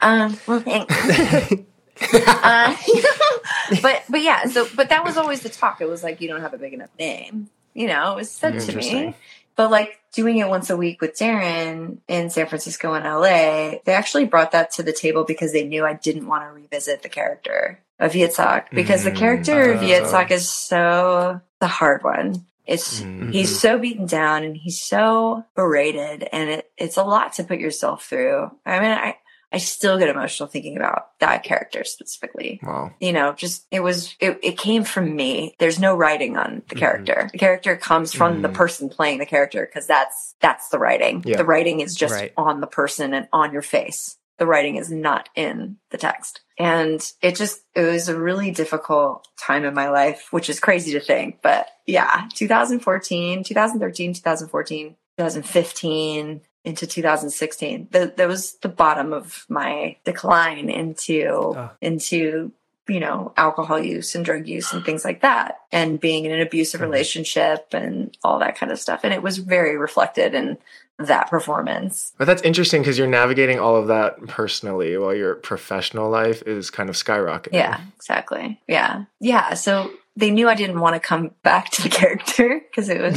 Um, 0.00 0.38
well, 0.46 0.60
thanks. 0.60 0.94
uh, 2.26 2.76
but 3.82 4.02
but 4.08 4.22
yeah, 4.22 4.44
so 4.46 4.66
but 4.74 4.88
that 4.88 5.04
was 5.04 5.16
always 5.16 5.40
the 5.42 5.48
talk. 5.48 5.80
It 5.80 5.88
was 5.88 6.02
like 6.02 6.20
you 6.20 6.28
don't 6.28 6.40
have 6.40 6.54
a 6.54 6.58
big 6.58 6.72
enough 6.72 6.90
name. 6.98 7.50
You 7.74 7.86
know, 7.86 8.12
it 8.12 8.16
was 8.16 8.30
said 8.30 8.60
to 8.60 8.76
me. 8.76 9.14
But 9.56 9.70
like 9.70 10.00
doing 10.12 10.38
it 10.38 10.48
once 10.48 10.70
a 10.70 10.76
week 10.76 11.00
with 11.00 11.18
Darren 11.18 11.98
in 12.08 12.30
San 12.30 12.46
Francisco 12.46 12.94
and 12.94 13.04
LA, 13.04 13.78
they 13.84 13.92
actually 13.92 14.24
brought 14.24 14.52
that 14.52 14.70
to 14.72 14.82
the 14.82 14.92
table 14.92 15.24
because 15.24 15.52
they 15.52 15.64
knew 15.64 15.84
I 15.84 15.92
didn't 15.92 16.26
want 16.26 16.44
to 16.44 16.48
revisit 16.48 17.02
the 17.02 17.08
character 17.10 17.80
of 18.00 18.12
Yitzhak 18.12 18.70
because 18.72 19.04
the 19.04 19.10
Mhm. 19.12 19.16
character 19.16 19.72
of 19.72 19.80
Yitzhak 19.80 20.30
is 20.30 20.48
so 20.50 21.40
the 21.60 21.66
hard 21.68 22.02
one. 22.02 22.46
It's 22.66 23.00
Mhm. 23.00 23.32
he's 23.32 23.58
so 23.60 23.78
beaten 23.78 24.06
down 24.06 24.42
and 24.44 24.56
he's 24.56 24.80
so 24.80 25.44
berated 25.56 26.28
and 26.32 26.48
it, 26.50 26.70
it's 26.78 26.96
a 26.96 27.02
lot 27.04 27.32
to 27.34 27.44
put 27.44 27.58
yourself 27.58 28.04
through. 28.04 28.50
I 28.64 28.80
mean, 28.80 28.90
I, 28.90 29.16
I 29.52 29.58
still 29.58 29.98
get 29.98 30.08
emotional 30.08 30.48
thinking 30.48 30.76
about 30.76 31.18
that 31.18 31.42
character 31.42 31.82
specifically. 31.82 32.60
Wow. 32.62 32.92
You 33.00 33.12
know, 33.12 33.32
just 33.32 33.66
it 33.72 33.80
was 33.80 34.14
it, 34.20 34.38
it 34.42 34.56
came 34.58 34.84
from 34.84 35.16
me. 35.16 35.56
There's 35.58 35.80
no 35.80 35.96
writing 35.96 36.36
on 36.36 36.62
the 36.68 36.76
Mhm. 36.76 36.78
character. 36.78 37.28
The 37.32 37.38
character 37.38 37.76
comes 37.76 38.12
from 38.14 38.42
the 38.42 38.48
Mhm. 38.48 38.54
person 38.54 38.88
playing 38.88 39.18
the 39.18 39.26
character 39.26 39.66
because 39.66 39.86
that's 39.88 40.36
that's 40.40 40.68
the 40.68 40.78
writing. 40.78 41.22
Yeah. 41.26 41.36
The 41.38 41.44
writing 41.44 41.80
is 41.80 41.96
just 41.96 42.14
Right. 42.14 42.32
on 42.36 42.60
the 42.60 42.68
person 42.68 43.12
and 43.12 43.26
on 43.32 43.52
your 43.52 43.62
face. 43.62 44.16
The 44.38 44.46
writing 44.46 44.76
is 44.76 44.90
not 44.92 45.28
in 45.34 45.76
the 45.90 45.98
text. 45.98 46.40
And 46.60 47.00
it 47.22 47.36
just 47.36 47.62
it 47.74 47.82
was 47.82 48.08
a 48.10 48.18
really 48.18 48.50
difficult 48.50 49.26
time 49.38 49.64
in 49.64 49.72
my 49.72 49.88
life, 49.88 50.28
which 50.30 50.50
is 50.50 50.60
crazy 50.60 50.92
to 50.92 51.00
think. 51.00 51.40
But 51.42 51.68
yeah, 51.86 52.28
2014, 52.34 53.42
2013, 53.44 54.12
2014, 54.14 54.96
2015 55.18 56.40
into 56.64 56.86
2016. 56.86 57.88
That 57.92 58.16
that 58.18 58.28
was 58.28 58.54
the 58.62 58.68
bottom 58.68 59.12
of 59.14 59.46
my 59.48 59.96
decline 60.04 60.68
into 60.68 61.26
Oh. 61.56 61.70
into 61.80 62.52
you 62.88 63.00
know 63.00 63.32
alcohol 63.36 63.78
use 63.78 64.14
and 64.14 64.24
drug 64.24 64.46
use 64.48 64.72
and 64.72 64.84
things 64.84 65.04
like 65.04 65.20
that 65.22 65.58
and 65.70 66.00
being 66.00 66.24
in 66.24 66.32
an 66.32 66.40
abusive 66.40 66.80
Mhm. 66.80 66.84
relationship 66.84 67.68
and 67.72 68.16
all 68.24 68.40
that 68.40 68.56
kind 68.58 68.72
of 68.72 68.80
stuff 68.80 69.00
and 69.04 69.14
it 69.14 69.22
was 69.22 69.38
very 69.38 69.76
reflected 69.78 70.34
in 70.34 70.58
that 71.06 71.28
performance 71.30 72.12
But 72.18 72.26
that's 72.26 72.42
interesting 72.42 72.82
because 72.82 72.98
you're 72.98 73.06
navigating 73.06 73.58
all 73.58 73.76
of 73.76 73.88
that 73.88 74.26
personally 74.26 74.96
while 74.96 75.14
your 75.14 75.34
professional 75.36 76.10
life 76.10 76.42
is 76.46 76.70
kind 76.70 76.88
of 76.88 76.94
skyrocketing. 76.96 77.52
yeah 77.52 77.80
exactly 77.96 78.60
yeah 78.68 79.04
yeah 79.20 79.54
so 79.54 79.90
they 80.16 80.30
knew 80.30 80.48
i 80.48 80.54
didn't 80.54 80.80
want 80.80 80.94
to 80.94 81.00
come 81.00 81.30
back 81.42 81.70
to 81.70 81.82
the 81.82 81.88
character 81.88 82.60
because 82.70 82.88
it 82.88 83.00
was 83.00 83.16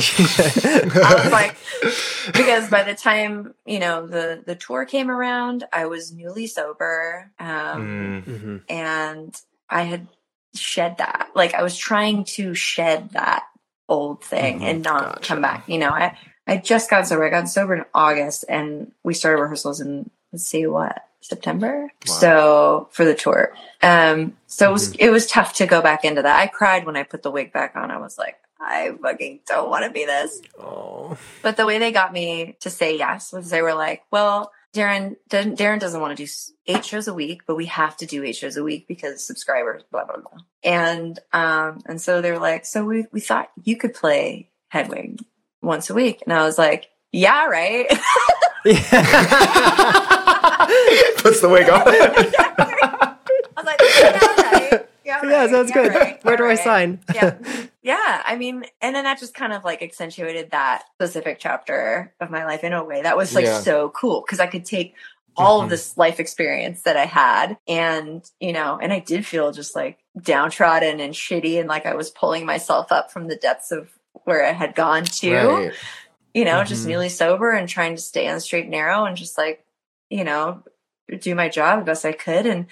I 0.95 1.23
was 1.23 1.31
like, 1.31 1.55
because 2.33 2.69
by 2.69 2.83
the 2.83 2.93
time 2.95 3.53
you 3.65 3.79
know 3.79 4.07
the 4.07 4.43
the 4.45 4.55
tour 4.55 4.85
came 4.85 5.09
around, 5.11 5.65
I 5.73 5.85
was 5.87 6.11
newly 6.13 6.47
sober, 6.47 7.31
um, 7.39 7.81
Mm. 7.83 8.23
Mhm. 8.25 8.61
and 8.69 9.41
I 9.69 9.83
had 9.83 10.07
shed 10.55 10.97
that. 10.99 11.29
Like 11.35 11.53
I 11.55 11.63
was 11.63 11.75
trying 11.75 12.23
to 12.37 12.53
shed 12.53 13.09
that 13.11 13.43
old 13.89 14.23
thing 14.23 14.59
Mhm. 14.59 14.63
and 14.63 14.83
not 14.83 15.03
Gotcha. 15.15 15.27
come 15.27 15.41
back. 15.41 15.67
You 15.67 15.79
know, 15.79 15.89
I 15.89 16.17
I 16.47 16.57
just 16.57 16.89
got 16.89 17.07
sober. 17.07 17.25
I 17.25 17.29
got 17.29 17.49
sober 17.49 17.75
in 17.75 17.85
August, 17.93 18.45
and 18.49 18.91
we 19.03 19.13
started 19.13 19.41
rehearsals 19.41 19.79
in 19.79 20.09
let's 20.31 20.45
see 20.45 20.67
what 20.67 21.05
September. 21.21 21.91
Wow. 22.07 22.13
So 22.13 22.89
for 22.91 23.05
the 23.05 23.15
tour, 23.15 23.53
um, 23.81 24.35
so 24.47 24.69
it 24.69 24.73
was 24.73 24.91
it 24.95 25.09
was 25.09 25.27
tough 25.27 25.53
to 25.55 25.65
go 25.65 25.81
back 25.81 26.03
into 26.03 26.21
that. 26.21 26.39
I 26.39 26.47
cried 26.47 26.85
when 26.85 26.97
I 26.97 27.03
put 27.03 27.23
the 27.23 27.31
wig 27.31 27.53
back 27.53 27.75
on. 27.75 27.91
I 27.91 27.97
was 27.97 28.17
like, 28.17 28.37
I 28.59 28.91
fucking 29.01 29.41
don't 29.47 29.69
want 29.69 29.85
to 29.85 29.91
be 29.91 30.05
this. 30.05 30.41
Oh. 30.59 31.17
But 31.41 31.57
the 31.57 31.65
way 31.65 31.79
they 31.79 31.91
got 31.91 32.13
me 32.13 32.57
to 32.61 32.69
say 32.69 32.97
yes 32.97 33.31
was 33.33 33.49
they 33.49 33.61
were 33.61 33.73
like, 33.73 34.03
well, 34.11 34.51
Darren, 34.73 35.17
doesn't- 35.29 35.59
Darren 35.59 35.79
doesn't 35.79 35.99
want 35.99 36.17
to 36.17 36.25
do 36.25 36.31
eight 36.67 36.85
shows 36.85 37.07
a 37.07 37.13
week, 37.13 37.41
but 37.45 37.55
we 37.55 37.65
have 37.67 37.95
to 37.97 38.05
do 38.05 38.23
eight 38.23 38.35
shows 38.35 38.57
a 38.57 38.63
week 38.63 38.87
because 38.87 39.25
subscribers, 39.25 39.83
blah, 39.91 40.05
blah, 40.05 40.17
blah. 40.17 40.39
And, 40.63 41.19
um, 41.31 41.81
and 41.85 42.01
so 42.01 42.21
they 42.21 42.31
were 42.31 42.39
like, 42.39 42.65
so 42.65 42.85
we, 42.85 43.05
we 43.11 43.19
thought 43.19 43.51
you 43.63 43.77
could 43.77 43.93
play 43.93 44.49
Hedwig 44.69 45.19
once 45.63 45.89
a 45.89 45.93
week. 45.93 46.21
And 46.25 46.33
I 46.33 46.43
was 46.43 46.57
like, 46.57 46.89
yeah, 47.11 47.45
right. 47.47 47.87
Yeah, 48.65 48.79
Puts 51.17 51.41
the 51.41 51.49
wig 51.49 51.69
on. 51.69 51.81
I 51.85 53.15
was 53.57 53.65
like, 53.65 53.81
yeah, 53.99 54.51
right. 54.51 54.87
Yeah, 55.05 55.19
yeah, 55.23 55.47
sounds 55.51 55.69
Yeah, 55.69 55.75
good. 55.83 55.93
right. 55.95 56.23
Where 56.23 56.33
Yeah, 56.35 56.37
do 56.37 56.45
I 56.45 56.55
sign? 56.55 56.99
yeah 57.13 57.35
yeah 57.83 58.21
i 58.25 58.37
mean 58.37 58.63
and 58.81 58.95
then 58.95 59.03
that 59.03 59.19
just 59.19 59.33
kind 59.33 59.51
of 59.51 59.65
like 59.65 59.81
accentuated 59.81 60.51
that 60.51 60.83
specific 60.95 61.37
chapter 61.39 62.13
of 62.21 62.31
my 62.31 62.45
life 62.45 62.63
in 62.63 62.71
a 62.71 62.81
way 62.81 63.01
that 63.01 63.17
was 63.17 63.35
like 63.35 63.43
Yeah. 63.43 63.59
so 63.59 63.89
cool 63.89 64.23
because 64.25 64.39
i 64.39 64.47
could 64.47 64.63
take 64.63 64.95
all 65.35 65.59
Mhm. 65.59 65.63
of 65.65 65.69
this 65.69 65.97
life 65.97 66.21
experience 66.21 66.83
that 66.83 66.95
i 66.95 67.03
had 67.05 67.57
and 67.67 68.23
you 68.39 68.53
know 68.53 68.79
and 68.81 68.93
i 68.93 68.99
did 68.99 69.25
feel 69.25 69.51
just 69.51 69.75
like 69.75 69.99
downtrodden 70.21 71.01
and 71.01 71.13
shitty 71.13 71.59
and 71.59 71.67
like 71.67 71.85
i 71.85 71.93
was 71.95 72.09
pulling 72.09 72.45
myself 72.45 72.89
up 72.93 73.11
from 73.11 73.27
the 73.27 73.35
depths 73.35 73.69
of 73.73 73.89
where 74.23 74.45
i 74.45 74.51
had 74.51 74.75
gone 74.75 75.03
to 75.05 75.33
Right. 75.33 75.73
you 76.33 76.45
know, 76.45 76.63
just 76.63 76.85
Mhm. 76.85 76.89
newly 76.89 77.09
sober 77.09 77.51
and 77.51 77.69
trying 77.69 77.95
to 77.95 78.01
stay 78.01 78.27
on 78.27 78.35
the 78.35 78.41
straight 78.41 78.63
and 78.63 78.71
narrow 78.71 79.05
and 79.05 79.15
just 79.15 79.37
like, 79.37 79.63
you 80.09 80.23
know, 80.23 80.63
do 81.19 81.35
my 81.35 81.47
job 81.49 81.85
best 81.85 82.05
I 82.05 82.11
could. 82.11 82.45
And 82.47 82.65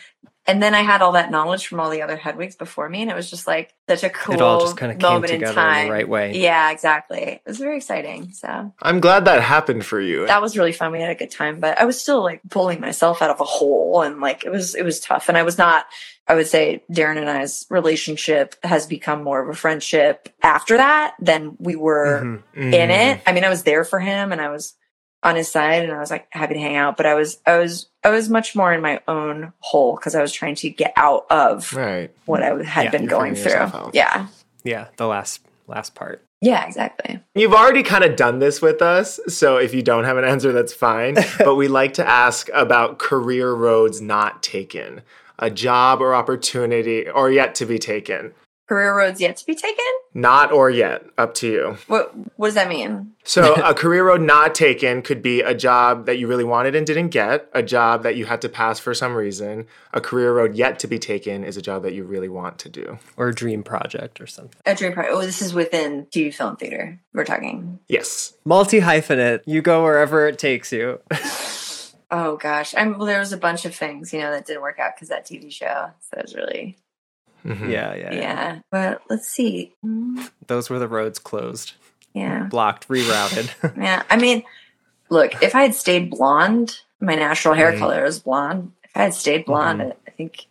and 0.48 0.62
then 0.62 0.74
I 0.74 0.82
had 0.82 1.02
all 1.02 1.12
that 1.14 1.30
knowledge 1.32 1.68
from 1.68 1.80
all 1.80 1.90
the 1.90 2.02
other 2.02 2.18
Hedwigs 2.18 2.56
before 2.56 2.90
me, 2.90 3.02
and 3.02 3.12
it 3.12 3.16
was 3.16 3.30
just 3.30 3.46
like 3.48 3.74
such 3.88 4.04
a 4.04 4.10
cool 4.10 4.36
it 4.36 4.42
all 4.42 4.60
just 4.62 4.78
kind 4.78 4.92
of 4.92 4.98
came 5.00 5.10
moment 5.14 5.32
in 5.32 5.40
together 5.40 5.52
in, 5.60 5.66
time. 5.66 5.86
the 5.88 5.92
right 5.94 6.10
way. 6.10 6.38
Yeah, 6.38 6.72
exactly. 6.72 7.22
It 7.22 7.42
was 7.46 7.58
very 7.60 7.78
exciting. 7.78 8.32
So 8.32 8.74
I'm 8.82 9.00
glad 9.00 9.26
that 9.26 9.42
happened 9.42 9.86
for 9.86 10.00
you. 10.02 10.26
that 10.28 10.42
was 10.42 10.58
really 10.58 10.72
fun. 10.72 10.92
We 10.92 11.00
had 11.02 11.12
a 11.12 11.16
good 11.16 11.32
time, 11.32 11.60
but 11.60 11.80
I 11.80 11.86
was 11.86 12.02
still 12.02 12.24
like 12.24 12.42
pulling 12.50 12.80
myself 12.82 13.22
out 13.22 13.30
of 13.30 13.40
a 13.40 13.44
hole 13.46 14.02
and 14.02 14.20
like 14.22 14.44
it 14.46 14.50
was 14.52 14.76
it 14.76 14.84
was 14.84 15.00
tough. 15.00 15.30
And 15.30 15.38
I 15.38 15.44
was 15.44 15.58
not 15.58 15.86
I 16.28 16.36
would 16.36 16.48
say 16.48 16.82
Darren 16.90 17.18
and 17.18 17.30
I's 17.30 17.66
relationship 17.70 18.56
has 18.64 18.86
become 18.88 19.24
more 19.24 19.42
of 19.42 19.50
a 19.50 19.54
friendship 19.54 20.30
after 20.42 20.78
that 20.78 21.16
than 21.20 21.58
we 21.60 21.76
were 21.76 22.22
Mhm. 22.24 22.44
Mm. 22.56 22.74
in 22.74 22.90
it. 22.92 23.22
I 23.28 23.34
mean, 23.34 23.44
I 23.44 23.50
was 23.50 23.64
there 23.64 23.84
for 23.84 24.00
him 24.00 24.32
and 24.32 24.40
I 24.40 24.50
was 24.50 24.74
on 25.24 25.36
his 25.36 25.48
side 25.52 25.84
and 25.84 25.92
I 25.92 26.00
was 26.00 26.10
like 26.12 26.28
happy 26.32 26.56
to 26.56 26.60
hang 26.60 26.76
out, 26.76 26.98
but 26.98 27.06
I 27.06 27.14
was 27.14 27.40
I 27.46 27.58
was 27.58 27.88
I 28.04 28.10
was 28.10 28.30
much 28.30 28.56
more 28.56 28.74
in 28.74 28.82
my 28.82 29.00
own 29.08 29.54
hole 29.60 29.96
because 29.96 30.16
I 30.16 30.22
was 30.22 30.32
trying 30.32 30.56
to 30.56 30.70
get 30.70 30.94
out 30.96 31.26
of 31.30 31.72
Right. 31.74 32.12
what 32.26 32.42
I 32.42 32.64
had 32.64 32.86
Yeah, 32.86 32.92
been 32.92 33.06
going 33.06 33.36
through. 33.36 33.52
yourself. 33.52 33.92
Yeah. 33.94 34.28
Yeah, 34.64 34.88
the 34.98 35.08
last 35.08 35.42
last 35.68 35.96
part. 35.96 36.24
Yeah, 36.44 36.66
exactly. 36.66 37.20
You've 37.36 37.54
already 37.54 37.84
kind 37.84 38.04
of 38.04 38.16
done 38.16 38.40
this 38.40 38.64
with 38.64 38.82
us, 38.82 39.20
so 39.28 39.58
if 39.58 39.76
you 39.76 39.84
don't 39.84 40.06
have 40.06 40.18
an 40.18 40.24
answer, 40.24 40.52
that's 40.52 40.74
fine. 40.74 41.16
but 41.38 41.54
we 41.56 41.68
like 41.68 41.94
to 41.96 42.08
ask 42.08 42.50
about 42.52 42.98
career 42.98 43.54
roads 43.54 44.02
not 44.02 44.42
taken, 44.42 45.02
a 45.38 45.52
job 45.52 46.02
or 46.02 46.16
opportunity 46.16 47.08
or 47.08 47.30
yet 47.32 47.54
to 47.56 47.66
be 47.68 47.78
taken. 47.78 48.34
Career 48.72 48.96
roads 48.96 49.20
yet 49.20 49.36
to 49.36 49.46
be 49.46 49.54
taken? 49.54 49.84
Not 50.14 50.54
or 50.54 50.70
yet, 50.70 51.04
up 51.18 51.34
to 51.34 51.48
you. 51.52 51.78
What 51.88 52.16
what 52.38 52.48
does 52.48 52.56
that 52.56 52.70
mean? 52.70 53.12
So, 53.26 53.56
a 53.66 53.74
career 53.74 54.08
road 54.08 54.22
not 54.22 54.56
taken 54.56 55.02
could 55.02 55.22
be 55.22 55.42
a 55.42 55.54
job 55.54 56.06
that 56.06 56.20
you 56.20 56.26
really 56.26 56.46
wanted 56.46 56.74
and 56.74 56.88
didn't 56.88 57.10
get, 57.10 57.50
a 57.52 57.62
job 57.64 58.04
that 58.04 58.16
you 58.16 58.28
had 58.28 58.42
to 58.44 58.48
pass 58.48 58.80
for 58.80 58.94
some 58.94 59.14
reason. 59.14 59.68
A 59.92 60.00
career 60.00 60.34
road 60.34 60.56
yet 60.56 60.80
to 60.80 60.88
be 60.88 61.00
taken 61.00 61.44
is 61.44 61.58
a 61.58 61.62
job 61.62 61.84
that 61.84 61.94
you 61.94 62.06
really 62.06 62.30
want 62.30 62.60
to 62.60 62.70
do. 62.70 62.98
Or 63.18 63.28
a 63.28 63.36
dream 63.36 63.62
project 63.62 64.22
or 64.22 64.26
something. 64.26 64.62
A 64.66 64.74
dream 64.74 64.94
project. 64.94 65.16
Oh, 65.18 65.20
this 65.20 65.42
is 65.42 65.54
within 65.54 66.06
TV 66.06 66.34
film 66.34 66.56
theater. 66.56 66.98
We're 67.14 67.26
talking. 67.26 67.78
Yes. 67.90 68.38
Multi 68.46 68.80
hyphenate. 68.80 69.42
You 69.46 69.62
go 69.62 69.84
wherever 69.84 70.30
it 70.30 70.40
takes 70.40 70.72
you. 70.72 71.02
Oh 72.14 72.36
gosh. 72.36 72.76
I'm 72.76 72.98
well, 72.98 73.08
there 73.08 73.20
was 73.20 73.32
a 73.32 73.38
bunch 73.38 73.64
of 73.64 73.74
things, 73.74 74.12
you 74.12 74.20
know, 74.20 74.32
that 74.32 74.46
didn't 74.46 74.62
work 74.62 74.80
out 74.80 74.98
because 74.98 75.08
that 75.08 75.26
TV 75.26 75.50
show. 75.50 75.92
So 76.02 76.18
it 76.18 76.24
was 76.24 76.36
really 76.36 76.78
Mhm. 77.46 77.70
yeah, 77.72 77.94
yeah, 77.96 78.14
yeah. 78.14 78.20
yeah. 78.20 78.60
But 78.70 79.02
let's 79.10 79.28
see. 79.28 79.74
Mm, 79.86 80.30
Those 80.48 80.70
were 80.70 80.80
the 80.80 80.88
roads 80.88 81.20
closed, 81.20 81.74
Yeah. 82.14 82.44
blocked, 82.44 82.88
rerouted. 82.88 83.50
Yeah, 83.82 84.04
I 84.10 84.18
mean, 84.18 84.44
look, 85.10 85.42
if 85.42 85.56
I 85.56 85.64
had 85.64 85.76
stayed 85.76 86.10
blonde, 86.12 86.80
my 87.00 87.16
natural 87.16 87.54
hair 87.56 87.74
Mhm. 87.74 87.80
color 87.80 88.06
is 88.06 88.20
blonde. 88.20 88.74
If 88.84 88.92
I 88.96 89.04
had 89.04 89.14
stayed 89.14 89.46
blonde, 89.46 89.82
I- 89.82 89.96
I 90.08 90.12
think 90.12 90.46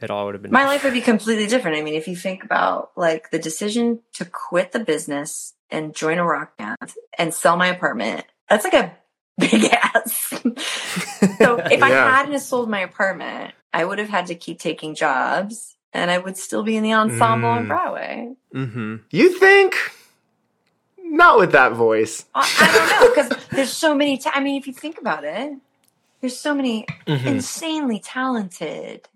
it 0.00 0.10
all 0.10 0.26
would 0.26 0.34
have 0.34 0.42
been 0.42 0.52
my 0.52 0.66
life 0.66 0.84
would 0.84 0.92
be 0.92 1.00
completely 1.00 1.46
different. 1.46 1.76
I 1.78 1.82
mean, 1.82 1.94
if 1.94 2.06
you 2.08 2.16
think 2.16 2.44
about 2.44 2.90
like 2.96 3.30
the 3.30 3.38
decision 3.38 4.00
to 4.14 4.24
quit 4.24 4.72
the 4.72 4.80
business 4.80 5.54
and 5.70 5.94
join 5.94 6.18
a 6.18 6.24
rock 6.24 6.56
band 6.58 6.76
and 7.16 7.32
sell 7.32 7.56
my 7.56 7.68
apartment, 7.68 8.26
that's 8.50 8.64
like 8.64 8.74
a 8.74 8.92
big 9.38 9.64
ass. 9.72 10.28
so 10.30 11.56
if 11.70 11.82
I 11.82 11.90
hadn't 11.90 12.38
sold 12.40 12.68
my 12.70 12.80
apartment, 12.80 13.52
I 13.72 13.84
would 13.84 13.98
have 13.98 14.08
had 14.08 14.26
to 14.26 14.34
keep 14.34 14.58
taking 14.60 14.94
jobs 14.94 15.76
and 15.92 16.10
I 16.10 16.18
would 16.18 16.36
still 16.36 16.62
be 16.62 16.76
in 16.76 16.82
the 16.82 16.92
ensemble 16.92 17.48
on 17.48 17.66
Broadway. 17.66 18.34
Mm. 18.54 18.66
Broadway. 18.74 18.74
hmm 18.76 18.96
You 19.10 19.38
think? 19.38 19.74
Not 21.02 21.38
with 21.38 21.52
that 21.52 21.72
voice. 21.72 22.24
I, 22.34 22.40
I 22.60 22.72
don't 22.72 22.90
know 23.00 23.14
because 23.14 23.48
there's 23.50 23.72
so 23.72 23.94
many. 23.94 24.18
Ta- 24.18 24.32
I 24.34 24.40
mean, 24.40 24.56
if 24.60 24.66
you 24.66 24.72
think 24.72 24.98
about 24.98 25.22
it, 25.24 25.52
there's 26.20 26.36
so 26.36 26.54
many 26.54 26.86
Mhm. 27.06 27.26
insanely 27.26 28.00
talented 28.00 29.06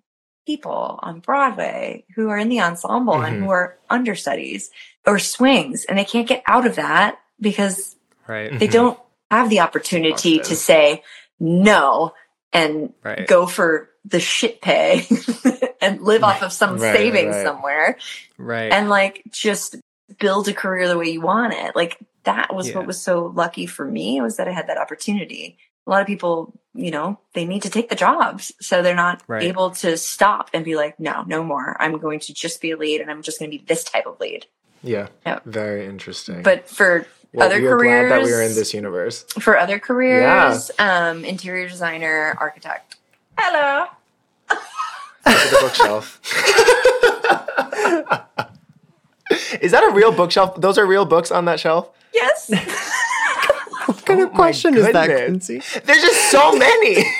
people 0.47 0.99
on 1.03 1.21
Broadway 1.21 2.05
who 2.15 2.29
are 2.29 2.39
in 2.39 2.49
the 2.49 2.61
ensemble 2.61 3.15
and 3.23 3.37
Mhm. 3.37 3.45
who 3.45 3.51
are 3.51 3.79
understudies 3.91 4.71
or 5.07 5.19
swings, 5.19 5.85
and 5.87 5.99
they 5.99 6.05
can't 6.05 6.29
get 6.29 6.43
out 6.47 6.67
of 6.67 6.77
that 6.77 7.19
because 7.41 7.97
Right. 8.29 8.57
they 8.59 8.69
Mhm. 8.69 8.73
don't 8.73 8.99
have 9.31 9.51
the 9.51 9.61
opportunity 9.61 10.39
to 10.39 10.57
say 10.57 11.03
no 11.39 12.13
and 12.53 12.93
Right. 13.05 13.27
go 13.27 13.47
for 13.47 13.91
the 14.05 14.21
shit 14.21 14.61
pay 14.63 15.07
and 15.83 16.01
live 16.01 16.25
off 16.25 16.43
of 16.43 16.53
some 16.53 16.79
Right, 16.79 16.97
savings 16.97 17.37
somewhere 17.43 17.99
Right. 18.39 18.73
and 18.73 18.89
like 18.89 19.23
just 19.31 19.77
build 20.19 20.49
a 20.49 20.55
career 20.55 20.89
the 20.89 20.97
way 20.97 21.11
you 21.11 21.21
want 21.21 21.53
it. 21.53 21.77
Like 21.77 21.99
that 22.25 22.55
was 22.55 22.69
Yeah. 22.71 22.77
what 22.79 22.87
was 22.87 23.03
so 23.03 23.27
lucky 23.35 23.67
for 23.67 23.85
me 23.85 24.21
was 24.21 24.37
that 24.39 24.49
I 24.49 24.53
had 24.53 24.69
that 24.69 24.79
opportunity. 24.79 25.59
a 25.87 25.91
lot 25.91 26.03
of 26.03 26.07
people, 26.07 26.53
you 26.75 26.91
know, 26.91 27.19
they 27.33 27.47
need 27.47 27.63
to 27.63 27.71
take 27.71 27.89
the 27.89 27.95
jobs. 27.95 28.53
So 28.61 28.83
they're 28.83 28.95
not 28.95 29.23
able 29.41 29.71
to 29.77 29.97
stop 29.97 30.51
and 30.53 30.63
be 30.63 30.77
like, 30.77 31.01
no, 31.01 31.23
no 31.27 31.43
more. 31.43 31.77
I'm 31.81 31.97
going 31.99 32.21
to 32.21 32.35
just 32.35 32.61
be 32.61 32.73
a 32.73 32.77
lead 32.77 33.01
and 33.01 33.11
I'm 33.11 33.23
just 33.23 33.39
going 33.39 33.51
to 33.51 33.57
be 33.57 33.65
this 33.65 33.85
type 33.85 34.05
of 34.05 34.21
lead. 34.21 34.45
Yeah. 34.83 35.09
Yeah. 35.25 35.39
Very 35.47 35.87
interesting. 35.87 36.43
But 36.43 36.69
for 36.69 37.07
Well, 37.33 37.47
other 37.47 37.61
we 37.61 37.69
careers, 37.69 38.09
glad 38.09 38.21
that 38.21 38.25
we 38.25 38.33
are 38.33 38.43
in 38.43 38.55
this 38.55 38.73
universe. 38.73 39.25
for 39.39 39.59
other 39.59 39.79
careers, 39.79 40.71
um, 40.79 41.25
interior 41.25 41.69
designer, 41.69 42.37
architect. 42.41 42.97
Hello. 43.37 43.87
the 45.25 45.59
bookshelf. 45.61 46.21
Is 49.61 49.73
that 49.73 49.85
a 49.85 49.93
real 49.93 50.11
bookshelf? 50.13 50.59
Those 50.59 50.79
are 50.79 50.87
real 50.87 51.05
books 51.05 51.31
on 51.31 51.45
that 51.45 51.61
shelf? 51.61 51.91
Yes. 52.15 52.51
What 53.89 54.05
kind 54.05 54.21
of 54.21 54.29
Oh 54.29 54.33
my 54.33 54.37
question 54.37 54.77
is 54.77 54.85
that. 54.93 55.07
Quincy? 55.07 55.63
There's 55.83 56.03
just 56.03 56.31
so 56.31 56.53
many. 56.55 57.05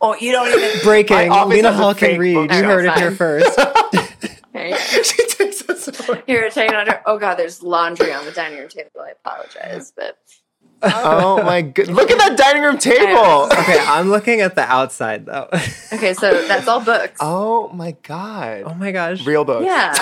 oh, 0.00 0.16
you 0.18 0.32
don't 0.32 0.48
even. 0.48 0.80
Breaking. 0.82 1.28
My 1.28 1.44
Lena 1.44 1.72
Hall 1.72 1.94
can 1.94 2.18
read. 2.18 2.50
You 2.50 2.64
heard 2.64 2.84
it 2.84 2.94
here 2.94 3.12
first. 3.12 3.56
Here, 6.26 6.50
take 6.50 6.70
it 6.70 6.76
under. 6.76 7.00
Oh 7.06 7.18
God, 7.18 7.34
there's 7.36 7.62
laundry 7.62 8.12
on 8.12 8.24
the 8.24 8.32
dining 8.32 8.58
room 8.58 8.68
table. 8.68 8.90
I 9.04 9.10
apologize, 9.24 9.92
but 9.96 10.18
Oh 10.84 11.42
my 11.44 11.62
good! 11.62 11.88
Look 11.88 12.10
at 12.10 12.18
that 12.18 12.36
dining 12.36 12.62
room 12.62 12.76
table. 12.78 13.44
okay, 13.52 13.78
I'm 13.86 14.10
looking 14.10 14.40
at 14.40 14.54
the 14.56 14.62
outside 14.62 15.26
though. 15.26 15.48
okay, 15.92 16.12
so 16.14 16.46
that's 16.48 16.66
all 16.66 16.80
books. 16.84 17.18
Oh 17.20 17.68
my 17.68 17.92
god! 18.02 18.64
oh 18.66 18.74
my 18.74 18.90
gosh. 18.90 19.24
Real 19.24 19.44
books. 19.44 19.64
Yeah. 19.64 19.92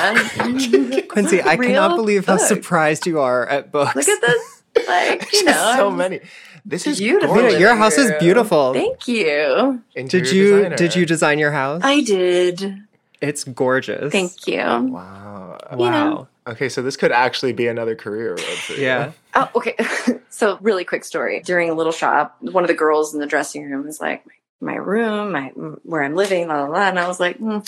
Quincy, 1.08 1.40
I 1.42 1.54
Real 1.54 1.68
cannot 1.70 1.96
believe 1.96 2.26
how 2.26 2.36
surprised 2.38 3.06
you 3.06 3.20
are 3.20 3.46
at 3.46 3.70
books. 3.72 3.94
Look 3.94 4.08
at 4.08 4.20
this. 4.20 4.62
Like, 4.88 5.32
you 5.32 5.44
know, 5.44 5.52
so 5.76 5.88
I'm- 5.88 5.96
many. 5.96 6.20
This 6.64 6.86
is 6.86 6.98
Beautiful. 6.98 7.34
Gorgeous. 7.36 7.58
your 7.58 7.74
house 7.74 7.96
is 7.96 8.12
beautiful. 8.20 8.74
Thank 8.74 9.08
you. 9.08 9.82
Interior 9.94 10.24
Did 10.24 10.32
you 10.32 10.56
designer. 10.56 10.76
did 10.76 10.94
you 10.94 11.06
design 11.06 11.38
your 11.38 11.52
house? 11.52 11.80
I 11.82 12.02
did. 12.02 12.82
it's 13.22 13.44
gorgeous. 13.44 14.12
Thank 14.12 14.46
you. 14.46 14.58
Wow. 14.58 15.29
Wow. 15.76 15.84
you 15.86 15.90
know. 15.92 16.28
Okay, 16.46 16.68
so 16.68 16.82
this 16.82 16.96
could 16.96 17.12
actually 17.12 17.52
be 17.52 17.68
another 17.68 17.94
career 17.94 18.30
road 18.30 18.40
for 18.40 18.72
you. 18.72 18.82
Yeah. 18.82 19.12
Oh, 19.34 19.48
okay. 19.54 19.76
so, 20.30 20.58
really 20.60 20.84
quick 20.84 21.04
story. 21.04 21.40
During 21.44 21.70
a 21.70 21.74
little 21.74 21.92
shop, 21.92 22.36
one 22.40 22.64
of 22.64 22.68
the 22.68 22.74
girls 22.74 23.14
in 23.14 23.20
the 23.20 23.26
dressing 23.26 23.70
room 23.70 23.84
was 23.86 24.00
like, 24.00 24.24
"My 24.60 24.74
room, 24.74 25.32
my 25.32 25.48
where 25.84 26.02
I'm 26.02 26.16
living, 26.16 26.46
blah 26.46 26.66
blah 26.66 26.74
blah." 26.74 26.88
And 26.88 26.98
I 26.98 27.06
was 27.06 27.20
like, 27.20 27.36
hmm. 27.36 27.58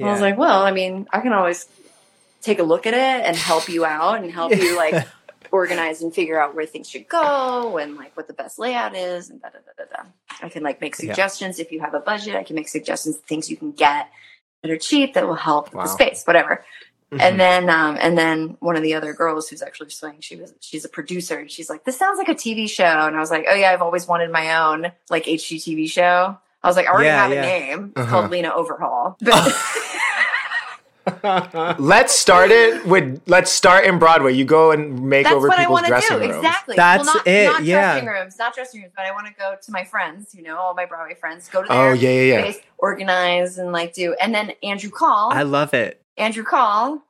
I 0.00 0.10
was 0.10 0.20
like, 0.20 0.36
"Well, 0.38 0.62
I 0.62 0.72
mean, 0.72 1.06
I 1.12 1.20
can 1.20 1.32
always 1.32 1.66
take 2.42 2.58
a 2.58 2.62
look 2.64 2.86
at 2.86 2.94
it 2.94 3.26
and 3.26 3.36
help 3.36 3.68
you 3.68 3.84
out 3.84 4.22
and 4.22 4.30
help 4.32 4.50
you 4.56 4.76
like 4.76 5.06
organize 5.52 6.02
and 6.02 6.12
figure 6.14 6.40
out 6.40 6.54
where 6.54 6.66
things 6.66 6.88
should 6.88 7.08
go 7.08 7.76
and 7.78 7.96
like 7.96 8.16
what 8.16 8.26
the 8.28 8.32
best 8.34 8.58
layout 8.58 8.94
is 8.96 9.30
and 9.30 9.40
da 9.40 9.48
da 9.48 9.58
da 9.58 9.84
da 9.84 9.96
da. 10.02 10.08
I 10.44 10.48
can 10.48 10.62
like 10.64 10.80
make 10.80 10.94
Yeah. 10.98 11.08
suggestions 11.08 11.58
if 11.60 11.70
you 11.70 11.80
have 11.80 11.94
a 11.94 12.00
budget. 12.00 12.34
I 12.34 12.42
can 12.42 12.56
make 12.56 12.68
suggestions 12.68 13.16
of 13.16 13.22
things 13.22 13.48
you 13.50 13.56
can 13.56 13.72
get 13.72 14.08
that 14.62 14.70
are 14.70 14.78
cheap 14.78 15.14
that 15.14 15.26
will 15.28 15.34
help 15.34 15.72
Wow. 15.72 15.82
the 15.82 15.88
space, 15.88 16.24
whatever." 16.24 16.64
Mhm. 17.12 17.20
And 17.20 17.38
then, 17.40 17.70
um, 17.70 17.96
and 18.00 18.18
then 18.18 18.56
one 18.60 18.74
of 18.76 18.82
the 18.82 18.94
other 18.94 19.12
girls 19.12 19.48
who's 19.48 19.62
actually 19.62 19.90
swing, 19.90 20.16
she 20.20 20.34
was, 20.36 20.52
she's 20.60 20.84
a 20.84 20.88
producer 20.88 21.38
and 21.38 21.48
she's 21.50 21.70
like, 21.70 21.84
this 21.84 21.96
sounds 21.96 22.18
like 22.18 22.28
a 22.28 22.34
TV 22.34 22.68
show. 22.68 22.82
And 22.84 23.14
I 23.16 23.20
was 23.20 23.30
like, 23.30 23.46
oh 23.48 23.54
yeah, 23.54 23.70
I've 23.70 23.82
always 23.82 24.08
wanted 24.08 24.30
my 24.32 24.56
own 24.64 24.90
like 25.08 25.24
HGTV 25.26 25.88
show. 25.88 26.36
I 26.64 26.66
was 26.66 26.74
like, 26.76 26.86
I 26.86 26.90
already 26.90 27.06
Yeah, 27.06 27.22
have 27.22 27.32
yeah. 27.32 27.42
a 27.44 27.46
name. 27.60 27.84
It's 27.94 28.00
Uh-huh. 28.00 28.10
called 28.10 28.30
Lena 28.32 28.52
Overhaul. 28.52 29.16
Let's 31.78 32.12
start 32.12 32.50
it 32.50 32.84
with 32.84 33.22
let's 33.26 33.52
start 33.52 33.84
in 33.84 34.00
Broadway. 34.00 34.32
You 34.34 34.44
go 34.44 34.72
and 34.72 35.08
make 35.08 35.22
that's 35.24 35.36
over 35.36 35.50
people's 35.50 35.82
dressing 35.82 36.16
do. 36.18 36.24
rooms. 36.24 36.36
Exactly. 36.38 36.74
That's 36.74 37.06
well, 37.06 37.14
not, 37.14 37.26
it, 37.28 37.44
Not 37.46 37.62
yeah. 37.62 37.92
dressing 37.92 38.08
rooms, 38.08 38.38
not 38.38 38.54
dressing 38.56 38.80
rooms, 38.80 38.92
but 38.96 39.04
I 39.06 39.12
want 39.12 39.28
to 39.28 39.32
go 39.34 39.54
to 39.60 39.70
my 39.70 39.84
friends, 39.84 40.34
you 40.34 40.42
know, 40.42 40.56
all 40.58 40.74
my 40.74 40.84
Broadway 40.84 41.14
friends, 41.14 41.48
go 41.48 41.62
to 41.62 41.72
Oh 41.72 41.76
their 41.76 41.94
yeah, 41.94 42.10
yeah, 42.10 42.20
yeah. 42.46 42.50
space, 42.50 42.64
organize 42.78 43.58
and 43.58 43.70
like 43.70 43.92
do. 43.94 44.14
And 44.20 44.34
then 44.34 44.52
Andrew 44.64 44.90
Call, 44.90 45.32
I 45.32 45.42
love 45.44 45.74
it. 45.74 46.02
Andrew 46.16 46.44
Call 46.44 47.02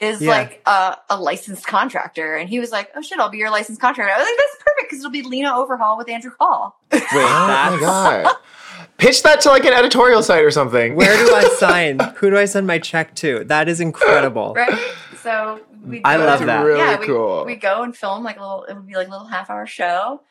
is 0.00 0.20
Yeah. 0.22 0.30
like 0.30 0.62
a, 0.66 0.96
a 1.10 1.20
licensed 1.20 1.66
contractor. 1.66 2.36
And 2.36 2.48
he 2.48 2.60
was 2.60 2.70
like, 2.70 2.90
oh 2.94 3.02
shit, 3.02 3.18
I'll 3.18 3.30
be 3.30 3.38
your 3.38 3.50
licensed 3.50 3.80
contractor. 3.80 4.12
I 4.14 4.18
was 4.18 4.26
like, 4.26 4.36
that's 4.38 4.56
perfect 4.64 4.90
because 4.90 4.98
it'll 5.00 5.10
be 5.10 5.22
Lena 5.22 5.56
Overhaul 5.58 5.96
with 5.98 6.08
Andrew 6.08 6.30
Call. 6.30 6.76
Wait, 6.92 7.02
Oh 7.12 7.46
my 7.72 7.78
god. 7.80 8.36
Pitch 8.96 9.22
that 9.24 9.40
to 9.42 9.48
like 9.50 9.64
an 9.64 9.72
editorial 9.72 10.22
site 10.22 10.44
or 10.44 10.50
something. 10.52 10.94
where 10.94 11.16
do 11.16 11.34
I 11.34 11.48
sign? 11.58 11.98
Who 12.16 12.30
do 12.30 12.36
I 12.38 12.44
send 12.44 12.66
my 12.66 12.78
check 12.78 13.14
to? 13.16 13.42
That 13.44 13.68
is 13.68 13.80
incredible. 13.80 14.54
Right? 14.54 14.78
So 15.22 15.60
we 15.84 16.00
I 16.04 16.16
love 16.16 16.46
that. 16.46 16.64
Really 16.64 16.78
yeah, 16.78 16.98
we, 16.98 17.06
cool. 17.06 17.44
we 17.44 17.56
go 17.56 17.82
and 17.82 17.96
film 17.96 18.22
like 18.22 18.36
a 18.38 18.40
little, 18.40 18.64
it 18.64 18.74
would 18.74 18.86
be 18.86 18.94
like 18.94 19.08
a 19.08 19.10
little 19.10 19.26
half 19.26 19.50
hour 19.50 19.66
show. 19.66 20.22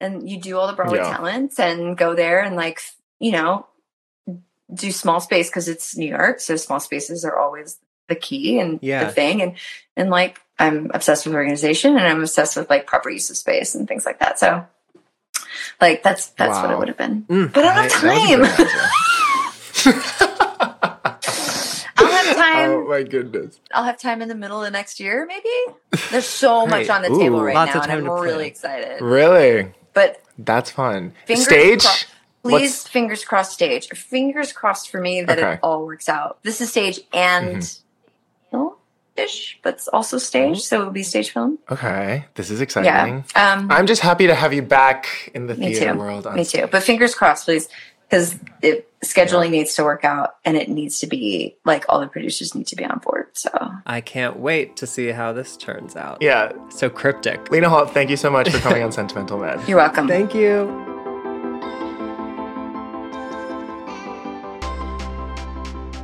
And 0.00 0.28
you 0.28 0.40
do 0.40 0.56
all 0.58 0.66
the 0.68 0.72
Broadway 0.72 0.98
Yeah. 0.98 1.16
talents 1.16 1.58
and 1.58 1.96
go 1.96 2.14
there 2.14 2.40
and 2.42 2.54
like, 2.54 2.80
you 3.18 3.32
know, 3.32 3.66
do 4.72 4.90
small 4.92 5.20
space 5.20 5.48
because 5.48 5.68
it's 5.68 5.96
New 5.96 6.08
York. 6.08 6.40
So 6.40 6.56
small 6.56 6.80
spaces 6.80 7.24
are 7.24 7.36
always 7.38 7.78
the 8.08 8.14
key 8.16 8.58
and 8.60 8.78
Yeah. 8.82 9.04
the 9.04 9.12
thing. 9.12 9.42
And, 9.42 9.54
and 9.96 10.10
like, 10.10 10.40
I'm 10.58 10.90
obsessed 10.94 11.26
with 11.26 11.34
organization 11.34 11.96
and 11.96 12.06
I'm 12.06 12.20
obsessed 12.20 12.56
with 12.56 12.68
like 12.70 12.86
proper 12.86 13.10
use 13.10 13.30
of 13.30 13.36
space 13.36 13.74
and 13.74 13.86
things 13.86 14.04
like 14.06 14.18
that. 14.20 14.38
So 14.38 14.66
like, 15.80 16.02
that's, 16.02 16.28
that's 16.28 16.56
what 16.58 16.70
it 16.70 16.78
would 16.78 16.88
have 16.88 16.96
been. 16.96 17.22
Mm. 17.24 17.52
But 17.52 17.64
I 17.64 17.88
don't 17.88 18.02
that 18.02 18.02
was 18.02 18.04
a 18.04 18.44
have 18.44 18.56
time. 18.56 20.26
I'll 21.96 22.06
have 22.06 22.36
time. 22.36 22.70
oh 22.70 22.86
my 22.88 23.02
goodness. 23.02 23.60
I'll 23.72 23.84
have 23.84 23.98
time 23.98 24.22
in 24.22 24.28
the 24.28 24.34
middle 24.34 24.58
of 24.58 24.64
the 24.64 24.70
next 24.70 25.00
year, 25.00 25.26
maybe. 25.26 25.48
There's 26.10 26.26
so 26.26 26.66
much 26.68 26.88
on 26.88 27.02
the 27.02 27.12
Ooh. 27.12 27.18
table 27.18 27.42
right 27.42 27.54
now, 27.54 27.80
and 27.82 27.92
I'm 27.92 28.08
really 28.08 28.46
excited. 28.46 29.00
Really? 29.00 29.72
But 29.94 30.20
That's 30.38 30.70
fun. 30.70 31.12
Stage? 31.34 31.84
cro- 31.84 32.08
please, 32.48 32.70
What's- 32.72 32.88
fingers 32.88 33.24
crossed, 33.24 33.52
stage. 33.52 33.88
Fingers 33.88 34.52
crossed 34.52 34.90
for 34.90 35.00
me 35.00 35.22
that 35.22 35.38
Okay. 35.38 35.52
it 35.54 35.60
all 35.62 35.84
works 35.86 36.08
out. 36.08 36.38
This 36.42 36.60
is 36.60 36.70
stage 36.70 37.00
and 37.12 37.68
film-ish, 38.50 39.58
but 39.62 39.74
it's 39.74 39.88
also 39.88 40.18
stage, 40.18 40.60
so 40.62 40.80
it'll 40.80 40.92
be 40.92 41.02
stage 41.02 41.30
film. 41.32 41.58
Okay. 41.70 42.24
This 42.34 42.50
is 42.50 42.60
Yeah. 42.60 42.64
exciting. 42.64 43.24
Um, 43.34 43.68
I'm 43.70 43.86
just 43.86 44.02
happy 44.02 44.26
to 44.26 44.34
have 44.34 44.52
you 44.52 44.62
back 44.62 45.30
in 45.34 45.46
the 45.46 45.54
theater 45.54 45.92
too. 45.92 45.98
world. 45.98 46.26
on 46.26 46.34
Me 46.36 46.44
too. 46.44 46.66
But 46.70 46.82
fingers 46.82 47.14
crossed, 47.14 47.44
please, 47.44 47.68
because 48.08 48.36
it 48.62 48.88
scheduling 49.04 49.50
needs 49.50 49.74
to 49.74 49.84
work 49.84 50.04
out, 50.04 50.36
and 50.44 50.56
it 50.56 50.68
needs 50.68 50.98
to 51.00 51.06
be 51.06 51.56
like 51.64 51.84
all 51.88 52.00
the 52.00 52.06
producers 52.08 52.54
need 52.54 52.66
to 52.68 52.76
be 52.76 52.84
on 52.84 52.98
board. 52.98 53.26
So 53.34 53.50
I 53.86 54.00
can't 54.00 54.38
wait 54.38 54.76
to 54.76 54.86
see 54.86 55.08
how 55.08 55.32
this 55.32 55.56
turns 55.56 55.94
out. 55.96 56.18
Yeah. 56.20 56.52
So 56.70 56.88
cryptic. 56.88 57.50
Lena 57.50 57.68
Hall, 57.68 57.86
thank 57.86 58.10
you 58.10 58.16
so 58.16 58.30
much 58.30 58.48
for 58.50 58.58
coming 58.58 58.82
on 58.82 58.90
Sentimental 59.00 59.38
Men. 59.38 59.60
you're 59.66 59.76
welcome. 59.78 60.08
Thank 60.08 60.34
you. 60.34 60.95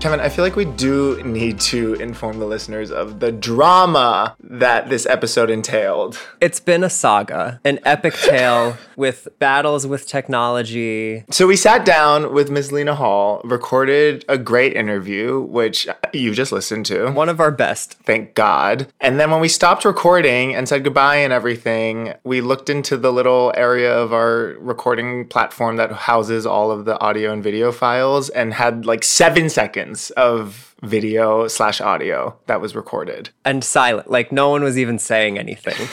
Kevin, 0.03 0.19
I 0.19 0.31
feel 0.31 0.45
like 0.45 0.57
we 0.57 0.65
do 0.65 1.23
need 1.23 1.61
to 1.61 1.95
inform 1.95 2.41
the 2.41 2.45
listeners 2.45 2.91
of 2.91 3.21
the 3.21 3.31
drama 3.31 4.35
that 4.41 4.89
this 4.89 5.07
episode 5.07 5.49
entailed. 5.49 6.19
It's 6.41 6.59
been 6.59 6.83
a 6.83 6.91
saga, 6.91 7.61
an 7.65 7.79
epic 7.85 8.15
tale 8.15 8.77
with 8.97 9.29
battles 9.39 9.87
with 9.87 10.09
technology. 10.09 11.23
So 11.31 11.47
we 11.47 11.55
sat 11.55 11.85
down 11.85 12.35
with 12.35 12.51
Ms. 12.51 12.73
Lena 12.73 12.97
Hall, 12.97 13.43
recorded 13.45 14.25
a 14.29 14.39
great 14.39 14.75
interview, 14.75 15.41
which 15.41 15.87
you 16.13 16.35
just 16.35 16.51
listened 16.51 16.85
to. 16.87 17.13
One 17.13 17.29
of 17.29 17.39
our 17.39 17.53
best. 17.53 17.95
Thank 18.03 18.35
God. 18.35 18.89
And 19.01 19.21
then 19.21 19.31
when 19.31 19.41
we 19.41 19.49
stopped 19.49 19.85
recording 19.85 20.53
and 20.53 20.69
said 20.69 20.83
goodbye 20.83 21.19
and 21.19 21.33
everything, 21.33 22.15
we 22.25 22.41
looked 22.41 22.69
into 22.69 22.97
the 22.97 23.13
little 23.13 23.53
area 23.57 23.97
of 23.97 24.13
our 24.13 24.57
recording 24.59 25.29
platform 25.29 25.77
that 25.77 25.93
houses 25.93 26.45
all 26.45 26.73
of 26.73 26.87
the 26.87 26.99
audio 26.99 27.33
and 27.33 27.41
video 27.41 27.71
files 27.71 28.31
and 28.31 28.55
had 28.55 28.85
like 28.85 29.05
seven 29.05 29.49
seconds 29.49 29.92
of 30.13 30.75
video 30.83 31.49
slash 31.49 31.81
audio 31.81 32.37
that 32.47 32.61
was 32.61 32.75
recorded. 32.75 33.31
And 33.45 33.63
silent. 33.63 34.11
Like 34.11 34.33
no 34.33 34.51
one 34.51 34.63
was 34.63 34.79
even 34.79 34.99
saying 34.99 35.39
anything. 35.39 35.89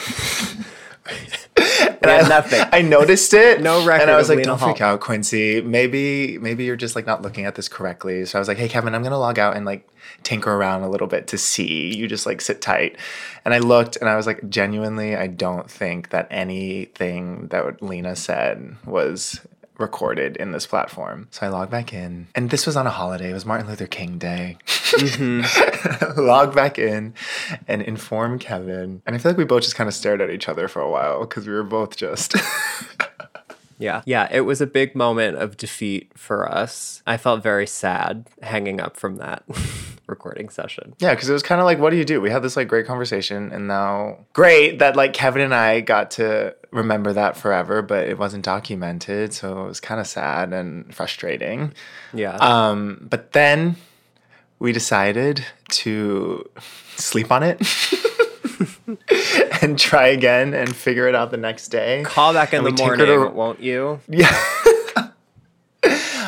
And 2.02 2.10
I, 2.10 2.28
nothing. 2.28 2.64
I 2.72 2.82
noticed 2.82 3.34
it. 3.34 3.60
No 3.60 3.84
record 3.84 4.02
And 4.02 4.10
I 4.10 4.16
was 4.16 4.28
like, 4.28 4.38
Lena 4.38 4.48
don't 4.48 4.60
freak 4.60 4.80
out, 4.80 5.00
Quincy. 5.00 5.60
Maybe, 5.60 6.38
maybe 6.38 6.64
you're 6.64 6.76
just 6.76 6.96
like 6.96 7.06
not 7.06 7.22
looking 7.22 7.44
at 7.44 7.56
this 7.56 7.68
correctly. 7.68 8.24
So 8.24 8.38
I 8.38 8.40
was 8.40 8.48
like, 8.48 8.58
hey, 8.58 8.68
Kevin, 8.68 8.94
I'm 8.94 9.02
gonna 9.02 9.18
log 9.18 9.38
out 9.38 9.56
and 9.56 9.66
like 9.66 9.86
tinker 10.22 10.52
around 10.52 10.82
a 10.82 10.88
little 10.88 11.06
bit 11.06 11.26
to 11.28 11.38
see. 11.38 11.94
You 11.94 12.08
just 12.08 12.26
like 12.26 12.40
sit 12.40 12.62
tight. 12.62 12.96
And 13.44 13.52
I 13.52 13.58
looked 13.58 13.96
and 13.96 14.08
I 14.08 14.16
was 14.16 14.26
like, 14.26 14.48
genuinely, 14.48 15.14
I 15.14 15.26
don't 15.26 15.70
think 15.70 16.10
that 16.10 16.26
anything 16.30 17.48
that 17.48 17.82
Lena 17.82 18.16
said 18.16 18.76
was 18.86 19.40
recorded 19.80 20.36
in 20.36 20.52
this 20.52 20.66
platform. 20.66 21.28
So 21.30 21.46
I 21.46 21.48
log 21.48 21.70
back 21.70 21.92
in. 21.92 22.28
And 22.34 22.50
this 22.50 22.66
was 22.66 22.76
on 22.76 22.86
a 22.86 22.90
holiday. 22.90 23.30
It 23.30 23.34
was 23.34 23.46
Martin 23.46 23.68
Luther 23.68 23.86
King 23.86 24.18
Day. 24.18 24.58
Mm-hmm. 24.66 26.20
Log 26.26 26.54
back 26.54 26.78
in 26.78 27.14
and 27.68 27.82
inform 27.82 28.38
Kevin. 28.38 29.02
And 29.06 29.14
I 29.14 29.18
feel 29.18 29.30
like 29.30 29.38
we 29.38 29.44
both 29.44 29.62
just 29.62 29.76
kind 29.76 29.88
of 29.88 29.94
stared 29.94 30.20
at 30.20 30.30
each 30.30 30.48
other 30.48 30.68
for 30.68 30.80
a 30.80 30.90
while 30.90 31.20
because 31.20 31.46
we 31.46 31.52
were 31.52 31.62
both 31.62 31.96
just. 31.96 32.34
Yeah. 33.80 34.02
Yeah. 34.06 34.28
It 34.30 34.42
was 34.42 34.60
a 34.60 34.66
big 34.66 34.94
moment 34.94 35.38
of 35.38 35.56
defeat 35.56 36.12
for 36.16 36.48
us. 36.50 37.02
I 37.06 37.16
felt 37.16 37.42
very 37.42 37.66
sad 37.66 38.28
hanging 38.42 38.80
up 38.80 38.96
from 38.96 39.16
that 39.16 39.42
recording 40.06 40.50
session. 40.50 40.94
Yeah, 40.98 41.14
because 41.14 41.28
it 41.28 41.32
was 41.32 41.42
kind 41.42 41.60
of 41.60 41.64
like, 41.64 41.78
what 41.78 41.90
do 41.90 41.96
you 41.96 42.04
do? 42.04 42.20
We 42.20 42.30
had 42.30 42.42
this 42.42 42.56
like 42.56 42.68
great 42.68 42.86
conversation, 42.86 43.50
and 43.52 43.66
now 43.66 44.18
great 44.34 44.80
that 44.80 44.96
like 44.96 45.14
Kevin 45.14 45.40
and 45.42 45.54
I 45.54 45.80
got 45.80 46.10
to 46.12 46.54
remember 46.70 47.12
that 47.14 47.36
forever, 47.36 47.80
but 47.80 48.08
it 48.08 48.18
wasn't 48.18 48.44
documented, 48.44 49.32
so 49.32 49.64
it 49.64 49.68
was 49.68 49.80
kind 49.80 50.00
of 50.00 50.06
sad 50.06 50.52
and 50.52 50.94
frustrating. 50.94 51.72
Yeah. 52.12 52.36
Um, 52.36 53.06
but 53.08 53.32
then 53.32 53.76
we 54.58 54.72
decided 54.72 55.44
to 55.70 56.48
sleep 56.96 57.32
on 57.32 57.42
it. 57.42 57.60
and 59.62 59.78
try 59.78 60.08
again 60.08 60.54
and 60.54 60.74
figure 60.74 61.08
it 61.08 61.14
out 61.14 61.30
the 61.30 61.36
next 61.36 61.68
day. 61.68 62.02
Call 62.04 62.32
back 62.32 62.52
in 62.52 62.64
and 62.64 62.76
the 62.76 62.82
morning, 62.82 63.34
won't 63.34 63.60
you? 63.60 64.00
Yeah. 64.08 64.34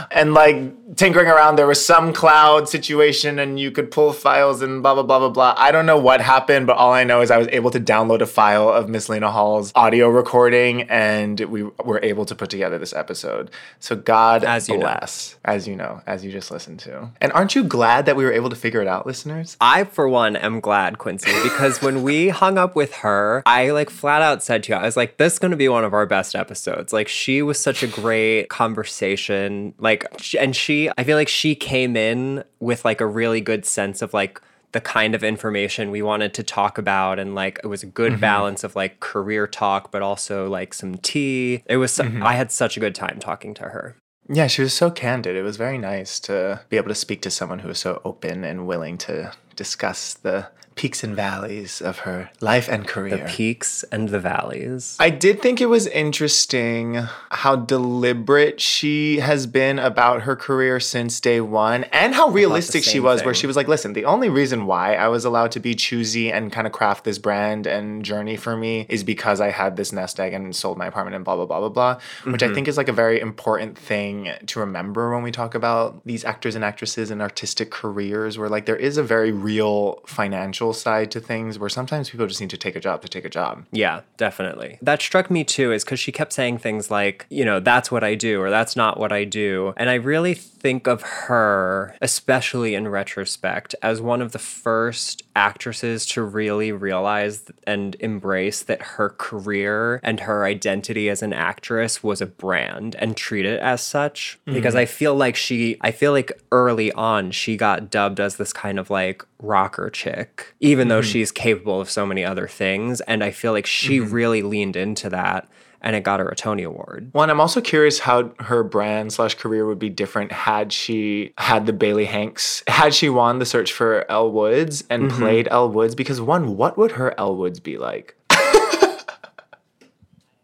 and 0.10 0.34
like 0.34 0.96
tinkering 0.96 1.28
around, 1.28 1.56
there 1.56 1.66
was 1.66 1.84
some 1.84 2.12
cloud 2.12 2.68
situation 2.68 3.38
and 3.38 3.58
you 3.58 3.70
could 3.70 3.90
pull 3.90 4.12
files 4.12 4.62
and 4.62 4.82
blah, 4.82 4.94
blah, 4.94 5.02
blah, 5.02 5.18
blah, 5.18 5.28
blah. 5.28 5.54
I 5.56 5.72
don't 5.72 5.86
know 5.86 5.98
what 5.98 6.20
happened, 6.20 6.66
but 6.66 6.76
all 6.76 6.92
I 6.92 7.04
know 7.04 7.20
is 7.20 7.30
I 7.30 7.38
was 7.38 7.48
able 7.50 7.70
to 7.70 7.80
download 7.80 8.20
a 8.20 8.26
file 8.26 8.68
of 8.68 8.88
Miss 8.88 9.08
Lena 9.08 9.30
Hall's 9.30 9.72
audio 9.74 10.08
recording 10.08 10.82
and 10.82 11.40
we 11.40 11.62
were 11.62 12.00
able 12.02 12.24
to 12.26 12.34
put 12.34 12.50
together 12.50 12.78
this 12.78 12.92
episode. 12.92 13.50
So 13.80 13.96
God 13.96 14.44
As 14.44 14.68
you 14.68 14.76
know. 14.76 14.80
bless, 14.82 15.36
as 15.44 15.66
you 15.66 15.76
know, 15.76 16.02
as 16.06 16.24
you 16.24 16.30
just 16.30 16.50
listened 16.50 16.80
to. 16.80 17.10
And 17.20 17.32
aren't 17.32 17.54
you 17.54 17.64
glad 17.64 18.06
that 18.06 18.16
we 18.16 18.24
were 18.24 18.32
able 18.32 18.50
to 18.50 18.56
figure 18.56 18.80
it 18.80 18.88
out, 18.88 19.06
listeners? 19.06 19.56
I, 19.60 19.84
for 19.84 20.08
one, 20.08 20.36
am 20.36 20.60
glad, 20.60 20.98
Quincy, 20.98 21.32
because 21.42 21.80
when 21.80 22.02
we 22.02 22.28
hung 22.42 22.58
up 22.58 22.74
with 22.76 22.94
her, 22.96 23.42
I 23.46 23.70
like 23.70 23.90
flat 23.90 24.22
out 24.22 24.42
said 24.42 24.62
to 24.64 24.72
you, 24.72 24.78
I 24.78 24.84
was 24.84 24.96
like, 24.96 25.16
this 25.16 25.34
is 25.34 25.38
going 25.38 25.50
to 25.50 25.56
be 25.56 25.68
one 25.68 25.84
of 25.84 25.92
our 25.92 26.06
best 26.06 26.34
episodes. 26.34 26.92
Like, 26.92 27.08
she 27.08 27.42
was 27.42 27.58
such 27.58 27.82
a 27.82 27.86
great 27.86 28.48
conversation. 28.48 29.74
Like, 29.78 29.91
sh- 30.18 30.36
and 30.38 30.54
she, 30.54 30.90
I 30.96 31.04
feel 31.04 31.16
like 31.16 31.28
she 31.28 31.54
came 31.54 31.96
in 31.96 32.44
with 32.60 32.84
like 32.84 33.00
a 33.00 33.06
really 33.06 33.40
good 33.40 33.64
sense 33.66 34.02
of 34.02 34.14
like, 34.14 34.40
the 34.72 34.80
kind 34.80 35.14
of 35.14 35.22
information 35.22 35.90
we 35.90 36.02
wanted 36.02 36.32
to 36.34 36.42
talk 36.42 36.78
about 36.78 37.18
and 37.18 37.34
like 37.34 37.60
it 37.62 37.66
was 37.66 37.82
a 37.82 37.86
good 37.86 38.12
mm-hmm. 38.12 38.20
balance 38.20 38.64
of 38.64 38.74
like 38.74 39.00
career 39.00 39.46
talk 39.46 39.90
but 39.90 40.02
also 40.02 40.48
like 40.48 40.74
some 40.74 40.96
tea. 40.96 41.62
It 41.66 41.76
was 41.76 41.92
so, 41.92 42.04
mm-hmm. 42.04 42.22
i 42.22 42.32
had 42.32 42.50
such 42.50 42.76
a 42.76 42.80
good 42.80 42.94
time 42.94 43.18
talking 43.20 43.54
to 43.54 43.64
her. 43.64 43.96
Yeah, 44.28 44.46
she 44.46 44.62
was 44.62 44.72
so 44.72 44.90
candid. 44.90 45.36
It 45.36 45.42
was 45.42 45.56
very 45.56 45.78
nice 45.78 46.18
to 46.20 46.60
be 46.68 46.76
able 46.76 46.88
to 46.88 46.94
speak 46.94 47.22
to 47.22 47.30
someone 47.30 47.58
who 47.58 47.68
was 47.68 47.78
so 47.78 48.00
open 48.04 48.44
and 48.44 48.66
willing 48.66 48.96
to 48.98 49.32
discuss 49.56 50.14
the 50.14 50.48
peaks 50.74 51.04
and 51.04 51.14
valleys 51.14 51.80
of 51.80 52.00
her 52.00 52.30
life 52.40 52.68
and 52.68 52.86
career. 52.86 53.16
the 53.16 53.24
peaks 53.24 53.84
and 53.92 54.08
the 54.08 54.20
valleys 54.20 54.96
I 54.98 55.10
did 55.10 55.40
think 55.40 55.60
it 55.60 55.66
was 55.66 55.86
interesting 55.88 56.94
how 57.30 57.56
deliberate 57.56 58.60
she 58.60 59.18
has 59.18 59.46
been 59.46 59.78
about 59.78 60.22
her 60.22 60.36
career 60.36 60.80
since 60.80 61.20
day 61.20 61.40
one 61.40 61.84
and 61.84 62.14
how 62.14 62.28
realistic 62.28 62.84
she 62.84 63.00
was, 63.00 63.24
where 63.24 63.34
she 63.34 63.46
was 63.46 63.56
like, 63.56 63.68
listen, 63.68 63.92
the 63.92 64.04
only 64.04 64.28
reason 64.28 64.66
why 64.66 64.94
I 64.94 65.08
was 65.08 65.24
allowed 65.24 65.52
to 65.52 65.60
be 65.60 65.74
choosy 65.74 66.30
and 66.32 66.52
kind 66.52 66.66
of 66.66 66.72
craft 66.72 67.04
this 67.04 67.18
brand 67.18 67.66
and 67.66 68.04
journey 68.04 68.36
for 68.36 68.56
me 68.56 68.86
is 68.88 69.02
because 69.04 69.40
I 69.40 69.50
had 69.50 69.76
this 69.76 69.92
nest 69.92 70.18
egg 70.20 70.32
and 70.32 70.54
sold 70.54 70.78
my 70.78 70.86
apartment 70.86 71.16
and 71.16 71.24
blah, 71.24 71.36
blah, 71.36 71.46
blah, 71.46 71.60
blah, 71.60 71.68
blah, 71.68 71.94
which 72.24 72.42
Mm-hmm. 72.42 72.50
I 72.50 72.54
think 72.54 72.68
is 72.68 72.76
like 72.76 72.88
a 72.88 72.92
very 72.92 73.20
important 73.20 73.78
thing 73.78 74.32
to 74.46 74.60
remember 74.60 75.12
when 75.14 75.22
we 75.22 75.30
talk 75.30 75.54
about 75.54 76.00
these 76.04 76.24
actors 76.24 76.54
and 76.54 76.64
actresses 76.64 77.10
and 77.10 77.20
artistic 77.22 77.70
careers, 77.70 78.38
where 78.38 78.48
like 78.48 78.66
there 78.66 78.76
is 78.76 78.96
a 78.96 79.02
very 79.02 79.32
real 79.32 80.00
financial 80.06 80.61
side 80.70 81.10
to 81.10 81.20
things 81.20 81.58
where 81.58 81.68
sometimes 81.68 82.10
people 82.10 82.28
just 82.28 82.40
need 82.40 82.50
to 82.50 82.56
take 82.56 82.76
a 82.76 82.80
job 82.80 83.02
to 83.02 83.08
take 83.08 83.24
a 83.24 83.28
job. 83.28 83.64
Yeah, 83.72 84.02
definitely. 84.16 84.78
That 84.80 85.02
struck 85.02 85.30
me 85.30 85.42
too, 85.42 85.72
is 85.72 85.82
because 85.82 85.98
she 85.98 86.12
kept 86.12 86.32
saying 86.32 86.58
things 86.58 86.90
like, 86.90 87.26
you 87.30 87.44
know, 87.44 87.58
that's 87.58 87.90
what 87.90 88.04
I 88.04 88.14
do 88.14 88.40
or 88.40 88.50
that's 88.50 88.76
not 88.76 89.00
what 89.00 89.10
I 89.10 89.24
do. 89.24 89.74
And 89.76 89.90
I 89.90 89.94
really 89.94 90.34
think 90.34 90.86
of 90.86 91.02
her, 91.02 91.96
especially 92.00 92.76
in 92.76 92.86
retrospect, 92.86 93.74
as 93.82 94.00
one 94.00 94.22
of 94.22 94.30
the 94.30 94.38
first 94.38 95.24
actresses 95.34 96.06
to 96.06 96.22
really 96.22 96.70
realize 96.70 97.50
and 97.66 97.96
embrace 97.98 98.62
that 98.62 98.82
her 98.82 99.08
career 99.10 99.98
and 100.04 100.20
her 100.20 100.44
identity 100.44 101.08
as 101.08 101.22
an 101.22 101.32
actress 101.32 102.02
was 102.02 102.20
a 102.20 102.26
brand 102.26 102.94
and 102.96 103.16
treat 103.16 103.46
it 103.46 103.58
as 103.60 103.82
such. 103.82 104.38
Mm-hmm. 104.46 104.54
Because 104.54 104.76
I 104.76 104.84
feel 104.84 105.16
like 105.16 105.34
she, 105.34 105.78
I 105.80 105.90
feel 105.90 106.12
like 106.12 106.30
early 106.52 106.92
on, 106.92 107.30
she 107.32 107.56
got 107.56 107.90
dubbed 107.90 108.20
as 108.20 108.36
this 108.36 108.52
kind 108.52 108.78
of 108.78 108.90
like 108.90 109.24
rocker 109.40 109.90
chick, 109.90 110.51
even 110.62 110.88
though 110.88 111.00
mm-hmm. 111.00 111.10
she's 111.10 111.30
capable 111.30 111.80
of 111.80 111.90
so 111.90 112.06
many 112.06 112.24
other 112.24 112.48
things. 112.48 113.02
And 113.02 113.22
I 113.22 113.32
feel 113.32 113.52
like 113.52 113.66
she 113.66 113.98
mm-hmm. 113.98 114.14
really 114.14 114.42
leaned 114.42 114.76
into 114.76 115.10
that 115.10 115.48
and 115.82 115.96
it 115.96 116.04
got 116.04 116.20
her 116.20 116.28
a 116.28 116.36
Tony 116.36 116.62
Award. 116.62 117.08
One, 117.10 117.28
I'm 117.28 117.40
also 117.40 117.60
curious 117.60 117.98
how 117.98 118.32
her 118.38 118.62
brand 118.62 119.12
slash 119.12 119.34
career 119.34 119.66
would 119.66 119.80
be 119.80 119.90
different 119.90 120.30
had 120.30 120.72
she 120.72 121.34
had 121.36 121.66
the 121.66 121.72
Bailey 121.72 122.04
Hanks, 122.04 122.62
had 122.68 122.94
she 122.94 123.08
won 123.08 123.40
the 123.40 123.44
search 123.44 123.72
for 123.72 124.08
Elle 124.08 124.30
Woods 124.30 124.84
and 124.88 125.04
mm-hmm. 125.04 125.18
played 125.18 125.48
Elle 125.50 125.70
Woods. 125.70 125.96
Because 125.96 126.20
one, 126.20 126.56
what 126.56 126.78
would 126.78 126.92
her 126.92 127.12
Elle 127.18 127.34
Woods 127.34 127.58
be 127.58 127.78
like? 127.78 128.14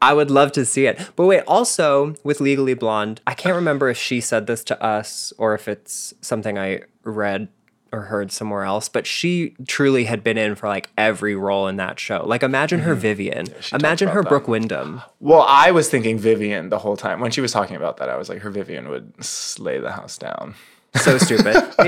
I 0.02 0.12
would 0.12 0.32
love 0.32 0.50
to 0.52 0.64
see 0.64 0.86
it. 0.86 1.00
But 1.14 1.26
wait, 1.26 1.44
also 1.46 2.16
with 2.24 2.40
Legally 2.40 2.74
Blonde, 2.74 3.20
I 3.24 3.34
can't 3.34 3.54
remember 3.54 3.88
if 3.88 3.96
she 3.96 4.20
said 4.20 4.48
this 4.48 4.64
to 4.64 4.82
us 4.82 5.32
or 5.38 5.54
if 5.54 5.68
it's 5.68 6.12
something 6.20 6.58
I 6.58 6.80
read 7.04 7.48
or 7.92 8.02
heard 8.02 8.30
somewhere 8.30 8.64
else, 8.64 8.88
but 8.88 9.06
she 9.06 9.54
truly 9.66 10.04
had 10.04 10.22
been 10.22 10.38
in 10.38 10.54
for 10.54 10.68
like 10.68 10.90
every 10.96 11.34
role 11.34 11.68
in 11.68 11.76
that 11.76 11.98
show. 11.98 12.22
Like 12.26 12.42
imagine 12.42 12.80
her 12.80 12.92
mm-hmm. 12.92 13.00
Vivian. 13.00 13.46
imagine 13.72 14.08
her 14.08 14.22
that. 14.22 14.28
Brooke 14.28 14.48
Wyndham. 14.48 15.02
Well, 15.20 15.44
I 15.48 15.70
was 15.70 15.88
thinking 15.88 16.18
Vivian 16.18 16.68
the 16.68 16.78
whole 16.78 16.96
time. 16.96 17.20
When 17.20 17.30
she 17.30 17.40
was 17.40 17.52
talking 17.52 17.76
about 17.76 17.96
that, 17.98 18.08
I 18.08 18.16
was 18.16 18.28
like, 18.28 18.42
her 18.42 18.50
Vivian 18.50 18.88
would 18.88 19.24
slay 19.24 19.78
the 19.78 19.92
house 19.92 20.18
down. 20.18 20.54
So 20.96 21.18
stupid. 21.18 21.54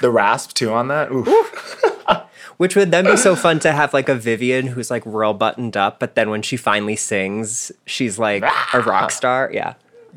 The 0.00 0.10
rasp 0.10 0.52
too 0.54 0.72
on 0.72 0.88
that. 0.88 1.10
Oof. 1.10 1.82
Which 2.56 2.74
would 2.74 2.90
then 2.90 3.04
be 3.04 3.16
so 3.16 3.36
fun 3.36 3.58
to 3.60 3.72
have 3.72 3.92
like 3.92 4.08
a 4.08 4.14
Vivian 4.14 4.68
who's 4.68 4.90
like 4.90 5.02
real 5.04 5.34
buttoned 5.34 5.76
up, 5.76 6.00
but 6.00 6.14
then 6.14 6.30
when 6.30 6.42
she 6.42 6.56
finally 6.56 6.96
sings, 6.96 7.70
she's 7.84 8.18
like 8.18 8.42
a 8.72 8.80
rock 8.80 9.10
star. 9.10 9.50
Yeah. 9.52 9.74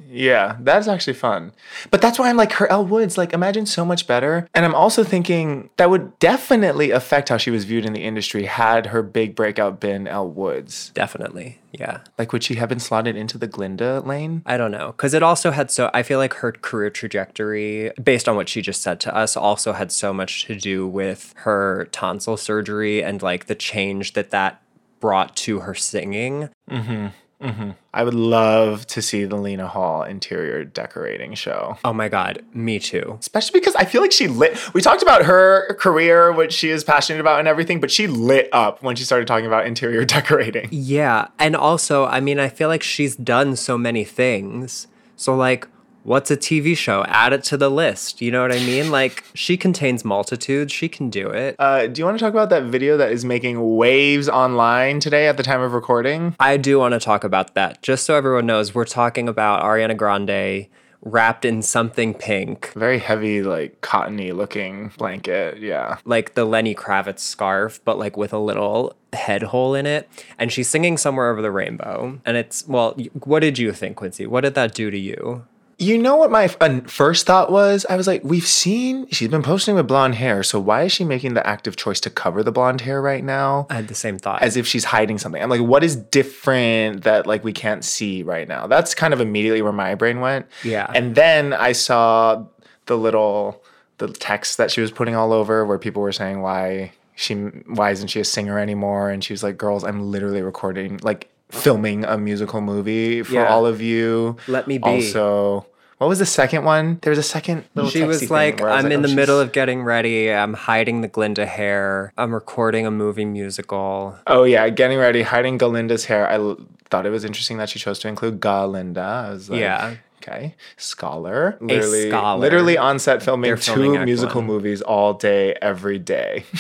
Yeah, 0.08 0.58
that's 0.60 0.88
actually 0.88 1.14
fun. 1.14 1.52
But 1.92 2.02
that's 2.02 2.20
why 2.20 2.30
I'm 2.30 2.38
like, 2.38 2.54
her 2.54 2.72
Elle 2.72 2.86
Woods, 2.86 3.18
like, 3.18 3.34
imagine 3.34 3.66
so 3.66 3.86
much 3.86 4.08
better. 4.08 4.48
And 4.54 4.66
I'm 4.66 4.76
also 4.76 5.04
thinking 5.04 5.70
that 5.78 5.90
would 5.90 6.18
definitely 6.20 6.92
affect 6.92 7.30
how 7.30 7.38
she 7.38 7.52
was 7.52 7.66
viewed 7.66 7.86
in 7.86 7.94
the 7.94 8.04
industry 8.04 8.46
had 8.46 8.88
her 8.88 9.02
big 9.04 9.36
breakout 9.36 9.80
been 9.80 10.08
Elle 10.08 10.30
Woods. 10.30 10.92
Definitely. 10.94 11.60
Yeah. 11.72 12.02
Like, 12.18 12.34
would 12.34 12.44
she 12.44 12.56
have 12.56 12.70
been 12.70 12.80
slotted 12.80 13.16
into 13.16 13.38
the 13.38 13.48
Glinda 13.48 14.02
lane? 14.02 14.42
I 14.46 14.58
don't 14.58 14.72
know. 14.72 14.88
Because 14.88 15.14
it 15.14 15.22
also 15.22 15.52
had 15.52 15.70
so, 15.70 15.92
I 15.94 16.04
feel 16.04 16.18
like 16.18 16.34
her 16.36 16.52
career 16.52 16.90
trajectory, 16.90 17.92
based 18.02 18.28
on 18.28 18.36
what 18.36 18.50
she 18.50 18.62
just 18.62 18.82
said 18.82 19.00
to 19.02 19.16
us, 19.16 19.38
also 19.38 19.74
had 19.74 19.92
so 19.92 20.12
much 20.14 20.46
to 20.46 20.56
do 20.56 20.88
with 20.88 21.34
her 21.38 21.88
tonsil 21.92 22.38
surgery 22.38 23.04
and 23.04 23.22
like 23.22 23.46
the 23.46 23.56
change 23.56 24.14
that 24.14 24.32
that 24.32 24.62
brought 25.00 25.36
to 25.38 25.60
her 25.60 25.76
singing. 25.76 26.50
Mm-hmm. 26.70 27.08
Mm-hmm. 27.42 27.72
I 27.94 28.04
would 28.04 28.14
love 28.14 28.86
to 28.88 29.02
see 29.02 29.24
the 29.26 29.38
Lena 29.38 29.68
Hall 29.68 30.04
interior 30.04 30.64
decorating 30.66 31.34
show. 31.36 31.78
Oh 31.86 31.94
my 31.94 32.10
God. 32.10 32.44
Me 32.54 32.80
too. 32.80 33.18
Especially 33.20 33.60
because 33.60 33.76
I 33.76 33.86
feel 33.86 34.02
like 34.02 34.12
she 34.12 34.28
lit. 34.28 34.74
We 34.74 34.82
talked 34.82 35.02
about 35.02 35.26
her 35.26 35.76
career, 35.80 36.32
what 36.32 36.52
she 36.52 36.70
is 36.70 36.84
passionate 36.84 37.20
about, 37.20 37.40
and 37.40 37.48
everything, 37.48 37.80
but 37.80 37.92
she 37.92 38.08
lit 38.08 38.50
up 38.52 38.84
when 38.84 38.96
she 38.96 39.04
started 39.04 39.28
talking 39.28 39.46
about 39.46 39.66
interior 39.66 40.06
decorating. 40.06 40.68
Yeah. 40.72 41.28
And 41.40 41.56
also, 41.56 42.06
I 42.06 42.20
mean, 42.20 42.40
I 42.40 42.50
feel 42.50 42.68
like 42.68 42.84
she's 42.84 43.16
done 43.16 43.56
so 43.56 43.78
many 43.78 44.04
things. 44.04 44.88
So, 45.16 45.36
like, 45.36 45.68
what's 46.04 46.32
a 46.32 46.38
TV 46.38 46.76
show? 46.76 47.04
Add 47.08 47.34
it 47.34 47.44
to 47.46 47.58
the 47.58 47.70
list. 47.70 48.22
You 48.22 48.32
know 48.32 48.42
what 48.42 48.52
I 48.52 48.60
mean? 48.60 48.92
Like, 48.92 49.24
she 49.34 49.58
contains 49.58 50.04
multitudes. 50.06 50.72
She 50.74 50.90
can 50.90 51.10
do 51.10 51.30
it. 51.30 51.56
Uh, 51.60 51.88
do 51.88 52.00
you 52.00 52.06
want 52.06 52.18
to 52.18 52.24
talk 52.24 52.34
about 52.34 52.50
that 52.50 52.64
video 52.64 52.98
that 52.98 53.12
is 53.12 53.26
making 53.26 53.76
waves 53.78 54.28
online 54.30 55.00
today 55.00 55.28
at 55.28 55.38
the 55.38 55.44
time 55.44 55.62
of 55.62 55.74
recording? 55.74 56.36
I 56.40 56.58
do 56.58 56.80
want 56.80 56.94
to 56.94 57.00
talk 57.00 57.24
about 57.24 57.54
that. 57.56 57.82
Just 57.82 58.06
so 58.06 58.16
everyone 58.16 58.46
knows, 58.46 58.74
we're 58.74 58.86
talking 58.86 59.28
about 59.30 59.64
Ariana 59.64 59.96
Grande 59.96 60.68
wrapped 61.02 61.46
in 61.46 61.62
something 61.62 62.14
pink, 62.14 62.74
Very 62.74 63.00
heavy, 63.00 63.42
like 63.42 63.80
cottony 63.80 64.34
looking 64.34 64.92
blanket. 64.98 65.58
Yeah. 65.60 65.98
like 66.04 66.34
the 66.34 66.44
Lenny 66.44 66.76
Kravitz 66.76 67.20
scarf, 67.20 67.80
but 67.86 67.98
like 67.98 68.18
with 68.18 68.34
a 68.34 68.38
little 68.38 68.94
head 69.14 69.44
hole 69.44 69.76
in 69.76 69.86
it. 69.86 70.10
And 70.38 70.52
she's 70.52 70.68
singing 70.68 70.98
Somewhere 70.98 71.32
Over 71.32 71.42
the 71.42 71.52
Rainbow. 71.52 72.20
And 72.26 72.36
it's, 72.36 72.68
well, 72.68 72.98
what 73.24 73.40
did 73.40 73.58
you 73.58 73.72
think, 73.72 73.96
Quincy? 73.96 74.28
What 74.28 74.42
did 74.42 74.56
that 74.56 74.74
do 74.74 74.92
to 74.92 74.98
you? 74.98 75.46
You 75.82 75.98
know 75.98 76.18
what 76.18 76.30
my 76.30 76.54
uh, 76.60 76.82
first 76.88 77.26
thought 77.26 77.50
was? 77.52 77.86
I 77.90 77.96
was 77.96 78.06
like, 78.06 78.22
we've 78.24 78.46
seen, 78.46 79.08
she's 79.12 79.30
been 79.30 79.42
posting 79.42 79.76
with 79.76 79.88
blonde 79.88 80.16
hair, 80.16 80.44
so 80.44 80.60
why 80.60 80.84
is 80.84 80.92
she 80.92 81.06
making 81.06 81.36
the 81.36 81.48
active 81.48 81.78
choice 81.78 82.02
to 82.02 82.10
cover 82.10 82.44
the 82.44 82.52
blonde 82.52 82.82
hair 82.82 83.02
right 83.02 83.24
now? 83.24 83.66
I 83.70 83.76
had 83.76 83.88
the 83.88 83.96
same 83.96 84.20
thought. 84.20 84.42
As 84.42 84.58
if 84.58 84.68
she's 84.68 84.84
hiding 84.84 85.18
something. 85.20 85.42
I'm 85.42 85.50
like, 85.50 85.62
what 85.62 85.82
is 85.84 85.96
different 85.96 87.04
that 87.06 87.26
like 87.26 87.46
we 87.46 87.54
can't 87.54 87.86
see 87.86 88.24
right 88.24 88.46
now? 88.48 88.68
That's 88.68 88.94
kind 88.94 89.14
of 89.14 89.22
immediately 89.22 89.62
where 89.62 89.72
my 89.72 89.96
brain 89.96 90.20
went. 90.20 90.48
Yeah. 90.66 90.92
And 90.94 91.16
then 91.16 91.54
I 91.54 91.72
saw 91.72 92.44
the 92.88 92.98
little 92.98 93.64
the 94.00 94.10
text 94.10 94.58
that 94.58 94.72
she 94.72 94.82
was 94.82 94.92
putting 94.92 95.16
all 95.16 95.32
over 95.32 95.66
where 95.66 95.80
people 95.80 96.02
were 96.02 96.12
saying 96.12 96.42
why 96.42 96.92
she 97.16 97.36
why 97.36 97.92
isn't 97.92 98.08
she 98.10 98.20
a 98.20 98.26
singer 98.26 98.60
anymore? 98.60 99.10
And 99.10 99.24
she 99.24 99.32
was 99.32 99.44
like, 99.44 99.58
girls, 99.58 99.84
I'm 99.86 100.12
literally 100.12 100.42
recording 100.42 101.00
like 101.04 101.30
filming 101.52 102.06
a 102.06 102.18
musical 102.18 102.62
movie 102.62 103.24
for 103.24 103.34
Yeah. 103.34 103.48
all 103.48 103.66
of 103.66 103.82
you. 103.82 104.38
Let 104.48 104.68
me 104.68 104.78
be. 104.78 104.84
Also, 104.84 105.66
What 106.00 106.08
was 106.08 106.20
the 106.20 106.26
second 106.26 106.64
one? 106.64 106.98
There 107.02 107.12
was 107.12 107.20
a 107.20 107.24
second 107.24 107.66
little 107.76 107.92
She 107.92 108.04
was 108.04 108.32
like, 108.32 108.62
where 108.62 108.70
I 108.70 108.78
was 108.78 108.86
I'm 108.86 108.92
in 108.92 109.00
oh, 109.00 109.02
the 109.04 109.08
she's- 109.10 109.16
middle 109.18 109.40
of 109.40 109.52
getting 109.52 109.84
ready. 109.84 110.32
I'm 110.32 110.54
hiding 110.54 111.02
the 111.02 111.10
Glinda 111.10 111.46
hair. 111.46 112.14
I'm 112.18 112.34
recording 112.34 112.88
a 112.88 112.92
movie 112.92 113.26
musical. 113.26 114.18
Oh 114.26 114.44
yeah, 114.46 114.70
getting 114.70 114.98
ready, 114.98 115.24
hiding 115.24 115.58
Galinda's 115.60 116.06
hair. 116.06 116.28
I 116.30 116.36
l- 116.36 116.58
thought 116.90 117.06
it 117.06 117.10
was 117.10 117.26
interesting 117.26 117.58
that 117.58 117.68
she 117.70 117.80
chose 117.80 118.00
to 118.00 118.08
include 118.08 118.40
Galinda. 118.40 118.98
I 119.28 119.30
was 119.32 119.50
like, 119.50 119.60
Yeah. 119.60 119.96
Okay, 120.22 120.56
scholar, 120.76 121.58
literally, 121.62 122.10
scholar. 122.10 122.40
literally 122.40 122.78
on 122.78 123.00
set 123.00 123.24
filming 123.24 123.50
They're 123.50 123.58
two 123.58 123.98
musical 124.04 124.42
One. 124.42 124.48
movies 124.48 124.82
all 124.82 125.14
day, 125.14 125.54
every 125.62 125.98
day. 126.00 126.44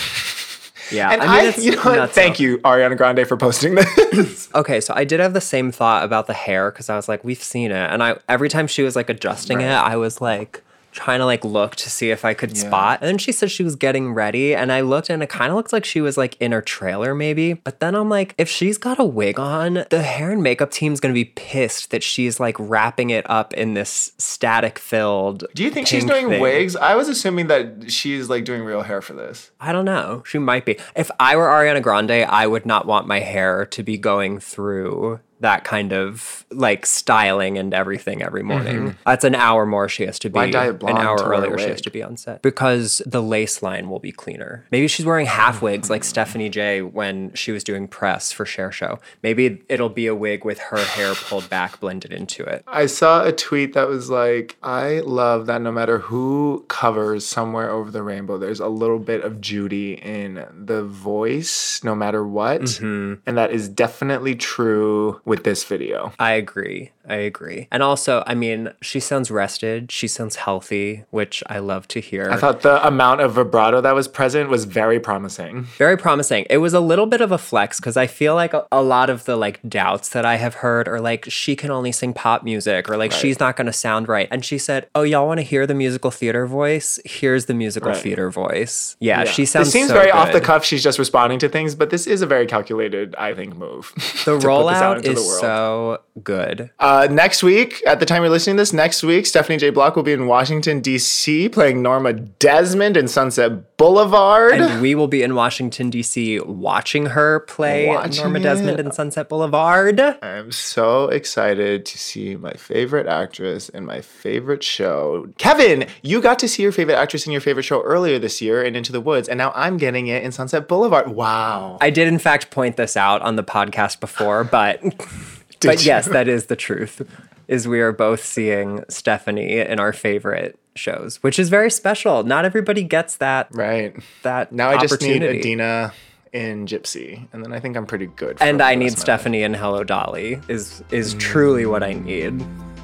Yeah. 0.91 1.11
And 1.11 1.21
I 1.21 1.25
I, 1.25 1.41
mean, 1.41 1.49
it's 1.49 1.65
you 1.65 1.75
know 1.75 1.83
what? 1.83 2.11
Thank 2.11 2.39
you, 2.39 2.59
Ariana 2.59 2.97
Grande, 2.97 3.27
for 3.27 3.37
posting 3.37 3.75
this. 3.75 4.49
Okay, 4.55 4.81
so 4.81 4.93
I 4.95 5.03
did 5.03 5.19
have 5.19 5.33
the 5.33 5.41
same 5.41 5.71
thought 5.71 6.03
about 6.03 6.27
the 6.27 6.33
hair 6.33 6.71
because 6.71 6.89
I 6.89 6.95
was 6.95 7.07
like, 7.07 7.23
we've 7.23 7.41
seen 7.41 7.71
it, 7.71 7.91
and 7.91 8.01
I 8.01 8.17
every 8.27 8.49
time 8.49 8.67
she 8.67 8.81
was 8.81 8.95
like 8.95 9.09
adjusting 9.09 9.61
it, 9.61 9.69
I 9.69 9.95
was 9.95 10.21
like 10.21 10.63
trying 10.99 11.19
to 11.19 11.25
like 11.25 11.43
look 11.45 11.75
to 11.77 11.89
see 11.89 12.11
if 12.11 12.25
I 12.25 12.33
could 12.33 12.55
Yeah. 12.55 12.67
spot. 12.67 12.99
And 13.01 13.07
then 13.07 13.17
she 13.17 13.31
said 13.31 13.49
she 13.51 13.63
was 13.63 13.75
getting 13.75 14.13
ready, 14.13 14.53
and 14.53 14.71
I 14.71 14.81
looked 14.81 15.09
and 15.09 15.23
it 15.23 15.29
kind 15.29 15.49
of 15.49 15.55
looked 15.55 15.73
like 15.73 15.85
she 15.85 16.01
was 16.01 16.17
like 16.17 16.35
in 16.39 16.51
her 16.51 16.61
trailer 16.61 17.15
maybe. 17.15 17.53
But 17.53 17.79
then 17.79 17.95
I'm 17.95 18.09
like, 18.09 18.35
if 18.37 18.49
she's 18.49 18.77
got 18.77 18.99
a 18.99 19.05
wig 19.05 19.39
on, 19.39 19.85
the 19.89 20.01
hair 20.01 20.31
and 20.31 20.43
makeup 20.43 20.71
team's 20.71 20.99
gonna 20.99 21.13
be 21.13 21.25
pissed 21.25 21.91
that 21.91 22.03
she's 22.03 22.39
like 22.39 22.55
wrapping 22.59 23.09
it 23.09 23.25
up 23.29 23.53
in 23.53 23.73
this 23.73 24.11
static 24.17 24.77
filled. 24.77 25.45
Do 25.55 25.63
you 25.63 25.69
think 25.71 25.87
she's 25.87 26.05
doing 26.05 26.29
thing. 26.29 26.41
wigs? 26.41 26.75
I 26.75 26.95
was 26.95 27.07
assuming 27.09 27.47
that 27.47 27.91
she's 27.91 28.29
like 28.29 28.43
doing 28.45 28.63
real 28.63 28.81
hair 28.83 29.01
for 29.01 29.13
this. 29.13 29.51
I 29.59 29.71
don't 29.71 29.85
know. 29.85 30.23
She 30.25 30.37
might 30.37 30.65
be. 30.65 30.77
If 30.95 31.09
I 31.19 31.35
were 31.35 31.47
Ariana 31.47 31.81
Grande, 31.81 32.11
I 32.27 32.45
would 32.47 32.65
not 32.65 32.85
want 32.85 33.07
my 33.07 33.19
hair 33.19 33.65
to 33.67 33.83
be 33.83 33.97
going 33.97 34.39
through 34.39 35.19
that 35.39 35.63
kind 35.63 35.93
of 35.93 36.45
like 36.51 36.85
styling 36.85 37.57
and 37.57 37.73
everything 37.73 38.21
every 38.21 38.43
morning. 38.43 38.95
That's 39.05 39.23
an 39.23 39.35
hour 39.35 39.65
more 39.65 39.87
she 39.87 40.05
has 40.05 40.19
to 40.19 40.29
be. 40.29 40.35
Why 40.35 40.51
dye 40.51 40.69
it 40.69 40.83
an 40.83 40.97
hour 40.97 41.17
earlier 41.17 41.57
she 41.57 41.69
has 41.69 41.81
to 41.81 41.91
be 41.91 42.03
on 42.03 42.17
set 42.17 42.41
because 42.41 43.01
the 43.05 43.21
lace 43.21 43.63
line 43.63 43.89
will 43.89 43.99
be 43.99 44.11
cleaner. 44.11 44.65
Maybe 44.71 44.87
she's 44.87 45.05
wearing 45.05 45.25
half 45.25 45.61
wigs 45.61 45.89
like 45.89 46.03
Stephanie 46.03 46.49
J 46.49 46.81
when 46.81 47.33
she 47.33 47.51
was 47.51 47.63
doing 47.63 47.87
press 47.87 48.31
for 48.31 48.45
Cher 48.45 48.71
Show. 48.71 48.99
Maybe 49.23 49.63
it'll 49.69 49.89
be 49.89 50.07
a 50.07 50.15
wig 50.15 50.43
with 50.43 50.59
her 50.59 50.83
hair 50.83 51.13
pulled 51.15 51.49
back, 51.49 51.79
blended 51.79 52.11
into 52.11 52.43
it. 52.43 52.63
I 52.67 52.87
saw 52.87 53.23
a 53.23 53.31
tweet 53.31 53.73
that 53.73 53.87
was 53.87 54.09
like, 54.09 54.57
I 54.61 54.99
love 54.99 55.45
that 55.45 55.61
no 55.61 55.71
matter 55.71 55.99
who 55.99 56.65
covers 56.67 57.25
somewhere 57.25 57.69
over 57.69 57.91
the 57.91 58.03
rainbow, 58.03 58.37
there's 58.37 58.59
a 58.59 58.67
little 58.67 58.99
bit 58.99 59.23
of 59.23 59.39
Judy 59.39 59.93
in 59.93 60.45
the 60.53 60.83
voice, 60.83 61.81
no 61.83 61.95
matter 61.95 62.25
what. 62.25 62.61
Mm-hmm. 62.61 63.21
And 63.25 63.37
that 63.37 63.51
is 63.51 63.69
definitely 63.69 64.35
true 64.35 65.21
with 65.29 65.43
this 65.43 65.63
video. 65.63 66.11
I 66.19 66.31
agree. 66.33 66.91
I 67.07 67.15
agree. 67.15 67.67
And 67.71 67.81
also, 67.81 68.23
I 68.27 68.35
mean, 68.35 68.71
she 68.81 68.99
sounds 68.99 69.31
rested. 69.31 69.91
She 69.91 70.07
sounds 70.07 70.35
healthy, 70.35 71.05
which 71.11 71.43
I 71.47 71.59
love 71.59 71.87
to 71.89 71.99
hear. 71.99 72.29
I 72.31 72.37
thought 72.37 72.61
the 72.61 72.85
amount 72.85 73.21
of 73.21 73.33
vibrato 73.33 73.81
that 73.81 73.95
was 73.95 74.07
present 74.07 74.49
was 74.49 74.65
very 74.65 74.99
promising. 74.99 75.63
Very 75.77 75.97
promising. 75.97 76.45
It 76.49 76.57
was 76.57 76.73
a 76.73 76.79
little 76.79 77.05
bit 77.07 77.21
of 77.21 77.31
a 77.31 77.37
flex 77.37 77.79
because 77.79 77.95
I 77.97 78.05
feel 78.07 78.35
like 78.35 78.53
a, 78.53 78.65
a 78.71 78.81
lot 78.83 79.09
of 79.09 79.25
the 79.25 79.35
like 79.35 79.59
doubts 79.67 80.09
that 80.09 80.25
I 80.25 80.35
have 80.35 80.55
heard 80.55 80.87
are 80.87 80.99
like 80.99 81.25
she 81.29 81.55
can 81.55 81.71
only 81.71 81.91
sing 81.91 82.13
pop 82.13 82.43
music 82.43 82.89
or 82.89 82.97
like 82.97 83.11
Right. 83.11 83.19
she's 83.19 83.39
not 83.39 83.55
going 83.55 83.67
to 83.67 83.73
sound 83.73 84.07
right. 84.07 84.27
And 84.31 84.43
she 84.43 84.57
said, 84.57 84.87
"Oh, 84.93 85.01
y'all 85.03 85.25
want 85.27 85.39
to 85.39 85.43
hear 85.43 85.65
the 85.67 85.73
musical 85.75 86.11
theater 86.11 86.45
voice? 86.47 86.99
Here's 87.05 87.45
the 87.45 87.53
musical 87.55 87.91
Right. 87.91 88.01
theater 88.01 88.29
voice." 88.29 88.95
Yeah, 88.99 89.23
she 89.25 89.45
sounds. 89.45 89.69
It 89.69 89.71
seems 89.71 89.89
so 89.89 89.93
very 89.95 90.11
off 90.11 90.31
the 90.31 90.41
cuff. 90.41 90.63
She's 90.65 90.83
just 90.83 90.99
responding 90.99 91.39
to 91.39 91.49
things, 91.49 91.73
but 91.75 91.89
this 91.91 92.05
is 92.07 92.21
a 92.21 92.27
very 92.27 92.45
calculated, 92.45 93.15
I 93.15 93.33
think, 93.33 93.55
move. 93.55 93.91
The 93.95 94.01
to 94.25 94.37
put 94.37 94.45
out 94.45 94.97
rollout 94.97 94.97
into 94.97 95.18
the 95.21 95.27
world. 95.27 95.41
so 95.41 96.01
good. 96.23 96.69
Uh, 96.79 97.07
next 97.09 97.43
week, 97.43 97.81
at 97.85 97.99
the 97.99 98.05
time 98.05 98.21
you're 98.21 98.29
listening 98.29 98.57
to 98.57 98.61
this, 98.61 98.73
next 98.73 99.03
week, 99.03 99.25
Stephanie 99.25 99.57
J. 99.57 99.69
Block 99.69 99.95
will 99.95 100.03
be 100.03 100.13
in 100.13 100.27
Washington, 100.27 100.81
D.C., 100.81 101.49
playing 101.49 101.81
Norma 101.81 102.13
Desmond 102.13 102.97
in 102.97 103.07
Sunset 103.07 103.68
Boulevard. 103.79 104.55
And 104.55 104.81
we 104.81 104.93
will 104.93 105.07
be 105.07 105.23
in 105.23 105.35
Washington 105.35 105.89
D.C. 105.89 106.41
watching 106.41 107.07
her 107.07 107.39
play 107.39 107.87
Watching 107.87 108.23
Norma 108.23 108.41
Desmond 108.41 108.77
it. 108.77 108.85
in 108.85 108.91
Sunset 108.91 109.29
Boulevard. 109.29 109.99
I'm 110.21 110.51
so 110.51 111.07
excited 111.07 111.85
to 111.85 111.97
see 111.97 112.35
my 112.35 112.51
favorite 112.53 113.07
actress 113.07 113.69
in 113.69 113.85
my 113.85 114.01
favorite 114.01 114.63
show. 114.63 115.29
Kevin, 115.37 115.87
you 116.01 116.21
got 116.21 116.39
to 116.39 116.47
see 116.49 116.61
your 116.61 116.73
favorite 116.73 116.95
actress 116.95 117.25
in 117.25 117.31
your 117.31 117.39
favorite 117.39 117.63
show 117.63 117.81
earlier 117.83 118.19
this 118.19 118.41
year 118.41 118.61
in 118.61 118.75
Into 118.75 118.91
the 118.91 119.01
Woods, 119.01 119.29
and 119.29 119.37
now 119.37 119.53
I'm 119.55 119.77
getting 119.77 120.07
it 120.07 120.23
in 120.23 120.33
Sunset 120.33 120.67
Boulevard. 120.67 121.07
Wow. 121.07 121.77
I 121.79 121.89
did, 121.89 122.09
in 122.09 122.19
fact, 122.19 122.51
point 122.51 122.75
this 122.75 122.97
out 122.97 123.21
on 123.21 123.37
the 123.37 123.43
podcast 123.45 124.01
before, 124.01 124.43
but 124.43 124.81
but 125.61 125.79
you? 125.79 125.87
yes, 125.87 126.09
that 126.09 126.27
is 126.27 126.47
the 126.47 126.57
truth. 126.57 127.01
Is 127.49 127.67
we 127.67 127.81
are 127.81 127.91
both 127.91 128.23
seeing 128.23 128.85
Stephanie 128.89 129.57
in 129.59 129.79
our 129.79 129.91
favorite 129.91 130.57
shows, 130.75 131.17
which 131.23 131.37
is 131.39 131.49
very 131.49 131.71
special. 131.71 132.23
Not 132.23 132.45
everybody 132.45 132.83
gets 132.83 133.17
that 133.17 133.47
Right. 133.51 133.93
that 134.23 134.51
Now 134.53 134.69
I 134.69 134.77
just 134.77 135.01
need. 135.01 135.23
Adina 135.23 135.91
in 136.31 136.67
Gypsy, 136.67 137.27
and 137.33 137.43
then 137.43 137.51
I 137.51 137.59
think 137.59 137.75
I'm 137.75 137.87
pretty 137.87 138.05
good. 138.05 138.37
for 138.37 138.43
and 138.43 138.61
I 138.61 138.75
need 138.75 138.85
of 138.85 138.91
my 138.91 138.93
life. 138.93 138.99
Stephanie 138.99 139.41
in 139.43 139.55
Hello 139.55 139.83
Dolly. 139.83 140.39
Is 140.47 140.83
is 140.91 141.15
truly 141.15 141.65
what 141.65 141.81
I 141.81 141.93
need 141.93 142.39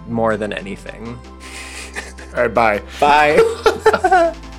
more 0.08 0.36
than 0.36 0.52
anything. 0.52 1.18
All 2.36 2.42
right, 2.48 2.54
bye. 2.54 2.82
Bye. 3.00 4.36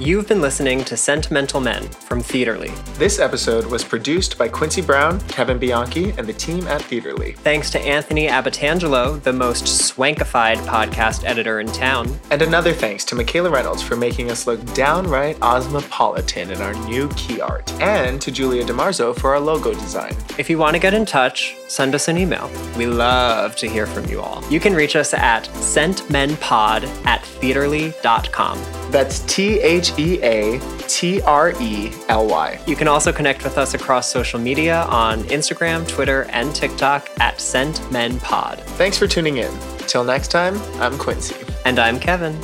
You've 0.00 0.26
been 0.26 0.40
listening 0.40 0.82
to 0.86 0.96
Sentimental 0.96 1.60
Men 1.60 1.86
from 1.88 2.20
Theatrely. 2.20 2.72
This 2.98 3.20
episode 3.20 3.64
was 3.64 3.84
produced 3.84 4.36
by 4.36 4.48
Quincy 4.48 4.82
Brown, 4.82 5.20
Kevin 5.28 5.56
Bianchi, 5.56 6.10
and 6.18 6.26
the 6.26 6.32
team 6.32 6.66
at 6.66 6.80
Theatrely. 6.82 7.36
Thanks 7.36 7.70
to 7.70 7.80
Anthony 7.80 8.26
Abatangelo, 8.26 9.22
the 9.22 9.32
most 9.32 9.64
swankified 9.66 10.56
podcast 10.66 11.24
editor 11.24 11.60
in 11.60 11.68
town. 11.68 12.18
And 12.32 12.42
another 12.42 12.72
thanks 12.72 13.04
to 13.04 13.14
Michaela 13.14 13.50
Reynolds 13.50 13.82
for 13.82 13.94
making 13.94 14.32
us 14.32 14.48
look 14.48 14.60
downright 14.74 15.40
Osmopolitan 15.40 16.50
in 16.50 16.60
our 16.60 16.74
new 16.88 17.08
key 17.10 17.40
art, 17.40 17.72
and 17.80 18.20
to 18.20 18.32
Julia 18.32 18.64
DeMarzo 18.64 19.16
for 19.16 19.32
our 19.32 19.40
logo 19.40 19.74
design. 19.74 20.16
If 20.38 20.50
you 20.50 20.58
want 20.58 20.74
to 20.74 20.80
get 20.80 20.92
in 20.92 21.06
touch, 21.06 21.54
send 21.68 21.94
us 21.94 22.08
an 22.08 22.18
email. 22.18 22.50
We 22.76 22.86
love 22.86 23.54
to 23.56 23.68
hear 23.68 23.86
from 23.86 24.06
you 24.06 24.20
all. 24.20 24.42
You 24.50 24.58
can 24.58 24.74
reach 24.74 24.96
us 24.96 25.14
at 25.14 25.44
sentmenpod 25.44 26.84
at 27.06 27.22
theatrely.com. 27.22 28.60
That's 28.90 29.20
T 29.20 29.60
H 29.60 29.83
E 29.98 30.22
A 30.22 30.60
T 30.88 31.20
R 31.22 31.52
E 31.60 31.92
L 32.08 32.26
Y. 32.26 32.60
You 32.66 32.76
can 32.76 32.88
also 32.88 33.12
connect 33.12 33.44
with 33.44 33.58
us 33.58 33.74
across 33.74 34.10
social 34.10 34.40
media 34.40 34.82
on 34.84 35.22
Instagram, 35.24 35.86
Twitter, 35.88 36.24
and 36.30 36.54
TikTok 36.54 37.10
at 37.20 37.36
sentmenpod. 37.36 38.60
Thanks 38.78 38.98
for 38.98 39.06
tuning 39.06 39.38
in. 39.38 39.52
Till 39.86 40.04
next 40.04 40.28
time, 40.28 40.60
I'm 40.80 40.96
Quincy. 40.98 41.36
And 41.64 41.78
I'm 41.78 42.00
Kevin. 42.00 42.34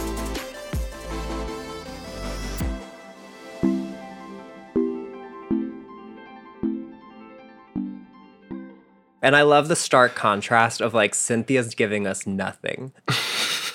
And 9.22 9.36
I 9.36 9.42
love 9.42 9.68
the 9.68 9.76
stark 9.76 10.14
contrast 10.14 10.80
of 10.80 10.94
like 10.94 11.14
Cynthia's 11.14 11.74
giving 11.74 12.06
us 12.06 12.26
nothing. 12.26 12.92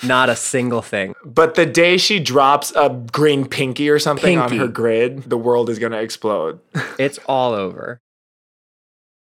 Not 0.02 0.28
a 0.28 0.36
single 0.36 0.82
thing. 0.82 1.14
But 1.24 1.54
the 1.54 1.66
day 1.66 1.96
she 1.96 2.20
drops 2.20 2.72
a 2.76 2.90
green 3.12 3.46
pinky 3.46 3.88
or 3.88 3.98
something 3.98 4.38
on 4.38 4.56
her 4.56 4.68
grid, 4.68 5.24
the 5.24 5.38
world 5.38 5.70
is 5.70 5.78
gonna 5.78 5.98
explode. 5.98 6.60
It's 6.98 7.18
all 7.26 7.52
over. 7.52 8.00